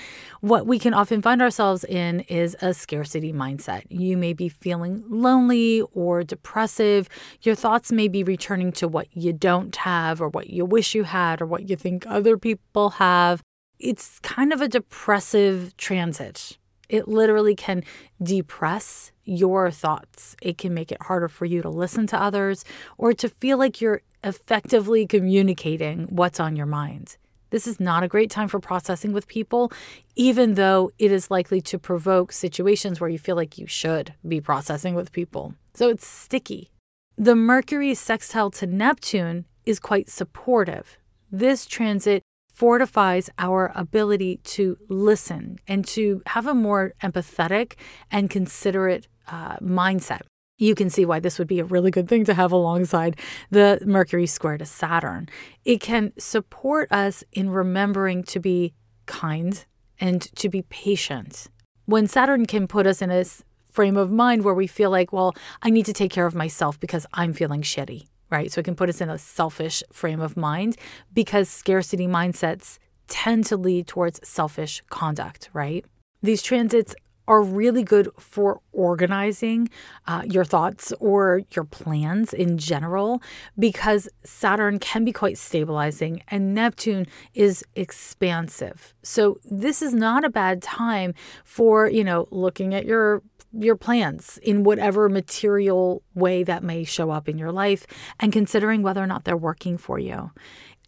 what 0.41 0.65
we 0.65 0.79
can 0.79 0.95
often 0.95 1.23
find 1.23 1.43
ourselves 1.43 1.83
in 1.83 2.21
is 2.21 2.57
a 2.63 2.73
scarcity 2.73 3.33
mindset. 3.33 3.83
You 3.89 4.17
may 4.17 4.33
be 4.33 4.49
feeling 4.49 5.03
lonely 5.09 5.83
or 5.93 6.23
depressive. 6.23 7.09
Your 7.43 7.57
thoughts 7.57 7.91
may 7.91 8.07
be 8.07 8.23
returning 8.23 8.71
to 8.73 8.87
what 8.87 9.09
you 9.15 9.33
don't 9.33 9.75
have, 9.75 10.23
or 10.23 10.29
what 10.29 10.51
you 10.51 10.65
wish 10.65 10.95
you 10.95 11.03
had, 11.03 11.43
or 11.43 11.47
what 11.47 11.69
you 11.69 11.75
think 11.75 12.07
other 12.07 12.39
people 12.39 12.91
have 12.91 13.43
it's 13.81 14.19
kind 14.21 14.53
of 14.53 14.61
a 14.61 14.69
depressive 14.69 15.77
transit. 15.77 16.59
It 16.89 17.09
literally 17.09 17.55
can 17.55 17.85
depress 18.23 19.13
your 19.25 19.71
thoughts. 19.71 20.37
It 20.43 20.59
can 20.59 20.75
make 20.75 20.91
it 20.91 21.03
harder 21.03 21.29
for 21.29 21.45
you 21.45 21.63
to 21.63 21.69
listen 21.69 22.07
to 22.09 22.21
others 22.21 22.65
or 22.99 23.13
to 23.15 23.29
feel 23.29 23.59
like 23.59 23.81
you're 23.81 24.03
effectively 24.25 25.07
communicating 25.07 26.05
what's 26.11 26.41
on 26.41 26.57
your 26.57 26.67
mind. 26.67 27.17
This 27.51 27.67
is 27.67 27.81
not 27.81 28.03
a 28.03 28.09
great 28.09 28.31
time 28.31 28.49
for 28.49 28.61
processing 28.61 29.13
with 29.13 29.27
people, 29.27 29.73
even 30.15 30.55
though 30.55 30.91
it 30.99 31.11
is 31.11 31.31
likely 31.31 31.61
to 31.63 31.79
provoke 31.79 32.33
situations 32.33 33.01
where 33.01 33.11
you 33.11 33.19
feel 33.19 33.37
like 33.37 33.59
you 33.59 33.67
should 33.67 34.15
be 34.27 34.41
processing 34.41 34.95
with 34.95 35.13
people. 35.13 35.55
So 35.75 35.89
it's 35.89 36.07
sticky. 36.07 36.71
The 37.17 37.35
Mercury 37.35 37.95
sextile 37.95 38.51
to 38.53 38.67
Neptune 38.67 39.47
is 39.65 39.81
quite 39.81 40.09
supportive. 40.09 40.97
This 41.31 41.67
transit 41.67 42.23
fortifies 42.61 43.31
our 43.39 43.73
ability 43.75 44.37
to 44.45 44.77
listen 44.91 45.59
and 45.67 45.87
to 45.87 46.21
have 46.27 46.47
a 46.47 46.53
more 46.53 46.93
empathetic 47.03 47.73
and 48.11 48.29
considerate 48.29 49.09
uh, 49.29 49.57
mindset. 49.61 50.21
You 50.59 50.75
can 50.75 50.91
see 50.91 51.07
why 51.07 51.21
this 51.21 51.39
would 51.39 51.49
be 51.49 51.61
a 51.61 51.65
really 51.65 51.91
good 51.91 52.07
thing 52.07 52.27
to 52.27 52.35
have 52.35 52.53
alongside 52.53 53.19
the 53.49 53.81
Mercury 53.87 54.27
square 54.27 54.59
to 54.59 54.67
Saturn. 54.67 55.31
It 55.65 55.81
can 55.81 56.13
support 56.19 56.93
us 56.93 57.25
in 57.33 57.49
remembering 57.49 58.25
to 58.25 58.39
be 58.39 58.75
kind 59.07 59.65
and 59.99 60.21
to 60.37 60.51
be 60.51 60.61
patient. 60.61 61.47
When 61.87 62.07
Saturn 62.07 62.45
can 62.45 62.69
put 62.69 62.87
us 62.87 63.01
in 63.01 63.11
a 63.11 63.25
frame 63.71 63.97
of 63.97 64.13
mind 64.13 64.45
where 64.45 64.53
we 64.53 64.67
feel 64.67 64.91
like, 64.91 65.15
well, 65.15 65.35
I 65.63 65.71
need 65.71 65.87
to 65.87 65.95
take 65.95 66.13
care 66.13 66.27
of 66.27 66.35
myself 66.35 66.79
because 66.79 67.07
I'm 67.15 67.33
feeling 67.33 67.63
shitty 67.63 68.10
right? 68.31 68.51
So 68.51 68.61
it 68.61 68.65
can 68.65 68.77
put 68.77 68.89
us 68.89 69.01
in 69.01 69.11
a 69.11 69.19
selfish 69.19 69.83
frame 69.93 70.21
of 70.21 70.37
mind 70.37 70.77
because 71.13 71.49
scarcity 71.49 72.07
mindsets 72.07 72.79
tend 73.09 73.45
to 73.47 73.57
lead 73.57 73.87
towards 73.87 74.27
selfish 74.27 74.83
conduct, 74.89 75.51
right? 75.53 75.85
These 76.23 76.43
transits 76.43 76.95
are 77.31 77.43
really 77.43 77.85
good 77.85 78.09
for 78.19 78.61
organizing 78.73 79.69
uh, 80.09 80.23
your 80.27 80.45
thoughts 80.45 80.93
or 80.99 81.43
your 81.55 81.65
plans 81.65 82.33
in 82.33 82.59
general 82.59 83.23
because 83.57 84.09
Saturn 84.25 84.81
can 84.81 85.05
be 85.05 85.13
quite 85.13 85.39
stabilizing 85.39 86.23
and 86.27 86.55
Neptune 86.55 87.07
is 87.33 87.65
expansive. 87.77 88.95
So 89.05 89.39
this 89.49 89.81
is 89.81 89.95
not 89.95 90.25
a 90.25 90.29
bad 90.29 90.61
time 90.61 91.15
for, 91.45 91.89
you 91.89 92.03
know, 92.03 92.27
looking 92.33 92.75
at 92.75 92.85
your 92.85 93.23
your 93.53 93.77
plans 93.77 94.39
in 94.43 94.65
whatever 94.65 95.09
material 95.09 96.03
way 96.15 96.43
that 96.43 96.63
may 96.63 96.85
show 96.85 97.11
up 97.11 97.29
in 97.29 97.39
your 97.39 97.53
life 97.53 97.87
and 98.19 98.33
considering 98.33 98.83
whether 98.83 99.03
or 99.03 99.07
not 99.07 99.25
they're 99.25 99.37
working 99.37 99.77
for 99.77 99.99
you. 99.99 100.31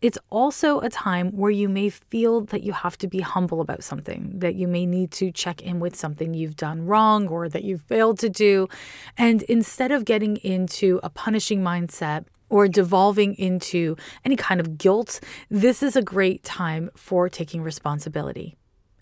It's 0.01 0.19
also 0.31 0.81
a 0.81 0.91
time 0.91 1.31
where 1.31 1.51
you 1.51 1.69
may 1.69 1.89
feel 1.89 2.41
that 2.47 2.65
you 2.65 2.73
have 2.73 2.99
to 2.99 3.07
be 3.07 3.21
humble 3.21 3.61
about 3.61 3.85
something, 3.85 4.41
that 4.41 4.57
you 4.57 4.67
may 4.67 4.85
need 4.85 5.13
to 5.13 5.31
check 5.31 5.63
in 5.63 5.79
with 5.79 5.95
something 5.95 6.35
you've 6.35 6.57
done 6.57 6.87
wrong 6.87 7.29
or 7.29 7.49
that 7.49 7.63
you've 7.63 7.83
failed 7.83 8.19
to 8.19 8.29
do. 8.29 8.69
And 9.17 9.43
instead 9.45 9.93
of 9.93 10.05
getting 10.05 10.39
into 10.39 10.99
a 11.05 11.11
punishing 11.11 11.63
mindset, 11.63 12.25
or 12.53 12.69
devolving 12.69 13.35
into 13.37 13.97
any 14.27 14.37
kind 14.37 14.61
of 14.61 14.77
guilt, 14.77 15.21
this 15.49 15.83
is 15.83 15.97
a 15.97 16.03
great 16.03 16.45
time 16.45 16.91
for 16.95 17.31
taking 17.31 17.63
responsibility. 17.63 18.57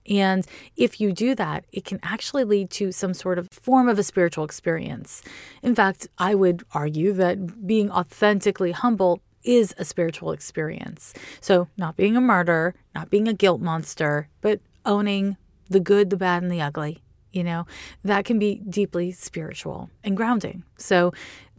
And 0.09 0.47
if 0.77 1.01
you 1.01 1.13
do 1.13 1.35
that, 1.35 1.65
it 1.73 1.85
can 1.85 2.01
actually 2.03 2.45
lead 2.45 2.71
to 2.71 2.93
some 2.93 3.15
sort 3.15 3.39
of 3.39 3.49
form 3.51 3.89
of 3.89 3.99
a 3.99 4.03
spiritual 4.03 4.45
experience. 4.45 5.23
In 5.63 5.75
fact, 5.75 6.09
I 6.19 6.35
would 6.35 6.65
argue 6.73 7.13
that 7.15 7.67
being 7.67 7.91
authentically 7.91 8.73
humble 8.73 9.21
is 9.43 9.75
a 9.79 9.85
spiritual 9.85 10.33
experience. 10.33 11.15
So, 11.41 11.69
not 11.77 11.97
being 11.97 12.17
a 12.17 12.21
martyr, 12.21 12.75
not 12.95 13.11
being 13.11 13.29
a 13.29 13.33
guilt 13.33 13.61
monster, 13.61 14.29
but 14.41 14.61
owning 14.85 15.37
the 15.69 15.81
good, 15.81 16.11
the 16.11 16.17
bad, 16.17 16.43
and 16.43 16.53
the 16.53 16.61
ugly. 16.61 17.03
You 17.33 17.45
know, 17.45 17.67
that 18.03 18.25
can 18.25 18.39
be 18.41 18.57
deeply 18.69 19.13
spiritual 19.13 19.89
and 20.03 20.17
grounding. 20.17 20.65
So, 20.77 21.13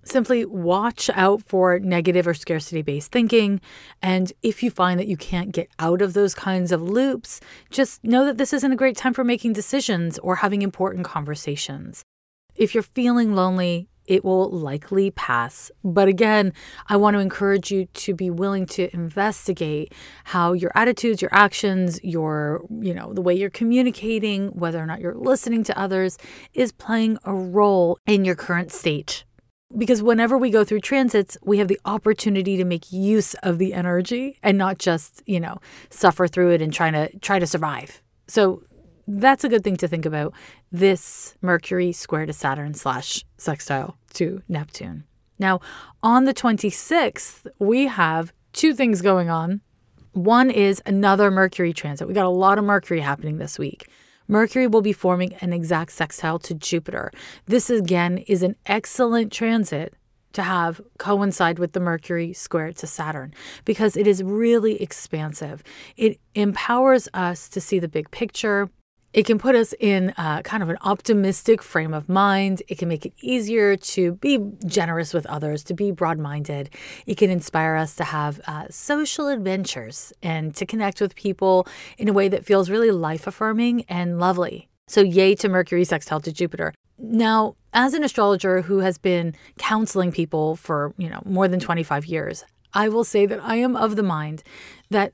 Simply 0.03 0.45
watch 0.45 1.09
out 1.13 1.43
for 1.43 1.79
negative 1.79 2.27
or 2.27 2.33
scarcity 2.33 2.81
based 2.81 3.11
thinking. 3.11 3.61
And 4.01 4.33
if 4.41 4.63
you 4.63 4.71
find 4.71 4.99
that 4.99 5.07
you 5.07 5.17
can't 5.17 5.51
get 5.51 5.69
out 5.79 6.01
of 6.01 6.13
those 6.13 6.33
kinds 6.33 6.71
of 6.71 6.81
loops, 6.81 7.39
just 7.69 8.03
know 8.03 8.25
that 8.25 8.37
this 8.37 8.53
isn't 8.53 8.71
a 8.71 8.75
great 8.75 8.97
time 8.97 9.13
for 9.13 9.23
making 9.23 9.53
decisions 9.53 10.17
or 10.19 10.37
having 10.37 10.61
important 10.61 11.05
conversations. 11.05 12.03
If 12.55 12.73
you're 12.73 12.83
feeling 12.83 13.35
lonely, 13.35 13.87
it 14.05 14.25
will 14.25 14.49
likely 14.49 15.11
pass. 15.11 15.71
But 15.83 16.07
again, 16.07 16.53
I 16.87 16.97
want 16.97 17.13
to 17.13 17.19
encourage 17.19 17.71
you 17.71 17.85
to 17.85 18.13
be 18.13 18.29
willing 18.29 18.65
to 18.67 18.93
investigate 18.93 19.93
how 20.25 20.53
your 20.53 20.71
attitudes, 20.75 21.21
your 21.21 21.33
actions, 21.33 21.99
your, 22.03 22.65
you 22.69 22.93
know, 22.93 23.13
the 23.13 23.21
way 23.21 23.33
you're 23.33 23.49
communicating, 23.49 24.47
whether 24.49 24.79
or 24.79 24.85
not 24.85 24.99
you're 24.99 25.15
listening 25.15 25.63
to 25.65 25.79
others 25.79 26.17
is 26.53 26.71
playing 26.71 27.19
a 27.23 27.33
role 27.33 27.97
in 28.05 28.25
your 28.25 28.35
current 28.35 28.71
state 28.71 29.23
because 29.77 30.03
whenever 30.03 30.37
we 30.37 30.49
go 30.49 30.63
through 30.63 30.81
transits, 30.81 31.37
we 31.41 31.57
have 31.57 31.67
the 31.67 31.79
opportunity 31.85 32.57
to 32.57 32.65
make 32.65 32.91
use 32.91 33.33
of 33.35 33.57
the 33.57 33.73
energy 33.73 34.37
and 34.43 34.57
not 34.57 34.77
just, 34.77 35.23
you 35.25 35.39
know, 35.39 35.59
suffer 35.89 36.27
through 36.27 36.51
it 36.51 36.61
and 36.61 36.73
trying 36.73 36.93
to 36.93 37.17
try 37.19 37.39
to 37.39 37.47
survive. 37.47 38.01
So 38.27 38.63
that's 39.07 39.43
a 39.43 39.49
good 39.49 39.63
thing 39.63 39.77
to 39.77 39.87
think 39.87 40.05
about 40.05 40.33
this 40.71 41.35
Mercury 41.41 41.91
square 41.91 42.25
to 42.25 42.33
Saturn 42.33 42.73
slash 42.73 43.25
sextile 43.37 43.97
to 44.13 44.41
Neptune. 44.47 45.03
Now, 45.39 45.59
on 46.03 46.25
the 46.25 46.33
26th, 46.33 47.47
we 47.59 47.87
have 47.87 48.31
two 48.53 48.73
things 48.73 49.01
going 49.01 49.29
on. 49.29 49.61
One 50.13 50.51
is 50.51 50.81
another 50.85 51.31
Mercury 51.31 51.73
transit. 51.73 52.07
We 52.07 52.13
got 52.13 52.25
a 52.25 52.29
lot 52.29 52.57
of 52.57 52.63
Mercury 52.63 52.99
happening 52.99 53.37
this 53.37 53.57
week. 53.57 53.89
Mercury 54.31 54.65
will 54.65 54.81
be 54.81 54.93
forming 54.93 55.33
an 55.41 55.51
exact 55.51 55.91
sextile 55.91 56.39
to 56.39 56.53
Jupiter. 56.53 57.11
This 57.47 57.69
again 57.69 58.19
is 58.19 58.43
an 58.43 58.55
excellent 58.65 59.29
transit 59.29 59.93
to 60.31 60.43
have 60.43 60.79
coincide 60.97 61.59
with 61.59 61.73
the 61.73 61.81
Mercury 61.81 62.31
square 62.31 62.71
to 62.71 62.87
Saturn 62.87 63.33
because 63.65 63.97
it 63.97 64.07
is 64.07 64.23
really 64.23 64.81
expansive. 64.81 65.61
It 65.97 66.17
empowers 66.33 67.09
us 67.13 67.49
to 67.49 67.59
see 67.59 67.77
the 67.77 67.89
big 67.89 68.09
picture. 68.11 68.69
It 69.13 69.25
can 69.25 69.37
put 69.37 69.55
us 69.55 69.73
in 69.77 70.13
uh, 70.17 70.41
kind 70.41 70.63
of 70.63 70.69
an 70.69 70.77
optimistic 70.81 71.61
frame 71.61 71.93
of 71.93 72.07
mind. 72.07 72.63
It 72.69 72.77
can 72.77 72.87
make 72.87 73.05
it 73.05 73.13
easier 73.19 73.75
to 73.75 74.13
be 74.13 74.39
generous 74.65 75.13
with 75.13 75.25
others, 75.25 75.65
to 75.65 75.73
be 75.73 75.91
broad 75.91 76.17
minded. 76.17 76.69
It 77.05 77.15
can 77.17 77.29
inspire 77.29 77.75
us 77.75 77.93
to 77.95 78.05
have 78.05 78.39
uh, 78.47 78.67
social 78.69 79.27
adventures 79.27 80.13
and 80.23 80.55
to 80.55 80.65
connect 80.65 81.01
with 81.01 81.15
people 81.15 81.67
in 81.97 82.07
a 82.07 82.13
way 82.13 82.29
that 82.29 82.45
feels 82.45 82.69
really 82.69 82.91
life 82.91 83.27
affirming 83.27 83.83
and 83.89 84.17
lovely. 84.17 84.69
So, 84.87 85.01
yay 85.01 85.35
to 85.35 85.49
Mercury 85.49 85.83
sextile 85.83 86.21
to 86.21 86.31
Jupiter. 86.31 86.73
Now, 86.97 87.55
as 87.73 87.93
an 87.93 88.03
astrologer 88.03 88.61
who 88.61 88.79
has 88.79 88.97
been 88.97 89.35
counseling 89.57 90.11
people 90.11 90.55
for, 90.55 90.93
you 90.97 91.09
know, 91.09 91.21
more 91.25 91.47
than 91.47 91.59
25 91.59 92.05
years, 92.05 92.43
I 92.73 92.87
will 92.87 93.03
say 93.03 93.25
that 93.25 93.41
I 93.41 93.55
am 93.57 93.75
of 93.75 93.95
the 93.95 94.03
mind 94.03 94.43
that 94.89 95.13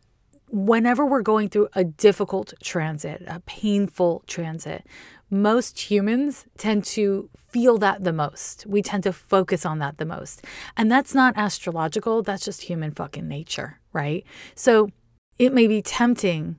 whenever 0.50 1.06
we're 1.06 1.22
going 1.22 1.50
through 1.50 1.70
a 1.74 1.84
difficult 1.84 2.54
transit, 2.64 3.24
a 3.28 3.40
painful 3.42 4.24
transit, 4.28 4.86
most 5.30 5.92
humans 5.92 6.46
tend 6.58 6.86
to 6.86 7.30
feel 7.50 7.78
that 7.78 8.04
the 8.04 8.14
most. 8.14 8.66
We 8.66 8.82
tend 8.82 9.04
to 9.04 9.14
focus 9.14 9.66
on 9.66 9.80
that 9.80 9.98
the 9.98 10.06
most. 10.06 10.46
And 10.78 10.92
that's 10.92 11.14
not 11.14 11.38
astrological, 11.38 12.24
that's 12.24 12.46
just 12.46 12.64
human 12.64 12.92
fucking 12.92 13.28
nature, 13.28 13.80
right? 13.92 14.26
So 14.56 14.90
it 15.38 15.54
may 15.54 15.68
be 15.68 15.82
tempting 15.82 16.58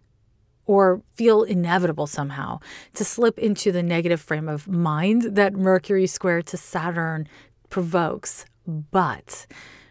or 0.67 1.03
feel 1.15 1.43
inevitable 1.43 2.07
somehow 2.07 2.61
to 2.93 3.05
slip 3.05 3.39
into 3.39 3.73
the 3.73 3.83
negative 3.83 4.21
frame 4.21 4.49
of 4.49 4.69
mind 4.69 5.23
that 5.35 5.55
Mercury 5.55 6.07
square 6.07 6.43
to 6.43 6.57
Saturn 6.59 7.27
provokes. 7.71 8.45
But 8.67 9.47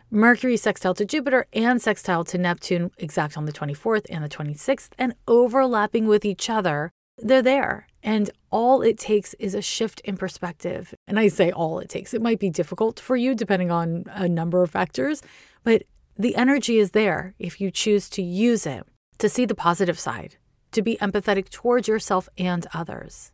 Mercury 0.10 0.56
sextile 0.56 0.94
to 0.94 1.04
Jupiter 1.04 1.48
and 1.52 1.82
sextile 1.82 2.24
to 2.24 2.38
Neptune, 2.38 2.92
exact 2.98 3.38
on 3.38 3.44
the 3.44 3.52
24th 3.52 4.06
and 4.10 4.24
the 4.24 4.30
26th, 4.30 4.92
and 4.98 5.14
overlapping 5.28 6.08
with 6.08 6.24
each 6.24 6.50
other. 6.50 6.92
They're 7.18 7.42
there. 7.42 7.88
And 8.02 8.30
all 8.50 8.82
it 8.82 8.98
takes 8.98 9.34
is 9.34 9.54
a 9.54 9.62
shift 9.62 10.00
in 10.02 10.16
perspective. 10.16 10.94
And 11.08 11.20
I 11.20 11.28
say 11.28 11.52
all 11.52 11.80
it 11.80 11.90
takes. 11.90 12.14
It 12.14 12.22
might 12.22 12.40
be 12.40 12.50
difficult 12.50 13.02
for 13.02 13.18
you 13.18 13.36
depending 13.36 13.70
on 13.70 14.06
a 14.08 14.30
number 14.30 14.64
of 14.64 14.72
factors, 14.72 15.22
but 15.66 15.84
the 16.18 16.38
energy 16.38 16.80
is 16.80 16.92
there 16.92 17.34
if 17.38 17.60
you 17.60 17.70
choose 17.70 18.10
to 18.12 18.22
use 18.22 18.66
it 18.66 18.88
to 19.18 19.28
see 19.28 19.44
the 19.44 19.56
positive 19.56 20.00
side, 20.00 20.38
to 20.72 20.82
be 20.82 20.96
empathetic 21.02 21.50
towards 21.50 21.90
yourself 21.90 22.30
and 22.38 22.66
others, 22.74 23.34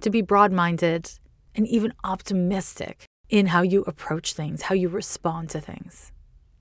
to 0.00 0.08
be 0.08 0.22
broad 0.22 0.52
minded 0.52 1.10
and 1.54 1.66
even 1.66 1.92
optimistic 2.02 3.04
in 3.28 3.48
how 3.48 3.60
you 3.60 3.82
approach 3.82 4.32
things, 4.32 4.62
how 4.62 4.74
you 4.74 4.88
respond 4.88 5.50
to 5.50 5.60
things. 5.60 6.12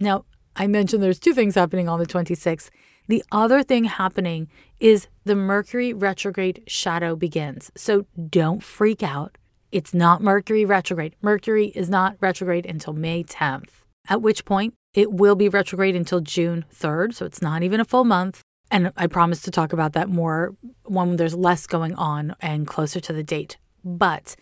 Now, 0.04 0.26
I 0.56 0.68
mentioned 0.68 1.02
there's 1.02 1.20
two 1.20 1.34
things 1.34 1.56
happening 1.56 1.88
on 1.88 1.98
the 1.98 2.06
26th. 2.06 2.70
The 3.08 3.24
other 3.32 3.64
thing 3.64 3.86
happening 3.86 4.50
is 4.80 5.08
the 5.24 5.36
Mercury 5.36 5.94
retrograde 5.94 6.62
shadow 6.68 7.16
begins. 7.16 7.72
So 7.76 8.06
don't 8.30 8.62
freak 8.62 9.02
out. 9.02 9.38
It's 9.72 9.94
not 9.94 10.22
Mercury 10.22 10.66
retrograde. 10.66 11.16
Mercury 11.22 11.68
is 11.68 11.90
not 11.90 12.18
retrograde 12.20 12.66
until 12.66 12.94
May 12.94 13.24
10th, 13.24 13.70
at 14.08 14.22
which 14.22 14.46
point 14.46 14.74
it 14.94 15.12
will 15.12 15.36
be 15.36 15.50
retrograde 15.50 15.96
until 15.96 16.20
June 16.20 16.66
3rd. 16.72 17.14
So 17.16 17.26
it's 17.26 17.42
not 17.42 17.64
even 17.64 17.80
a 17.80 17.86
full 17.86 18.04
month. 18.04 18.42
And 18.70 18.92
I 18.98 19.08
promise 19.08 19.42
to 19.44 19.52
talk 19.52 19.72
about 19.72 19.94
that 19.94 20.10
more 20.10 20.56
when 20.84 21.16
there's 21.16 21.36
less 21.36 21.66
going 21.66 21.96
on 21.96 22.36
and 22.42 22.68
closer 22.68 23.00
to 23.00 23.14
the 23.14 23.24
date. 23.24 23.58
But 23.84 24.36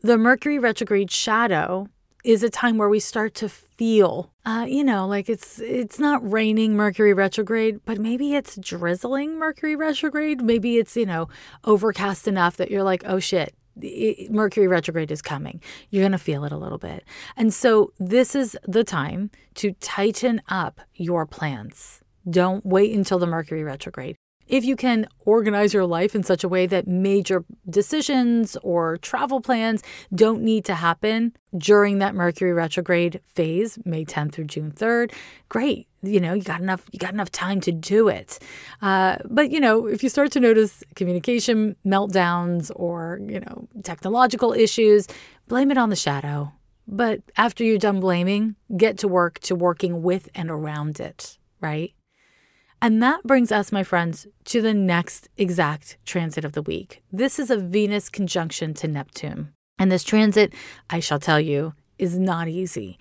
the 0.00 0.16
Mercury 0.16 0.58
retrograde 0.58 1.10
shadow 1.10 1.88
is 2.24 2.42
a 2.42 2.50
time 2.50 2.78
where 2.78 2.88
we 2.88 3.00
start 3.00 3.34
to 3.34 3.50
feel 3.78 4.32
uh, 4.44 4.66
you 4.68 4.82
know 4.82 5.06
like 5.06 5.28
it's 5.28 5.60
it's 5.60 5.98
not 5.98 6.30
raining 6.30 6.74
mercury 6.74 7.14
retrograde 7.14 7.80
but 7.84 7.98
maybe 7.98 8.34
it's 8.34 8.56
drizzling 8.56 9.38
mercury 9.38 9.76
retrograde 9.76 10.42
maybe 10.42 10.76
it's 10.78 10.96
you 10.96 11.06
know 11.06 11.28
overcast 11.64 12.26
enough 12.26 12.56
that 12.56 12.70
you're 12.70 12.82
like 12.82 13.02
oh 13.06 13.20
shit 13.20 13.54
Mercury 14.28 14.66
retrograde 14.66 15.12
is 15.12 15.22
coming. 15.22 15.62
You're 15.90 16.02
going 16.02 16.10
to 16.10 16.18
feel 16.18 16.44
it 16.44 16.50
a 16.50 16.56
little 16.56 16.78
bit. 16.78 17.04
And 17.36 17.54
so, 17.54 17.92
this 18.00 18.34
is 18.34 18.58
the 18.66 18.82
time 18.82 19.30
to 19.54 19.70
tighten 19.74 20.42
up 20.48 20.80
your 20.94 21.26
plans. 21.26 22.00
Don't 22.28 22.66
wait 22.66 22.92
until 22.92 23.20
the 23.20 23.28
Mercury 23.28 23.62
retrograde 23.62 24.16
if 24.48 24.64
you 24.64 24.76
can 24.76 25.06
organize 25.24 25.72
your 25.72 25.86
life 25.86 26.14
in 26.14 26.22
such 26.22 26.42
a 26.42 26.48
way 26.48 26.66
that 26.66 26.88
major 26.88 27.44
decisions 27.68 28.56
or 28.62 28.96
travel 28.98 29.40
plans 29.40 29.82
don't 30.14 30.42
need 30.42 30.64
to 30.64 30.74
happen 30.74 31.32
during 31.56 31.98
that 31.98 32.14
Mercury 32.14 32.52
retrograde 32.52 33.20
phase, 33.26 33.78
May 33.84 34.04
10th 34.04 34.32
through 34.32 34.44
June 34.44 34.72
3rd, 34.72 35.12
great. 35.48 35.86
You 36.02 36.20
know, 36.20 36.32
you 36.32 36.42
got 36.42 36.60
enough. 36.60 36.86
You 36.92 37.00
got 37.00 37.12
enough 37.12 37.32
time 37.32 37.60
to 37.62 37.72
do 37.72 38.06
it. 38.06 38.38
Uh, 38.80 39.16
but 39.24 39.50
you 39.50 39.58
know, 39.58 39.86
if 39.86 40.04
you 40.04 40.08
start 40.08 40.30
to 40.32 40.40
notice 40.40 40.84
communication 40.94 41.74
meltdowns 41.84 42.70
or 42.76 43.18
you 43.26 43.40
know 43.40 43.66
technological 43.82 44.52
issues, 44.52 45.08
blame 45.48 45.72
it 45.72 45.78
on 45.78 45.90
the 45.90 45.96
shadow. 45.96 46.52
But 46.86 47.22
after 47.36 47.64
you're 47.64 47.78
done 47.78 47.98
blaming, 47.98 48.54
get 48.76 48.98
to 48.98 49.08
work 49.08 49.40
to 49.40 49.56
working 49.56 50.02
with 50.02 50.28
and 50.36 50.50
around 50.50 51.00
it. 51.00 51.36
Right. 51.60 51.94
And 52.80 53.02
that 53.02 53.24
brings 53.24 53.50
us, 53.50 53.72
my 53.72 53.82
friends, 53.82 54.26
to 54.44 54.62
the 54.62 54.74
next 54.74 55.28
exact 55.36 55.98
transit 56.04 56.44
of 56.44 56.52
the 56.52 56.62
week. 56.62 57.02
This 57.12 57.38
is 57.38 57.50
a 57.50 57.56
Venus 57.56 58.08
conjunction 58.08 58.72
to 58.74 58.88
Neptune. 58.88 59.52
And 59.78 59.90
this 59.90 60.04
transit, 60.04 60.54
I 60.88 61.00
shall 61.00 61.18
tell 61.18 61.40
you, 61.40 61.74
is 61.98 62.18
not 62.18 62.46
easy. 62.48 62.98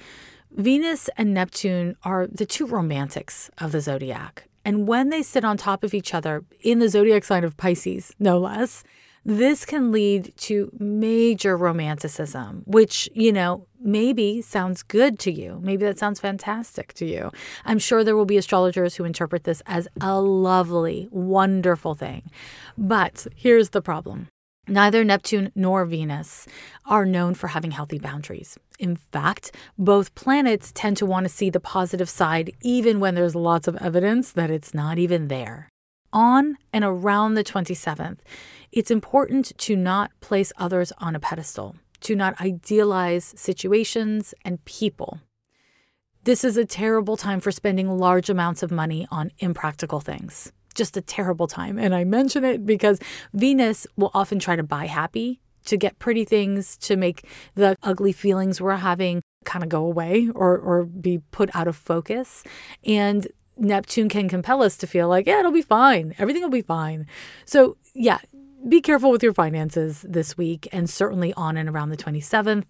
Venus 0.52 1.10
and 1.18 1.34
Neptune 1.34 1.96
are 2.04 2.26
the 2.26 2.46
two 2.46 2.66
romantics 2.66 3.52
of 3.60 3.72
the 3.72 3.82
zodiac. 3.82 4.48
And 4.66 4.88
when 4.88 5.10
they 5.10 5.22
sit 5.22 5.46
on 5.46 5.58
top 5.58 5.84
of 5.84 5.94
each 5.94 6.14
other 6.14 6.44
in 6.62 6.80
the 6.80 6.90
zodiac 6.90 7.24
sign 7.24 7.44
of 7.44 7.56
Pisces, 7.58 8.14
no 8.20 8.40
less, 8.40 8.84
this 9.28 9.66
can 9.66 9.92
lead 9.92 10.34
to 10.38 10.72
major 10.80 11.58
romanticism, 11.58 12.64
which, 12.66 13.10
you 13.14 13.34
know, 13.34 13.68
maybe 13.78 14.42
sounds 14.42 14.84
good 14.84 15.20
to 15.20 15.32
you. 15.34 15.60
Maybe 15.62 15.84
that 15.84 16.00
sounds 16.00 16.22
fantastic 16.22 16.94
to 16.94 17.06
you. 17.06 17.32
I'm 17.66 17.78
sure 17.78 18.06
there 18.06 18.16
will 18.16 18.26
be 18.26 18.38
astrologers 18.38 18.96
who 18.96 19.04
interpret 19.04 19.44
this 19.44 19.62
as 19.66 19.86
a 20.00 20.22
lovely, 20.22 21.10
wonderful 21.12 21.94
thing. 21.94 22.32
But 22.78 23.28
here's 23.36 23.72
the 23.72 23.82
problem. 23.82 24.30
Neither 24.66 25.04
Neptune 25.04 25.52
nor 25.56 25.84
Venus 25.84 26.48
are 26.86 27.06
known 27.06 27.34
for 27.34 27.48
having 27.48 27.72
healthy 27.72 28.00
boundaries. 28.00 28.58
In 28.80 28.96
fact, 28.96 29.52
both 29.78 30.16
planets 30.16 30.72
tend 30.74 30.96
to 30.98 31.06
want 31.06 31.26
to 31.26 31.30
see 31.30 31.50
the 31.50 31.60
positive 31.60 32.10
side 32.10 32.54
even 32.62 33.02
when 33.02 33.16
there's 33.16 33.36
lots 33.36 33.68
of 33.68 33.76
evidence 33.78 34.32
that 34.32 34.50
it's 34.50 34.74
not 34.74 34.98
even 34.98 35.28
there. 35.28 35.68
On 36.14 36.58
and 36.72 36.86
around 36.86 37.34
the 37.34 37.44
27th, 37.44 38.20
it's 38.72 38.92
important 38.92 39.58
to 39.58 39.76
not 39.76 40.12
place 40.22 40.54
others 40.58 40.92
on 41.00 41.16
a 41.16 41.20
pedestal, 41.20 41.76
to 42.02 42.16
not 42.16 42.40
idealize 42.40 43.34
situations 43.36 44.34
and 44.46 44.64
people. 44.66 45.20
This 46.24 46.44
is 46.44 46.58
a 46.58 46.66
terrible 46.66 47.18
time 47.18 47.40
for 47.40 47.52
spending 47.52 47.98
large 47.98 48.30
amounts 48.30 48.62
of 48.62 48.72
money 48.72 49.08
on 49.10 49.32
impractical 49.40 50.00
things. 50.00 50.52
Just 50.76 50.98
a 50.98 51.02
terrible 51.02 51.48
time. 51.48 51.80
And 51.80 51.96
I 51.96 52.04
mention 52.04 52.44
it 52.44 52.66
because 52.66 53.00
Venus 53.34 53.88
will 53.96 54.12
often 54.14 54.38
try 54.38 54.56
to 54.56 54.64
buy 54.64 54.88
happy, 54.88 55.40
to 55.66 55.78
get 55.78 56.00
pretty 56.00 56.26
things, 56.26 56.78
to 56.78 56.96
make 56.96 57.26
the 57.56 57.76
ugly 57.82 58.12
feelings 58.12 58.60
we're 58.60 58.76
having 58.76 59.22
kind 59.46 59.64
of 59.64 59.70
go 59.70 59.86
away 59.86 60.30
or, 60.36 60.58
or 60.58 60.84
be 60.84 61.20
put 61.32 61.50
out 61.56 61.68
of 61.68 61.76
focus. 61.76 62.44
And 62.86 63.28
Neptune 63.58 64.10
can 64.10 64.30
compel 64.30 64.62
us 64.64 64.78
to 64.78 64.88
feel 64.88 65.08
like, 65.08 65.28
yeah, 65.28 65.40
it'll 65.40 65.52
be 65.52 65.62
fine. 65.62 66.14
Everything 66.18 66.42
will 66.42 66.50
be 66.50 66.62
fine. 66.62 67.08
So, 67.46 67.78
yeah, 67.94 68.20
be 68.68 68.82
careful 68.82 69.12
with 69.12 69.24
your 69.24 69.34
finances 69.34 70.06
this 70.08 70.38
week 70.38 70.68
and 70.72 70.90
certainly 70.90 71.34
on 71.34 71.58
and 71.58 71.70
around 71.70 71.90
the 71.90 71.98
27th. 71.98 72.64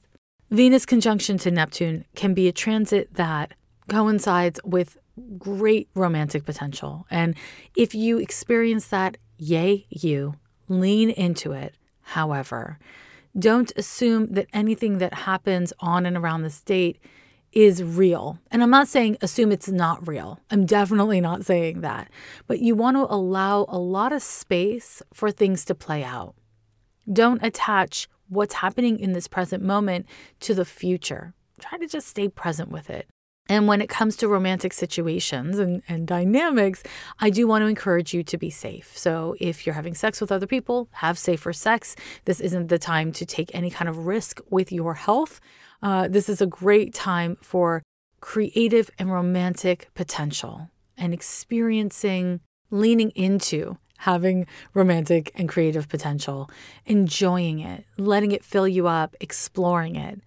Venus 0.50 0.86
conjunction 0.86 1.38
to 1.40 1.52
Neptune 1.52 2.06
can 2.16 2.34
be 2.34 2.48
a 2.48 2.54
transit 2.54 3.14
that 3.16 3.54
coincides 3.90 4.60
with 4.64 4.98
great 5.38 5.90
romantic 5.94 6.46
potential. 6.46 7.06
And 7.10 7.36
if 7.76 7.94
you 7.94 8.18
experience 8.18 8.88
that, 8.88 9.18
yay, 9.38 9.86
you 9.90 10.36
lean 10.70 11.10
into 11.10 11.52
it. 11.52 11.76
However, 12.02 12.80
don't 13.38 13.72
assume 13.76 14.28
that 14.28 14.48
anything 14.54 15.00
that 15.00 15.14
happens 15.14 15.74
on 15.80 16.06
and 16.06 16.18
around 16.18 16.44
this 16.44 16.62
date 16.62 17.00
is 17.54 17.84
real. 17.84 18.40
And 18.52 18.62
I'm 18.62 18.70
not 18.70 18.88
saying 18.88 19.18
assume 19.22 19.52
it's 19.52 19.70
not 19.70 20.08
real. 20.08 20.40
I'm 20.52 20.66
definitely 20.66 21.22
not 21.22 21.46
saying 21.46 21.82
that. 21.82 22.10
But 22.46 22.60
you 22.60 22.76
want 22.76 22.98
to 22.98 23.14
allow 23.14 23.66
a 23.70 23.80
lot 23.80 24.14
of 24.14 24.22
space 24.22 25.02
for 25.14 25.32
things 25.32 25.66
to 25.66 25.76
play 25.76 26.04
out. 26.04 26.36
Don't 27.12 27.44
attach 27.44 28.08
what's 28.30 28.56
happening 28.56 29.00
in 29.00 29.14
this 29.14 29.28
present 29.28 29.64
moment 29.64 30.06
to 30.42 30.54
the 30.54 30.66
future. 30.66 31.34
Try 31.60 31.78
to 31.80 31.88
just 31.88 32.08
stay 32.08 32.28
present 32.28 32.70
with 32.70 32.90
it. 32.90 33.08
And 33.50 33.68
when 33.68 33.82
it 33.82 33.88
comes 33.88 34.18
to 34.18 34.28
romantic 34.28 34.74
situations 34.74 35.58
and, 35.58 35.82
and 35.88 36.06
dynamics, 36.06 36.84
I 37.20 37.30
do 37.30 37.48
want 37.48 37.62
to 37.62 37.68
encourage 37.68 38.14
you 38.14 38.24
to 38.24 38.38
be 38.38 38.50
safe. 38.50 38.98
So 38.98 39.36
if 39.40 39.66
you're 39.66 39.76
having 39.76 39.96
sex 39.96 40.20
with 40.20 40.32
other 40.32 40.48
people, 40.48 40.90
have 40.92 41.18
safer 41.18 41.54
sex. 41.54 41.96
This 42.26 42.42
isn't 42.42 42.68
the 42.68 42.78
time 42.78 43.12
to 43.14 43.26
take 43.26 43.54
any 43.54 43.70
kind 43.70 43.88
of 43.88 44.06
risk 44.06 44.42
with 44.50 44.72
your 44.72 44.96
health. 44.96 45.40
Uh, 45.82 46.08
this 46.08 46.30
is 46.30 46.42
a 46.42 46.48
great 46.48 46.94
time 46.94 47.38
for 47.42 47.84
creative 48.20 48.90
and 48.98 49.12
romantic 49.12 49.90
potential 49.94 50.70
and 50.98 51.14
experiencing, 51.14 52.40
leaning 52.72 53.12
into 53.12 53.78
having 54.00 54.46
romantic 54.74 55.32
and 55.36 55.50
creative 55.50 55.90
potential, 55.90 56.50
enjoying 56.86 57.60
it, 57.60 57.86
letting 57.98 58.32
it 58.32 58.44
fill 58.44 58.68
you 58.68 58.88
up, 58.88 59.16
exploring 59.20 59.96
it. 59.96 60.22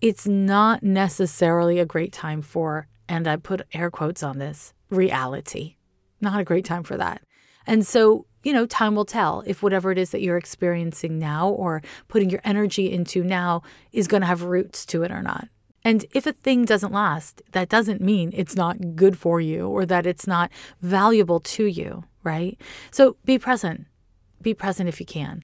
It's 0.00 0.26
not 0.26 0.82
necessarily 0.82 1.78
a 1.78 1.86
great 1.86 2.12
time 2.12 2.40
for, 2.40 2.86
and 3.08 3.28
I 3.28 3.36
put 3.36 3.66
air 3.72 3.90
quotes 3.90 4.22
on 4.22 4.38
this, 4.38 4.72
reality. 4.88 5.76
Not 6.20 6.40
a 6.40 6.44
great 6.44 6.64
time 6.64 6.82
for 6.82 6.96
that. 6.96 7.22
And 7.66 7.86
so, 7.86 8.26
you 8.42 8.52
know, 8.52 8.66
time 8.66 8.94
will 8.94 9.04
tell 9.04 9.42
if 9.46 9.62
whatever 9.62 9.90
it 9.90 9.98
is 9.98 10.10
that 10.10 10.22
you're 10.22 10.36
experiencing 10.36 11.18
now 11.18 11.48
or 11.48 11.82
putting 12.08 12.30
your 12.30 12.40
energy 12.44 12.90
into 12.92 13.22
now 13.22 13.62
is 13.92 14.08
going 14.08 14.22
to 14.22 14.26
have 14.26 14.42
roots 14.42 14.86
to 14.86 15.02
it 15.02 15.10
or 15.10 15.22
not. 15.22 15.48
And 15.82 16.04
if 16.12 16.26
a 16.26 16.32
thing 16.32 16.64
doesn't 16.64 16.92
last, 16.92 17.42
that 17.52 17.68
doesn't 17.68 18.02
mean 18.02 18.30
it's 18.34 18.54
not 18.54 18.96
good 18.96 19.16
for 19.16 19.40
you 19.40 19.68
or 19.68 19.86
that 19.86 20.06
it's 20.06 20.26
not 20.26 20.50
valuable 20.80 21.40
to 21.40 21.64
you 21.64 22.04
right? 22.22 22.60
So 22.90 23.16
be 23.24 23.38
present. 23.38 23.86
Be 24.42 24.54
present 24.54 24.88
if 24.88 25.00
you 25.00 25.06
can. 25.06 25.42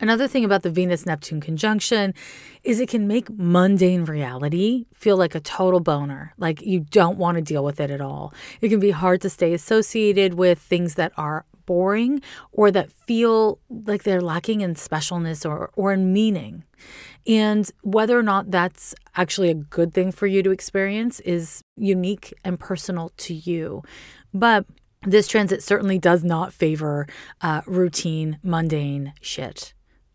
Another 0.00 0.28
thing 0.28 0.44
about 0.44 0.62
the 0.62 0.70
Venus 0.70 1.04
Neptune 1.04 1.40
conjunction 1.40 2.14
is 2.62 2.78
it 2.78 2.88
can 2.88 3.08
make 3.08 3.28
mundane 3.30 4.04
reality 4.04 4.86
feel 4.94 5.16
like 5.16 5.34
a 5.34 5.40
total 5.40 5.80
boner, 5.80 6.34
like 6.38 6.62
you 6.62 6.80
don't 6.80 7.18
want 7.18 7.34
to 7.34 7.42
deal 7.42 7.64
with 7.64 7.80
it 7.80 7.90
at 7.90 8.00
all. 8.00 8.32
It 8.60 8.68
can 8.68 8.78
be 8.78 8.92
hard 8.92 9.20
to 9.22 9.30
stay 9.30 9.52
associated 9.52 10.34
with 10.34 10.60
things 10.60 10.94
that 10.94 11.10
are 11.16 11.46
boring 11.68 12.22
or 12.50 12.70
that 12.70 12.90
feel 12.90 13.60
like 13.68 14.02
they're 14.02 14.22
lacking 14.22 14.62
in 14.62 14.74
specialness 14.74 15.48
or, 15.48 15.70
or 15.76 15.92
in 15.92 16.12
meaning. 16.12 16.64
And 17.26 17.70
whether 17.82 18.18
or 18.18 18.22
not 18.22 18.50
that's 18.50 18.94
actually 19.14 19.50
a 19.50 19.54
good 19.54 19.92
thing 19.92 20.10
for 20.10 20.26
you 20.26 20.42
to 20.42 20.50
experience 20.50 21.20
is 21.20 21.60
unique 21.76 22.32
and 22.42 22.58
personal 22.58 23.12
to 23.18 23.34
you. 23.34 23.82
But 24.32 24.64
this 25.06 25.28
transit 25.28 25.62
certainly 25.62 25.98
does 25.98 26.24
not 26.24 26.54
favor 26.54 27.06
uh, 27.42 27.60
routine, 27.66 28.38
mundane 28.42 29.12
shit. 29.20 29.74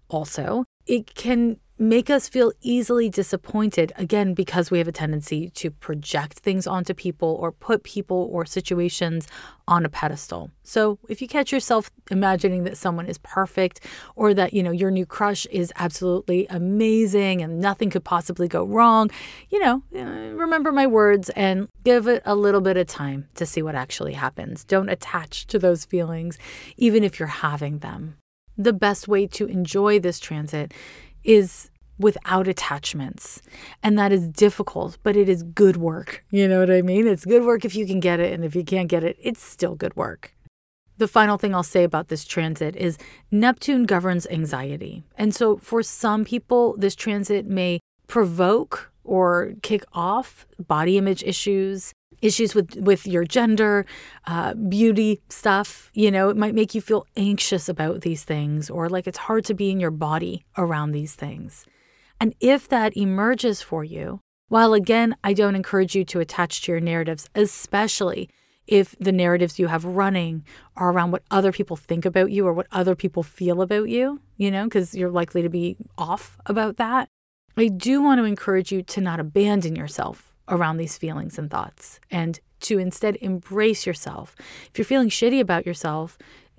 Also, 0.09 0.65
it 0.87 1.13
can 1.13 1.59
make 1.89 2.09
us 2.09 2.29
feel 2.29 2.51
easily 2.61 3.09
disappointed, 3.09 3.91
again, 3.95 4.33
because 4.33 4.71
we 4.71 4.77
have 4.77 4.87
a 4.87 4.91
tendency 4.91 5.49
to 5.49 5.69
project 5.69 6.39
things 6.39 6.65
onto 6.65 6.93
people 6.93 7.37
or 7.39 7.51
put 7.51 7.83
people 7.83 8.29
or 8.31 8.45
situations 8.45 9.27
on 9.67 9.85
a 9.85 9.89
pedestal. 9.89 10.51
So 10.63 10.99
if 11.07 11.21
you 11.21 11.27
catch 11.27 11.51
yourself 11.51 11.91
imagining 12.11 12.63
that 12.63 12.77
someone 12.77 13.05
is 13.05 13.17
perfect 13.19 13.81
or 14.15 14.33
that, 14.33 14.53
you 14.53 14.61
know, 14.61 14.71
your 14.71 14.91
new 14.91 15.05
crush 15.05 15.45
is 15.47 15.71
absolutely 15.75 16.47
amazing 16.49 17.41
and 17.41 17.59
nothing 17.59 17.89
could 17.89 18.03
possibly 18.03 18.47
go 18.47 18.63
wrong, 18.63 19.09
you 19.49 19.59
know, 19.59 19.83
uh, 19.95 20.33
remember 20.35 20.71
my 20.71 20.87
words 20.87 21.29
and 21.31 21.67
give 21.83 22.07
it 22.07 22.21
a 22.25 22.35
little 22.35 22.61
bit 22.61 22.77
of 22.77 22.87
time 22.87 23.27
to 23.35 23.45
see 23.45 23.61
what 23.61 23.75
actually 23.75 24.13
happens. 24.13 24.63
Don't 24.63 24.89
attach 24.89 25.47
to 25.47 25.59
those 25.59 25.85
feelings, 25.85 26.37
even 26.77 27.03
if 27.03 27.19
you're 27.19 27.27
having 27.27 27.79
them. 27.79 28.17
The 28.57 28.73
best 28.73 29.07
way 29.07 29.27
to 29.27 29.47
enjoy 29.47 29.99
this 29.99 30.19
transit 30.19 30.73
is 31.23 31.69
without 31.99 32.47
attachments. 32.47 33.41
And 33.81 33.97
that 33.97 34.11
is 34.11 34.27
difficult, 34.27 34.97
but 35.03 35.15
it 35.15 35.29
is 35.29 35.43
good 35.43 35.77
work. 35.77 36.25
You 36.31 36.47
know 36.47 36.59
what 36.59 36.71
I 36.71 36.81
mean? 36.81 37.07
It's 37.07 37.25
good 37.25 37.43
work 37.43 37.65
if 37.65 37.75
you 37.75 37.85
can 37.85 37.99
get 37.99 38.19
it. 38.19 38.33
And 38.33 38.43
if 38.43 38.55
you 38.55 38.63
can't 38.63 38.89
get 38.89 39.03
it, 39.03 39.17
it's 39.21 39.41
still 39.41 39.75
good 39.75 39.95
work. 39.95 40.33
The 40.97 41.07
final 41.07 41.37
thing 41.37 41.55
I'll 41.55 41.63
say 41.63 41.83
about 41.83 42.09
this 42.09 42.23
transit 42.23 42.75
is 42.75 42.97
Neptune 43.31 43.85
governs 43.85 44.27
anxiety. 44.27 45.03
And 45.17 45.33
so 45.33 45.57
for 45.57 45.81
some 45.81 46.23
people, 46.23 46.75
this 46.77 46.95
transit 46.95 47.45
may 47.47 47.79
provoke 48.07 48.91
or 49.03 49.53
kick 49.63 49.83
off 49.93 50.45
body 50.59 50.97
image 50.97 51.23
issues, 51.23 51.93
issues 52.21 52.55
with 52.55 52.75
with 52.77 53.05
your 53.05 53.25
gender, 53.25 53.85
uh, 54.27 54.53
beauty 54.53 55.21
stuff. 55.29 55.91
You 55.93 56.11
know, 56.11 56.29
it 56.29 56.37
might 56.37 56.55
make 56.55 56.73
you 56.75 56.81
feel 56.81 57.05
anxious 57.17 57.67
about 57.67 58.01
these 58.01 58.23
things, 58.23 58.69
or 58.69 58.87
like 58.87 59.07
it's 59.07 59.17
hard 59.17 59.45
to 59.45 59.53
be 59.53 59.71
in 59.71 59.79
your 59.79 59.91
body 59.91 60.45
around 60.57 60.91
these 60.91 61.15
things. 61.15 61.65
And 62.19 62.35
if 62.39 62.67
that 62.69 62.95
emerges 62.95 63.61
for 63.61 63.83
you, 63.83 64.21
while 64.47 64.73
again, 64.73 65.15
I 65.23 65.33
don't 65.33 65.55
encourage 65.55 65.95
you 65.95 66.05
to 66.05 66.19
attach 66.19 66.61
to 66.61 66.71
your 66.71 66.81
narratives, 66.81 67.29
especially 67.35 68.29
if 68.67 68.95
the 68.99 69.11
narratives 69.11 69.59
you 69.59 69.67
have 69.67 69.83
running 69.83 70.45
are 70.77 70.91
around 70.91 71.11
what 71.11 71.23
other 71.29 71.51
people 71.51 71.75
think 71.75 72.05
about 72.05 72.31
you 72.31 72.47
or 72.47 72.53
what 72.53 72.67
other 72.71 72.95
people 72.95 73.23
feel 73.23 73.61
about 73.61 73.89
you, 73.89 74.21
you 74.37 74.49
know, 74.49 74.65
because 74.65 74.95
you're 74.95 75.09
likely 75.09 75.41
to 75.41 75.49
be 75.49 75.75
off 75.97 76.37
about 76.45 76.77
that. 76.77 77.09
I 77.57 77.67
do 77.67 78.01
want 78.01 78.19
to 78.19 78.25
encourage 78.25 78.71
you 78.71 78.81
to 78.83 79.01
not 79.01 79.19
abandon 79.19 79.75
yourself 79.75 80.33
around 80.47 80.77
these 80.77 80.97
feelings 80.97 81.37
and 81.37 81.49
thoughts 81.49 81.99
and 82.09 82.39
to 82.61 82.79
instead 82.79 83.17
embrace 83.17 83.85
yourself. 83.85 84.35
If 84.69 84.77
you're 84.77 84.85
feeling 84.85 85.09
shitty 85.09 85.39
about 85.39 85.65
yourself, 85.65 86.17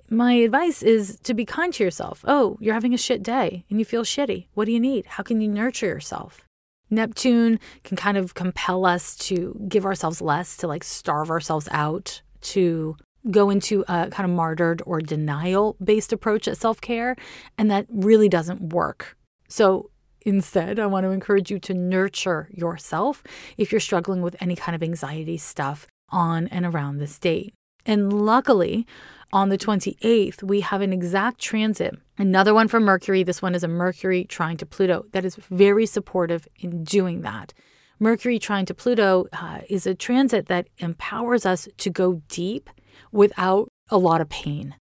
my 0.09 0.33
advice 0.33 0.83
is 0.83 1.19
to 1.23 1.33
be 1.33 1.45
kind 1.45 1.73
to 1.73 1.83
yourself. 1.83 2.23
Oh, 2.27 2.57
you're 2.59 2.73
having 2.73 2.93
a 2.93 2.97
shit 2.97 3.23
day 3.23 3.65
and 3.69 3.79
you 3.79 3.85
feel 3.85 4.03
shitty. 4.03 4.47
What 4.53 4.65
do 4.65 4.71
you 4.71 4.79
need? 4.79 5.05
How 5.05 5.23
can 5.23 5.41
you 5.41 5.47
nurture 5.47 5.87
yourself? 5.87 6.41
Neptune 6.89 7.59
can 7.83 7.97
kind 7.97 8.17
of 8.17 8.35
compel 8.35 8.85
us 8.85 9.15
to 9.17 9.59
give 9.67 9.85
ourselves 9.85 10.21
less, 10.21 10.55
to 10.57 10.67
like 10.67 10.83
starve 10.83 11.31
ourselves 11.31 11.67
out, 11.71 12.21
to 12.41 12.95
go 13.31 13.49
into 13.49 13.83
a 13.87 14.07
kind 14.11 14.29
of 14.29 14.35
martyred 14.35 14.83
or 14.85 15.01
denial 15.01 15.75
based 15.83 16.13
approach 16.13 16.47
at 16.47 16.57
self 16.57 16.79
care. 16.79 17.15
And 17.57 17.71
that 17.71 17.87
really 17.89 18.29
doesn't 18.29 18.73
work. 18.73 19.17
So 19.47 19.89
Instead, 20.25 20.79
I 20.79 20.87
want 20.87 21.03
to 21.03 21.11
encourage 21.11 21.51
you 21.51 21.59
to 21.59 21.73
nurture 21.75 22.49
yourself 22.51 23.23
if 23.57 23.71
you're 23.71 23.79
struggling 23.79 24.23
with 24.23 24.35
any 24.41 24.55
kind 24.55 24.75
of 24.75 24.81
anxiety 24.81 25.37
stuff 25.37 25.85
on 26.09 26.47
and 26.47 26.65
around 26.65 26.97
this 26.97 27.19
date. 27.19 27.53
And 27.85 28.11
luckily, 28.11 28.87
on 29.35 29.49
the 29.49 29.57
28th, 29.57 30.41
we 30.43 30.61
have 30.61 30.79
an 30.79 30.93
exact 30.93 31.41
transit. 31.41 31.93
Another 32.17 32.53
one 32.53 32.69
from 32.69 32.85
Mercury. 32.85 33.21
This 33.21 33.41
one 33.41 33.53
is 33.53 33.65
a 33.65 33.67
Mercury 33.67 34.23
trine 34.23 34.55
to 34.55 34.65
Pluto 34.65 35.07
that 35.11 35.25
is 35.25 35.35
very 35.35 35.85
supportive 35.85 36.47
in 36.57 36.85
doing 36.85 37.19
that. 37.23 37.53
Mercury 37.99 38.39
trine 38.39 38.65
to 38.65 38.73
Pluto 38.73 39.25
uh, 39.33 39.59
is 39.67 39.85
a 39.85 39.93
transit 39.93 40.45
that 40.45 40.69
empowers 40.77 41.45
us 41.45 41.67
to 41.79 41.89
go 41.89 42.21
deep 42.29 42.69
without 43.11 43.67
a 43.89 43.97
lot 43.97 44.21
of 44.21 44.29
pain. 44.29 44.75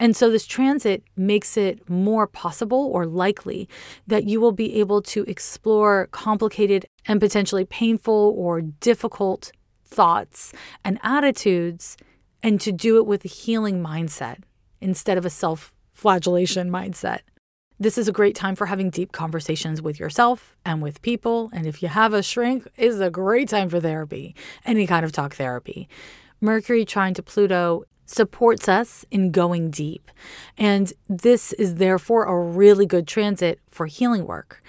And 0.00 0.16
so 0.16 0.30
this 0.30 0.46
transit 0.46 1.02
makes 1.14 1.58
it 1.58 1.86
more 1.90 2.26
possible 2.26 2.90
or 2.94 3.04
likely 3.04 3.68
that 4.06 4.24
you 4.24 4.40
will 4.40 4.52
be 4.52 4.80
able 4.80 5.02
to 5.02 5.24
explore 5.24 6.08
complicated 6.12 6.86
and 7.06 7.20
potentially 7.20 7.66
painful 7.66 8.34
or 8.38 8.62
difficult 8.62 9.52
thoughts 9.84 10.54
and 10.82 10.98
attitudes 11.02 11.98
and 12.42 12.60
to 12.60 12.72
do 12.72 12.96
it 12.98 13.06
with 13.06 13.24
a 13.24 13.28
healing 13.28 13.82
mindset 13.82 14.38
instead 14.80 15.18
of 15.18 15.24
a 15.24 15.30
self 15.30 15.72
flagellation 15.92 16.70
mindset. 16.70 17.20
This 17.80 17.96
is 17.96 18.08
a 18.08 18.12
great 18.12 18.34
time 18.34 18.56
for 18.56 18.66
having 18.66 18.90
deep 18.90 19.12
conversations 19.12 19.80
with 19.80 20.00
yourself 20.00 20.56
and 20.64 20.82
with 20.82 21.00
people. 21.02 21.48
And 21.52 21.64
if 21.66 21.80
you 21.80 21.88
have 21.88 22.12
a 22.12 22.24
shrink, 22.24 22.66
is 22.76 23.00
a 23.00 23.10
great 23.10 23.48
time 23.48 23.68
for 23.68 23.78
therapy, 23.78 24.34
any 24.64 24.86
kind 24.86 25.04
of 25.04 25.12
talk 25.12 25.36
therapy. 25.36 25.88
Mercury 26.40 26.84
trine 26.84 27.14
to 27.14 27.22
Pluto 27.22 27.84
supports 28.04 28.68
us 28.68 29.04
in 29.10 29.30
going 29.30 29.70
deep. 29.70 30.10
And 30.56 30.92
this 31.08 31.52
is 31.52 31.76
therefore 31.76 32.24
a 32.24 32.36
really 32.36 32.86
good 32.86 33.06
transit 33.06 33.60
for 33.70 33.86
healing 33.86 34.26
work. 34.26 34.62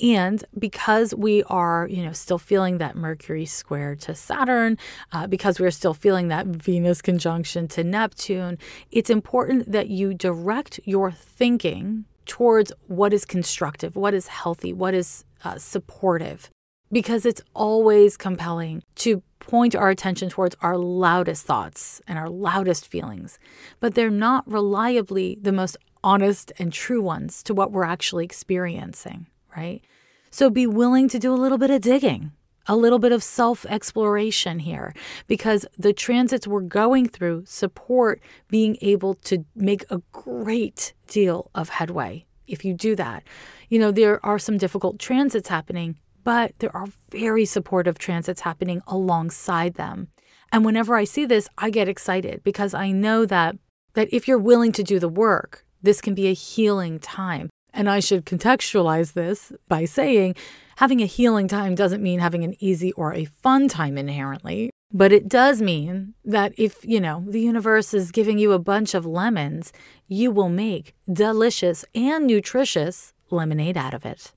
And 0.00 0.44
because 0.58 1.14
we 1.14 1.42
are, 1.44 1.88
you 1.90 2.04
know, 2.04 2.12
still 2.12 2.38
feeling 2.38 2.78
that 2.78 2.96
Mercury 2.96 3.46
square 3.46 3.96
to 3.96 4.14
Saturn, 4.14 4.76
uh, 5.12 5.26
because 5.26 5.58
we're 5.58 5.70
still 5.70 5.94
feeling 5.94 6.28
that 6.28 6.46
Venus 6.46 7.00
conjunction 7.00 7.66
to 7.68 7.82
Neptune, 7.82 8.58
it's 8.90 9.10
important 9.10 9.72
that 9.72 9.88
you 9.88 10.12
direct 10.12 10.80
your 10.84 11.10
thinking 11.10 12.04
towards 12.26 12.72
what 12.88 13.14
is 13.14 13.24
constructive, 13.24 13.96
what 13.96 14.12
is 14.12 14.26
healthy, 14.26 14.72
what 14.72 14.94
is 14.94 15.24
uh, 15.44 15.56
supportive, 15.56 16.50
because 16.92 17.24
it's 17.24 17.40
always 17.54 18.16
compelling 18.16 18.82
to 18.96 19.22
point 19.38 19.76
our 19.76 19.90
attention 19.90 20.28
towards 20.28 20.56
our 20.60 20.76
loudest 20.76 21.46
thoughts 21.46 22.02
and 22.06 22.18
our 22.18 22.28
loudest 22.28 22.86
feelings, 22.86 23.38
but 23.80 23.94
they're 23.94 24.10
not 24.10 24.50
reliably 24.50 25.38
the 25.40 25.52
most 25.52 25.76
honest 26.02 26.52
and 26.58 26.72
true 26.72 27.00
ones 27.00 27.42
to 27.44 27.54
what 27.54 27.72
we're 27.72 27.84
actually 27.84 28.24
experiencing, 28.24 29.26
right? 29.56 29.82
So 30.30 30.50
be 30.50 30.66
willing 30.66 31.08
to 31.08 31.18
do 31.18 31.32
a 31.32 31.36
little 31.36 31.58
bit 31.58 31.70
of 31.70 31.80
digging, 31.80 32.32
a 32.66 32.76
little 32.76 32.98
bit 32.98 33.12
of 33.12 33.22
self 33.22 33.64
exploration 33.66 34.58
here, 34.60 34.94
because 35.26 35.66
the 35.78 35.92
transits 35.92 36.46
we're 36.46 36.60
going 36.60 37.08
through 37.08 37.44
support 37.46 38.20
being 38.48 38.76
able 38.80 39.14
to 39.14 39.44
make 39.54 39.84
a 39.90 40.02
great 40.12 40.92
deal 41.06 41.50
of 41.54 41.70
headway 41.70 42.26
if 42.46 42.64
you 42.64 42.74
do 42.74 42.94
that. 42.96 43.24
You 43.68 43.78
know, 43.78 43.90
there 43.90 44.24
are 44.24 44.38
some 44.38 44.58
difficult 44.58 44.98
transits 44.98 45.48
happening 45.48 45.96
but 46.26 46.58
there 46.58 46.76
are 46.76 46.88
very 47.12 47.44
supportive 47.44 47.98
transits 47.98 48.40
happening 48.40 48.82
alongside 48.88 49.74
them. 49.74 50.08
And 50.50 50.64
whenever 50.64 50.96
I 50.96 51.04
see 51.04 51.24
this, 51.24 51.48
I 51.56 51.70
get 51.70 51.88
excited 51.88 52.42
because 52.42 52.74
I 52.74 52.90
know 52.90 53.26
that 53.26 53.56
that 53.94 54.08
if 54.12 54.26
you're 54.26 54.36
willing 54.36 54.72
to 54.72 54.82
do 54.82 54.98
the 54.98 55.08
work, 55.08 55.64
this 55.82 56.00
can 56.00 56.14
be 56.14 56.26
a 56.26 56.32
healing 56.32 56.98
time. 56.98 57.48
And 57.76 57.90
I 57.90 58.00
should 58.00 58.24
contextualize 58.24 59.12
this 59.12 59.52
by 59.68 59.84
saying 59.84 60.34
having 60.78 61.02
a 61.02 61.06
healing 61.06 61.46
time 61.46 61.74
doesn't 61.74 62.02
mean 62.02 62.20
having 62.20 62.42
an 62.42 62.56
easy 62.58 62.90
or 62.92 63.12
a 63.12 63.26
fun 63.26 63.68
time 63.68 63.98
inherently, 63.98 64.70
but 64.90 65.12
it 65.12 65.28
does 65.28 65.60
mean 65.60 66.14
that 66.24 66.54
if, 66.56 66.82
you 66.86 66.98
know, 66.98 67.22
the 67.28 67.40
universe 67.40 67.92
is 67.92 68.10
giving 68.12 68.38
you 68.38 68.52
a 68.52 68.58
bunch 68.58 68.94
of 68.94 69.04
lemons, 69.04 69.74
you 70.08 70.30
will 70.30 70.48
make 70.48 70.94
delicious 71.12 71.84
and 71.94 72.26
nutritious 72.26 73.12
lemonade 73.30 73.76
out 73.76 73.92
of 73.92 74.06
it. 74.06 74.32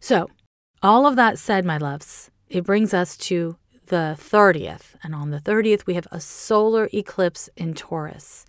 So, 0.00 0.28
all 0.82 1.06
of 1.06 1.14
that 1.14 1.38
said, 1.38 1.64
my 1.64 1.78
loves, 1.78 2.32
it 2.48 2.64
brings 2.64 2.92
us 2.92 3.16
to 3.18 3.56
the 3.86 4.16
30th. 4.18 4.96
And 5.04 5.14
on 5.14 5.30
the 5.30 5.38
30th, 5.38 5.86
we 5.86 5.94
have 5.94 6.08
a 6.10 6.18
solar 6.18 6.88
eclipse 6.92 7.48
in 7.56 7.74
Taurus. 7.74 8.44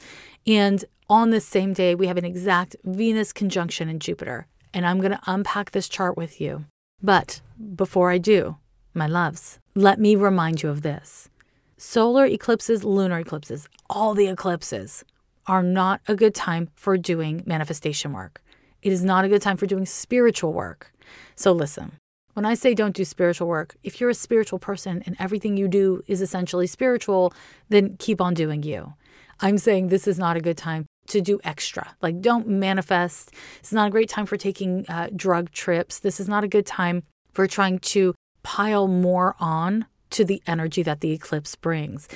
And 0.48 0.84
on 1.14 1.30
this 1.30 1.46
same 1.46 1.74
day, 1.74 1.94
we 1.94 2.08
have 2.08 2.18
an 2.18 2.26
exact 2.26 2.76
Venus 2.84 3.32
conjunction 3.32 3.88
in 3.88 4.00
Jupiter. 4.00 4.48
And 4.74 4.84
I'm 4.84 5.00
going 5.00 5.12
to 5.12 5.20
unpack 5.28 5.70
this 5.70 5.88
chart 5.88 6.18
with 6.18 6.42
you. 6.42 6.66
But 7.04 7.40
before 7.76 8.10
I 8.10 8.18
do, 8.18 8.58
my 8.96 9.06
loves, 9.06 9.60
let 9.76 10.00
me 10.00 10.16
remind 10.16 10.64
you 10.64 10.70
of 10.70 10.82
this 10.82 11.30
solar 11.78 12.26
eclipses, 12.26 12.84
lunar 12.84 13.20
eclipses, 13.20 13.68
all 13.92 14.16
the 14.16 14.28
eclipses 14.28 15.04
are 15.46 15.62
not 15.62 16.02
a 16.08 16.16
good 16.16 16.34
time 16.34 16.70
for 16.74 16.98
doing 16.98 17.44
manifestation 17.46 18.12
work. 18.12 18.42
It 18.82 18.92
is 18.92 19.04
not 19.04 19.24
a 19.24 19.30
good 19.30 19.42
time 19.42 19.58
for 19.58 19.68
doing 19.68 19.86
spiritual 19.86 20.52
work. 20.54 20.94
So 21.36 21.52
listen, 21.52 21.92
when 22.34 22.46
I 22.46 22.56
say 22.56 22.74
don't 22.74 22.96
do 22.96 23.06
spiritual 23.06 23.48
work, 23.48 23.76
if 23.84 24.02
you're 24.02 24.10
a 24.10 24.16
spiritual 24.16 24.58
person 24.58 25.04
and 25.06 25.16
everything 25.20 25.58
you 25.58 25.68
do 25.68 26.02
is 26.08 26.22
essentially 26.22 26.66
spiritual, 26.66 27.34
then 27.70 27.98
keep 28.00 28.20
on 28.20 28.34
doing 28.34 28.64
you. 28.64 28.94
I'm 29.42 29.60
saying 29.60 29.90
this 29.90 30.08
is 30.08 30.18
not 30.18 30.38
a 30.38 30.42
good 30.42 30.58
time 30.58 30.88
to 31.14 31.22
do 31.22 31.40
extra. 31.44 31.96
Like, 32.02 32.22
don't 32.22 32.48
manifest. 32.48 33.32
It's 33.60 33.72
not 33.72 33.88
a 33.88 33.92
great 33.92 34.10
time 34.10 34.26
for 34.26 34.36
taking 34.36 34.86
uh, 34.90 35.10
drug 35.16 35.52
trips. 35.52 36.00
This 36.00 36.20
is 36.20 36.28
not 36.28 36.44
a 36.44 36.48
good 36.48 36.66
time 36.66 37.04
for 37.32 37.48
trying 37.48 37.80
to 37.80 38.14
pile 38.42 38.88
more 38.88 39.36
on 39.40 39.86
to 40.10 40.26
the 40.26 40.42
energy 40.46 40.84
that 40.84 41.02
the 41.02 41.12
eclipse 41.12 41.56
brings. 41.56 42.08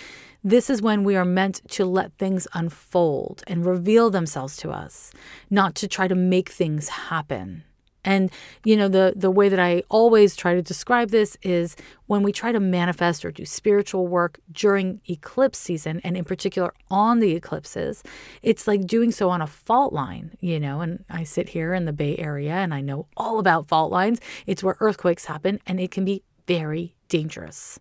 This 0.44 0.70
is 0.70 0.82
when 0.82 1.04
we 1.04 1.16
are 1.16 1.26
meant 1.26 1.62
to 1.72 1.86
let 1.86 2.14
things 2.14 2.48
unfold 2.54 3.44
and 3.48 3.66
reveal 3.66 4.10
themselves 4.10 4.58
to 4.58 4.72
us, 4.72 5.12
not 5.50 5.76
to 5.76 5.88
try 5.88 6.08
to 6.08 6.16
make 6.16 6.50
things 6.50 6.90
happen. 6.90 7.64
And 8.08 8.32
you 8.64 8.78
know 8.78 8.88
the 8.88 9.14
the 9.18 9.30
way 9.30 9.50
that 9.50 9.60
I 9.60 9.84
always 9.90 10.38
try 10.38 10.54
to 10.54 10.62
describe 10.62 11.10
this 11.10 11.36
is 11.44 11.76
when 12.06 12.24
we 12.24 12.32
try 12.32 12.54
to 12.54 12.60
manifest 12.62 13.26
or 13.26 13.32
do 13.32 13.46
spiritual 13.46 14.08
work 14.08 14.40
during 14.50 15.02
eclipse 15.10 15.60
season 15.60 16.00
and 16.06 16.16
in 16.16 16.24
particular 16.24 16.74
on 16.90 17.20
the 17.20 17.36
eclipses, 17.36 18.04
it's 18.42 18.66
like 18.66 18.88
doing 18.88 19.12
so 19.12 19.30
on 19.30 19.42
a 19.42 19.48
fault 19.48 19.92
line, 19.92 20.38
you 20.40 20.58
know, 20.58 20.80
and 20.80 21.04
I 21.10 21.26
sit 21.26 21.50
here 21.50 21.74
in 21.74 21.84
the 21.84 21.92
Bay 21.92 22.18
Area 22.18 22.54
and 22.54 22.74
I 22.74 22.80
know 22.80 23.08
all 23.18 23.40
about 23.40 23.68
fault 23.68 23.92
lines. 23.92 24.22
It's 24.46 24.64
where 24.64 24.78
earthquakes 24.80 25.26
happen 25.26 25.60
and 25.68 25.78
it 25.78 25.92
can 25.92 26.06
be 26.06 26.24
very 26.48 26.96
dangerous 27.10 27.78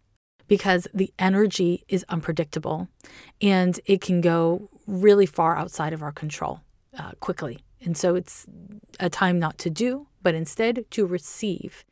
because 0.48 0.88
the 0.92 1.12
energy 1.20 1.84
is 1.86 2.04
unpredictable 2.08 2.88
and 3.40 3.78
it 3.86 4.00
can 4.00 4.20
go 4.20 4.68
really 4.88 5.26
far 5.26 5.56
outside 5.56 5.92
of 5.92 6.02
our 6.02 6.12
control 6.12 6.62
uh, 6.98 7.12
quickly. 7.20 7.60
And 7.80 7.96
so 7.96 8.14
it's 8.14 8.46
a 8.98 9.10
time 9.10 9.38
not 9.38 9.58
to 9.58 9.70
do, 9.70 10.06
but 10.26 10.34
instead 10.34 10.84
to 10.90 11.06
receive. 11.06 11.84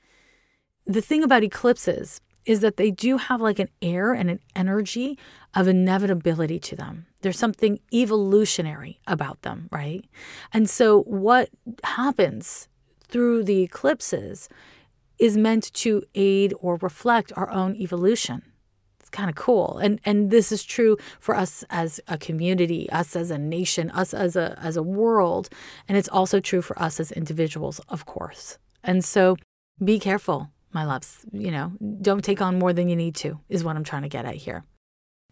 The 0.87 1.01
thing 1.01 1.23
about 1.23 1.45
eclipses 1.45 2.21
is 2.45 2.59
that 2.63 2.79
they 2.79 2.91
do 2.91 3.17
have 3.17 3.41
like 3.41 3.61
an 3.61 3.69
air 3.81 4.13
and 4.13 4.29
an 4.29 4.41
energy 4.57 5.17
of 5.55 5.69
inevitability 5.69 6.59
to 6.59 6.75
them. 6.75 7.07
There's 7.21 7.39
something 7.39 7.79
evolutionary 7.93 8.99
about 9.07 9.43
them, 9.43 9.69
right? 9.71 10.05
And 10.53 10.69
so 10.69 11.03
what 11.03 11.49
happens 11.85 12.67
through 13.07 13.45
the 13.45 13.63
eclipses 13.63 14.49
is 15.21 15.37
meant 15.37 15.73
to 15.75 16.03
aid 16.17 16.55
or 16.59 16.75
reflect 16.83 17.33
our 17.37 17.49
own 17.53 17.77
evolution 17.77 18.43
kind 19.15 19.31
of 19.31 19.37
cool. 19.37 19.79
And 19.79 20.01
and 20.05 20.31
this 20.31 20.53
is 20.53 20.63
true 20.63 20.99
for 21.21 21.35
us 21.35 21.65
as 21.71 22.01
a 22.09 22.19
community, 22.19 22.91
us 22.91 23.17
as 23.17 23.31
a 23.31 23.39
nation, 23.39 23.91
us 23.93 24.13
as 24.13 24.37
a 24.37 24.59
as 24.61 24.77
a 24.77 24.83
world, 24.83 25.49
and 25.89 25.97
it's 25.97 26.09
also 26.09 26.41
true 26.41 26.61
for 26.61 26.79
us 26.79 27.01
as 27.01 27.13
individuals, 27.13 27.81
of 27.89 28.05
course. 28.05 28.59
And 28.83 29.03
so 29.03 29.37
be 29.83 29.99
careful, 29.99 30.51
my 30.73 30.85
loves. 30.85 31.25
You 31.33 31.51
know, 31.51 31.73
don't 32.03 32.25
take 32.25 32.43
on 32.43 32.59
more 32.59 32.73
than 32.75 32.89
you 32.89 32.97
need 32.97 33.15
to 33.17 33.41
is 33.49 33.65
what 33.65 33.77
I'm 33.77 33.85
trying 33.85 34.03
to 34.03 34.09
get 34.09 34.27
at 34.27 34.35
here. 34.35 34.65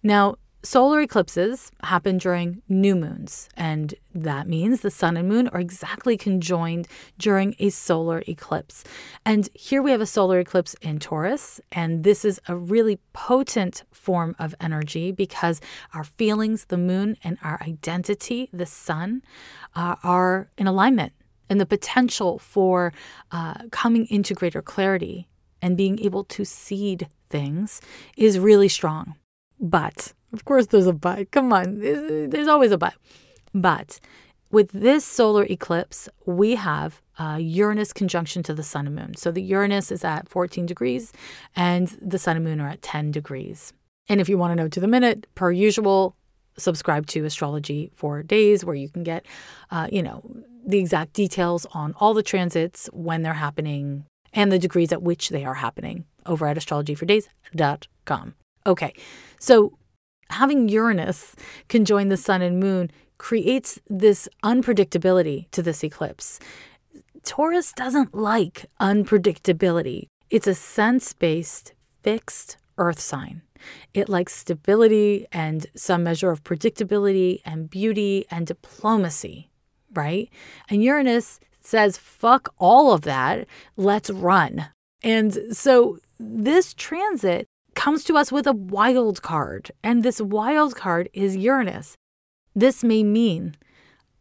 Now, 0.02 0.36
Solar 0.64 1.00
eclipses 1.00 1.72
happen 1.82 2.18
during 2.18 2.62
new 2.68 2.94
moons, 2.94 3.48
and 3.56 3.96
that 4.14 4.46
means 4.46 4.80
the 4.80 4.92
sun 4.92 5.16
and 5.16 5.28
moon 5.28 5.48
are 5.48 5.58
exactly 5.58 6.16
conjoined 6.16 6.86
during 7.18 7.56
a 7.58 7.68
solar 7.70 8.22
eclipse. 8.28 8.84
And 9.26 9.48
here 9.54 9.82
we 9.82 9.90
have 9.90 10.00
a 10.00 10.06
solar 10.06 10.38
eclipse 10.38 10.74
in 10.80 11.00
Taurus, 11.00 11.60
and 11.72 12.04
this 12.04 12.24
is 12.24 12.40
a 12.46 12.54
really 12.54 13.00
potent 13.12 13.82
form 13.90 14.36
of 14.38 14.54
energy 14.60 15.10
because 15.10 15.60
our 15.94 16.04
feelings, 16.04 16.66
the 16.66 16.78
moon, 16.78 17.16
and 17.24 17.38
our 17.42 17.60
identity, 17.60 18.48
the 18.52 18.66
sun, 18.66 19.22
uh, 19.74 19.96
are 20.04 20.48
in 20.56 20.68
alignment. 20.68 21.12
And 21.50 21.60
the 21.60 21.66
potential 21.66 22.38
for 22.38 22.92
uh, 23.32 23.54
coming 23.72 24.06
into 24.06 24.32
greater 24.32 24.62
clarity 24.62 25.28
and 25.60 25.76
being 25.76 25.98
able 25.98 26.22
to 26.24 26.44
seed 26.44 27.08
things 27.30 27.80
is 28.16 28.38
really 28.38 28.68
strong. 28.68 29.16
But 29.58 30.12
of 30.32 30.44
course, 30.44 30.66
there's 30.66 30.86
a 30.86 30.92
but. 30.92 31.30
Come 31.30 31.52
on, 31.52 31.78
there's 31.78 32.48
always 32.48 32.72
a 32.72 32.78
but. 32.78 32.94
But 33.54 34.00
with 34.50 34.70
this 34.72 35.04
solar 35.04 35.44
eclipse, 35.44 36.08
we 36.26 36.56
have 36.56 37.00
a 37.18 37.40
Uranus 37.40 37.92
conjunction 37.92 38.42
to 38.44 38.54
the 38.54 38.62
sun 38.62 38.86
and 38.86 38.96
moon. 38.96 39.16
So 39.16 39.30
the 39.30 39.42
Uranus 39.42 39.90
is 39.90 40.04
at 40.04 40.28
14 40.28 40.66
degrees 40.66 41.12
and 41.56 41.88
the 42.00 42.18
sun 42.18 42.36
and 42.36 42.44
moon 42.44 42.60
are 42.60 42.68
at 42.68 42.82
10 42.82 43.10
degrees. 43.10 43.72
And 44.08 44.20
if 44.20 44.28
you 44.28 44.36
want 44.36 44.52
to 44.52 44.56
know 44.56 44.68
to 44.68 44.80
the 44.80 44.88
minute, 44.88 45.26
per 45.34 45.50
usual, 45.52 46.16
subscribe 46.58 47.06
to 47.08 47.24
Astrology 47.24 47.90
for 47.94 48.22
Days, 48.22 48.64
where 48.64 48.74
you 48.74 48.88
can 48.88 49.02
get, 49.02 49.24
uh, 49.70 49.88
you 49.90 50.02
know, 50.02 50.22
the 50.66 50.78
exact 50.78 51.12
details 51.12 51.66
on 51.72 51.94
all 51.98 52.14
the 52.14 52.22
transits, 52.22 52.88
when 52.92 53.22
they're 53.22 53.34
happening, 53.34 54.04
and 54.32 54.50
the 54.52 54.58
degrees 54.58 54.92
at 54.92 55.02
which 55.02 55.30
they 55.30 55.44
are 55.44 55.54
happening 55.54 56.04
over 56.26 56.46
at 56.46 56.56
astrologyfordays.com. 56.56 58.34
Okay, 58.66 58.94
so 59.38 59.78
having 60.32 60.68
Uranus 60.68 61.34
conjoin 61.68 62.08
the 62.08 62.16
sun 62.16 62.42
and 62.42 62.58
moon 62.58 62.90
creates 63.18 63.78
this 63.88 64.28
unpredictability 64.42 65.50
to 65.52 65.62
this 65.62 65.84
eclipse. 65.84 66.40
Taurus 67.24 67.72
doesn't 67.72 68.14
like 68.14 68.66
unpredictability. 68.80 70.08
It's 70.28 70.48
a 70.48 70.54
sense 70.54 71.12
based, 71.12 71.74
fixed 72.02 72.56
earth 72.78 72.98
sign. 72.98 73.42
It 73.94 74.08
likes 74.08 74.34
stability 74.34 75.26
and 75.30 75.66
some 75.76 76.02
measure 76.02 76.30
of 76.30 76.42
predictability 76.42 77.40
and 77.44 77.70
beauty 77.70 78.26
and 78.30 78.46
diplomacy, 78.46 79.50
right? 79.94 80.28
And 80.68 80.82
Uranus 80.82 81.38
says, 81.60 81.96
fuck 81.96 82.52
all 82.58 82.92
of 82.92 83.02
that. 83.02 83.46
Let's 83.76 84.10
run. 84.10 84.66
And 85.02 85.56
so 85.56 85.98
this 86.18 86.74
transit 86.74 87.46
comes 87.82 88.04
to 88.04 88.16
us 88.16 88.30
with 88.30 88.46
a 88.46 88.52
wild 88.52 89.22
card, 89.22 89.72
and 89.82 90.04
this 90.04 90.20
wild 90.20 90.76
card 90.76 91.08
is 91.12 91.36
Uranus. 91.36 91.96
This 92.54 92.84
may 92.84 93.02
mean 93.02 93.56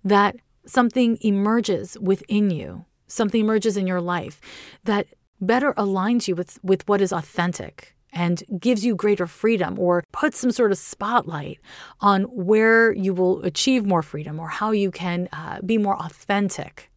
that 0.04 0.36
something 0.66 1.20
emerges 1.22 1.96
within 2.02 2.50
you, 2.50 2.86
something 3.06 3.40
emerges 3.40 3.78
in 3.78 3.86
your 3.86 4.02
life 4.02 4.42
that 4.86 5.06
better 5.40 5.74
aligns 5.74 6.28
you 6.28 6.34
with, 6.34 6.58
with 6.64 6.90
what 6.90 7.02
is 7.02 7.14
authentic 7.14 7.96
and 8.12 8.42
gives 8.60 8.84
you 8.84 8.96
greater 8.96 9.28
freedom 9.28 9.78
or 9.78 10.04
puts 10.12 10.40
some 10.40 10.52
sort 10.52 10.72
of 10.72 10.80
spotlight 10.80 11.60
on 12.00 12.24
where 12.24 12.92
you 12.92 13.14
will 13.14 13.44
achieve 13.44 13.86
more 13.86 14.02
freedom 14.02 14.40
or 14.40 14.48
how 14.48 14.72
you 14.72 14.90
can 14.90 15.30
uh, 15.32 15.60
be 15.64 15.78
more 15.78 16.02
authentic 16.02 16.92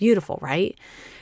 beautiful, 0.00 0.38
right? 0.40 0.76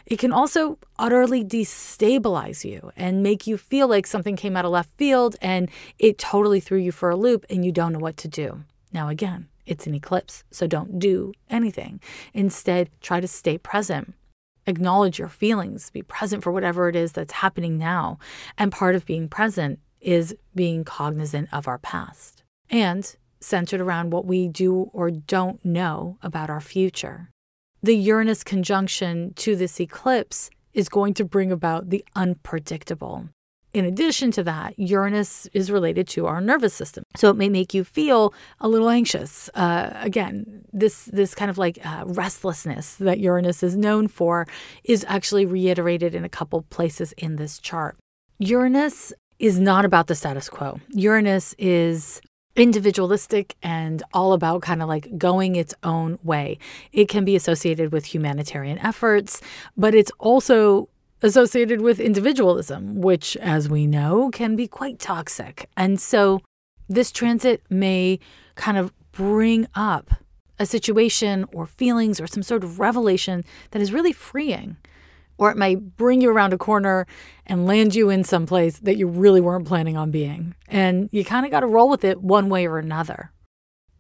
It 0.09 0.19
can 0.19 0.33
also 0.33 0.79
utterly 0.99 1.45
destabilize 1.45 2.65
you 2.65 2.93
and 2.97 3.23
make 3.23 3.47
you 3.47 3.59
feel 3.59 3.89
like 3.89 4.07
something 4.07 4.37
came 4.37 4.57
out 4.57 4.65
of 4.65 4.71
left 4.71 4.91
field 4.97 5.37
and 5.43 5.71
it 5.99 6.17
totally 6.17 6.61
threw 6.61 6.79
you 6.79 6.93
for 6.93 7.11
a 7.11 7.17
loop 7.17 7.45
and 7.51 7.63
you 7.63 7.73
don't 7.73 7.93
know 7.93 7.99
what 7.99 8.17
to 8.19 8.29
do. 8.29 8.65
Now, 8.91 9.09
again, 9.09 9.49
it's 9.67 9.87
an 9.87 9.95
eclipse, 9.95 10.45
so 10.51 10.67
don't 10.67 10.99
do 10.99 11.35
anything. 11.51 12.01
Instead, 12.33 12.89
try 13.03 13.21
to 13.21 13.29
stay 13.29 13.59
present. 13.59 14.15
Acknowledge 14.67 15.19
your 15.19 15.29
feelings, 15.29 15.91
be 15.91 16.01
present 16.01 16.43
for 16.43 16.53
whatever 16.53 16.89
it 16.89 16.97
is 16.97 17.13
that's 17.13 17.35
happening 17.35 17.77
now. 17.77 18.19
And 18.57 18.73
part 18.73 18.95
of 18.95 19.05
being 19.05 19.29
present 19.29 19.79
is 20.01 20.35
being 20.55 20.85
cognizant 20.85 21.51
of 21.53 21.69
our 21.69 21.79
past 21.79 22.43
and 22.71 23.15
centered 23.41 23.83
around 23.83 24.11
what 24.11 24.25
we 24.25 24.49
do 24.49 24.91
or 24.95 25.11
don't 25.11 25.63
know 25.63 26.17
about 26.23 26.49
our 26.49 26.61
future 26.61 27.29
the 27.83 27.97
Uranus 27.97 28.43
conjunction 28.45 29.33
to 29.35 29.57
this 29.57 29.81
eclipse 29.81 30.51
is 30.73 30.89
going 30.89 31.15
to 31.15 31.25
bring 31.25 31.53
about 31.53 31.91
the 31.91 32.05
unpredictable. 32.15 33.29
In 33.75 33.85
addition 33.85 34.31
to 34.33 34.43
that, 34.45 34.79
Uranus 34.79 35.47
is 35.53 35.71
related 35.71 36.09
to 36.09 36.27
our 36.27 36.41
nervous 36.41 36.73
system, 36.73 37.05
so 37.17 37.29
it 37.31 37.37
may 37.37 37.51
make 37.51 37.75
you 37.75 37.85
feel 37.85 38.33
a 38.61 38.69
little 38.69 38.89
anxious. 38.89 39.51
Uh, 39.55 39.91
again, 39.95 40.65
this 40.73 41.05
this 41.13 41.35
kind 41.35 41.51
of 41.51 41.59
like 41.59 41.79
uh, 41.85 42.05
restlessness 42.07 42.95
that 42.95 43.19
Uranus 43.19 43.63
is 43.63 43.77
known 43.77 44.09
for 44.09 44.47
is 44.85 45.05
actually 45.07 45.45
reiterated 45.45 46.15
in 46.15 46.25
a 46.25 46.31
couple 46.31 46.63
places 46.71 47.13
in 47.13 47.37
this 47.37 47.59
chart. 47.59 47.99
Uranus 48.39 49.13
is 49.39 49.61
not 49.61 49.85
about 49.85 50.07
the 50.07 50.15
status 50.15 50.49
quo. 50.49 50.81
Uranus 50.95 51.55
is 51.59 52.23
individualistic 52.59 53.57
and 53.63 54.03
all 54.13 54.33
about 54.33 54.63
kind 54.63 54.83
of 54.83 54.89
like 54.89 55.17
going 55.17 55.57
its 55.57 55.75
own 55.83 56.19
way. 56.23 56.59
It 56.93 57.09
can 57.09 57.25
be 57.25 57.37
associated 57.37 57.93
with 57.93 58.07
humanitarian 58.07 58.79
efforts, 58.79 59.41
but 59.77 59.95
it's 59.95 60.13
also 60.19 60.89
associated 61.23 61.81
with 61.81 62.01
individualism, 62.01 63.01
which, 63.01 63.37
as 63.39 63.69
we 63.69 63.87
know, 63.87 64.31
can 64.31 64.57
be 64.57 64.69
quite 64.69 64.99
toxic. 64.99 65.69
And 65.77 66.01
so 66.01 66.41
this 66.89 67.11
transit 67.11 67.63
may 67.71 68.19
kind 68.55 68.79
of 68.79 68.93
bring 69.13 69.67
up 69.75 70.11
a 70.59 70.67
situation 70.67 71.45
or 71.53 71.67
feelings 71.67 72.21
or 72.21 72.27
some 72.27 72.43
sort 72.43 72.65
of 72.65 72.81
revelation 72.81 73.45
that 73.71 73.83
is 73.83 73.93
really 73.93 74.13
freeing 74.13 74.77
or 75.39 75.51
it 75.51 75.57
may 75.57 75.77
bring 75.77 76.21
you 76.21 76.31
around 76.31 76.53
a 76.53 76.59
corner 76.59 77.07
and 77.47 77.67
land 77.67 77.95
you 77.95 78.11
in 78.11 78.25
some 78.25 78.45
place 78.45 78.79
that 78.81 78.97
you 78.97 79.07
really 79.07 79.41
weren't 79.41 79.67
planning 79.67 79.97
on 79.97 80.11
being. 80.11 80.55
And 80.69 81.09
you 81.13 81.25
kind 81.25 81.47
of 81.47 81.53
got 81.53 81.61
to 81.61 81.67
roll 81.67 81.89
with 81.89 82.05
it 82.05 82.21
one 82.21 82.49
way 82.49 82.67
or 82.67 82.79
another. 82.79 83.33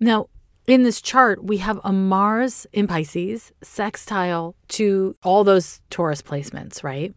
Now, 0.01 0.29
in 0.67 0.83
this 0.83 1.01
chart, 1.01 1.43
we 1.43 1.59
have 1.59 1.81
a 1.83 1.93
Mars 1.93 2.67
in 2.73 2.87
Pisces 2.87 3.53
sextile 3.63 4.55
to 4.69 5.17
all 5.23 5.43
those 5.43 5.81
Taurus 5.89 6.21
placements, 6.21 6.85
right? 6.85 7.15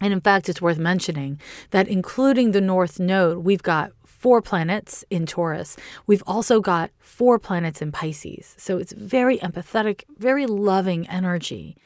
And 0.00 0.12
in 0.12 0.20
fact, 0.20 0.48
it's 0.48 0.62
worth 0.62 0.78
mentioning 0.78 1.40
that 1.70 1.88
including 1.88 2.52
the 2.52 2.60
North 2.60 3.00
Node, 3.00 3.38
we've 3.38 3.62
got 3.62 3.90
four 4.04 4.40
planets 4.40 5.04
in 5.10 5.26
Taurus. 5.26 5.76
We've 6.06 6.22
also 6.28 6.60
got 6.60 6.90
four 6.98 7.40
planets 7.40 7.82
in 7.82 7.90
Pisces. 7.90 8.54
So 8.56 8.78
it's 8.78 8.92
very 8.92 9.38
empathetic, 9.38 10.04
very 10.16 10.46
loving 10.46 11.08
energy 11.08 11.76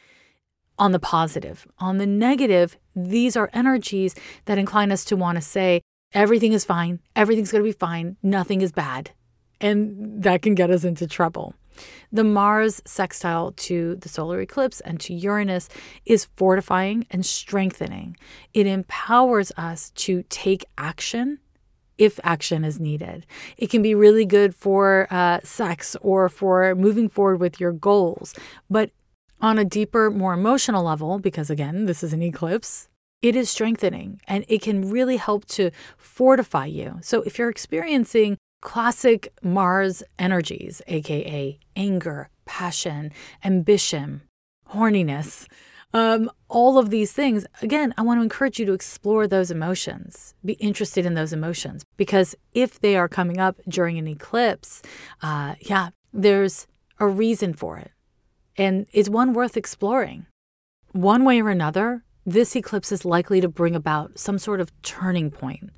on 0.79 0.93
the 0.93 0.99
positive. 0.99 1.67
On 1.79 1.99
the 1.99 2.07
negative, 2.07 2.77
these 2.95 3.37
are 3.37 3.51
energies 3.53 4.15
that 4.45 4.59
incline 4.59 4.93
us 4.93 5.05
to 5.07 5.17
want 5.17 5.37
to 5.37 5.43
say, 5.43 5.83
everything 6.13 6.53
is 6.53 6.65
fine, 6.65 7.01
everything's 7.15 7.53
going 7.53 7.65
to 7.65 7.69
be 7.69 7.73
fine, 7.73 8.17
nothing 8.23 8.61
is 8.61 8.73
bad. 8.73 9.11
And 9.61 10.23
that 10.23 10.43
can 10.43 10.55
get 10.55 10.71
us 10.71 10.85
into 10.85 11.07
trouble. 11.07 11.55
The 12.13 12.25
Mars 12.25 12.81
sextile 12.85 13.53
to 13.53 13.97
the 13.97 14.09
solar 14.09 14.41
eclipse 14.41 14.81
and 14.81 14.99
to 15.01 15.15
Uranus 15.15 15.69
is 16.05 16.27
fortifying 16.37 17.07
and 17.11 17.25
strengthening. 17.25 18.17
It 18.55 18.67
empowers 18.67 19.53
us 19.57 19.91
to 19.91 20.25
take 20.29 20.65
action 20.79 21.39
if 21.99 22.21
action 22.23 22.65
is 22.65 22.79
needed. 22.79 23.27
It 23.57 23.71
can 23.71 23.83
be 23.83 23.95
really 23.95 24.27
good 24.27 24.55
for 24.55 25.07
uh, 25.11 25.41
sex 25.43 25.97
or 26.03 26.29
for 26.29 26.75
moving 26.75 27.09
forward 27.09 27.41
with 27.41 27.59
your 27.59 27.73
goals, 27.73 28.35
but 28.69 28.91
on 29.41 29.59
a 29.59 29.65
deeper, 29.65 30.11
more 30.11 30.35
emotional 30.35 30.85
level, 30.85 31.19
because 31.19 31.51
again, 31.51 31.87
this 31.87 32.03
is 32.03 32.13
an 32.13 32.23
eclipse, 32.23 32.89
it 33.23 33.35
is 33.35 33.51
strengthening 33.51 34.21
and 34.27 34.45
it 34.49 34.63
can 34.63 34.91
really 34.91 35.17
help 35.17 35.45
to 35.47 35.71
fortify 35.97 36.67
you. 36.67 36.99
So 37.03 37.23
if 37.23 37.39
you're 37.39 37.51
experiencing 37.51 38.39
classic 38.63 39.33
Mars 39.43 40.03
energies, 40.19 40.83
aka 40.87 41.59
anger, 41.75 42.31
passion, 42.45 43.13
ambition, 43.45 44.23
horniness, 44.71 45.47
um, 45.93 46.31
all 46.49 46.79
of 46.79 46.91
these 46.91 47.13
things, 47.13 47.47
again, 47.63 47.95
I 47.97 48.03
want 48.03 48.19
to 48.19 48.23
encourage 48.23 48.59
you 48.59 48.67
to 48.67 48.73
explore 48.73 49.27
those 49.27 49.51
emotions, 49.51 50.35
be 50.45 50.55
interested 50.55 51.07
in 51.07 51.15
those 51.15 51.33
emotions, 51.33 51.85
because 51.97 52.35
if 52.53 52.81
they 52.81 52.97
are 52.97 53.09
coming 53.09 53.39
up 53.39 53.61
during 53.69 53.97
an 53.97 54.09
eclipse, 54.09 54.83
uh, 55.23 55.55
yeah, 55.61 55.91
there's 56.13 56.67
a 56.99 57.07
reason 57.07 57.55
for 57.55 57.79
it 57.79 57.93
and 58.57 58.87
is 58.93 59.11
one 59.11 59.33
worth 59.33 59.57
exploring. 59.57 60.27
One 60.93 61.25
way 61.25 61.41
or 61.41 61.51
another, 61.51 62.05
this 62.25 62.57
eclipse 62.57 62.91
is 62.91 63.05
likely 63.05 63.41
to 63.41 63.49
bring 63.49 63.75
about 63.75 64.19
some 64.19 64.39
sort 64.39 64.61
of 64.61 64.71
turning 64.83 65.31
point. 65.31 65.71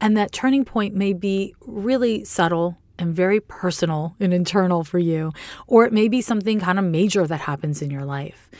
And 0.00 0.16
that 0.16 0.32
turning 0.32 0.64
point 0.64 0.94
may 0.94 1.12
be 1.12 1.54
really 1.60 2.24
subtle 2.24 2.78
and 2.98 3.14
very 3.14 3.40
personal 3.40 4.14
and 4.20 4.32
internal 4.32 4.84
for 4.84 4.98
you, 4.98 5.32
or 5.66 5.84
it 5.84 5.92
may 5.92 6.08
be 6.08 6.20
something 6.20 6.60
kind 6.60 6.78
of 6.78 6.84
major 6.84 7.26
that 7.26 7.40
happens 7.40 7.82
in 7.82 7.90
your 7.90 8.04
life. 8.04 8.50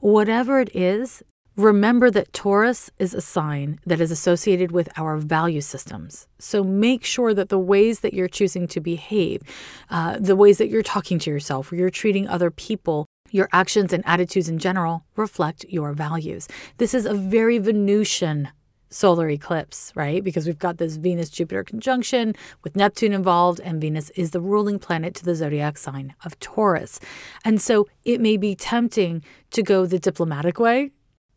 Whatever 0.00 0.60
it 0.60 0.74
is, 0.74 1.22
Remember 1.56 2.10
that 2.10 2.32
Taurus 2.32 2.90
is 2.98 3.14
a 3.14 3.20
sign 3.20 3.78
that 3.86 4.00
is 4.00 4.10
associated 4.10 4.72
with 4.72 4.88
our 4.96 5.18
value 5.18 5.60
systems. 5.60 6.26
So 6.40 6.64
make 6.64 7.04
sure 7.04 7.32
that 7.32 7.48
the 7.48 7.60
ways 7.60 8.00
that 8.00 8.12
you're 8.12 8.26
choosing 8.26 8.66
to 8.68 8.80
behave, 8.80 9.40
uh, 9.88 10.18
the 10.18 10.34
ways 10.34 10.58
that 10.58 10.68
you're 10.68 10.82
talking 10.82 11.20
to 11.20 11.30
yourself, 11.30 11.70
or 11.70 11.76
you're 11.76 11.90
treating 11.90 12.26
other 12.26 12.50
people, 12.50 13.06
your 13.34 13.48
actions 13.52 13.92
and 13.92 14.04
attitudes 14.06 14.48
in 14.48 14.60
general 14.60 15.04
reflect 15.16 15.66
your 15.68 15.92
values. 15.92 16.46
This 16.78 16.94
is 16.94 17.04
a 17.04 17.14
very 17.14 17.58
Venusian 17.58 18.48
solar 18.90 19.28
eclipse, 19.28 19.90
right? 19.96 20.22
Because 20.22 20.46
we've 20.46 20.56
got 20.56 20.78
this 20.78 20.94
Venus 20.94 21.30
Jupiter 21.30 21.64
conjunction 21.64 22.36
with 22.62 22.76
Neptune 22.76 23.12
involved, 23.12 23.58
and 23.64 23.80
Venus 23.80 24.10
is 24.10 24.30
the 24.30 24.40
ruling 24.40 24.78
planet 24.78 25.16
to 25.16 25.24
the 25.24 25.34
zodiac 25.34 25.78
sign 25.78 26.14
of 26.24 26.38
Taurus. 26.38 27.00
And 27.44 27.60
so 27.60 27.88
it 28.04 28.20
may 28.20 28.36
be 28.36 28.54
tempting 28.54 29.24
to 29.50 29.64
go 29.64 29.84
the 29.84 29.98
diplomatic 29.98 30.60
way 30.60 30.92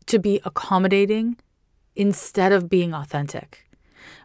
to 0.06 0.20
be 0.20 0.40
accommodating 0.44 1.36
instead 1.96 2.52
of 2.52 2.70
being 2.70 2.94
authentic. 2.94 3.68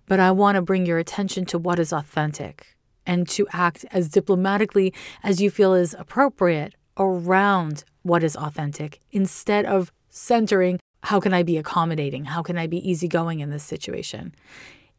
But 0.05 0.19
I 0.19 0.29
want 0.29 0.57
to 0.57 0.61
bring 0.61 0.85
your 0.85 0.99
attention 0.99 1.45
to 1.45 1.57
what 1.57 1.79
is 1.79 1.91
authentic 1.91 2.77
and 3.07 3.27
to 3.29 3.47
act 3.51 3.83
as 3.89 4.09
diplomatically 4.09 4.93
as 5.23 5.41
you 5.41 5.49
feel 5.49 5.73
is 5.73 5.95
appropriate 5.97 6.75
around 6.97 7.83
what 8.03 8.23
is 8.23 8.35
authentic 8.35 8.99
instead 9.11 9.65
of 9.65 9.91
centering 10.09 10.79
how 11.03 11.19
can 11.19 11.33
I 11.33 11.43
be 11.43 11.57
accommodating? 11.57 12.25
How 12.25 12.41
can 12.41 12.57
I 12.57 12.65
be 12.65 12.89
easygoing 12.89 13.41
in 13.41 13.49
this 13.49 13.63
situation? 13.63 14.33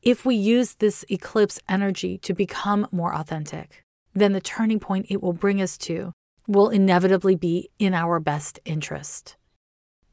If 0.03 0.27
we 0.27 0.35
use 0.35 0.75
this 0.75 1.03
eclipse 1.09 1.59
energy 1.67 2.19
to 2.19 2.35
become 2.35 2.87
more 2.93 3.15
authentic, 3.15 3.83
then 4.13 4.33
the 4.33 4.41
turning 4.41 4.79
point 4.79 5.07
it 5.09 5.23
will 5.23 5.33
bring 5.33 5.63
us 5.63 5.79
to 5.79 6.13
will 6.47 6.69
inevitably 6.69 7.37
be 7.37 7.71
in 7.79 7.95
our 7.95 8.21
best 8.21 8.61
interest 8.67 9.37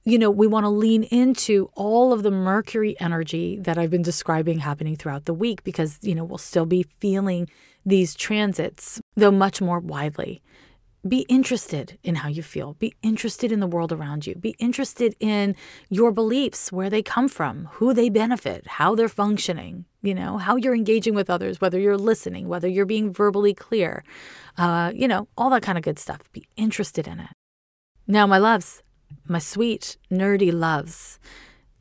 you 0.03 0.17
know, 0.17 0.31
we 0.31 0.47
want 0.47 0.63
to 0.63 0.69
lean 0.69 1.03
into 1.03 1.69
all 1.75 2.11
of 2.11 2.23
the 2.23 2.31
Mercury 2.31 2.99
energy 2.99 3.59
that 3.59 3.77
I've 3.77 3.91
been 3.91 4.01
describing 4.01 4.59
happening 4.59 4.95
throughout 4.95 5.25
the 5.25 5.33
week 5.33 5.63
because, 5.63 5.99
you 6.01 6.15
know, 6.15 6.23
we'll 6.23 6.39
still 6.39 6.65
be 6.65 6.87
feeling 6.99 7.47
these 7.85 8.15
transits, 8.15 8.99
though 9.15 9.31
much 9.31 9.61
more 9.61 9.79
widely. 9.79 10.41
Be 11.07 11.25
interested 11.29 11.97
in 12.03 12.15
how 12.15 12.29
you 12.29 12.43
feel. 12.43 12.73
Be 12.75 12.93
interested 13.01 13.51
in 13.51 13.59
the 13.59 13.67
world 13.67 13.91
around 13.91 14.27
you. 14.27 14.35
Be 14.35 14.55
interested 14.59 15.15
in 15.19 15.55
your 15.89 16.11
beliefs, 16.11 16.71
where 16.71 16.91
they 16.91 17.01
come 17.01 17.27
from, 17.27 17.69
who 17.73 17.91
they 17.91 18.07
benefit, 18.07 18.67
how 18.67 18.93
they're 18.93 19.09
functioning, 19.09 19.85
you 20.03 20.13
know, 20.13 20.37
how 20.37 20.57
you're 20.57 20.75
engaging 20.75 21.15
with 21.15 21.29
others, 21.29 21.59
whether 21.59 21.79
you're 21.79 21.97
listening, 21.97 22.47
whether 22.47 22.67
you're 22.67 22.85
being 22.85 23.11
verbally 23.11 23.55
clear, 23.55 24.03
uh, 24.59 24.91
you 24.93 25.07
know, 25.07 25.27
all 25.35 25.49
that 25.49 25.63
kind 25.63 25.77
of 25.77 25.83
good 25.83 25.97
stuff. 25.97 26.31
Be 26.33 26.47
interested 26.55 27.07
in 27.07 27.19
it. 27.19 27.29
Now, 28.05 28.27
my 28.27 28.37
loves, 28.37 28.83
my 29.27 29.39
sweet, 29.39 29.97
nerdy 30.11 30.53
loves. 30.53 31.17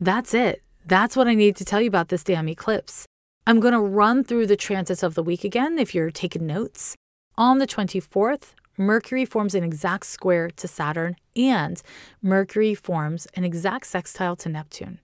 That's 0.01 0.33
it. 0.33 0.63
That's 0.87 1.15
what 1.15 1.29
I 1.29 1.35
need 1.35 1.57
to 1.57 1.65
tell 1.65 1.83
you 1.83 1.89
about 1.89 2.09
this 2.09 2.25
damn 2.25 2.49
eclipse. 2.49 3.07
I'm 3.47 3.61
going 3.61 3.75
to 3.75 3.81
run 3.81 4.25
through 4.25 4.47
the 4.47 4.57
transits 4.57 5.03
of 5.03 5.15
the 5.15 5.23
week 5.23 5.45
again 5.45 5.79
if 5.79 5.95
you're 5.95 6.11
taking 6.11 6.47
notes. 6.47 6.97
On 7.37 7.59
the 7.59 7.67
24th, 7.67 8.55
Mercury 8.77 9.25
forms 9.25 9.55
an 9.55 9.65
exact 9.65 10.07
square 10.07 10.51
to 10.51 10.69
Saturn, 10.69 11.17
and 11.37 11.83
Mercury 12.23 12.75
forms 12.75 13.27
an 13.35 13.45
exact 13.45 13.87
sextile 13.87 14.37
to 14.37 14.49
Neptune. 14.49 15.01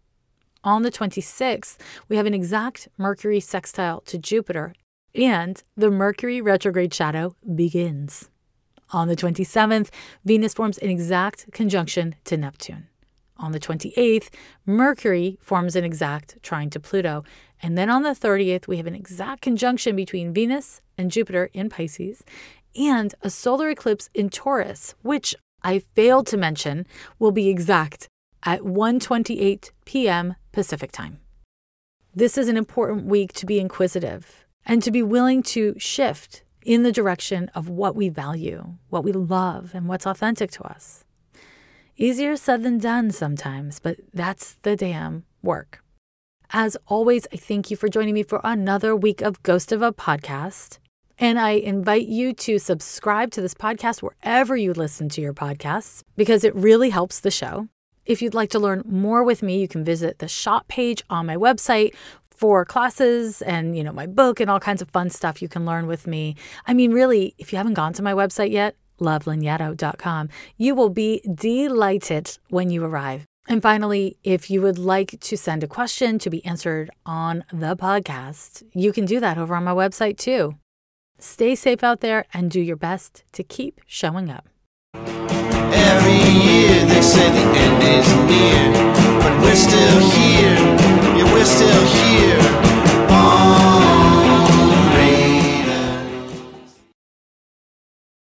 On 0.64 0.82
the 0.82 0.90
26th, 0.90 1.76
we 2.08 2.16
have 2.16 2.26
an 2.26 2.34
exact 2.34 2.88
Mercury 2.96 3.40
sextile 3.40 4.00
to 4.02 4.18
Jupiter, 4.18 4.74
and 5.14 5.62
the 5.76 5.90
Mercury 5.90 6.40
retrograde 6.40 6.92
shadow 6.92 7.36
begins. 7.54 8.30
On 8.92 9.08
the 9.08 9.16
27th, 9.16 9.90
Venus 10.24 10.54
forms 10.54 10.78
an 10.78 10.90
exact 10.90 11.52
conjunction 11.52 12.14
to 12.24 12.36
Neptune. 12.36 12.88
On 13.38 13.52
the 13.52 13.60
28th, 13.60 14.30
Mercury 14.64 15.38
forms 15.42 15.76
an 15.76 15.84
exact 15.84 16.42
trine 16.42 16.70
to 16.70 16.80
Pluto. 16.80 17.22
And 17.62 17.76
then 17.76 17.90
on 17.90 18.02
the 18.02 18.10
30th, 18.10 18.66
we 18.66 18.78
have 18.78 18.86
an 18.86 18.94
exact 18.94 19.42
conjunction 19.42 19.94
between 19.94 20.32
Venus 20.32 20.80
and 20.96 21.10
Jupiter 21.10 21.50
in 21.52 21.68
Pisces 21.68 22.24
and 22.76 23.14
a 23.22 23.30
solar 23.30 23.70
eclipse 23.70 24.08
in 24.14 24.28
Taurus, 24.28 24.94
which 25.02 25.34
I 25.62 25.78
failed 25.78 26.26
to 26.28 26.36
mention 26.36 26.86
will 27.18 27.32
be 27.32 27.48
exact 27.48 28.08
at 28.44 28.60
1:28 28.60 29.70
p.m. 29.84 30.36
Pacific 30.52 30.92
time. 30.92 31.20
This 32.14 32.38
is 32.38 32.48
an 32.48 32.56
important 32.56 33.06
week 33.06 33.32
to 33.34 33.46
be 33.46 33.60
inquisitive 33.60 34.46
and 34.64 34.82
to 34.82 34.90
be 34.90 35.02
willing 35.02 35.42
to 35.54 35.74
shift 35.78 36.42
in 36.64 36.82
the 36.82 36.92
direction 36.92 37.50
of 37.54 37.68
what 37.68 37.94
we 37.94 38.08
value, 38.08 38.74
what 38.88 39.04
we 39.04 39.12
love, 39.12 39.72
and 39.74 39.86
what's 39.88 40.06
authentic 40.06 40.50
to 40.52 40.64
us. 40.64 41.04
Easier 41.96 42.36
said 42.36 42.62
than 42.62 42.78
done 42.78 43.10
sometimes, 43.10 43.78
but 43.78 43.96
that's 44.12 44.54
the 44.62 44.76
damn 44.76 45.24
work. 45.42 45.82
As 46.50 46.76
always, 46.86 47.26
I 47.32 47.36
thank 47.36 47.70
you 47.70 47.76
for 47.76 47.88
joining 47.88 48.14
me 48.14 48.22
for 48.22 48.40
another 48.44 48.94
week 48.94 49.22
of 49.22 49.42
Ghost 49.42 49.72
of 49.72 49.82
a 49.82 49.92
Podcast. 49.92 50.78
And 51.18 51.38
I 51.38 51.52
invite 51.52 52.06
you 52.06 52.34
to 52.34 52.58
subscribe 52.58 53.30
to 53.32 53.40
this 53.40 53.54
podcast 53.54 54.02
wherever 54.02 54.56
you 54.56 54.74
listen 54.74 55.08
to 55.10 55.20
your 55.20 55.32
podcasts 55.32 56.02
because 56.16 56.44
it 56.44 56.54
really 56.54 56.90
helps 56.90 57.20
the 57.20 57.30
show. 57.30 57.68
If 58.04 58.20
you'd 58.20 58.34
like 58.34 58.50
to 58.50 58.58
learn 58.58 58.82
more 58.86 59.24
with 59.24 59.42
me, 59.42 59.58
you 59.60 59.66
can 59.66 59.82
visit 59.82 60.18
the 60.18 60.28
shop 60.28 60.68
page 60.68 61.02
on 61.08 61.26
my 61.26 61.36
website 61.36 61.94
for 62.30 62.64
classes 62.66 63.40
and, 63.42 63.76
you 63.76 63.82
know, 63.82 63.92
my 63.92 64.06
book 64.06 64.40
and 64.40 64.50
all 64.50 64.60
kinds 64.60 64.82
of 64.82 64.90
fun 64.90 65.08
stuff 65.08 65.40
you 65.40 65.48
can 65.48 65.64
learn 65.64 65.86
with 65.86 66.06
me. 66.06 66.36
I 66.66 66.74
mean, 66.74 66.92
really, 66.92 67.34
if 67.38 67.50
you 67.50 67.56
haven't 67.56 67.74
gone 67.74 67.94
to 67.94 68.02
my 68.02 68.12
website 68.12 68.50
yet, 68.50 68.76
lovelynyato.com. 69.00 70.28
You 70.56 70.74
will 70.74 70.90
be 70.90 71.22
delighted 71.34 72.38
when 72.48 72.70
you 72.70 72.84
arrive. 72.84 73.24
And 73.48 73.62
finally, 73.62 74.18
if 74.24 74.50
you 74.50 74.60
would 74.62 74.78
like 74.78 75.20
to 75.20 75.36
send 75.36 75.62
a 75.62 75.68
question 75.68 76.18
to 76.18 76.30
be 76.30 76.44
answered 76.44 76.90
on 77.04 77.44
the 77.52 77.76
podcast, 77.76 78.64
you 78.74 78.92
can 78.92 79.04
do 79.04 79.20
that 79.20 79.38
over 79.38 79.54
on 79.54 79.64
my 79.64 79.72
website 79.72 80.18
too. 80.18 80.56
Stay 81.18 81.54
safe 81.54 81.82
out 81.82 82.00
there 82.00 82.26
and 82.32 82.50
do 82.50 82.60
your 82.60 82.76
best 82.76 83.24
to 83.32 83.42
keep 83.42 83.80
showing 83.86 84.30
up. 84.30 84.48
Every 84.94 86.20
year 86.44 86.84
they 86.86 87.02
say 87.02 87.30
the 87.30 87.46
end 87.58 87.82
is 87.82 88.08
near, 88.28 88.72
but 89.20 89.40
we're 89.42 89.54
still 89.54 90.00
here. 90.10 90.56
Yeah, 91.16 91.32
we're 91.32 91.44
still 91.44 91.84
here. 91.86 92.38
Oh. 93.10 93.95